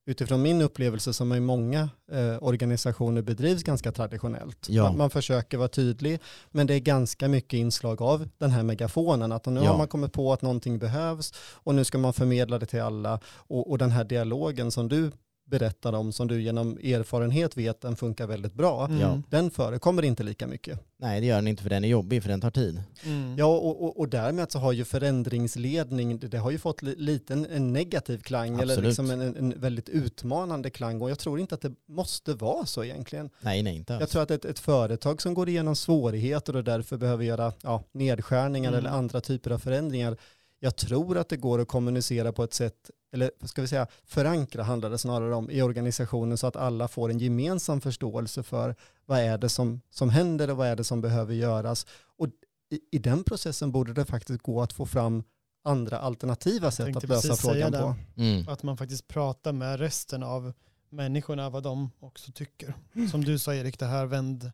utifrån 0.06 0.42
min 0.42 0.62
upplevelse 0.62 1.14
som 1.14 1.34
i 1.34 1.40
många 1.40 1.90
eh, 2.12 2.44
organisationer 2.44 3.22
bedrivs 3.22 3.64
ganska 3.64 3.92
traditionellt. 3.92 4.70
Ja. 4.70 4.84
Man, 4.84 4.98
man, 4.98 5.10
försöker 5.10 5.58
vara 5.58 5.68
tydlig, 5.68 6.20
men 6.52 6.68
det 6.68 6.74
är 6.74 6.80
ganska 6.80 7.28
mycket 7.28 7.58
inslag 7.58 8.02
av 8.02 8.30
den 8.38 8.52
här 8.52 8.64
megafonen, 8.64 9.32
att 9.32 9.46
nu 9.46 9.60
Ja. 9.64 9.72
har 9.72 9.78
man 9.78 9.88
kommit 9.88 10.14
på 10.14 10.34
att 10.34 10.42
någonting 10.42 10.80
behövs 10.80 11.34
och 11.40 11.76
nu 11.76 11.84
ska 11.86 11.98
man 11.98 12.14
förmedla 12.14 12.60
det 12.60 12.66
till 12.66 12.82
alla 12.82 13.20
och, 13.26 13.70
och 13.72 13.78
den 13.78 13.92
här 13.92 14.04
dialogen 14.04 14.72
som 14.72 14.90
du 14.90 15.12
berättar 15.50 15.94
om, 15.94 16.12
som 16.12 16.28
du 16.28 16.42
genom 16.42 16.78
erfarenhet 16.78 17.58
vet 17.58 17.82
den 17.82 17.96
funkar 17.96 18.28
väldigt 18.28 18.54
bra, 18.54 18.86
Mm. 18.86 19.24
Den 19.30 19.52
förekommer 19.52 20.04
inte 20.04 20.24
lika 20.24 20.48
mycket. 20.48 20.80
Nej 20.98 21.22
det 21.22 21.28
gör 21.28 21.36
den 21.36 21.48
inte 21.48 21.64
för 21.64 21.70
den 21.70 21.84
är 21.84 21.88
jobbig 21.88 22.22
för 22.24 22.30
den 22.30 22.42
tar 22.42 22.52
tid. 22.52 22.82
Mm. 23.06 23.38
Ja, 23.38 23.46
och, 23.46 23.84
och, 23.84 24.00
och 24.00 24.10
därmed 24.10 24.52
så 24.52 24.60
har 24.60 24.72
ju 24.74 24.86
förändringsledning, 24.86 26.20
det, 26.20 26.38
har 26.38 26.52
ju 26.52 26.58
fått 26.58 26.82
li, 26.82 26.96
lite 26.96 27.34
en, 27.34 27.46
en 27.46 27.74
negativ 27.74 28.18
klang 28.22 28.54
eller 28.60 28.64
Absolut. 28.74 28.88
liksom 28.88 29.12
en, 29.12 29.22
en- 29.22 29.36
en 29.38 29.60
väldigt 29.62 29.90
utmanande 29.90 30.70
klang 30.70 31.02
och 31.02 31.10
jag 31.10 31.20
tror 31.20 31.40
inte 31.40 31.56
att 31.56 31.62
det 31.62 31.72
måste 31.88 32.34
vara 32.34 32.66
så 32.66 32.84
egentligen. 32.84 33.30
Nej 33.42 33.64
nej 33.64 33.76
inte 33.76 33.94
alls. 33.94 34.00
Jag 34.02 34.10
tror 34.10 34.22
att 34.22 34.32
ett, 34.32 34.46
ett 34.46 34.60
företag 34.60 35.22
som 35.22 35.34
går 35.34 35.50
igenom 35.50 35.76
svårigheter 35.76 36.56
och 36.56 36.64
därför 36.64 36.98
behöver 36.98 37.24
göra 37.24 37.54
ja, 37.64 37.84
nedskärningar 37.92 38.70
Mm. 38.70 38.80
eller 38.80 38.90
andra 38.90 39.22
typer 39.22 39.52
av 39.52 39.60
förändringar, 39.60 40.18
jag 40.60 40.76
tror 40.76 41.18
att 41.18 41.30
det 41.30 41.38
går 41.38 41.60
att 41.62 41.68
kommunicera 41.68 42.32
på 42.32 42.44
ett 42.44 42.54
sätt, 42.54 42.90
eller 43.12 43.32
ska 43.44 43.62
vi 43.62 43.68
säga, 43.68 43.88
förankra 44.06 44.64
handlar 44.64 44.90
det 44.90 44.98
snarare 44.98 45.36
om 45.36 45.52
i 45.52 45.62
organisationen 45.62 46.38
så 46.38 46.48
att 46.48 46.56
alla 46.56 46.88
får 46.88 47.10
en 47.10 47.20
gemensam 47.20 47.82
förståelse 47.82 48.44
för 48.44 48.76
vad 49.06 49.20
är 49.20 49.38
det 49.38 49.50
som, 49.50 49.82
som 49.90 50.10
händer 50.10 50.50
och 50.50 50.58
vad 50.58 50.68
är 50.68 50.76
det 50.76 50.84
som 50.84 51.02
behöver 51.02 51.34
göras. 51.34 51.86
Och 52.18 52.28
i, 52.70 52.80
i 52.92 53.00
den 53.00 53.24
processen 53.24 53.72
borde 53.72 53.94
det 53.94 54.06
faktiskt 54.06 54.44
gå 54.44 54.62
att 54.62 54.74
få 54.74 54.86
fram 54.86 55.24
andra 55.64 56.00
alternativa 56.00 56.72
sätt 56.72 56.96
att 56.96 57.08
lösa 57.08 57.36
frågan 57.36 57.72
på. 57.72 57.96
Mm. 58.16 58.48
Att 58.48 58.64
man 58.64 58.78
faktiskt 58.78 59.08
pratar 59.08 59.54
med 59.54 59.80
resten 59.80 60.24
av 60.24 60.54
människorna 60.90 61.50
vad 61.50 61.64
de 61.64 61.92
också 62.00 62.32
tycker. 62.32 62.74
Som 63.12 63.24
du 63.24 63.40
sa 63.40 63.56
Erik, 63.56 63.80
det 63.80 63.86
här 63.86 64.06
vänd, 64.06 64.52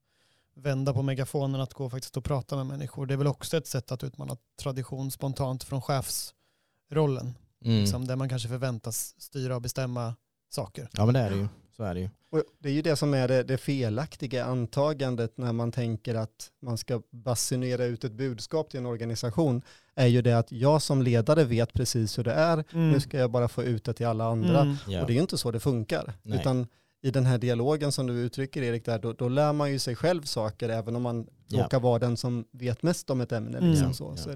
vända 0.55 0.93
på 0.93 1.01
megafonen, 1.01 1.61
att 1.61 1.73
gå 1.73 1.89
faktiskt 1.89 2.17
och 2.17 2.23
prata 2.23 2.55
med 2.55 2.65
människor. 2.65 3.05
Det 3.05 3.13
är 3.13 3.17
väl 3.17 3.27
också 3.27 3.57
ett 3.57 3.67
sätt 3.67 3.91
att 3.91 4.03
utmana 4.03 4.37
tradition 4.61 5.11
spontant 5.11 5.63
från 5.63 5.81
chefsrollen. 5.81 7.33
Mm. 7.65 7.79
Liksom, 7.79 8.07
där 8.07 8.15
man 8.15 8.29
kanske 8.29 8.47
förväntas 8.47 9.15
styra 9.17 9.55
och 9.55 9.61
bestämma 9.61 10.15
saker. 10.49 10.89
Ja 10.91 11.05
men 11.05 11.13
det 11.13 11.19
är 11.19 11.29
det 11.29 11.35
ju. 11.35 11.47
Så 11.77 11.83
är 11.83 11.93
det 11.93 11.99
ju. 11.99 12.09
Och 12.29 12.43
det 12.59 12.69
är 12.69 12.73
ju 12.73 12.81
det 12.81 12.95
som 12.95 13.13
är 13.13 13.27
det, 13.27 13.43
det 13.43 13.57
felaktiga 13.57 14.45
antagandet 14.45 15.37
när 15.37 15.53
man 15.53 15.71
tänker 15.71 16.15
att 16.15 16.51
man 16.61 16.77
ska 16.77 17.01
basunera 17.11 17.85
ut 17.85 18.03
ett 18.03 18.11
budskap 18.11 18.69
till 18.69 18.79
en 18.79 18.85
organisation 18.85 19.61
är 19.95 20.07
ju 20.07 20.21
det 20.21 20.33
att 20.33 20.51
jag 20.51 20.81
som 20.81 21.01
ledare 21.01 21.43
vet 21.43 21.73
precis 21.73 22.17
hur 22.17 22.23
det 22.23 22.33
är, 22.33 22.63
nu 22.71 22.99
ska 22.99 23.17
jag 23.17 23.31
bara 23.31 23.47
få 23.47 23.63
ut 23.63 23.83
det 23.83 23.93
till 23.93 24.05
alla 24.05 24.25
andra. 24.25 24.61
Mm. 24.61 24.73
Och 24.73 25.07
det 25.07 25.13
är 25.13 25.15
ju 25.15 25.21
inte 25.21 25.37
så 25.37 25.51
det 25.51 25.59
funkar. 25.59 26.13
Nej. 26.23 26.39
Utan 26.39 26.67
i 27.05 27.11
den 27.11 27.25
här 27.25 27.37
dialogen 27.37 27.91
som 27.91 28.07
du 28.07 28.13
uttrycker 28.13 28.61
Erik, 28.61 28.85
där, 28.85 28.99
då, 28.99 29.13
då 29.13 29.29
lär 29.29 29.53
man 29.53 29.71
ju 29.71 29.79
sig 29.79 29.95
själv 29.95 30.23
saker 30.23 30.69
även 30.69 30.95
om 30.95 31.01
man 31.01 31.27
Ja. 31.47 31.63
råkar 31.63 31.79
vara 31.79 31.99
den 31.99 32.17
som 32.17 32.45
vet 32.51 32.83
mest 32.83 33.09
om 33.09 33.21
ett 33.21 33.31
ämne. 33.31 33.57
Mm. 33.57 33.69
Liksom 33.69 33.93
så, 33.93 34.13
ja. 34.17 34.23
så. 34.23 34.35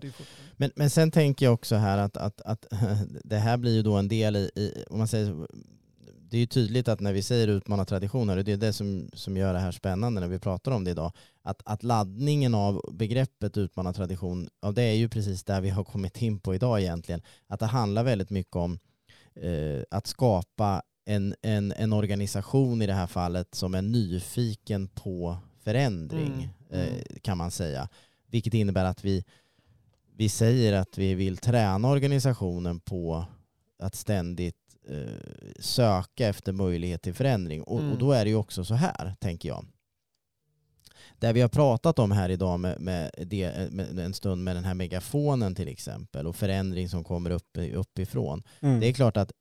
Men, 0.57 0.72
men 0.76 0.89
sen 0.89 1.11
tänker 1.11 1.45
jag 1.45 1.53
också 1.53 1.76
här 1.76 1.97
att, 1.97 2.17
att, 2.17 2.41
att 2.41 2.65
det 3.24 3.38
här 3.38 3.57
blir 3.57 3.76
ju 3.76 3.82
då 3.82 3.93
en 3.93 4.07
del 4.07 4.36
i, 4.36 4.39
i 4.55 4.84
om 4.89 4.97
man 4.97 5.07
säger 5.07 5.47
det 6.30 6.38
är 6.38 6.39
ju 6.39 6.45
tydligt 6.45 6.88
att 6.88 6.99
när 6.99 7.13
vi 7.13 7.24
säger 7.24 7.47
utmana 7.47 7.86
traditioner, 7.86 8.38
och 8.38 8.43
det 8.43 8.51
är 8.51 8.57
det 8.57 8.74
som, 8.74 9.09
som 9.13 9.38
gör 9.38 9.53
det 9.53 9.59
här 9.59 9.72
spännande 9.72 10.22
när 10.22 10.28
vi 10.28 10.39
pratar 10.39 10.72
om 10.72 10.84
det 10.84 10.91
idag, 10.91 11.11
att, 11.41 11.61
att 11.65 11.84
laddningen 11.84 12.55
av 12.55 12.82
begreppet 12.93 13.57
utmana 13.57 13.93
tradition, 13.93 14.49
ja, 14.61 14.72
det 14.72 14.84
är 14.84 14.93
ju 14.93 15.09
precis 15.09 15.43
där 15.43 15.61
vi 15.61 15.70
har 15.70 15.84
kommit 15.84 16.22
in 16.22 16.39
på 16.39 16.55
idag 16.55 16.82
egentligen. 16.82 17.22
Att 17.47 17.59
det 17.59 17.65
handlar 17.65 18.03
väldigt 18.03 18.30
mycket 18.30 18.55
om 18.55 18.80
eh, 19.36 19.84
att 19.91 20.07
skapa 20.07 20.82
en, 21.10 21.36
en, 21.41 21.72
en 21.72 21.93
organisation 21.93 22.82
i 22.82 22.88
det 22.88 22.93
här 22.93 23.07
fallet 23.07 23.55
som 23.55 23.74
är 23.76 23.82
nyfiken 23.82 24.88
på 24.88 25.38
förändring, 25.64 26.49
Mm, 26.72 26.82
mm. 26.88 26.95
Eh, 26.95 27.20
kan 27.22 27.38
man 27.38 27.51
säga. 27.51 27.89
Vilket 28.28 28.53
innebär 28.53 28.86
att 28.86 29.05
vi, 29.05 29.26
vi 30.16 30.30
säger 30.30 30.74
att 30.74 30.97
vi 30.97 31.16
vill 31.16 31.38
träna 31.38 31.88
organisationen 31.89 32.80
på 32.80 33.26
att 33.80 33.95
ständigt 33.95 34.55
eh, 34.89 35.60
söka 35.60 36.28
efter 36.28 36.51
möjlighet 36.53 37.01
till 37.01 37.14
förändring. 37.14 37.64
Och, 37.64 37.80
Mm. 37.80 37.91
och 37.91 37.97
då 37.97 38.12
är 38.12 38.24
det 38.26 38.30
ju 38.30 38.36
också 38.36 38.66
så 38.66 38.74
här, 38.74 39.16
tänker 39.20 39.49
jag. 39.49 39.66
Det 41.20 41.34
vi 41.34 41.41
har 41.41 41.49
pratat 41.49 41.99
om 41.99 42.12
här 42.12 42.30
idag 42.30 42.60
med, 42.60 42.82
med, 42.82 43.12
det, 43.18 43.72
med 43.72 43.99
en 43.99 44.14
stund 44.14 44.43
med 44.43 44.55
den 44.55 44.64
här 44.64 44.74
megafonen 44.74 45.55
till 45.55 45.68
exempel 45.68 46.28
och 46.28 46.36
förändring 46.36 46.89
som 46.89 47.03
kommer 47.03 47.30
upp, 47.30 47.57
uppifrån. 47.74 48.43
Mm. 48.60 48.80
Det 48.80 48.88
är 48.88 48.93
klart 48.93 49.18
att 49.18 49.32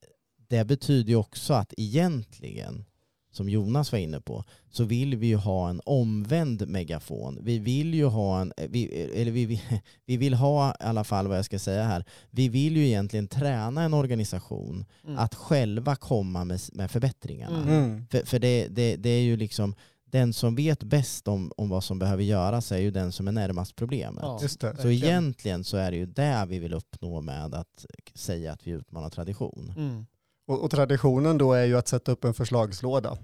det 0.49 0.64
betyder 0.64 1.11
ju 1.11 1.16
också 1.16 1.55
att 1.55 1.74
egentligen, 1.76 2.84
som 3.32 3.49
Jonas 3.49 3.92
var 3.92 3.99
inne 3.99 4.20
på, 4.20 4.44
så 4.70 4.84
vill 4.84 5.16
vi 5.16 5.26
ju 5.26 5.36
ha 5.36 5.70
en 5.70 5.80
omvänd 5.84 6.68
megafon. 6.68 7.38
Vi 7.42 7.59
vill 7.59 7.94
ju 7.94 8.05
ha 8.05 8.40
en, 8.40 8.53
vi, 8.68 8.86
eller 9.14 9.30
vi, 9.30 9.46
vi, 9.46 9.62
vi 10.07 10.16
vill 10.16 10.34
ha 10.34 10.70
i 10.70 10.74
alla 10.80 11.05
fall 11.05 11.26
vad 11.28 11.38
jag 11.38 11.44
ska 11.44 11.59
säga 11.59 11.84
här, 11.84 12.05
vi 12.30 12.49
vill 12.49 12.76
ju 12.76 12.86
egentligen 12.86 13.28
träna 13.28 13.82
en 13.82 13.94
organisation 13.94 14.84
Mm. 15.05 15.18
att 15.18 15.34
själva 15.34 15.96
komma 15.96 16.44
med, 16.44 16.61
med 16.72 16.90
förbättringarna. 16.90 17.62
Mm. 17.62 17.74
Mm. 17.84 18.07
För, 18.11 18.26
för 18.26 18.38
det, 18.38 18.68
det, 18.68 18.96
det 18.96 19.11
är 19.11 19.22
ju 19.22 19.36
liksom, 19.36 19.74
den 20.05 20.32
som 20.32 20.55
vet 20.55 20.82
bäst 20.82 21.28
om, 21.28 21.53
om 21.57 21.68
vad 21.68 21.84
som 21.84 21.99
behöver 21.99 22.22
göras 22.22 22.72
är 22.72 22.78
ju 22.78 22.90
den 22.90 23.12
som 23.12 23.28
är 23.28 23.32
närmast 23.32 23.76
problemet. 23.76 24.22
Ja, 24.22 24.38
Just 24.42 24.61
det. 24.61 24.66
Så 24.66 24.76
verkligen. 24.76 25.09
egentligen 25.09 25.64
så 25.64 25.76
är 25.76 25.90
det 25.90 25.96
ju 25.96 26.07
det 26.07 26.46
vi 26.49 26.59
vill 26.59 26.74
uppnå 26.74 27.20
med 27.20 27.55
att 27.55 27.86
säga 28.14 28.53
att 28.53 28.66
vi 28.66 28.70
utmanar 28.70 29.11
tradition. 29.11 29.72
Mm. 29.76 30.07
Och, 30.49 30.64
och 30.64 30.70
traditionen 30.70 31.38
då 31.38 31.53
är 31.53 31.64
ju 31.64 31.78
att 31.78 31.88
sätta 31.88 32.12
upp 32.12 32.24
en 32.24 32.34
förslagslåda. 32.34 33.18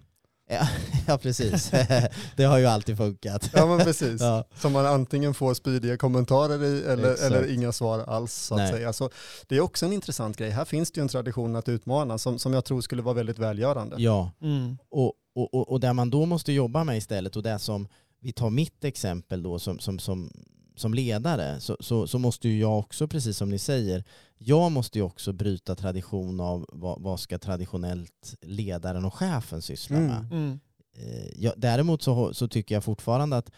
Ja, 0.50 0.68
ja 1.06 1.18
precis. 1.18 1.70
det 2.36 2.44
har 2.44 2.58
ju 2.58 2.66
alltid 2.66 2.96
funkat. 2.96 3.50
Ja 3.54 3.66
men 3.66 3.78
precis. 3.78 4.20
Ja. 4.20 4.44
Som 4.54 4.72
man 4.72 4.86
antingen 4.86 5.34
får 5.34 5.54
spydiga 5.54 5.96
kommentarer 5.96 6.64
i 6.64 6.82
eller, 6.84 7.12
Exakt. 7.12 7.26
eller 7.32 7.52
inga 7.54 7.72
svar 7.72 7.98
alls 7.98 8.32
så 8.34 8.54
att 8.54 8.58
Nej. 8.60 8.72
säga. 8.72 8.92
Så 8.92 9.10
det 9.46 9.56
är 9.56 9.60
också 9.60 9.86
en 9.86 9.92
intressant 9.92 10.36
grej. 10.36 10.50
Här 10.50 10.64
finns 10.64 10.90
det 10.92 10.98
ju 10.98 11.02
en 11.02 11.08
tradition 11.08 11.56
att 11.56 11.68
utmana 11.68 12.18
som, 12.18 12.38
som 12.38 12.52
jag 12.52 12.64
tror 12.64 12.80
skulle 12.80 13.02
vara 13.02 13.14
väldigt 13.14 13.38
välgörande. 13.38 13.96
Ja, 13.98 14.30
Mm. 14.42 14.78
och, 14.90 15.12
och, 15.34 15.54
och, 15.54 15.68
och 15.72 15.80
det 15.80 15.92
man 15.92 16.10
då 16.10 16.26
måste 16.26 16.52
jobba 16.52 16.84
med 16.84 16.96
istället 16.96 17.36
och 17.36 17.42
det 17.42 17.58
som, 17.58 17.88
vi 18.20 18.32
tar 18.32 18.50
mitt 18.50 18.84
exempel 18.84 19.42
då 19.42 19.58
som, 19.58 19.78
som, 19.78 19.98
som, 19.98 20.30
som 20.76 20.94
ledare, 20.94 21.60
så, 21.60 21.76
så, 21.80 22.06
så 22.06 22.18
måste 22.18 22.48
ju 22.48 22.60
jag 22.60 22.78
också, 22.78 23.08
precis 23.08 23.36
som 23.36 23.50
ni 23.50 23.58
säger, 23.58 24.04
jag 24.38 24.72
måste 24.72 24.98
ju 24.98 25.02
också 25.04 25.32
bryta 25.32 25.74
tradition 25.74 26.40
av 26.40 26.66
vad, 26.72 27.02
vad 27.02 27.20
ska 27.20 27.38
traditionellt 27.38 28.34
ledaren 28.42 29.04
och 29.04 29.14
chefen 29.14 29.62
syssla 29.62 29.96
Mm. 29.96 30.08
med. 30.08 30.32
Mm. 30.32 30.60
Eh, 30.96 31.26
ja, 31.36 31.52
däremot 31.56 32.02
så, 32.02 32.34
så 32.34 32.48
tycker 32.48 32.74
jag 32.74 32.84
fortfarande 32.84 33.36
att, 33.36 33.50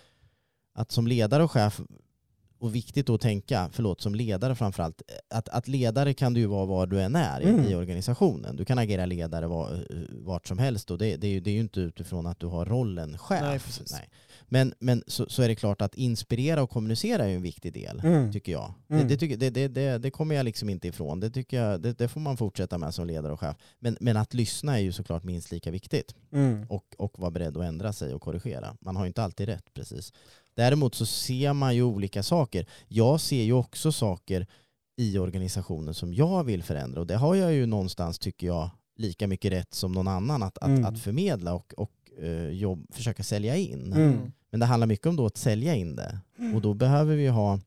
att 0.75 0.93
som 0.93 1.07
ledare 1.07 1.43
och 1.45 1.51
chef, 1.53 1.81
och 2.59 2.75
viktigt 2.75 3.11
att 3.11 3.21
tänka, 3.21 3.69
förlåt, 3.73 4.01
som 4.01 4.15
ledare 4.15 4.55
framförallt, 4.55 5.03
att, 5.31 5.49
att 5.49 5.69
ledare 5.69 6.15
kan 6.15 6.35
du 6.35 6.41
ju 6.41 6.47
vara 6.47 6.65
var 6.67 6.87
du 6.87 7.03
än 7.03 7.17
är 7.17 7.41
i, 7.41 7.45
Mm. 7.49 7.65
i 7.69 7.75
organisationen. 7.75 8.57
Du 8.57 8.65
kan 8.65 8.79
agera 8.79 9.07
ledare 9.07 9.47
var, 9.47 9.87
vart 10.11 10.49
som 10.49 10.59
helst 10.59 10.91
och 10.91 10.99
det, 10.99 11.17
det, 11.17 11.27
är 11.27 11.31
ju, 11.31 11.41
det 11.41 11.51
är 11.51 11.55
ju 11.55 11.61
inte 11.61 11.81
utifrån 11.81 12.27
att 12.27 12.41
du 12.41 12.47
har 12.47 12.65
rollen 12.67 13.19
chef. 13.19 13.41
Nej, 13.43 13.59
precis. 13.59 13.95
Men, 14.49 14.75
men 14.79 15.03
så, 15.07 15.27
så 15.29 15.43
är 15.43 15.49
det 15.49 15.55
klart 15.55 15.83
att 15.83 15.95
inspirera 15.95 16.63
och 16.63 16.71
kommunicera 16.71 17.25
är 17.25 17.35
en 17.35 17.43
viktig 17.43 17.73
del, 17.73 18.01
Mm. 18.05 18.33
tycker 18.33 18.53
jag. 18.53 18.75
Mm. 18.89 19.09
Det, 19.09 19.17
det, 19.17 19.51
det, 19.51 19.69
det, 19.69 19.99
det, 19.99 20.11
kommer 20.11 20.35
jag 20.35 20.45
liksom 20.45 20.69
inte 20.69 20.89
ifrån. 20.89 21.21
Det, 21.21 21.31
tycker 21.31 21.63
jag, 21.63 21.81
det, 21.81 22.09
får 22.09 22.21
man 22.21 22.37
fortsätta 22.37 22.79
med 22.79 22.95
som 22.95 23.07
ledare 23.07 23.33
och 23.33 23.41
chef. 23.41 23.57
Men, 23.79 23.97
men 24.01 24.17
att 24.17 24.35
lyssna 24.35 24.77
är 24.79 24.83
ju 24.83 24.93
såklart 24.93 25.25
minst 25.25 25.51
lika 25.53 25.71
viktigt 25.71 26.15
Mm. 26.33 26.67
och, 26.69 26.85
och 26.99 27.19
vara 27.19 27.31
beredd 27.31 27.57
att 27.57 27.65
ändra 27.65 27.93
sig 27.93 28.15
och 28.15 28.23
korrigera. 28.23 28.77
Man 28.81 28.97
har 28.97 29.05
ju 29.05 29.09
inte 29.09 29.23
alltid 29.23 29.47
rätt 29.49 29.75
precis. 29.75 30.13
Däremot 30.55 30.95
så 30.95 31.07
ser 31.07 31.53
man 31.53 31.75
ju 31.77 31.83
olika 31.83 32.23
saker. 32.23 32.67
Jag 32.89 33.21
ser 33.21 33.43
ju 33.43 33.53
också 33.53 33.93
saker 33.93 34.47
i 34.97 35.19
organisationen 35.19 35.95
som 35.95 36.15
jag 36.15 36.45
vill 36.45 36.63
förändra 36.63 37.01
och 37.01 37.07
det 37.07 37.17
har 37.17 37.35
jag 37.35 37.53
ju 37.55 37.67
någonstans, 37.67 38.19
tycker 38.19 38.47
jag, 38.47 38.71
lika 38.99 39.27
mycket 39.27 39.53
rätt 39.53 39.75
som 39.75 39.93
någon 39.93 40.09
annan 40.09 40.43
att, 40.43 40.59
att, 40.59 40.69
Mm. 40.69 40.85
att 40.85 41.01
förmedla 41.01 41.55
och, 41.55 41.73
och 41.77 41.91
eh, 42.19 42.49
jobb, 42.49 42.87
försöka 42.91 43.23
sälja 43.23 43.57
in. 43.57 43.93
Mm. 43.93 44.33
Men 44.51 44.61
det 44.61 44.67
handlar 44.67 44.87
mycket 44.87 45.07
om 45.07 45.17
då 45.17 45.27
att 45.27 45.37
sälja 45.37 45.75
in 45.75 45.97
det. 45.97 46.19
Och 46.55 46.61
då 46.61 46.75
behöver 46.75 47.17
vi 47.17 47.29
ha, 47.29 47.61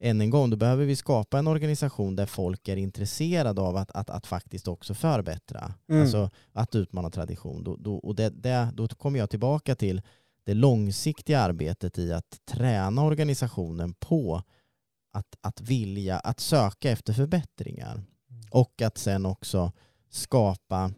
än 0.00 0.20
en 0.20 0.30
gång, 0.30 0.50
då 0.50 0.56
behöver 0.56 0.84
vi 0.84 0.96
skapa 0.96 1.38
en 1.38 1.46
organisation 1.46 2.16
där 2.16 2.26
folk 2.26 2.68
är 2.68 2.76
intresserade 2.76 3.60
av 3.60 3.76
att, 3.76 3.90
att, 3.90 4.10
att 4.10 4.26
faktiskt 4.26 4.68
också 4.68 4.94
förbättra. 4.94 5.74
Mm. 5.88 6.02
Alltså 6.02 6.30
att 6.52 6.74
utmana 6.74 7.10
tradition. 7.10 7.64
Då, 7.64 7.76
då, 7.76 7.96
och 7.96 8.14
det, 8.14 8.30
det, 8.30 8.68
då 8.74 8.88
kommer 8.88 9.18
jag 9.18 9.30
tillbaka 9.30 9.74
till 9.74 10.02
det 10.44 10.54
långsiktiga 10.54 11.40
arbetet 11.40 11.98
i 11.98 12.12
att 12.12 12.40
träna 12.44 13.04
organisationen 13.04 13.94
på 13.94 14.42
att, 15.12 15.36
att 15.40 15.60
vilja, 15.60 16.18
att 16.18 16.40
söka 16.40 16.90
efter 16.90 17.12
förbättringar. 17.12 18.02
Och 18.50 18.82
att 18.82 18.98
sen 18.98 19.26
också 19.26 19.72
skapa 20.10 20.92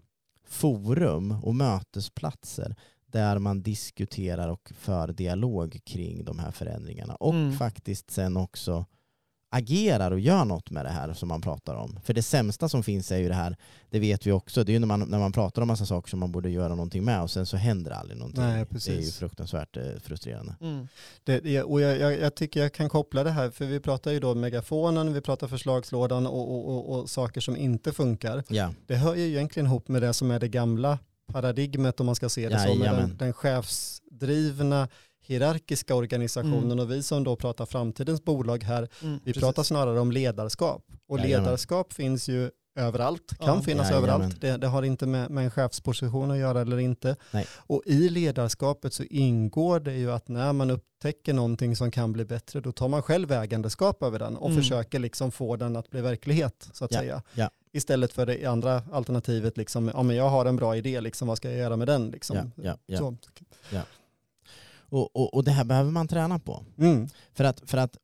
forum 0.47 1.33
och 1.43 1.55
mötesplatser 1.55 2.77
där 3.07 3.39
man 3.39 3.63
diskuterar 3.63 4.49
och 4.49 4.73
för 4.79 5.09
dialog 5.13 5.81
kring 5.85 6.25
de 6.25 6.39
här 6.39 6.51
förändringarna. 6.51 7.15
Och 7.15 7.35
Mm. 7.35 7.53
faktiskt 7.53 8.11
sen 8.11 8.37
också 8.37 8.87
agerar 9.57 10.11
och 10.11 10.21
gör 10.21 10.45
något 10.45 10.71
med 10.71 10.85
det 10.85 10.91
här 10.91 11.15
som 11.15 11.29
man 11.29 11.41
pratar 11.41 11.75
om. 11.75 11.99
För 12.05 12.15
det 12.15 12.23
sämsta 12.23 12.69
som 12.69 12.83
finns 12.83 13.13
är 13.13 13.17
ju 13.19 13.29
det 13.29 13.35
här, 13.35 13.57
det 13.91 13.99
vet 13.99 14.27
vi 14.27 14.33
också, 14.33 14.65
det 14.65 14.71
är 14.73 14.75
ju 14.75 14.79
när 14.79 14.87
man, 14.87 15.01
när 15.01 15.19
man 15.19 15.33
pratar 15.33 15.63
om 15.63 15.69
massa 15.69 15.87
saker 15.87 16.11
som 16.11 16.21
man 16.21 16.33
borde 16.33 16.51
göra 16.51 16.69
någonting 16.69 17.05
med 17.05 17.23
och 17.23 17.31
sen 17.31 17.47
så 17.47 17.57
händer 17.57 17.91
aldrig 17.91 18.19
någonting. 18.19 18.43
Nej, 18.43 18.51
Det 18.53 18.57
är 18.57 18.59
ju 18.61 18.67
precis. 18.67 19.17
fruktansvärt 19.19 19.77
eh, 19.77 19.83
frustrerande. 20.03 20.55
Mm. 20.61 20.89
Det, 21.25 21.41
det- 21.41 21.63
och 21.63 21.81
jag, 21.81 21.99
jag, 22.01 22.21
jag 22.21 22.35
tycker 22.35 22.61
jag 22.63 22.73
kan 22.73 22.89
koppla 22.89 23.25
det 23.25 23.31
här, 23.31 23.51
för 23.51 23.65
vi 23.67 23.81
pratar 23.81 24.11
ju 24.11 24.21
då 24.21 24.35
megafonen, 24.35 25.13
vi 25.15 25.21
pratar 25.21 25.49
förslagslådan 25.49 26.27
och, 26.27 26.51
och, 26.55 26.69
och, 26.69 26.99
och 26.99 27.11
saker 27.11 27.41
som 27.41 27.57
inte 27.57 27.93
funkar. 27.93 28.43
Ja, 28.49 28.73
Det 28.87 28.97
hör 28.97 29.15
ju 29.15 29.27
egentligen 29.27 29.67
ihop 29.67 29.89
med 29.89 30.03
det 30.03 30.13
som 30.13 30.31
är 30.31 30.41
det 30.41 30.49
gamla 30.49 30.99
paradigmet 31.33 32.01
om 32.01 32.07
man 32.07 32.15
ska 32.15 32.29
se 32.29 32.49
det 32.49 32.59
så, 32.61 32.69
med 32.69 32.79
Jajamän. 32.79 33.09
den, 33.09 33.17
den 33.17 33.33
chefsdrivna 33.33 34.89
hierarkiska 35.27 35.95
organisationen 35.95 36.65
Mm. 36.65 36.79
och 36.79 36.91
vi 36.91 37.03
som 37.03 37.25
då 37.25 37.37
pratar 37.37 37.67
framtidens 37.67 38.25
bolag 38.25 38.63
här, 38.63 38.89
Mm. 39.03 39.15
vi 39.25 39.33
Precis. 39.33 39.43
pratar 39.43 39.63
snarare 39.63 40.01
om 40.01 40.13
ledarskap. 40.13 40.83
Och 41.09 41.19
Jajamän. 41.19 41.45
ledarskap 41.45 41.93
finns 41.93 42.29
ju 42.29 42.51
överallt, 42.79 43.39
kan 43.39 43.47
Ja. 43.57 43.63
finnas 43.63 43.91
Jajamän. 43.91 44.11
överallt. 44.11 44.41
Det, 44.41 44.57
det 44.57 44.67
har 44.67 44.83
inte 44.83 45.07
med, 45.07 45.31
med 45.31 45.45
en 45.45 45.51
chefsposition 45.51 46.31
att 46.31 46.39
göra 46.39 46.61
eller 46.61 46.79
inte. 46.79 47.17
Nej. 47.31 47.47
Och 47.57 47.83
i 47.87 48.09
ledarskapet 48.09 48.93
så 48.93 49.03
ingår 49.03 49.81
det 49.81 49.95
ju 49.95 50.13
att 50.13 50.29
när 50.29 50.53
man 50.53 50.71
upptäcker 50.71 51.33
någonting 51.35 51.77
som 51.77 51.91
kan 51.91 52.13
bli 52.13 52.25
bättre, 52.25 52.61
då 52.61 52.73
tar 52.73 52.89
man 52.89 53.03
själv 53.03 53.33
ägandeskap 53.33 54.03
över 54.03 54.19
den 54.19 54.37
och 54.37 54.51
Mm. 54.51 54.63
försöker 54.63 54.99
liksom 54.99 55.31
få 55.33 55.57
den 55.57 55.77
att 55.77 55.91
bli 55.91 56.01
verklighet, 56.01 56.69
så 56.73 56.85
att 56.85 56.93
Ja, 56.93 56.99
säga. 56.99 57.23
ja. 57.35 57.51
Istället 57.73 58.13
för 58.13 58.27
det 58.27 58.45
andra 58.47 58.83
alternativet, 58.93 59.57
liksom, 59.57 59.91
ja 59.95 60.03
men 60.03 60.17
jag 60.17 60.29
har 60.29 60.47
en 60.47 60.57
bra 60.57 60.77
idé, 60.77 61.01
liksom, 61.01 61.29
vad 61.29 61.37
ska 61.37 61.51
jag 61.51 61.59
göra 61.59 61.77
med 61.77 61.89
den? 61.89 62.11
Liksom. 62.11 62.37
ja, 62.37 62.45
ja, 62.65 62.77
ja. 62.87 62.99
Så. 62.99 63.17
Och, 64.89 65.17
och, 65.17 65.35
och 65.35 65.45
det 65.45 65.51
här 65.51 65.65
behöver 65.65 65.91
man 65.91 66.09
träna 66.09 66.39
på. 66.39 66.65
Mm. 66.79 67.09
För 67.35 67.45
att, 67.45 67.63
för 67.71 67.79
att 67.79 67.97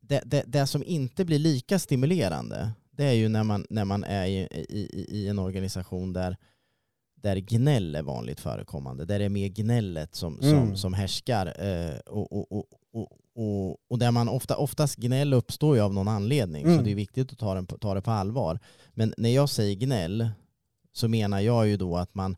det, 0.00 0.22
det, 0.26 0.44
det 0.46 0.66
som 0.66 0.82
inte 0.84 1.24
blir 1.24 1.38
lika 1.38 1.78
stimulerande 1.78 2.70
det 2.90 3.04
är 3.04 3.12
ju 3.12 3.28
när 3.28 3.44
man, 3.44 3.66
när 3.70 3.84
man 3.84 4.04
är 4.04 4.26
i, 4.26 4.38
i, 4.68 5.06
i 5.08 5.28
en 5.28 5.38
organisation 5.38 6.12
där, 6.12 6.36
där 7.14 7.36
gnäll 7.36 7.94
är 7.94 8.02
vanligt 8.02 8.40
förekommande. 8.40 9.04
Där 9.04 9.18
det 9.18 9.24
är 9.24 9.28
mer 9.28 9.48
gnället 9.48 10.14
som, 10.14 10.38
som, 10.40 10.48
Mm. 10.48 10.76
som 10.76 10.94
härskar. 10.94 11.46
Eh, 11.66 11.98
och, 11.98 12.32
och, 12.32 12.52
och, 12.52 12.66
och, 12.92 13.08
och, 13.34 13.76
och 13.90 13.98
där 13.98 14.10
man 14.10 14.28
ofta, 14.28 14.56
oftast 14.56 14.96
gnäll 14.96 15.34
uppstår 15.34 15.76
ju 15.76 15.82
av 15.82 15.94
någon 15.94 16.08
anledning. 16.08 16.64
Så 16.64 16.70
Mm. 16.70 16.84
det 16.84 16.90
är 16.90 16.94
viktigt 16.94 17.32
att 17.32 17.38
ta, 17.38 17.54
den, 17.54 17.66
ta 17.66 17.94
det 17.94 18.02
på 18.02 18.10
allvar. 18.10 18.58
Men 18.94 19.14
när 19.16 19.30
jag 19.30 19.48
säger 19.48 19.74
gnäll 19.76 20.28
så 20.92 21.08
menar 21.08 21.40
jag 21.40 21.68
ju 21.68 21.76
då 21.76 21.96
att 21.96 22.14
man 22.14 22.36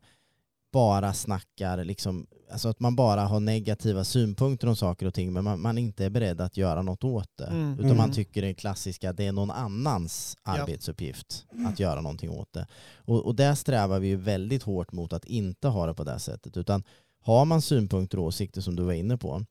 bara 0.71 1.13
snackar, 1.13 1.83
liksom, 1.83 2.27
alltså 2.51 2.69
att 2.69 2.79
man 2.79 2.95
bara 2.95 3.21
har 3.21 3.39
negativa 3.39 4.03
synpunkter 4.03 4.67
om 4.67 4.75
saker 4.75 5.05
och 5.05 5.13
ting 5.13 5.33
men 5.33 5.43
man, 5.43 5.61
man 5.61 5.77
inte 5.77 6.05
är 6.05 6.09
beredd 6.09 6.41
att 6.41 6.57
göra 6.57 6.81
något 6.81 7.03
åt 7.03 7.29
det. 7.37 7.45
Mm. 7.45 7.73
Utan 7.73 7.87
man 7.87 7.99
Mm. 7.99 8.11
tycker 8.11 8.41
det 8.41 8.53
klassiska 8.53 9.09
att 9.09 9.17
det 9.17 9.27
är 9.27 9.31
någon 9.31 9.51
annans 9.51 10.37
Ja. 10.45 10.51
arbetsuppgift 10.51 11.45
att 11.67 11.79
göra 11.79 12.01
någonting 12.01 12.29
åt 12.29 12.53
det. 12.53 12.67
Och, 12.95 13.25
och 13.25 13.35
där 13.35 13.55
strävar 13.55 13.99
vi 13.99 14.07
ju 14.07 14.15
väldigt 14.15 14.63
hårt 14.63 14.91
mot 14.91 15.13
att 15.13 15.25
inte 15.25 15.67
ha 15.67 15.85
det 15.85 15.93
på 15.93 16.03
det 16.03 16.19
sättet. 16.19 16.57
Utan 16.57 16.83
har 17.23 17.45
man 17.45 17.61
synpunkter 17.61 18.19
och 18.19 18.25
åsikter 18.25 18.61
som 18.61 18.75
du 18.75 18.83
var 18.83 18.93
inne 18.93 19.17
på, 19.17 19.45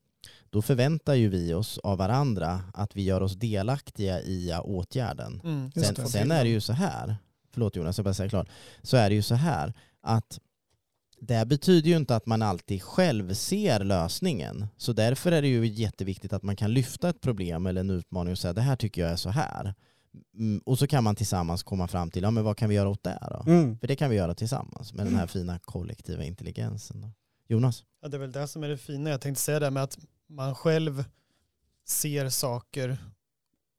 då 0.50 0.62
förväntar 0.62 1.14
ju 1.14 1.28
vi 1.28 1.54
oss 1.54 1.78
av 1.78 1.98
varandra 1.98 2.60
att 2.74 2.96
vi 2.96 3.02
gör 3.02 3.20
oss 3.20 3.34
delaktiga 3.34 4.20
i 4.20 4.52
åtgärden. 4.64 5.40
Mm. 5.44 5.72
Sen, 5.72 6.08
sen 6.08 6.30
är 6.30 6.44
det 6.44 6.50
ju 6.50 6.60
så 6.60 6.72
här, 6.72 7.16
förlåt 7.52 7.76
Jonas, 7.76 7.98
jag 7.98 8.04
bara 8.04 8.14
säga 8.14 8.28
klart, 8.28 8.48
så 8.82 8.96
är 8.96 9.08
det 9.08 9.14
ju 9.14 9.22
så 9.22 9.34
här 9.34 9.72
att 10.02 10.38
det 11.20 11.46
betyder 11.46 11.90
ju 11.90 11.96
inte 11.96 12.16
att 12.16 12.26
man 12.26 12.42
alltid 12.42 12.82
själv 12.82 13.34
ser 13.34 13.84
lösningen. 13.84 14.66
Så 14.76 14.92
därför 14.92 15.32
är 15.32 15.42
det 15.42 15.48
ju 15.48 15.66
jätteviktigt 15.66 16.32
att 16.32 16.42
man 16.42 16.56
kan 16.56 16.72
lyfta 16.72 17.08
ett 17.08 17.20
problem 17.20 17.66
eller 17.66 17.80
en 17.80 17.90
utmaning 17.90 18.32
och 18.32 18.38
säga 18.38 18.52
det 18.52 18.60
här 18.60 18.76
tycker 18.76 19.02
jag 19.02 19.10
är 19.10 19.16
så 19.16 19.30
här. 19.30 19.74
Mm, 20.34 20.62
och 20.64 20.78
så 20.78 20.86
kan 20.86 21.04
man 21.04 21.16
tillsammans 21.16 21.62
komma 21.62 21.88
fram 21.88 22.10
till, 22.10 22.22
ja 22.22 22.30
men 22.30 22.44
vad 22.44 22.56
kan 22.56 22.68
vi 22.68 22.74
göra 22.74 22.88
åt 22.88 23.02
det 23.02 23.18
då? 23.20 23.50
Mm. 23.50 23.78
För 23.78 23.86
det 23.86 23.96
kan 23.96 24.10
vi 24.10 24.16
göra 24.16 24.34
tillsammans 24.34 24.94
med 24.94 25.06
den 25.06 25.14
här 25.14 25.26
fina 25.26 25.58
kollektiva 25.58 26.24
intelligensen. 26.24 27.00
Då. 27.00 27.10
Jonas? 27.48 27.84
Ja, 28.02 28.08
det 28.08 28.16
är 28.16 28.18
väl 28.18 28.32
det 28.32 28.48
som 28.48 28.64
är 28.64 28.68
det 28.68 28.76
fina. 28.76 29.10
Jag 29.10 29.20
tänkte 29.20 29.42
säga 29.42 29.60
det 29.60 29.70
med 29.70 29.82
att 29.82 29.98
man 30.28 30.54
själv 30.54 31.04
ser 31.86 32.28
saker 32.28 32.98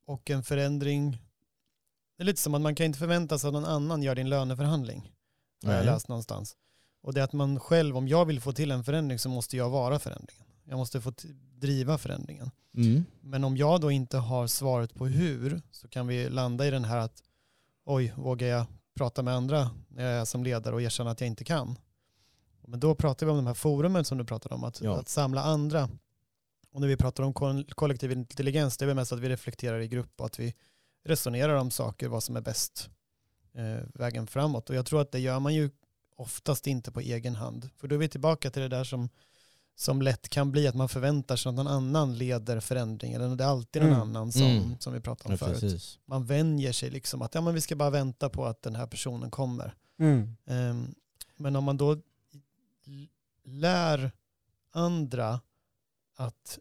och 0.06 0.30
en 0.30 0.42
förändring. 0.42 1.10
Det 2.16 2.22
är 2.22 2.24
lite 2.24 2.40
som 2.40 2.54
att 2.54 2.60
man 2.60 2.74
kan 2.74 2.86
inte 2.86 2.98
förvänta 2.98 3.38
sig 3.38 3.48
att 3.48 3.54
någon 3.54 3.64
annan 3.64 4.02
gör 4.02 4.14
din 4.14 4.28
löneförhandling. 4.28 5.12
Har 5.64 5.72
jag 5.72 5.86
läst 5.86 6.08
någonstans. 6.08 6.56
Och 7.02 7.14
det 7.14 7.20
är 7.20 7.24
att 7.24 7.32
man 7.32 7.60
själv, 7.60 7.96
om 7.96 8.08
jag 8.08 8.24
vill 8.24 8.40
få 8.40 8.52
till 8.52 8.70
en 8.70 8.84
förändring 8.84 9.18
så 9.18 9.28
måste 9.28 9.56
jag 9.56 9.70
vara 9.70 9.98
förändringen. 9.98 10.46
Jag 10.64 10.78
måste 10.78 11.00
få 11.00 11.12
driva 11.54 11.98
förändringen. 11.98 12.50
Mm. 12.74 13.04
Men 13.20 13.44
om 13.44 13.56
jag 13.56 13.80
då 13.80 13.90
inte 13.90 14.18
har 14.18 14.46
svaret 14.46 14.94
på 14.94 15.06
hur 15.06 15.62
så 15.70 15.88
kan 15.88 16.06
vi 16.06 16.28
landa 16.28 16.66
i 16.66 16.70
den 16.70 16.84
här 16.84 16.98
att 16.98 17.22
oj, 17.84 18.12
vågar 18.16 18.48
jag 18.48 18.64
prata 18.94 19.22
med 19.22 19.34
andra 19.34 19.70
när 19.88 20.04
jag 20.04 20.12
är 20.20 20.24
som 20.24 20.44
ledare 20.44 20.74
och 20.74 20.82
erkänna 20.82 21.10
att 21.10 21.20
jag 21.20 21.28
inte 21.28 21.44
kan? 21.44 21.78
Men 22.66 22.80
då 22.80 22.94
pratar 22.94 23.26
vi 23.26 23.30
om 23.32 23.36
de 23.36 23.46
här 23.46 23.54
forumen 23.54 24.04
som 24.04 24.18
du 24.18 24.24
pratade 24.24 24.54
om, 24.54 24.64
att, 24.64 24.80
Ja. 24.80 24.98
att 24.98 25.08
samla 25.08 25.42
andra. 25.42 25.88
Och 26.72 26.80
när 26.80 26.88
vi 26.88 26.96
pratar 26.96 27.22
om 27.22 27.64
kollektiv 27.68 28.12
intelligens, 28.12 28.76
det 28.76 28.84
är 28.84 28.86
väl 28.86 28.96
mest 28.96 29.12
att 29.12 29.20
vi 29.20 29.28
reflekterar 29.28 29.80
i 29.80 29.88
grupp 29.88 30.20
och 30.20 30.26
att 30.26 30.38
vi 30.40 30.54
resonerar 31.04 31.54
om 31.54 31.70
saker, 31.70 32.08
vad 32.08 32.22
som 32.22 32.36
är 32.36 32.40
bäst 32.40 32.90
eh, 33.54 33.84
vägen 33.94 34.26
framåt. 34.26 34.70
Och 34.70 34.76
jag 34.76 34.86
tror 34.86 35.00
att 35.00 35.12
det 35.12 35.18
gör 35.18 35.40
man 35.40 35.54
ju 35.54 35.70
oftast 36.22 36.66
inte 36.66 36.92
på 36.92 37.00
egen 37.00 37.34
hand. 37.34 37.68
För 37.76 37.88
då 37.88 37.94
är 37.94 37.98
vi 37.98 38.08
tillbaka 38.08 38.50
till 38.50 38.62
det 38.62 38.68
där 38.68 38.84
som, 38.84 39.08
som 39.76 40.02
lätt 40.02 40.28
kan 40.28 40.52
bli 40.52 40.66
att 40.68 40.74
man 40.74 40.88
förväntar 40.88 41.36
sig 41.36 41.50
att 41.50 41.54
någon 41.56 41.66
annan 41.66 42.18
leder 42.18 42.60
förändring. 42.60 43.12
Eller 43.12 43.36
det 43.36 43.44
är 43.44 43.48
alltid 43.48 43.82
någon 43.82 43.90
Mm. 43.92 44.02
annan 44.02 44.32
som, 44.32 44.42
Mm. 44.42 44.78
som 44.78 44.92
vi 44.92 45.00
pratade 45.00 45.28
om 45.28 45.38
Ja, 45.40 45.46
förut. 45.46 45.60
precis. 45.60 45.98
Man 46.06 46.26
vänjer 46.26 46.72
sig 46.72 46.90
liksom 46.90 47.22
att 47.22 47.34
ja, 47.34 47.40
men 47.40 47.54
vi 47.54 47.60
ska 47.60 47.76
bara 47.76 47.90
vänta 47.90 48.28
på 48.28 48.46
att 48.46 48.62
den 48.62 48.74
här 48.76 48.86
personen 48.86 49.30
kommer. 49.30 49.74
Mm. 49.98 50.36
Ehm, 50.46 50.94
men 51.36 51.56
om 51.56 51.64
man 51.64 51.76
då 51.76 51.96
lär 53.44 54.12
andra 54.72 55.40
att 56.16 56.58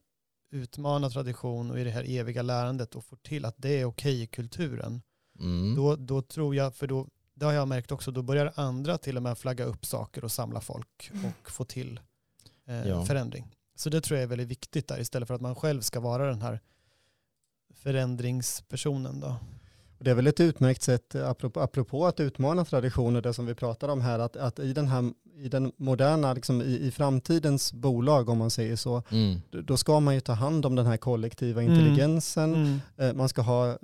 utmana 0.49 1.09
tradition 1.09 1.72
och 1.72 1.80
i 1.80 1.84
det 1.84 1.89
här 1.91 2.03
eviga 2.09 2.41
lärandet 2.41 2.95
och 2.95 3.05
får 3.05 3.18
till 3.18 3.45
att 3.45 3.55
det 3.57 3.70
är 3.82 3.86
okej 3.86 4.22
i 4.22 4.28
kulturen, 4.28 5.01
Mm. 5.39 5.76
då, 5.76 5.95
då 5.95 6.22
tror 6.22 6.55
jag, 6.55 6.76
för 6.76 6.88
då, 6.88 7.07
det 7.41 7.45
har 7.45 7.53
jag 7.53 7.67
märkt 7.67 7.91
också, 7.91 8.11
då 8.11 8.21
börjar 8.21 8.51
andra 8.55 8.97
till 8.97 9.17
och 9.17 9.23
med 9.23 9.37
flagga 9.37 9.65
upp 9.65 9.85
saker 9.85 10.23
och 10.23 10.31
samla 10.31 10.61
folk 10.61 11.11
och 11.45 11.51
få 11.51 11.63
till 11.63 11.99
eh, 12.67 12.87
Ja. 12.87 13.05
förändring. 13.05 13.47
Så 13.75 13.89
det 13.89 14.01
tror 14.01 14.17
jag 14.17 14.23
är 14.23 14.27
väldigt 14.27 14.47
viktigt 14.47 14.87
där, 14.87 14.99
istället 14.99 15.27
för 15.27 15.35
att 15.35 15.41
man 15.41 15.55
själv 15.55 15.81
ska 15.81 15.99
vara 15.99 16.25
den 16.27 16.41
här 16.41 16.59
förändringspersonen. 17.73 19.19
Då. 19.19 19.35
Det 19.99 20.11
är 20.11 20.15
väl 20.15 20.27
ett 20.27 20.39
utmärkt 20.39 20.81
sätt, 20.81 21.15
apropå, 21.15 21.59
apropå 21.59 22.05
att 22.07 22.19
utmana 22.19 22.65
traditioner, 22.65 23.21
det 23.21 23.33
som 23.33 23.45
vi 23.45 23.55
pratar 23.55 23.87
om 23.89 24.01
här, 24.01 24.19
att, 24.19 24.35
att 24.35 24.59
i 24.59 24.73
den 24.73 24.87
här 24.87 25.13
i 25.37 25.49
den 25.49 25.71
moderna, 25.77 26.33
liksom 26.33 26.61
i, 26.61 26.77
i 26.87 26.91
framtidens 26.91 27.73
bolag 27.73 28.29
om 28.29 28.37
man 28.37 28.49
säger 28.49 28.75
så, 28.75 29.03
Mm. 29.11 29.41
då- 29.49 29.77
ska 29.77 29.99
man 29.99 30.13
ju 30.13 30.19
ta 30.21 30.33
hand 30.33 30.65
om 30.65 30.75
den 30.75 30.85
här 30.85 30.97
kollektiva 30.97 31.61
Mm. 31.61 31.73
intelligensen. 31.73 32.53
Mm. 32.55 32.79
Eh, 32.97 33.13
Man 33.13 33.29
ska 33.29 33.41
ha, 33.41 33.69
eh, 33.69 33.77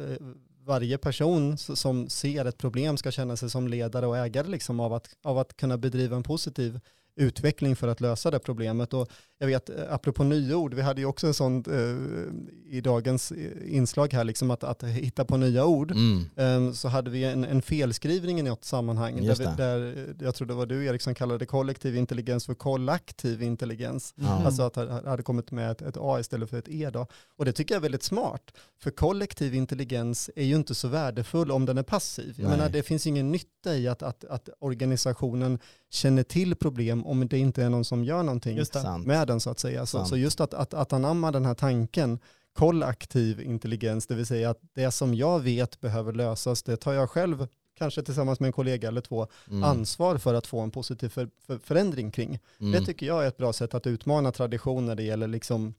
varje 0.67 0.97
person 0.97 1.57
som 1.57 2.09
ser 2.09 2.45
ett 2.45 2.57
problem 2.57 2.97
ska 2.97 3.11
känna 3.11 3.37
sig 3.37 3.49
som 3.49 3.67
ledare 3.67 4.07
och 4.07 4.17
ägare 4.17 4.47
liksom 4.47 4.79
av, 4.79 4.93
att, 4.93 5.09
av 5.23 5.37
att 5.37 5.57
kunna 5.57 5.77
bedriva 5.77 6.15
en 6.15 6.23
positiv 6.23 6.79
utveckling 7.17 7.75
för 7.75 7.87
att 7.87 8.01
lösa 8.01 8.31
det 8.31 8.39
problemet. 8.39 8.93
Och 8.93 9.09
jag 9.39 9.47
vet, 9.47 9.69
eh, 9.69 9.75
apropå 9.89 10.23
nyord, 10.23 10.73
vi 10.73 10.81
hade 10.81 11.01
ju 11.01 11.07
också 11.07 11.27
en 11.27 11.33
sån 11.33 11.63
eh, 11.67 12.75
i 12.77 12.81
dagens 12.81 13.31
eh, 13.31 13.75
inslag 13.75 14.13
här, 14.13 14.23
liksom 14.23 14.51
att, 14.51 14.63
att 14.63 14.83
hitta 14.83 15.25
på 15.25 15.37
nya 15.37 15.65
ord. 15.65 15.91
Mm. 15.91 16.25
Ehm, 16.35 16.73
så 16.73 16.87
hade 16.87 17.09
vi 17.09 17.23
en, 17.23 17.43
en 17.43 17.61
felskrivning 17.61 18.39
i 18.39 18.43
något 18.43 18.65
sammanhang 18.65 19.25
där, 19.25 19.35
vi, 19.35 19.45
där 19.57 19.97
eh, 19.97 20.25
jag 20.25 20.35
tror 20.35 20.47
det 20.47 20.53
var 20.53 20.65
du 20.65 20.85
Erik 20.85 21.01
som 21.01 21.15
kallade 21.15 21.45
kollektiv 21.45 21.95
intelligens 21.95 22.45
för 22.45 22.53
kollektiv 22.53 23.41
intelligens. 23.41 24.13
Ja. 24.15 24.45
Alltså 24.45 24.63
att 24.63 24.73
det 24.73 25.01
hade 25.05 25.23
kommit 25.23 25.51
med 25.51 25.71
ett, 25.71 25.81
ett 25.81 25.97
A 25.99 26.19
istället 26.19 26.49
för 26.49 26.57
ett 26.57 26.69
E 26.69 26.89
då. 26.93 27.07
Och 27.37 27.45
det 27.45 27.51
tycker 27.51 27.75
jag 27.75 27.79
är 27.79 27.81
väldigt 27.81 28.03
smart. 28.03 28.53
För 28.79 28.91
kollektiv 28.91 29.55
intelligens 29.55 30.29
är 30.35 30.43
ju 30.43 30.55
inte 30.55 30.75
så 30.75 30.87
värdefull 30.87 31.51
om 31.51 31.65
den 31.65 31.77
är 31.77 31.83
passiv. 31.83 32.35
Jag 32.37 32.47
Nej. 32.47 32.57
menar 32.57 32.69
det 32.69 32.83
finns 32.83 33.07
ingen 33.07 33.31
nytta 33.31 33.75
i 33.75 33.87
att, 33.87 34.03
att, 34.03 34.25
att 34.25 34.49
organisationen 34.59 35.59
känner 35.89 36.23
till 36.23 36.55
problem 36.55 37.05
om 37.05 37.27
det 37.27 37.37
inte 37.37 37.63
är 37.63 37.69
någon 37.69 37.85
som 37.85 38.03
gör 38.03 38.23
någonting 38.23 38.57
med 39.05 39.27
den 39.27 39.39
så 39.39 39.49
att 39.49 39.59
säga. 39.59 39.85
Så, 39.85 40.05
så 40.05 40.17
just 40.17 40.41
att, 40.41 40.53
att, 40.53 40.73
att 40.73 40.93
anamma 40.93 41.31
den 41.31 41.45
här 41.45 41.53
tanken, 41.53 42.19
kollektiv 42.53 43.41
intelligens, 43.41 44.07
det 44.07 44.15
vill 44.15 44.25
säga 44.25 44.49
att 44.49 44.59
det 44.73 44.91
som 44.91 45.13
jag 45.13 45.39
vet 45.39 45.81
behöver 45.81 46.13
lösas, 46.13 46.63
det 46.63 46.77
tar 46.77 46.93
jag 46.93 47.09
själv, 47.09 47.47
kanske 47.77 48.03
tillsammans 48.03 48.39
med 48.39 48.47
en 48.47 48.53
kollega 48.53 48.87
eller 48.87 49.01
två, 49.01 49.27
Mm. 49.47 49.63
ansvar 49.63 50.17
för 50.17 50.33
att 50.33 50.47
få 50.47 50.59
en 50.59 50.71
positiv 50.71 51.09
för, 51.09 51.29
för, 51.45 51.57
förändring 51.57 52.11
kring. 52.11 52.39
Mm. 52.59 52.71
Det 52.71 52.85
tycker 52.85 53.05
jag 53.05 53.23
är 53.23 53.27
ett 53.27 53.37
bra 53.37 53.53
sätt 53.53 53.73
att 53.73 53.87
utmana 53.87 54.31
tradition 54.31 54.85
när 54.85 54.95
det 54.95 55.03
gäller 55.03 55.27
liksom 55.27 55.73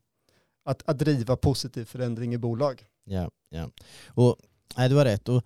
att, 0.65 0.83
att 0.87 0.99
driva 0.99 1.37
positiv 1.37 1.85
förändring 1.85 2.35
i 2.35 2.39
bolag. 2.39 2.85
Ja, 3.05 3.31
ja. 3.51 3.71
Och, 4.09 4.37
nej, 4.77 4.89
du 4.89 4.95
har 4.97 5.05
rätt. 5.05 5.29
Och, 5.29 5.43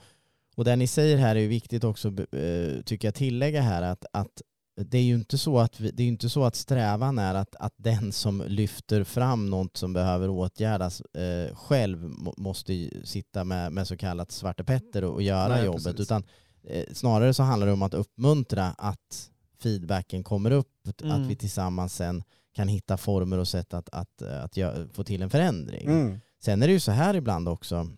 och 0.54 0.64
det 0.64 0.76
ni 0.76 0.86
säger 0.86 1.16
här 1.16 1.36
är 1.36 1.40
ju 1.40 1.48
viktigt 1.48 1.84
också, 1.84 2.08
eh, 2.08 2.82
tycker 2.84 3.08
jag, 3.08 3.14
tillägga 3.14 3.60
här 3.60 3.82
att, 3.82 4.04
att 4.12 4.42
det 4.84 4.98
är 4.98 5.02
ju 5.02 5.14
inte 5.14 5.38
så 5.38 5.58
att, 5.58 5.80
vi, 5.80 5.90
det 5.90 6.02
är 6.02 6.06
inte 6.06 6.28
så 6.28 6.44
att 6.44 6.56
strävan 6.56 7.18
är 7.18 7.34
att, 7.34 7.56
att 7.56 7.74
den 7.76 8.12
som 8.12 8.44
lyfter 8.46 9.04
fram 9.04 9.50
något 9.50 9.76
som 9.76 9.92
behöver 9.92 10.28
åtgärdas 10.28 11.00
eh, 11.00 11.54
själv 11.56 12.14
måste 12.36 12.90
sitta 13.04 13.44
med, 13.44 13.72
med 13.72 13.86
så 13.86 13.96
kallat 13.96 14.30
Svarte 14.30 14.64
Petter 14.64 15.04
och, 15.04 15.14
och 15.14 15.22
göra 15.22 15.48
Nej, 15.48 15.64
jobbet. 15.64 15.84
Precis. 15.84 16.00
Utan 16.00 16.24
eh, 16.64 16.84
snarare 16.92 17.34
så 17.34 17.42
handlar 17.42 17.66
det 17.66 17.72
om 17.72 17.82
att 17.82 17.94
uppmuntra 17.94 18.66
att 18.78 19.30
feedbacken 19.62 20.24
kommer 20.24 20.50
upp, 20.50 21.02
mm. 21.02 21.22
att 21.22 21.30
vi 21.30 21.36
tillsammans 21.36 21.94
sen 21.94 22.22
kan 22.54 22.68
hitta 22.68 22.96
former 22.96 23.38
och 23.38 23.48
sätt 23.48 23.74
att, 23.74 23.88
att, 23.92 24.22
att, 24.22 24.58
att 24.58 24.92
få 24.92 25.04
till 25.04 25.22
en 25.22 25.30
förändring. 25.30 25.86
Mm. 25.86 26.20
Sen 26.44 26.62
är 26.62 26.66
det 26.66 26.72
ju 26.72 26.80
så 26.80 26.92
här 26.92 27.14
ibland 27.14 27.48
också, 27.48 27.88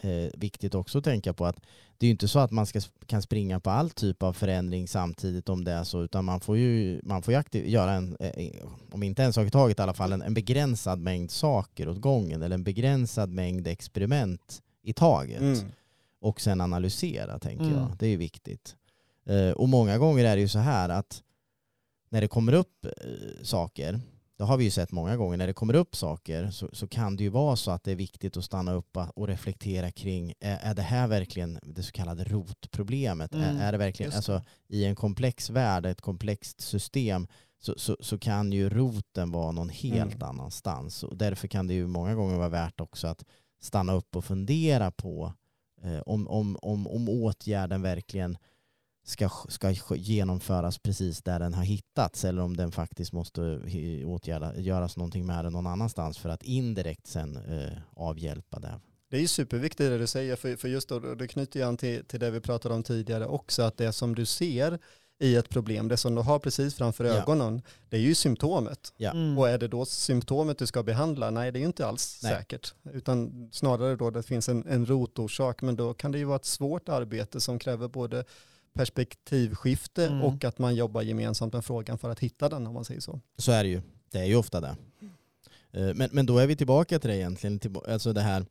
eh, 0.00 0.30
viktigt 0.34 0.74
också 0.74 0.98
att 0.98 1.04
tänka 1.04 1.32
på 1.32 1.46
att 1.46 1.60
det 1.98 2.06
är 2.06 2.08
ju 2.08 2.12
inte 2.12 2.28
så 2.28 2.38
att 2.38 2.50
man 2.50 2.66
ska, 2.66 2.80
kan 3.06 3.22
springa 3.22 3.60
på 3.60 3.70
all 3.70 3.90
typ 3.90 4.22
av 4.22 4.32
förändring 4.32 4.88
samtidigt 4.88 5.48
om 5.48 5.64
det 5.64 5.72
är 5.72 5.84
så, 5.84 6.02
utan 6.02 6.24
man 6.24 6.40
får 6.40 6.56
ju, 6.56 7.00
man 7.04 7.22
får 7.22 7.34
ju 7.34 7.40
aktiv, 7.40 7.66
göra 7.66 7.92
en, 7.92 8.16
eh, 8.20 8.52
om 8.90 9.02
inte 9.02 9.24
en 9.24 9.32
sak 9.32 9.46
i 9.46 9.50
taget 9.50 9.78
i 9.78 9.82
alla 9.82 9.94
fall, 9.94 10.12
en, 10.12 10.22
en 10.22 10.34
begränsad 10.34 11.00
mängd 11.00 11.30
saker 11.30 11.88
åt 11.88 12.00
gången 12.00 12.42
eller 12.42 12.54
en 12.54 12.64
begränsad 12.64 13.30
mängd 13.30 13.66
experiment 13.66 14.62
i 14.82 14.92
taget. 14.92 15.40
Mm. 15.40 15.58
Och 16.20 16.40
sen 16.40 16.60
analysera 16.60 17.38
tänker 17.38 17.64
mm. 17.64 17.76
jag, 17.76 17.88
det 17.98 18.06
är 18.06 18.10
ju 18.10 18.16
viktigt. 18.16 18.76
Eh, 19.26 19.50
och 19.50 19.68
många 19.68 19.98
gånger 19.98 20.24
är 20.24 20.36
det 20.36 20.42
ju 20.42 20.48
så 20.48 20.58
här 20.58 20.88
att 20.88 21.22
när 22.10 22.20
det 22.20 22.28
kommer 22.28 22.52
upp 22.52 22.84
eh, 22.84 22.90
saker 23.42 24.00
det 24.38 24.44
har 24.44 24.56
vi 24.56 24.64
ju 24.64 24.70
sett 24.70 24.92
många 24.92 25.16
gånger, 25.16 25.36
när 25.36 25.46
det 25.46 25.52
kommer 25.52 25.74
upp 25.74 25.96
saker 25.96 26.50
så, 26.50 26.68
så 26.72 26.88
kan 26.88 27.16
det 27.16 27.22
ju 27.22 27.28
vara 27.28 27.56
så 27.56 27.70
att 27.70 27.84
det 27.84 27.92
är 27.92 27.96
viktigt 27.96 28.36
att 28.36 28.44
stanna 28.44 28.72
upp 28.72 28.96
och 29.14 29.28
reflektera 29.28 29.90
kring, 29.90 30.34
är, 30.40 30.58
är 30.62 30.74
det 30.74 30.82
här 30.82 31.08
verkligen 31.08 31.58
det 31.62 31.82
så 31.82 31.92
kallade 31.92 32.24
rotproblemet? 32.24 33.34
Mm, 33.34 33.56
är, 33.56 33.68
är, 33.68 33.72
det 33.72 33.78
verkligen, 33.78 34.12
alltså 34.12 34.42
i 34.68 34.84
en 34.84 34.96
komplex 34.96 35.50
värld, 35.50 35.86
ett 35.86 36.00
komplext 36.00 36.60
system, 36.60 37.26
så, 37.60 37.74
så, 37.76 37.96
så 38.00 38.18
kan 38.18 38.52
ju 38.52 38.68
roten 38.68 39.30
vara 39.30 39.52
någon 39.52 39.68
helt 39.68 40.14
mm. 40.14 40.28
annanstans. 40.28 41.02
Och 41.02 41.16
därför 41.16 41.48
kan 41.48 41.66
det 41.66 41.74
ju 41.74 41.86
många 41.86 42.14
gånger 42.14 42.36
vara 42.36 42.48
värt 42.48 42.80
också 42.80 43.06
att 43.06 43.24
stanna 43.60 43.92
upp 43.92 44.16
och 44.16 44.24
fundera 44.24 44.90
på 44.90 45.32
eh, 45.82 46.00
om, 46.00 46.28
om, 46.28 46.58
om, 46.62 46.86
om 46.86 47.08
åtgärden 47.08 47.82
verkligen 47.82 48.38
ska, 49.08 49.28
ska 49.28 49.70
genomföras 49.96 50.78
precis 50.78 51.22
där 51.22 51.38
den 51.38 51.54
har 51.54 51.64
hittats 51.64 52.24
eller 52.24 52.42
om 52.42 52.56
den 52.56 52.72
faktiskt 52.72 53.12
måste 53.12 53.60
åtgärda, 54.04 54.56
göras 54.56 54.96
någonting 54.96 55.26
med 55.26 55.44
den 55.44 55.52
någon 55.52 55.66
annanstans 55.66 56.18
för 56.18 56.28
att 56.28 56.42
indirekt 56.42 57.06
sen 57.06 57.36
eh, 57.36 57.78
avhjälpa 57.96 58.58
det. 58.58 58.80
Det 59.10 59.16
är 59.16 59.20
ju 59.20 59.28
superviktigt 59.28 59.90
det 59.90 59.98
du 59.98 60.06
säger, 60.06 60.36
för, 60.36 60.56
för 60.56 60.68
just 60.68 60.88
då, 60.88 60.98
det 60.98 61.28
knyter 61.28 61.60
ju 61.60 61.66
an 61.66 61.76
till, 61.76 62.04
till 62.04 62.20
det 62.20 62.30
vi 62.30 62.40
pratade 62.40 62.74
om 62.74 62.82
tidigare 62.82 63.26
också, 63.26 63.62
att 63.62 63.76
det 63.76 63.92
som 63.92 64.14
du 64.14 64.26
ser 64.26 64.78
i 65.20 65.36
ett 65.36 65.48
problem, 65.48 65.88
det 65.88 65.96
som 65.96 66.14
du 66.14 66.20
har 66.20 66.38
precis 66.38 66.74
framför 66.74 67.04
ögonen, 67.04 67.62
ja. 67.64 67.70
det 67.88 67.96
är 67.96 68.00
ju 68.00 68.14
symptomet. 68.14 68.92
Ja. 68.96 69.10
Mm. 69.10 69.38
Och 69.38 69.48
är 69.48 69.58
det 69.58 69.68
då 69.68 69.84
symptomet 69.84 70.58
du 70.58 70.66
ska 70.66 70.82
behandla? 70.82 71.30
Nej, 71.30 71.52
det 71.52 71.58
är 71.58 71.60
ju 71.60 71.66
inte 71.66 71.86
alls 71.86 72.20
Nej. 72.22 72.34
säkert. 72.36 72.74
Utan 72.92 73.48
snarare 73.52 73.96
då 73.96 74.10
det 74.10 74.22
finns 74.22 74.48
en, 74.48 74.66
en 74.66 74.86
rotorsak, 74.86 75.62
men 75.62 75.76
då 75.76 75.94
kan 75.94 76.12
det 76.12 76.18
ju 76.18 76.24
vara 76.24 76.36
ett 76.36 76.44
svårt 76.44 76.88
arbete 76.88 77.40
som 77.40 77.58
kräver 77.58 77.88
både 77.88 78.24
perspektivskifte 78.72 80.06
mm. 80.06 80.22
och 80.22 80.44
att 80.44 80.58
man 80.58 80.74
jobbar 80.74 81.02
gemensamt 81.02 81.52
med 81.52 81.64
frågan 81.64 81.98
för 81.98 82.10
att 82.10 82.18
hitta 82.18 82.48
den 82.48 82.66
om 82.66 82.74
man 82.74 82.84
säger 82.84 83.00
så. 83.00 83.20
Så 83.38 83.52
är 83.52 83.64
det 83.64 83.70
ju. 83.70 83.82
Det 84.10 84.18
är 84.18 84.24
ju 84.24 84.36
ofta 84.36 84.60
det. 84.60 84.76
Eh, 85.72 85.94
men, 85.94 86.10
men 86.12 86.26
då 86.26 86.38
är 86.38 86.46
vi 86.46 86.56
tillbaka 86.56 86.98
till 86.98 87.10
det 87.10 87.16
egentligen, 87.16 87.60
alltså 87.88 88.12
det 88.12 88.20
här 88.20 88.46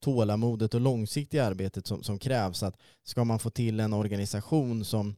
tålamodet 0.00 0.74
och 0.74 0.80
långsiktiga 0.80 1.44
arbetet 1.44 1.86
som, 1.86 2.02
som 2.02 2.18
krävs. 2.18 2.62
Att 2.62 2.76
ska 3.04 3.24
man 3.24 3.38
få 3.38 3.50
till 3.50 3.80
en 3.80 3.92
organisation 3.92 4.84
som, 4.84 5.16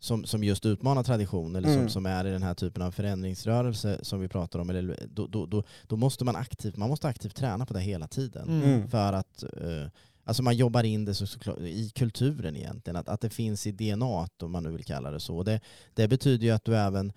som, 0.00 0.24
som 0.24 0.44
just 0.44 0.66
utmanar 0.66 1.02
tradition 1.02 1.56
eller 1.56 1.68
som, 1.68 1.78
mm. 1.78 1.88
som 1.88 2.06
är 2.06 2.26
i 2.26 2.30
den 2.30 2.42
här 2.42 2.54
typen 2.54 2.82
av 2.82 2.90
förändringsrörelse 2.90 3.98
som 4.02 4.20
vi 4.20 4.28
pratar 4.28 4.58
om, 4.58 4.70
eller, 4.70 5.06
då, 5.10 5.26
då, 5.26 5.46
då, 5.46 5.64
då 5.86 5.96
måste 5.96 6.24
man 6.24 6.36
aktivt, 6.36 6.76
man 6.76 6.88
måste 6.88 7.08
aktivt 7.08 7.36
träna 7.36 7.66
på 7.66 7.74
det 7.74 7.80
hela 7.80 8.08
tiden. 8.08 8.62
Mm. 8.62 8.88
För 8.88 9.12
att 9.12 9.44
uh, 9.60 9.86
Alltså 10.24 10.42
man 10.42 10.56
jobbar 10.56 10.84
in 10.84 11.04
det 11.04 11.14
så, 11.14 11.26
såklart, 11.26 11.58
i 11.58 11.90
kulturen 11.94 12.56
egentligen, 12.56 12.96
att, 12.96 13.08
att 13.08 13.20
det 13.20 13.30
finns 13.30 13.66
i 13.66 13.72
DNA 13.72 14.28
om 14.42 14.52
man 14.52 14.62
nu 14.62 14.70
vill 14.70 14.84
kalla 14.84 15.10
det 15.10 15.20
så. 15.20 15.42
Det, 15.42 15.60
det 15.94 16.08
betyder 16.08 16.46
ju 16.46 16.50
att 16.50 16.64
du 16.64 16.76
även 16.76 17.12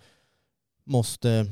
måste 0.84 1.50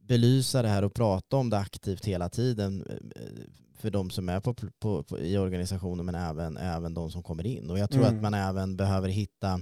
belysa 0.00 0.62
det 0.62 0.68
här 0.68 0.84
och 0.84 0.94
prata 0.94 1.36
om 1.36 1.50
det 1.50 1.58
aktivt 1.58 2.04
hela 2.04 2.28
tiden 2.28 2.86
eh, 3.16 3.44
för 3.74 3.90
de 3.90 4.10
som 4.10 4.28
är 4.28 4.40
på, 4.40 4.54
på, 4.54 5.02
på, 5.02 5.18
i 5.18 5.38
organisationen 5.38 6.06
men 6.06 6.14
även, 6.14 6.56
även 6.56 6.94
de 6.94 7.10
som 7.10 7.22
kommer 7.22 7.46
in. 7.46 7.70
Och 7.70 7.78
jag 7.78 7.90
tror 7.90 8.02
mm. 8.02 8.16
att 8.16 8.22
man 8.22 8.34
även 8.34 8.76
behöver 8.76 9.08
hitta 9.08 9.60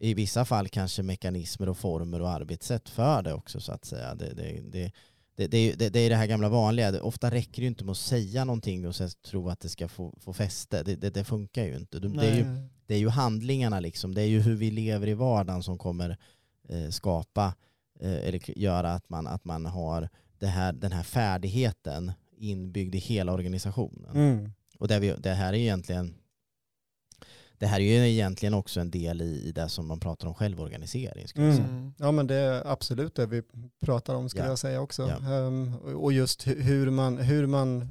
i 0.00 0.14
vissa 0.14 0.44
fall 0.44 0.68
kanske 0.68 1.02
mekanismer 1.02 1.68
och 1.68 1.78
former 1.78 2.22
och 2.22 2.30
arbetssätt 2.30 2.88
för 2.88 3.22
det 3.22 3.34
också 3.34 3.60
så 3.60 3.72
att 3.72 3.84
säga. 3.84 4.14
Det, 4.14 4.34
det, 4.34 4.60
det, 4.72 4.92
det, 5.38 5.46
det, 5.46 5.74
det, 5.74 5.88
det 5.88 6.00
är 6.00 6.10
det 6.10 6.16
här 6.16 6.26
gamla 6.26 6.48
vanliga. 6.48 7.02
Ofta 7.02 7.30
räcker 7.30 7.62
det 7.62 7.68
inte 7.68 7.84
med 7.84 7.92
att 7.92 7.98
säga 7.98 8.44
någonting 8.44 8.86
och 8.86 8.96
sen 8.96 9.10
tro 9.26 9.48
att 9.48 9.60
det 9.60 9.68
ska 9.68 9.88
få, 9.88 10.14
få 10.20 10.32
fäste. 10.32 10.82
Det 10.82 11.24
funkar 11.24 11.64
ju 11.64 11.76
inte. 11.76 11.98
Det 11.98 12.26
är 12.26 12.36
ju, 12.36 12.44
det 12.86 12.94
är 12.94 12.98
ju 12.98 13.08
handlingarna, 13.08 13.80
liksom. 13.80 14.14
det 14.14 14.22
är 14.22 14.26
ju 14.26 14.40
hur 14.40 14.54
vi 14.54 14.70
lever 14.70 15.06
i 15.06 15.14
vardagen 15.14 15.62
som 15.62 15.78
kommer 15.78 16.16
eh, 16.68 16.88
skapa 16.90 17.54
eh, 18.00 18.28
eller 18.28 18.58
göra 18.58 18.92
att 18.92 19.08
man, 19.08 19.26
att 19.26 19.44
man 19.44 19.66
har 19.66 20.08
det 20.38 20.46
här, 20.46 20.72
den 20.72 20.92
här 20.92 21.02
färdigheten 21.02 22.12
inbyggd 22.36 22.94
i 22.94 22.98
hela 22.98 23.32
organisationen. 23.32 24.16
Mm. 24.16 24.52
Och 24.78 24.88
det, 24.88 24.98
vi, 24.98 25.14
det 25.18 25.34
här 25.34 25.52
är 25.52 25.58
egentligen 25.58 26.14
det 27.58 27.66
här 27.66 27.80
är 27.80 27.84
ju 27.84 28.12
egentligen 28.12 28.54
också 28.54 28.80
en 28.80 28.90
del 28.90 29.22
i, 29.22 29.52
det 29.54 29.68
som 29.68 29.86
man 29.86 30.00
pratar 30.00 30.28
om 30.28 30.34
självorganisering. 30.34 31.26
Mm. 31.36 31.92
Ja 31.98 32.12
men 32.12 32.26
det 32.26 32.34
är 32.34 32.66
absolut 32.66 33.14
det 33.14 33.26
vi 33.26 33.42
pratar 33.80 34.14
om 34.14 34.28
skulle 34.28 34.44
ja. 34.44 34.50
jag 34.50 34.58
säga 34.58 34.80
också. 34.80 35.18
Ja. 35.22 35.30
Um, 35.30 35.74
och 35.76 36.12
just 36.12 36.46
hur 36.46 36.90
man, 36.90 37.18
hur 37.18 37.46
man 37.46 37.88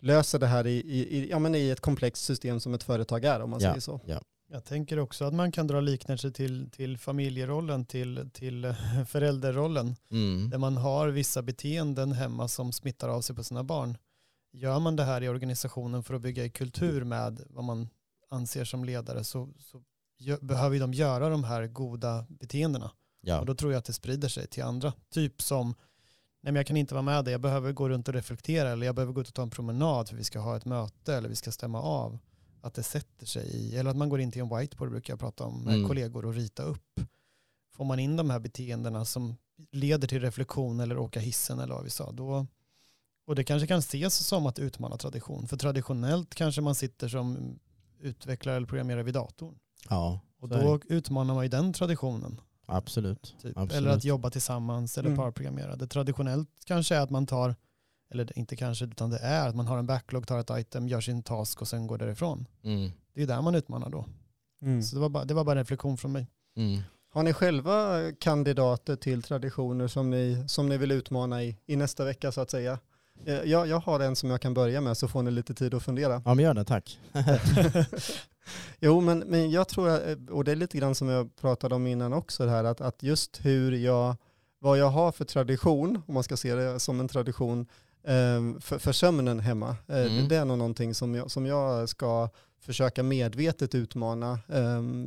löser 0.00 0.38
det 0.38 0.46
här 0.46 0.66
i, 0.66 0.76
i, 0.76 1.28
ja, 1.30 1.38
men 1.38 1.54
i 1.54 1.70
ett 1.70 1.80
komplext 1.80 2.24
system 2.24 2.60
som 2.60 2.74
ett 2.74 2.82
företag 2.82 3.24
är 3.24 3.40
om 3.40 3.50
man 3.50 3.60
ja. 3.60 3.68
säger 3.68 3.80
så. 3.80 4.00
Ja. 4.06 4.20
Jag 4.48 4.64
tänker 4.64 4.98
också 4.98 5.24
att 5.24 5.34
man 5.34 5.52
kan 5.52 5.66
dra 5.66 5.80
liknelser 5.80 6.30
till, 6.30 6.70
till 6.70 6.98
familjerollen, 6.98 7.84
till, 7.84 8.30
till 8.32 8.74
förälderrollen. 9.08 9.96
Mm. 10.10 10.50
Där 10.50 10.58
man 10.58 10.76
har 10.76 11.08
vissa 11.08 11.42
beteenden 11.42 12.12
hemma 12.12 12.48
som 12.48 12.72
smittar 12.72 13.08
av 13.08 13.20
sig 13.20 13.36
på 13.36 13.44
sina 13.44 13.64
barn. 13.64 13.98
Gör 14.52 14.78
man 14.78 14.96
det 14.96 15.04
här 15.04 15.22
i 15.22 15.28
organisationen 15.28 16.02
för 16.02 16.14
att 16.14 16.22
bygga 16.22 16.42
en 16.42 16.50
kultur 16.50 17.04
med 17.04 17.40
vad 17.48 17.64
man 17.64 17.88
anser 18.28 18.64
som 18.64 18.84
ledare 18.84 19.24
så, 19.24 19.48
så 19.58 19.82
behöver 20.40 20.80
de 20.80 20.94
göra 20.94 21.28
de 21.28 21.44
här 21.44 21.66
goda 21.66 22.26
beteendena. 22.28 22.90
Ja. 23.20 23.40
Och 23.40 23.46
då 23.46 23.54
tror 23.54 23.72
jag 23.72 23.78
att 23.78 23.84
det 23.84 23.92
sprider 23.92 24.28
sig 24.28 24.46
till 24.46 24.62
andra. 24.62 24.92
Typ 25.10 25.42
som, 25.42 25.66
nej 26.40 26.52
men 26.52 26.56
jag 26.56 26.66
kan 26.66 26.76
inte 26.76 26.94
vara 26.94 27.02
med 27.02 27.24
dig, 27.24 27.32
jag 27.32 27.40
behöver 27.40 27.72
gå 27.72 27.88
runt 27.88 28.08
och 28.08 28.14
reflektera 28.14 28.70
eller 28.70 28.86
jag 28.86 28.94
behöver 28.94 29.12
gå 29.12 29.20
ut 29.20 29.28
och 29.28 29.34
ta 29.34 29.42
en 29.42 29.50
promenad 29.50 30.08
för 30.08 30.16
vi 30.16 30.24
ska 30.24 30.38
ha 30.38 30.56
ett 30.56 30.64
möte 30.64 31.14
eller 31.14 31.28
vi 31.28 31.36
ska 31.36 31.52
stämma 31.52 31.82
av. 31.82 32.18
Att 32.60 32.74
det 32.74 32.82
sätter 32.82 33.26
sig 33.26 33.46
i, 33.46 33.76
eller 33.76 33.90
att 33.90 33.96
man 33.96 34.08
går 34.08 34.20
in 34.20 34.32
till 34.32 34.42
en 34.42 34.56
whiteboard 34.58 34.90
brukar 34.90 35.12
jag 35.12 35.20
prata 35.20 35.44
om 35.44 35.64
med 35.64 35.74
mm. 35.74 35.88
kollegor 35.88 36.26
och 36.26 36.34
rita 36.34 36.62
upp. 36.62 37.00
Får 37.74 37.84
man 37.84 37.98
in 37.98 38.16
de 38.16 38.30
här 38.30 38.38
beteendena 38.38 39.04
som 39.04 39.36
leder 39.72 40.08
till 40.08 40.20
reflektion 40.20 40.80
eller 40.80 40.98
åka 40.98 41.20
hissen 41.20 41.58
eller 41.58 41.74
vad 41.74 41.84
vi 41.84 41.90
sa, 41.90 42.12
då, 42.12 42.46
och 43.26 43.34
det 43.34 43.44
kanske 43.44 43.66
kan 43.66 43.78
ses 43.78 44.26
som 44.26 44.46
att 44.46 44.58
utmana 44.58 44.96
tradition. 44.96 45.48
För 45.48 45.56
traditionellt 45.56 46.34
kanske 46.34 46.60
man 46.60 46.74
sitter 46.74 47.08
som 47.08 47.58
utvecklare 48.00 48.56
eller 48.56 48.66
programmerare 48.66 49.02
vid 49.02 49.14
datorn. 49.14 49.58
Ja, 49.88 50.20
och 50.40 50.48
då 50.48 50.80
utmanar 50.88 51.34
man 51.34 51.44
ju 51.44 51.48
den 51.48 51.72
traditionen. 51.72 52.40
Absolut. 52.66 53.36
Typ. 53.42 53.58
Absolut. 53.58 53.72
Eller 53.72 53.90
att 53.90 54.04
jobba 54.04 54.30
tillsammans 54.30 54.98
eller 54.98 55.08
mm. 55.08 55.18
parprogrammera. 55.18 55.76
Det 55.76 55.86
traditionellt 55.86 56.48
kanske 56.64 56.96
är 56.96 57.00
att 57.00 57.10
man 57.10 57.26
tar, 57.26 57.54
eller 58.10 58.38
inte 58.38 58.56
kanske, 58.56 58.84
utan 58.84 59.10
det 59.10 59.18
är 59.18 59.48
att 59.48 59.56
man 59.56 59.66
har 59.66 59.78
en 59.78 59.86
backlog, 59.86 60.26
tar 60.26 60.38
ett 60.38 60.50
item, 60.50 60.88
gör 60.88 61.00
sin 61.00 61.22
task 61.22 61.60
och 61.60 61.68
sen 61.68 61.86
går 61.86 61.98
därifrån. 61.98 62.46
Mm. 62.62 62.90
Det 63.14 63.22
är 63.22 63.26
där 63.26 63.42
man 63.42 63.54
utmanar 63.54 63.90
då. 63.90 64.06
Mm. 64.62 64.82
Så 64.82 64.96
det 64.96 65.00
var, 65.00 65.08
bara, 65.08 65.24
det 65.24 65.34
var 65.34 65.44
bara 65.44 65.52
en 65.52 65.58
reflektion 65.58 65.96
från 65.96 66.12
mig. 66.12 66.26
Mm. 66.56 66.80
Har 67.12 67.22
ni 67.22 67.32
själva 67.32 68.00
kandidater 68.20 68.96
till 68.96 69.22
traditioner 69.22 69.88
som 69.88 70.10
ni, 70.10 70.44
som 70.48 70.68
ni 70.68 70.78
vill 70.78 70.90
utmana 70.92 71.42
i, 71.42 71.56
i 71.66 71.76
nästa 71.76 72.04
vecka 72.04 72.32
så 72.32 72.40
att 72.40 72.50
säga? 72.50 72.78
Eh, 73.24 73.34
jag, 73.34 73.66
jag 73.68 73.80
har 73.80 74.00
en 74.00 74.16
som 74.16 74.30
jag 74.30 74.40
kan 74.40 74.54
börja 74.54 74.80
med 74.80 74.96
så 74.96 75.08
får 75.08 75.22
ni 75.22 75.30
lite 75.30 75.54
tid 75.54 75.74
att 75.74 75.82
fundera. 75.82 76.22
Ja 76.24 76.34
men 76.34 76.44
gör 76.44 76.54
det, 76.54 76.64
tack. 76.64 76.98
jo 78.80 79.00
men, 79.00 79.18
men 79.18 79.50
jag 79.50 79.68
tror, 79.68 79.88
eh, 79.88 80.16
och 80.30 80.44
det 80.44 80.52
är 80.52 80.56
lite 80.56 80.78
grann 80.78 80.94
som 80.94 81.08
jag 81.08 81.36
pratade 81.36 81.74
om 81.74 81.86
innan 81.86 82.12
också, 82.12 82.44
det 82.44 82.50
här, 82.50 82.64
att, 82.64 82.80
att 82.80 83.02
just 83.02 83.44
hur 83.44 83.72
jag, 83.72 84.16
vad 84.58 84.78
jag 84.78 84.90
har 84.90 85.12
för 85.12 85.24
tradition, 85.24 86.02
om 86.06 86.14
man 86.14 86.22
ska 86.22 86.36
se 86.36 86.54
det 86.54 86.80
som 86.80 87.00
en 87.00 87.08
tradition, 87.08 87.66
ehm, 88.06 88.60
för, 88.60 88.78
för 88.78 88.92
sömnen 88.92 89.40
hemma. 89.40 89.76
Eh, 89.88 90.00
mm. 90.00 90.28
Det 90.28 90.36
är 90.36 90.44
nog 90.44 90.58
någonting 90.58 90.94
som 90.94 91.14
jag, 91.14 91.30
som 91.30 91.46
jag 91.46 91.88
ska 91.88 92.28
försöka 92.60 93.02
medvetet 93.02 93.74
utmana 93.74 94.38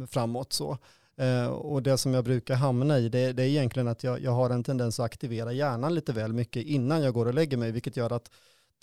framåt. 0.09 0.53
Så. 0.53 0.77
Eh, 1.19 1.45
och 1.47 1.83
det 1.83 1.97
som 1.97 2.13
jag 2.13 2.23
brukar 2.23 2.55
hamna 2.55 2.99
i 2.99 3.09
det, 3.09 3.31
det 3.33 3.43
är 3.43 3.47
egentligen 3.47 3.87
att 3.87 4.03
jag, 4.03 4.21
jag 4.21 4.31
har 4.31 4.49
en 4.49 4.63
tendens 4.63 4.99
att 4.99 5.05
aktivera 5.05 5.51
hjärnan 5.53 5.95
lite 5.95 6.13
väl 6.13 6.33
mycket 6.33 6.65
innan 6.65 7.01
jag 7.03 7.13
går 7.13 7.25
och 7.25 7.33
lägger 7.33 7.57
mig, 7.57 7.71
vilket 7.71 7.97
gör 7.97 8.13
att 8.13 8.31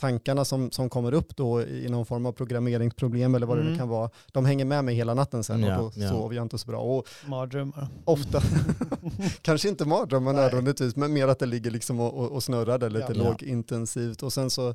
tankarna 0.00 0.44
som, 0.44 0.70
som 0.70 0.90
kommer 0.90 1.14
upp 1.14 1.36
då 1.36 1.62
i 1.62 1.88
någon 1.88 2.06
form 2.06 2.26
av 2.26 2.32
programmeringsproblem 2.32 3.34
eller 3.34 3.46
vad 3.46 3.56
det 3.56 3.60
Mm. 3.60 3.72
nu 3.72 3.78
kan 3.78 3.88
vara, 3.88 4.10
de 4.32 4.44
hänger 4.44 4.64
med 4.64 4.84
mig 4.84 4.94
hela 4.94 5.14
natten 5.14 5.44
sen 5.44 5.62
Ja, 5.62 5.78
och 5.78 5.92
då 5.96 6.02
ja. 6.02 6.08
sover 6.08 6.36
jag 6.36 6.44
inte 6.44 6.58
så 6.58 6.66
bra. 6.66 6.80
Och 6.80 7.08
Mardrömmar. 7.26 7.88
ofta, 8.04 8.42
kanske 9.42 9.68
inte 9.68 9.84
mardrömmar 9.84 10.32
nödvändigtvis, 10.32 10.96
men 10.96 11.12
mer 11.12 11.28
att 11.28 11.38
det 11.38 11.46
ligger 11.46 11.70
liksom 11.70 12.00
och, 12.00 12.14
och, 12.14 12.32
och 12.32 12.42
snurrar 12.42 12.78
där 12.78 12.90
lite 12.90 13.12
Ja. 13.14 13.22
lågintensivt. 13.24 14.22
Och 14.22 14.32
sen 14.32 14.50
så 14.50 14.74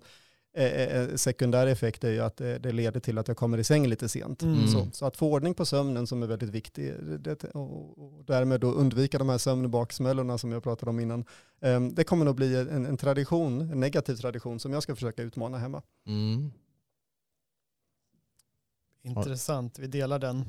eh, 0.53 0.65
eh, 0.65 1.15
sekundär 1.15 1.67
effekt 1.67 2.03
är 2.03 2.11
ju 2.11 2.19
att 2.19 2.37
det, 2.37 2.59
det 2.59 2.71
leder 2.71 2.99
till 2.99 3.17
att 3.17 3.27
jag 3.27 3.37
kommer 3.37 3.57
i 3.57 3.63
säng 3.63 3.87
lite 3.87 4.09
sent. 4.09 4.41
Mm. 4.41 4.67
Så, 4.67 4.87
så 4.91 5.05
att 5.05 5.17
få 5.17 5.31
ordning 5.31 5.53
på 5.53 5.65
sömnen 5.65 6.07
som 6.07 6.23
är 6.23 6.27
väldigt 6.27 6.49
viktig 6.49 6.93
det, 7.03 7.17
det, 7.17 7.43
och, 7.43 8.03
och 8.03 8.25
därmed 8.25 8.61
då 8.61 8.71
undvika 8.71 9.17
de 9.17 9.29
här 9.29 9.37
sömnbaksmällorna 9.37 10.37
som 10.37 10.51
jag 10.51 10.63
pratade 10.63 10.89
om 10.89 10.99
innan. 10.99 11.25
Eh, 11.61 11.81
det 11.81 12.03
kommer 12.03 12.25
nog 12.25 12.35
bli 12.35 12.55
en, 12.55 12.85
en 12.85 12.97
tradition, 12.97 13.61
en 13.61 13.79
negativ 13.79 14.15
tradition 14.15 14.59
som 14.59 14.73
jag 14.73 14.83
ska 14.83 14.95
försöka 14.95 15.23
utmana 15.23 15.57
hemma. 15.57 15.81
Mm. 16.07 16.51
Intressant, 19.03 19.79
vi 19.79 19.87
delar 19.87 20.19
den 20.19 20.45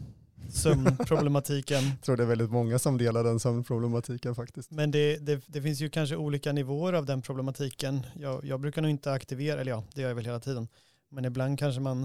sömnproblematiken. 0.53 1.85
Jag 1.85 2.01
tror 2.03 2.17
det 2.17 2.23
är 2.23 2.27
väldigt 2.27 2.51
många 2.51 2.79
som 2.79 2.99
delar 2.99 3.25
den 3.25 3.41
sömnproblematiken 3.41 4.35
faktiskt. 4.35 4.71
Men 4.71 4.91
det, 4.91 5.17
det, 5.17 5.43
det 5.47 5.63
finns 5.63 5.81
ju 5.81 5.91
kanske 5.91 6.17
olika 6.17 6.53
nivåer 6.53 6.93
av 6.93 7.07
den 7.07 7.23
problematiken. 7.23 8.07
Jag, 8.15 8.45
jag 8.45 8.61
brukar 8.61 8.83
nog 8.83 8.91
inte 8.91 9.13
aktivera, 9.13 9.61
eller 9.61 9.73
ja, 9.73 9.85
det 9.95 10.01
gör 10.01 10.09
jag 10.09 10.15
väl 10.15 10.25
hela 10.25 10.41
tiden. 10.41 10.69
Men 11.09 11.25
ibland 11.25 11.59
kanske 11.59 11.81
man 11.81 12.05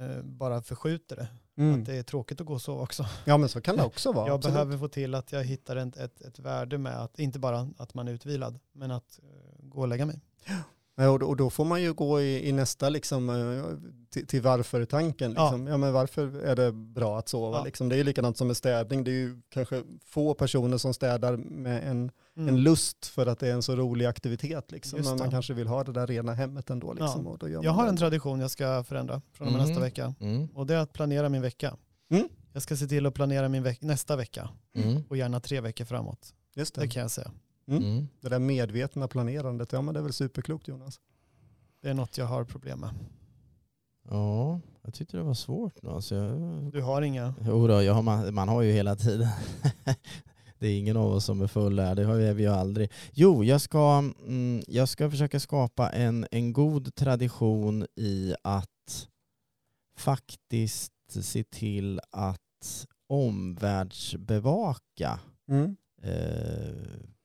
eh, 0.00 0.22
bara 0.22 0.62
förskjuter 0.62 1.16
det. 1.16 1.28
Mm. 1.56 1.80
Att 1.80 1.86
det 1.86 1.94
är 1.94 2.02
tråkigt 2.02 2.40
att 2.40 2.46
gå 2.46 2.54
och 2.54 2.62
sova 2.62 2.82
också. 2.82 3.06
Ja 3.24 3.38
men 3.38 3.48
så 3.48 3.60
kan 3.60 3.76
det 3.76 3.84
också 3.84 4.12
vara. 4.12 4.26
jag 4.26 4.34
absolut. 4.34 4.54
behöver 4.54 4.78
få 4.78 4.88
till 4.88 5.14
att 5.14 5.32
jag 5.32 5.44
hittar 5.44 5.76
ett, 5.76 5.96
ett, 5.96 6.20
ett 6.20 6.38
värde 6.38 6.78
med 6.78 7.02
att, 7.02 7.18
inte 7.18 7.38
bara 7.38 7.68
att 7.76 7.94
man 7.94 8.08
är 8.08 8.12
utvilad, 8.12 8.58
men 8.72 8.90
att 8.90 9.20
eh, 9.22 9.66
gå 9.68 9.80
och 9.80 9.88
lägga 9.88 10.06
mig. 10.06 10.20
Ja, 10.96 11.08
och, 11.10 11.36
då, 11.36 11.50
får 11.50 11.64
man 11.64 11.82
ju 11.82 11.92
gå 11.92 12.20
i, 12.20 12.48
i 12.48 12.52
nästa 12.52 12.88
liksom, 12.88 13.30
eh, 13.30 13.90
till, 14.10 14.26
till 14.26 14.42
varför-tanken. 14.42 15.32
Ja. 15.36 15.42
Liksom. 15.44 15.66
Ja. 15.66 15.76
men 15.76 15.92
varför 15.92 16.40
är 16.40 16.56
det 16.56 16.72
bra 16.72 17.18
att 17.18 17.28
sova? 17.28 17.58
Ja. 17.58 17.64
Liksom? 17.64 17.88
Det 17.88 17.94
är 17.94 17.96
ju 17.98 18.04
likadant 18.04 18.36
som 18.36 18.46
med 18.46 18.56
städning. 18.56 19.04
Det 19.04 19.10
är 19.10 19.14
ju 19.14 19.40
kanske 19.48 19.82
få 20.04 20.34
personer 20.34 20.78
som 20.78 20.94
städar 20.94 21.36
med 21.36 21.90
en, 21.90 22.10
Mm. 22.36 22.48
en 22.54 22.62
lust 22.62 23.06
för 23.06 23.26
att 23.26 23.38
det 23.38 23.48
är 23.48 23.52
en 23.52 23.62
så 23.62 23.76
rolig 23.76 24.06
aktivitet. 24.06 24.70
Liksom. 24.72 24.96
Just 24.96 25.10
Men 25.10 25.18
man 25.18 25.30
kanske 25.30 25.54
vill 25.54 25.66
ha 25.66 25.84
det 25.84 25.92
där 25.92 26.06
rena 26.06 26.34
hemmet 26.34 26.70
ändå. 26.70 26.92
Liksom, 26.92 27.24
Ja. 27.24 27.30
och 27.30 27.38
då 27.38 27.48
gör 27.48 27.64
Jag 27.64 27.70
har 27.70 27.82
det. 27.84 27.88
en 27.88 27.96
tradition 27.96 28.40
jag 28.40 28.50
ska 28.50 28.84
förändra 28.84 29.22
från 29.32 29.46
och 29.46 29.52
med 29.52 29.60
Mhm. 29.60 29.68
nästa 29.68 29.82
vecka. 29.82 30.14
Mm. 30.20 30.48
Och 30.54 30.66
det 30.66 30.74
är 30.74 30.78
att 30.78 30.92
planera 30.92 31.28
min 31.28 31.42
vecka. 31.42 31.76
Mm. 32.10 32.28
Jag 32.52 32.62
ska 32.62 32.76
se 32.76 32.86
till 32.86 33.06
att 33.06 33.14
planera 33.14 33.48
min 33.48 33.62
veck- 33.64 33.82
nästa 33.82 34.16
vecka 34.16 34.48
Mm. 34.76 35.02
och 35.08 35.16
gärna 35.16 35.40
tre 35.40 35.60
veckor 35.60 35.84
framåt. 35.84 36.34
Just 36.54 36.74
det. 36.74 36.80
Det 36.80 36.88
kan 36.88 37.02
jag 37.02 37.10
säga. 37.10 37.30
Mm. 37.70 37.82
Mm. 37.82 38.08
det 38.20 38.28
där 38.28 38.38
medvetna 38.38 39.08
planerandet, 39.08 39.72
ja 39.72 39.82
men 39.82 39.94
det 39.94 40.00
är 40.00 40.04
väl 40.04 40.12
superklokt 40.12 40.68
Jonas. 40.68 41.00
Det 41.82 41.90
är 41.90 41.94
något 41.94 42.18
jag 42.18 42.26
har 42.26 42.44
problem 42.44 42.80
med. 42.80 42.90
Ja, 44.10 44.60
jag 44.82 44.94
tyckte 44.94 45.16
det 45.16 45.22
var 45.22 45.34
svårt 45.34 45.82
nu. 45.82 45.90
Alltså 45.90 46.14
jag... 46.14 46.72
Du 46.72 46.82
har 46.82 47.02
inga... 47.02 47.34
Jo 47.46 47.66
då, 47.66 47.82
jag 47.82 47.94
har, 47.94 48.30
man, 48.30 48.48
har 48.48 48.62
ju 48.62 48.72
hela 48.72 48.96
tiden. 48.96 49.28
det 50.58 50.68
är 50.68 50.78
ingen 50.78 50.96
av 50.96 51.12
oss 51.12 51.24
som 51.24 51.42
är 51.42 51.46
full 51.46 51.78
här, 51.78 51.94
det 51.94 52.04
har 52.04 52.14
vi 52.14 52.32
vi 52.32 52.42
ju 52.42 52.48
aldrig. 52.48 52.90
Jo, 53.12 53.44
jag 53.44 53.60
ska, 53.60 53.98
mm, 54.26 54.62
jag 54.66 54.88
ska 54.88 55.10
försöka 55.10 55.40
skapa 55.40 55.90
en, 55.90 56.26
en 56.30 56.52
god 56.52 56.94
tradition 56.94 57.86
i 57.96 58.34
att 58.42 59.08
faktiskt 59.96 60.92
se 61.08 61.44
till 61.44 62.00
att 62.10 62.86
omvärldsbevaka 63.08 65.20
Mm. 65.48 65.76
eh, 66.02 66.72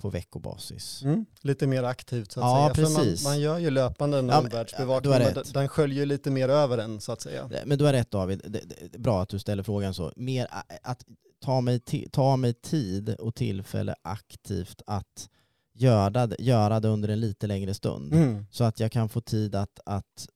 på 0.05 0.09
veckobasis. 0.09 1.01
Mm. 1.03 1.25
Lite 1.41 1.67
mer 1.67 1.83
aktivt 1.83 2.31
så 2.31 2.39
att 2.39 2.45
Ja, 2.45 2.73
säga. 2.73 2.87
precis. 2.87 3.23
Man, 3.23 3.33
man 3.33 3.39
gör 3.39 3.57
ju 3.57 3.69
löpande 3.69 4.17
en 4.17 4.29
Ja, 4.29 4.39
omvärldsbevakning, 4.39 5.13
ja, 5.13 5.19
men 5.35 5.43
den, 5.53 5.67
sköljer 5.67 5.99
ju 5.99 6.05
lite 6.05 6.31
mer 6.31 6.49
över 6.49 6.77
en 6.77 7.01
så 7.01 7.11
att 7.11 7.21
säga. 7.21 7.49
Men 7.65 7.77
du 7.77 7.85
har 7.85 7.93
rätt 7.93 8.11
David, 8.11 8.41
det, 8.43 8.61
det, 8.91 8.97
bra 8.97 9.21
att 9.21 9.29
du 9.29 9.39
ställer 9.39 9.63
frågan 9.63 9.93
så. 9.93 10.11
Mer 10.15 10.47
att 10.83 11.05
ta 11.41 11.61
mig, 11.61 11.79
ta 12.11 12.37
mig 12.37 12.53
tid 12.53 13.09
och 13.09 13.35
tillfälle 13.35 13.95
aktivt 14.01 14.81
att 14.87 15.29
göra 15.73 16.27
det, 16.27 16.35
göra 16.39 16.79
det 16.79 16.87
under 16.87 17.09
en 17.09 17.19
lite 17.19 17.47
längre 17.47 17.73
stund. 17.73 18.13
Mm. 18.13 18.45
Så 18.51 18.63
att 18.63 18.79
jag 18.79 18.91
kan 18.91 19.09
få 19.09 19.21
tid 19.21 19.55
att, 19.55 19.79
att 19.85 20.27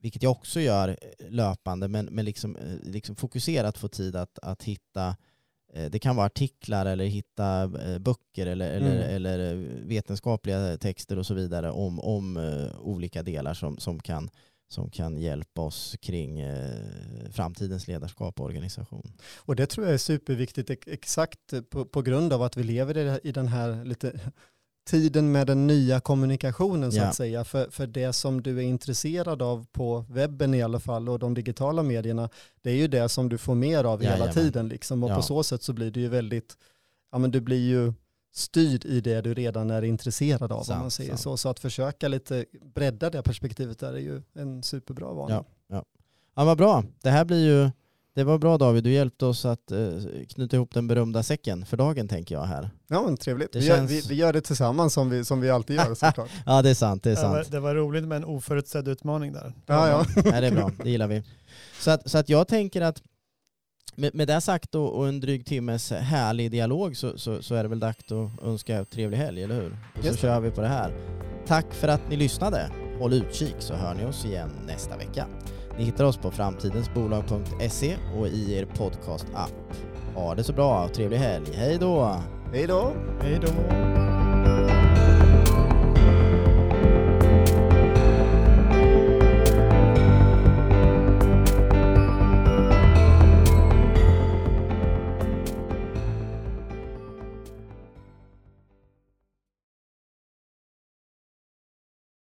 vilket 0.00 0.22
jag 0.22 0.32
också 0.32 0.60
gör 0.60 0.88
eh, 0.88 1.30
löpande, 1.30 1.88
men, 1.88 2.06
men 2.06 2.24
liksom, 2.24 2.56
eh, 2.56 2.76
liksom 2.82 3.16
fokuserat 3.16 3.78
få 3.78 3.88
tid 3.88 4.16
att, 4.16 4.38
att 4.38 4.62
hitta 4.62 5.16
det 5.90 5.98
kan 5.98 6.16
vara 6.16 6.26
artiklar 6.26 6.86
eller 6.86 7.04
hitta 7.04 7.62
eh, 7.62 7.98
böcker 7.98 8.46
eller, 8.46 8.70
eller, 8.70 8.90
Mm. 8.96 9.14
eller 9.16 9.52
eh, 9.54 9.58
vetenskapliga 9.86 10.76
texter 10.76 11.18
och 11.18 11.26
så 11.26 11.34
vidare 11.34 11.70
om, 11.70 12.00
om 12.00 12.36
eh, 12.36 12.80
olika 12.80 13.22
delar 13.22 13.54
som, 13.54 13.78
som, 13.78 14.00
kan, 14.00 14.30
som 14.68 14.90
kan 14.90 15.18
hjälpa 15.18 15.60
oss 15.62 15.96
kring 16.00 16.40
eh, 16.40 16.80
framtidens 17.30 17.88
ledarskap 17.88 18.40
och 18.40 18.46
organisation. 18.46 19.12
Och 19.38 19.56
det 19.56 19.66
tror 19.66 19.86
jag 19.86 19.94
är 19.94 19.98
superviktigt 19.98 20.70
ex- 20.70 20.88
exakt 20.88 21.70
på, 21.70 21.84
på 21.84 22.02
grund 22.02 22.32
av 22.32 22.42
att 22.42 22.56
vi 22.56 22.62
lever 22.62 23.20
i 23.26 23.32
den 23.32 23.48
här 23.48 23.84
lite 23.84 24.20
tiden 24.84 25.32
med 25.32 25.46
den 25.46 25.66
nya 25.66 26.00
kommunikationen 26.00 26.92
så 26.92 26.98
Ja. 26.98 27.04
att 27.04 27.14
säga. 27.14 27.44
För, 27.44 27.70
för 27.70 27.86
det 27.86 28.12
som 28.12 28.42
du 28.42 28.58
är 28.58 28.62
intresserad 28.62 29.42
av 29.42 29.66
på 29.72 30.04
webben 30.08 30.54
i 30.54 30.62
alla 30.62 30.80
fall 30.80 31.08
och 31.08 31.18
de 31.18 31.34
digitala 31.34 31.82
medierna, 31.82 32.28
det 32.62 32.70
är 32.70 32.74
ju 32.76 32.88
det 32.88 33.08
som 33.08 33.28
du 33.28 33.38
får 33.38 33.54
mer 33.54 33.84
av 33.84 34.00
hela 34.00 34.12
Jajamän. 34.12 34.34
tiden. 34.34 34.68
Liksom. 34.68 35.02
Och 35.04 35.10
Ja. 35.10 35.16
på 35.16 35.22
så 35.22 35.42
sätt 35.42 35.62
så 35.62 35.72
blir 35.72 35.90
det 35.90 36.00
ju 36.00 36.08
väldigt, 36.08 36.56
ja 37.12 37.18
men 37.18 37.30
du 37.30 37.40
blir 37.40 37.68
ju 37.68 37.92
styrd 38.34 38.84
i 38.84 39.00
det 39.00 39.20
du 39.20 39.34
redan 39.34 39.70
är 39.70 39.82
intresserad 39.82 40.52
av 40.52 40.58
om 40.58 40.64
Sant, 40.64 40.80
man 40.80 40.90
säger 40.90 41.10
sant. 41.10 41.20
så. 41.20 41.36
Så 41.36 41.48
att 41.48 41.60
försöka 41.60 42.08
lite 42.08 42.44
bredda 42.74 43.10
det 43.10 43.22
perspektivet 43.22 43.78
där 43.78 43.92
är 43.92 43.98
ju 43.98 44.22
en 44.34 44.62
superbra 44.62 45.12
vana. 45.12 45.44
Ja. 45.68 45.84
Ja, 46.34 46.44
vad 46.44 46.58
bra. 46.58 46.84
Det 47.02 47.10
här 47.10 47.24
blir 47.24 47.44
ju 47.46 47.70
det 48.14 48.24
var 48.24 48.38
bra 48.38 48.58
David, 48.58 48.84
du 48.84 48.90
hjälpte 48.92 49.26
oss 49.26 49.44
att 49.44 49.72
eh, 49.72 49.78
knyta 50.28 50.56
ihop 50.56 50.74
den 50.74 50.86
berömda 50.88 51.22
säcken 51.22 51.66
för 51.66 51.76
dagen 51.76 52.08
tänker 52.08 52.34
jag 52.34 52.42
här. 52.44 52.70
Ja 52.88 53.02
men 53.02 53.16
trevligt. 53.16 53.52
Det 53.52 53.58
Vi, 53.58 53.66
gör, 53.66 53.76
känns- 53.76 53.90
vi, 53.90 54.00
vi 54.08 54.14
gör 54.14 54.32
det 54.32 54.40
tillsammans 54.40 54.94
som 54.94 55.10
vi, 55.10 55.24
som 55.24 55.40
vi 55.40 55.50
alltid 55.50 55.76
gör 55.76 55.94
såklart. 55.94 56.30
Ja 56.46 56.62
det 56.62 56.70
är 56.70 56.74
sant, 56.74 57.02
det 57.02 57.10
är 57.10 57.16
Det 57.16 57.22
var, 57.22 57.34
sant. 57.42 57.50
det 57.52 57.60
var 57.60 57.74
roligt 57.74 58.04
med 58.04 58.16
en 58.16 58.24
oförutsedd 58.24 58.88
utmaning 58.88 59.32
där. 59.32 59.52
Ja, 59.66 59.88
ja. 59.88 60.04
Nej, 60.24 60.40
det 60.40 60.46
är 60.46 60.50
bra, 60.54 60.70
det 60.84 60.90
gillar 60.90 61.06
vi. 61.08 61.22
Så 61.80 61.90
att, 61.90 62.10
så 62.10 62.18
att 62.18 62.28
jag 62.28 62.48
tänker 62.48 62.80
att 62.80 63.02
med, 63.96 64.14
med 64.14 64.28
det 64.28 64.40
sagt 64.40 64.74
och, 64.74 64.92
och 64.98 65.08
en 65.08 65.20
dryg 65.20 65.46
timmes 65.46 65.90
härlig 65.90 66.50
dialog 66.50 66.96
så, 66.96 67.18
så, 67.18 67.42
så 67.42 67.54
är 67.54 67.62
det 67.62 67.68
väl 67.68 67.80
dags 67.80 68.12
att 68.12 68.42
önska 68.44 68.84
trevlig 68.84 69.18
helg, 69.18 69.42
eller 69.42 69.54
hur? 69.54 69.76
Och 69.98 70.04
så 70.04 70.14
kör 70.16 70.40
vi 70.40 70.50
på 70.50 70.60
det 70.60 70.68
här. 70.68 70.94
Tack 71.46 71.74
för 71.74 71.88
att 71.88 72.00
ni 72.10 72.16
lyssnade. 72.16 72.70
Håll 72.98 73.12
utkik 73.12 73.54
så 73.58 73.74
hör 73.74 73.94
ni 73.94 74.04
oss 74.04 74.24
igen 74.24 74.50
nästa 74.66 74.96
vecka. 74.96 75.26
Ni 75.78 75.84
hittar 75.84 76.04
oss 76.04 76.16
på 76.16 76.30
framtidensbolag.se 76.30 77.96
och 78.18 78.28
i 78.28 78.54
er 78.54 78.64
podcast-app. 78.64 79.52
Ha 80.14 80.34
det 80.34 80.44
så 80.44 80.52
bra 80.52 80.84
och 80.84 80.94
trevlig 80.94 81.18
helg. 81.18 81.46
Hej 81.54 81.78
då! 81.80 82.16
Hej 82.52 82.66
då! 82.66 82.92
Hej 83.20 83.40
då. 83.42 84.11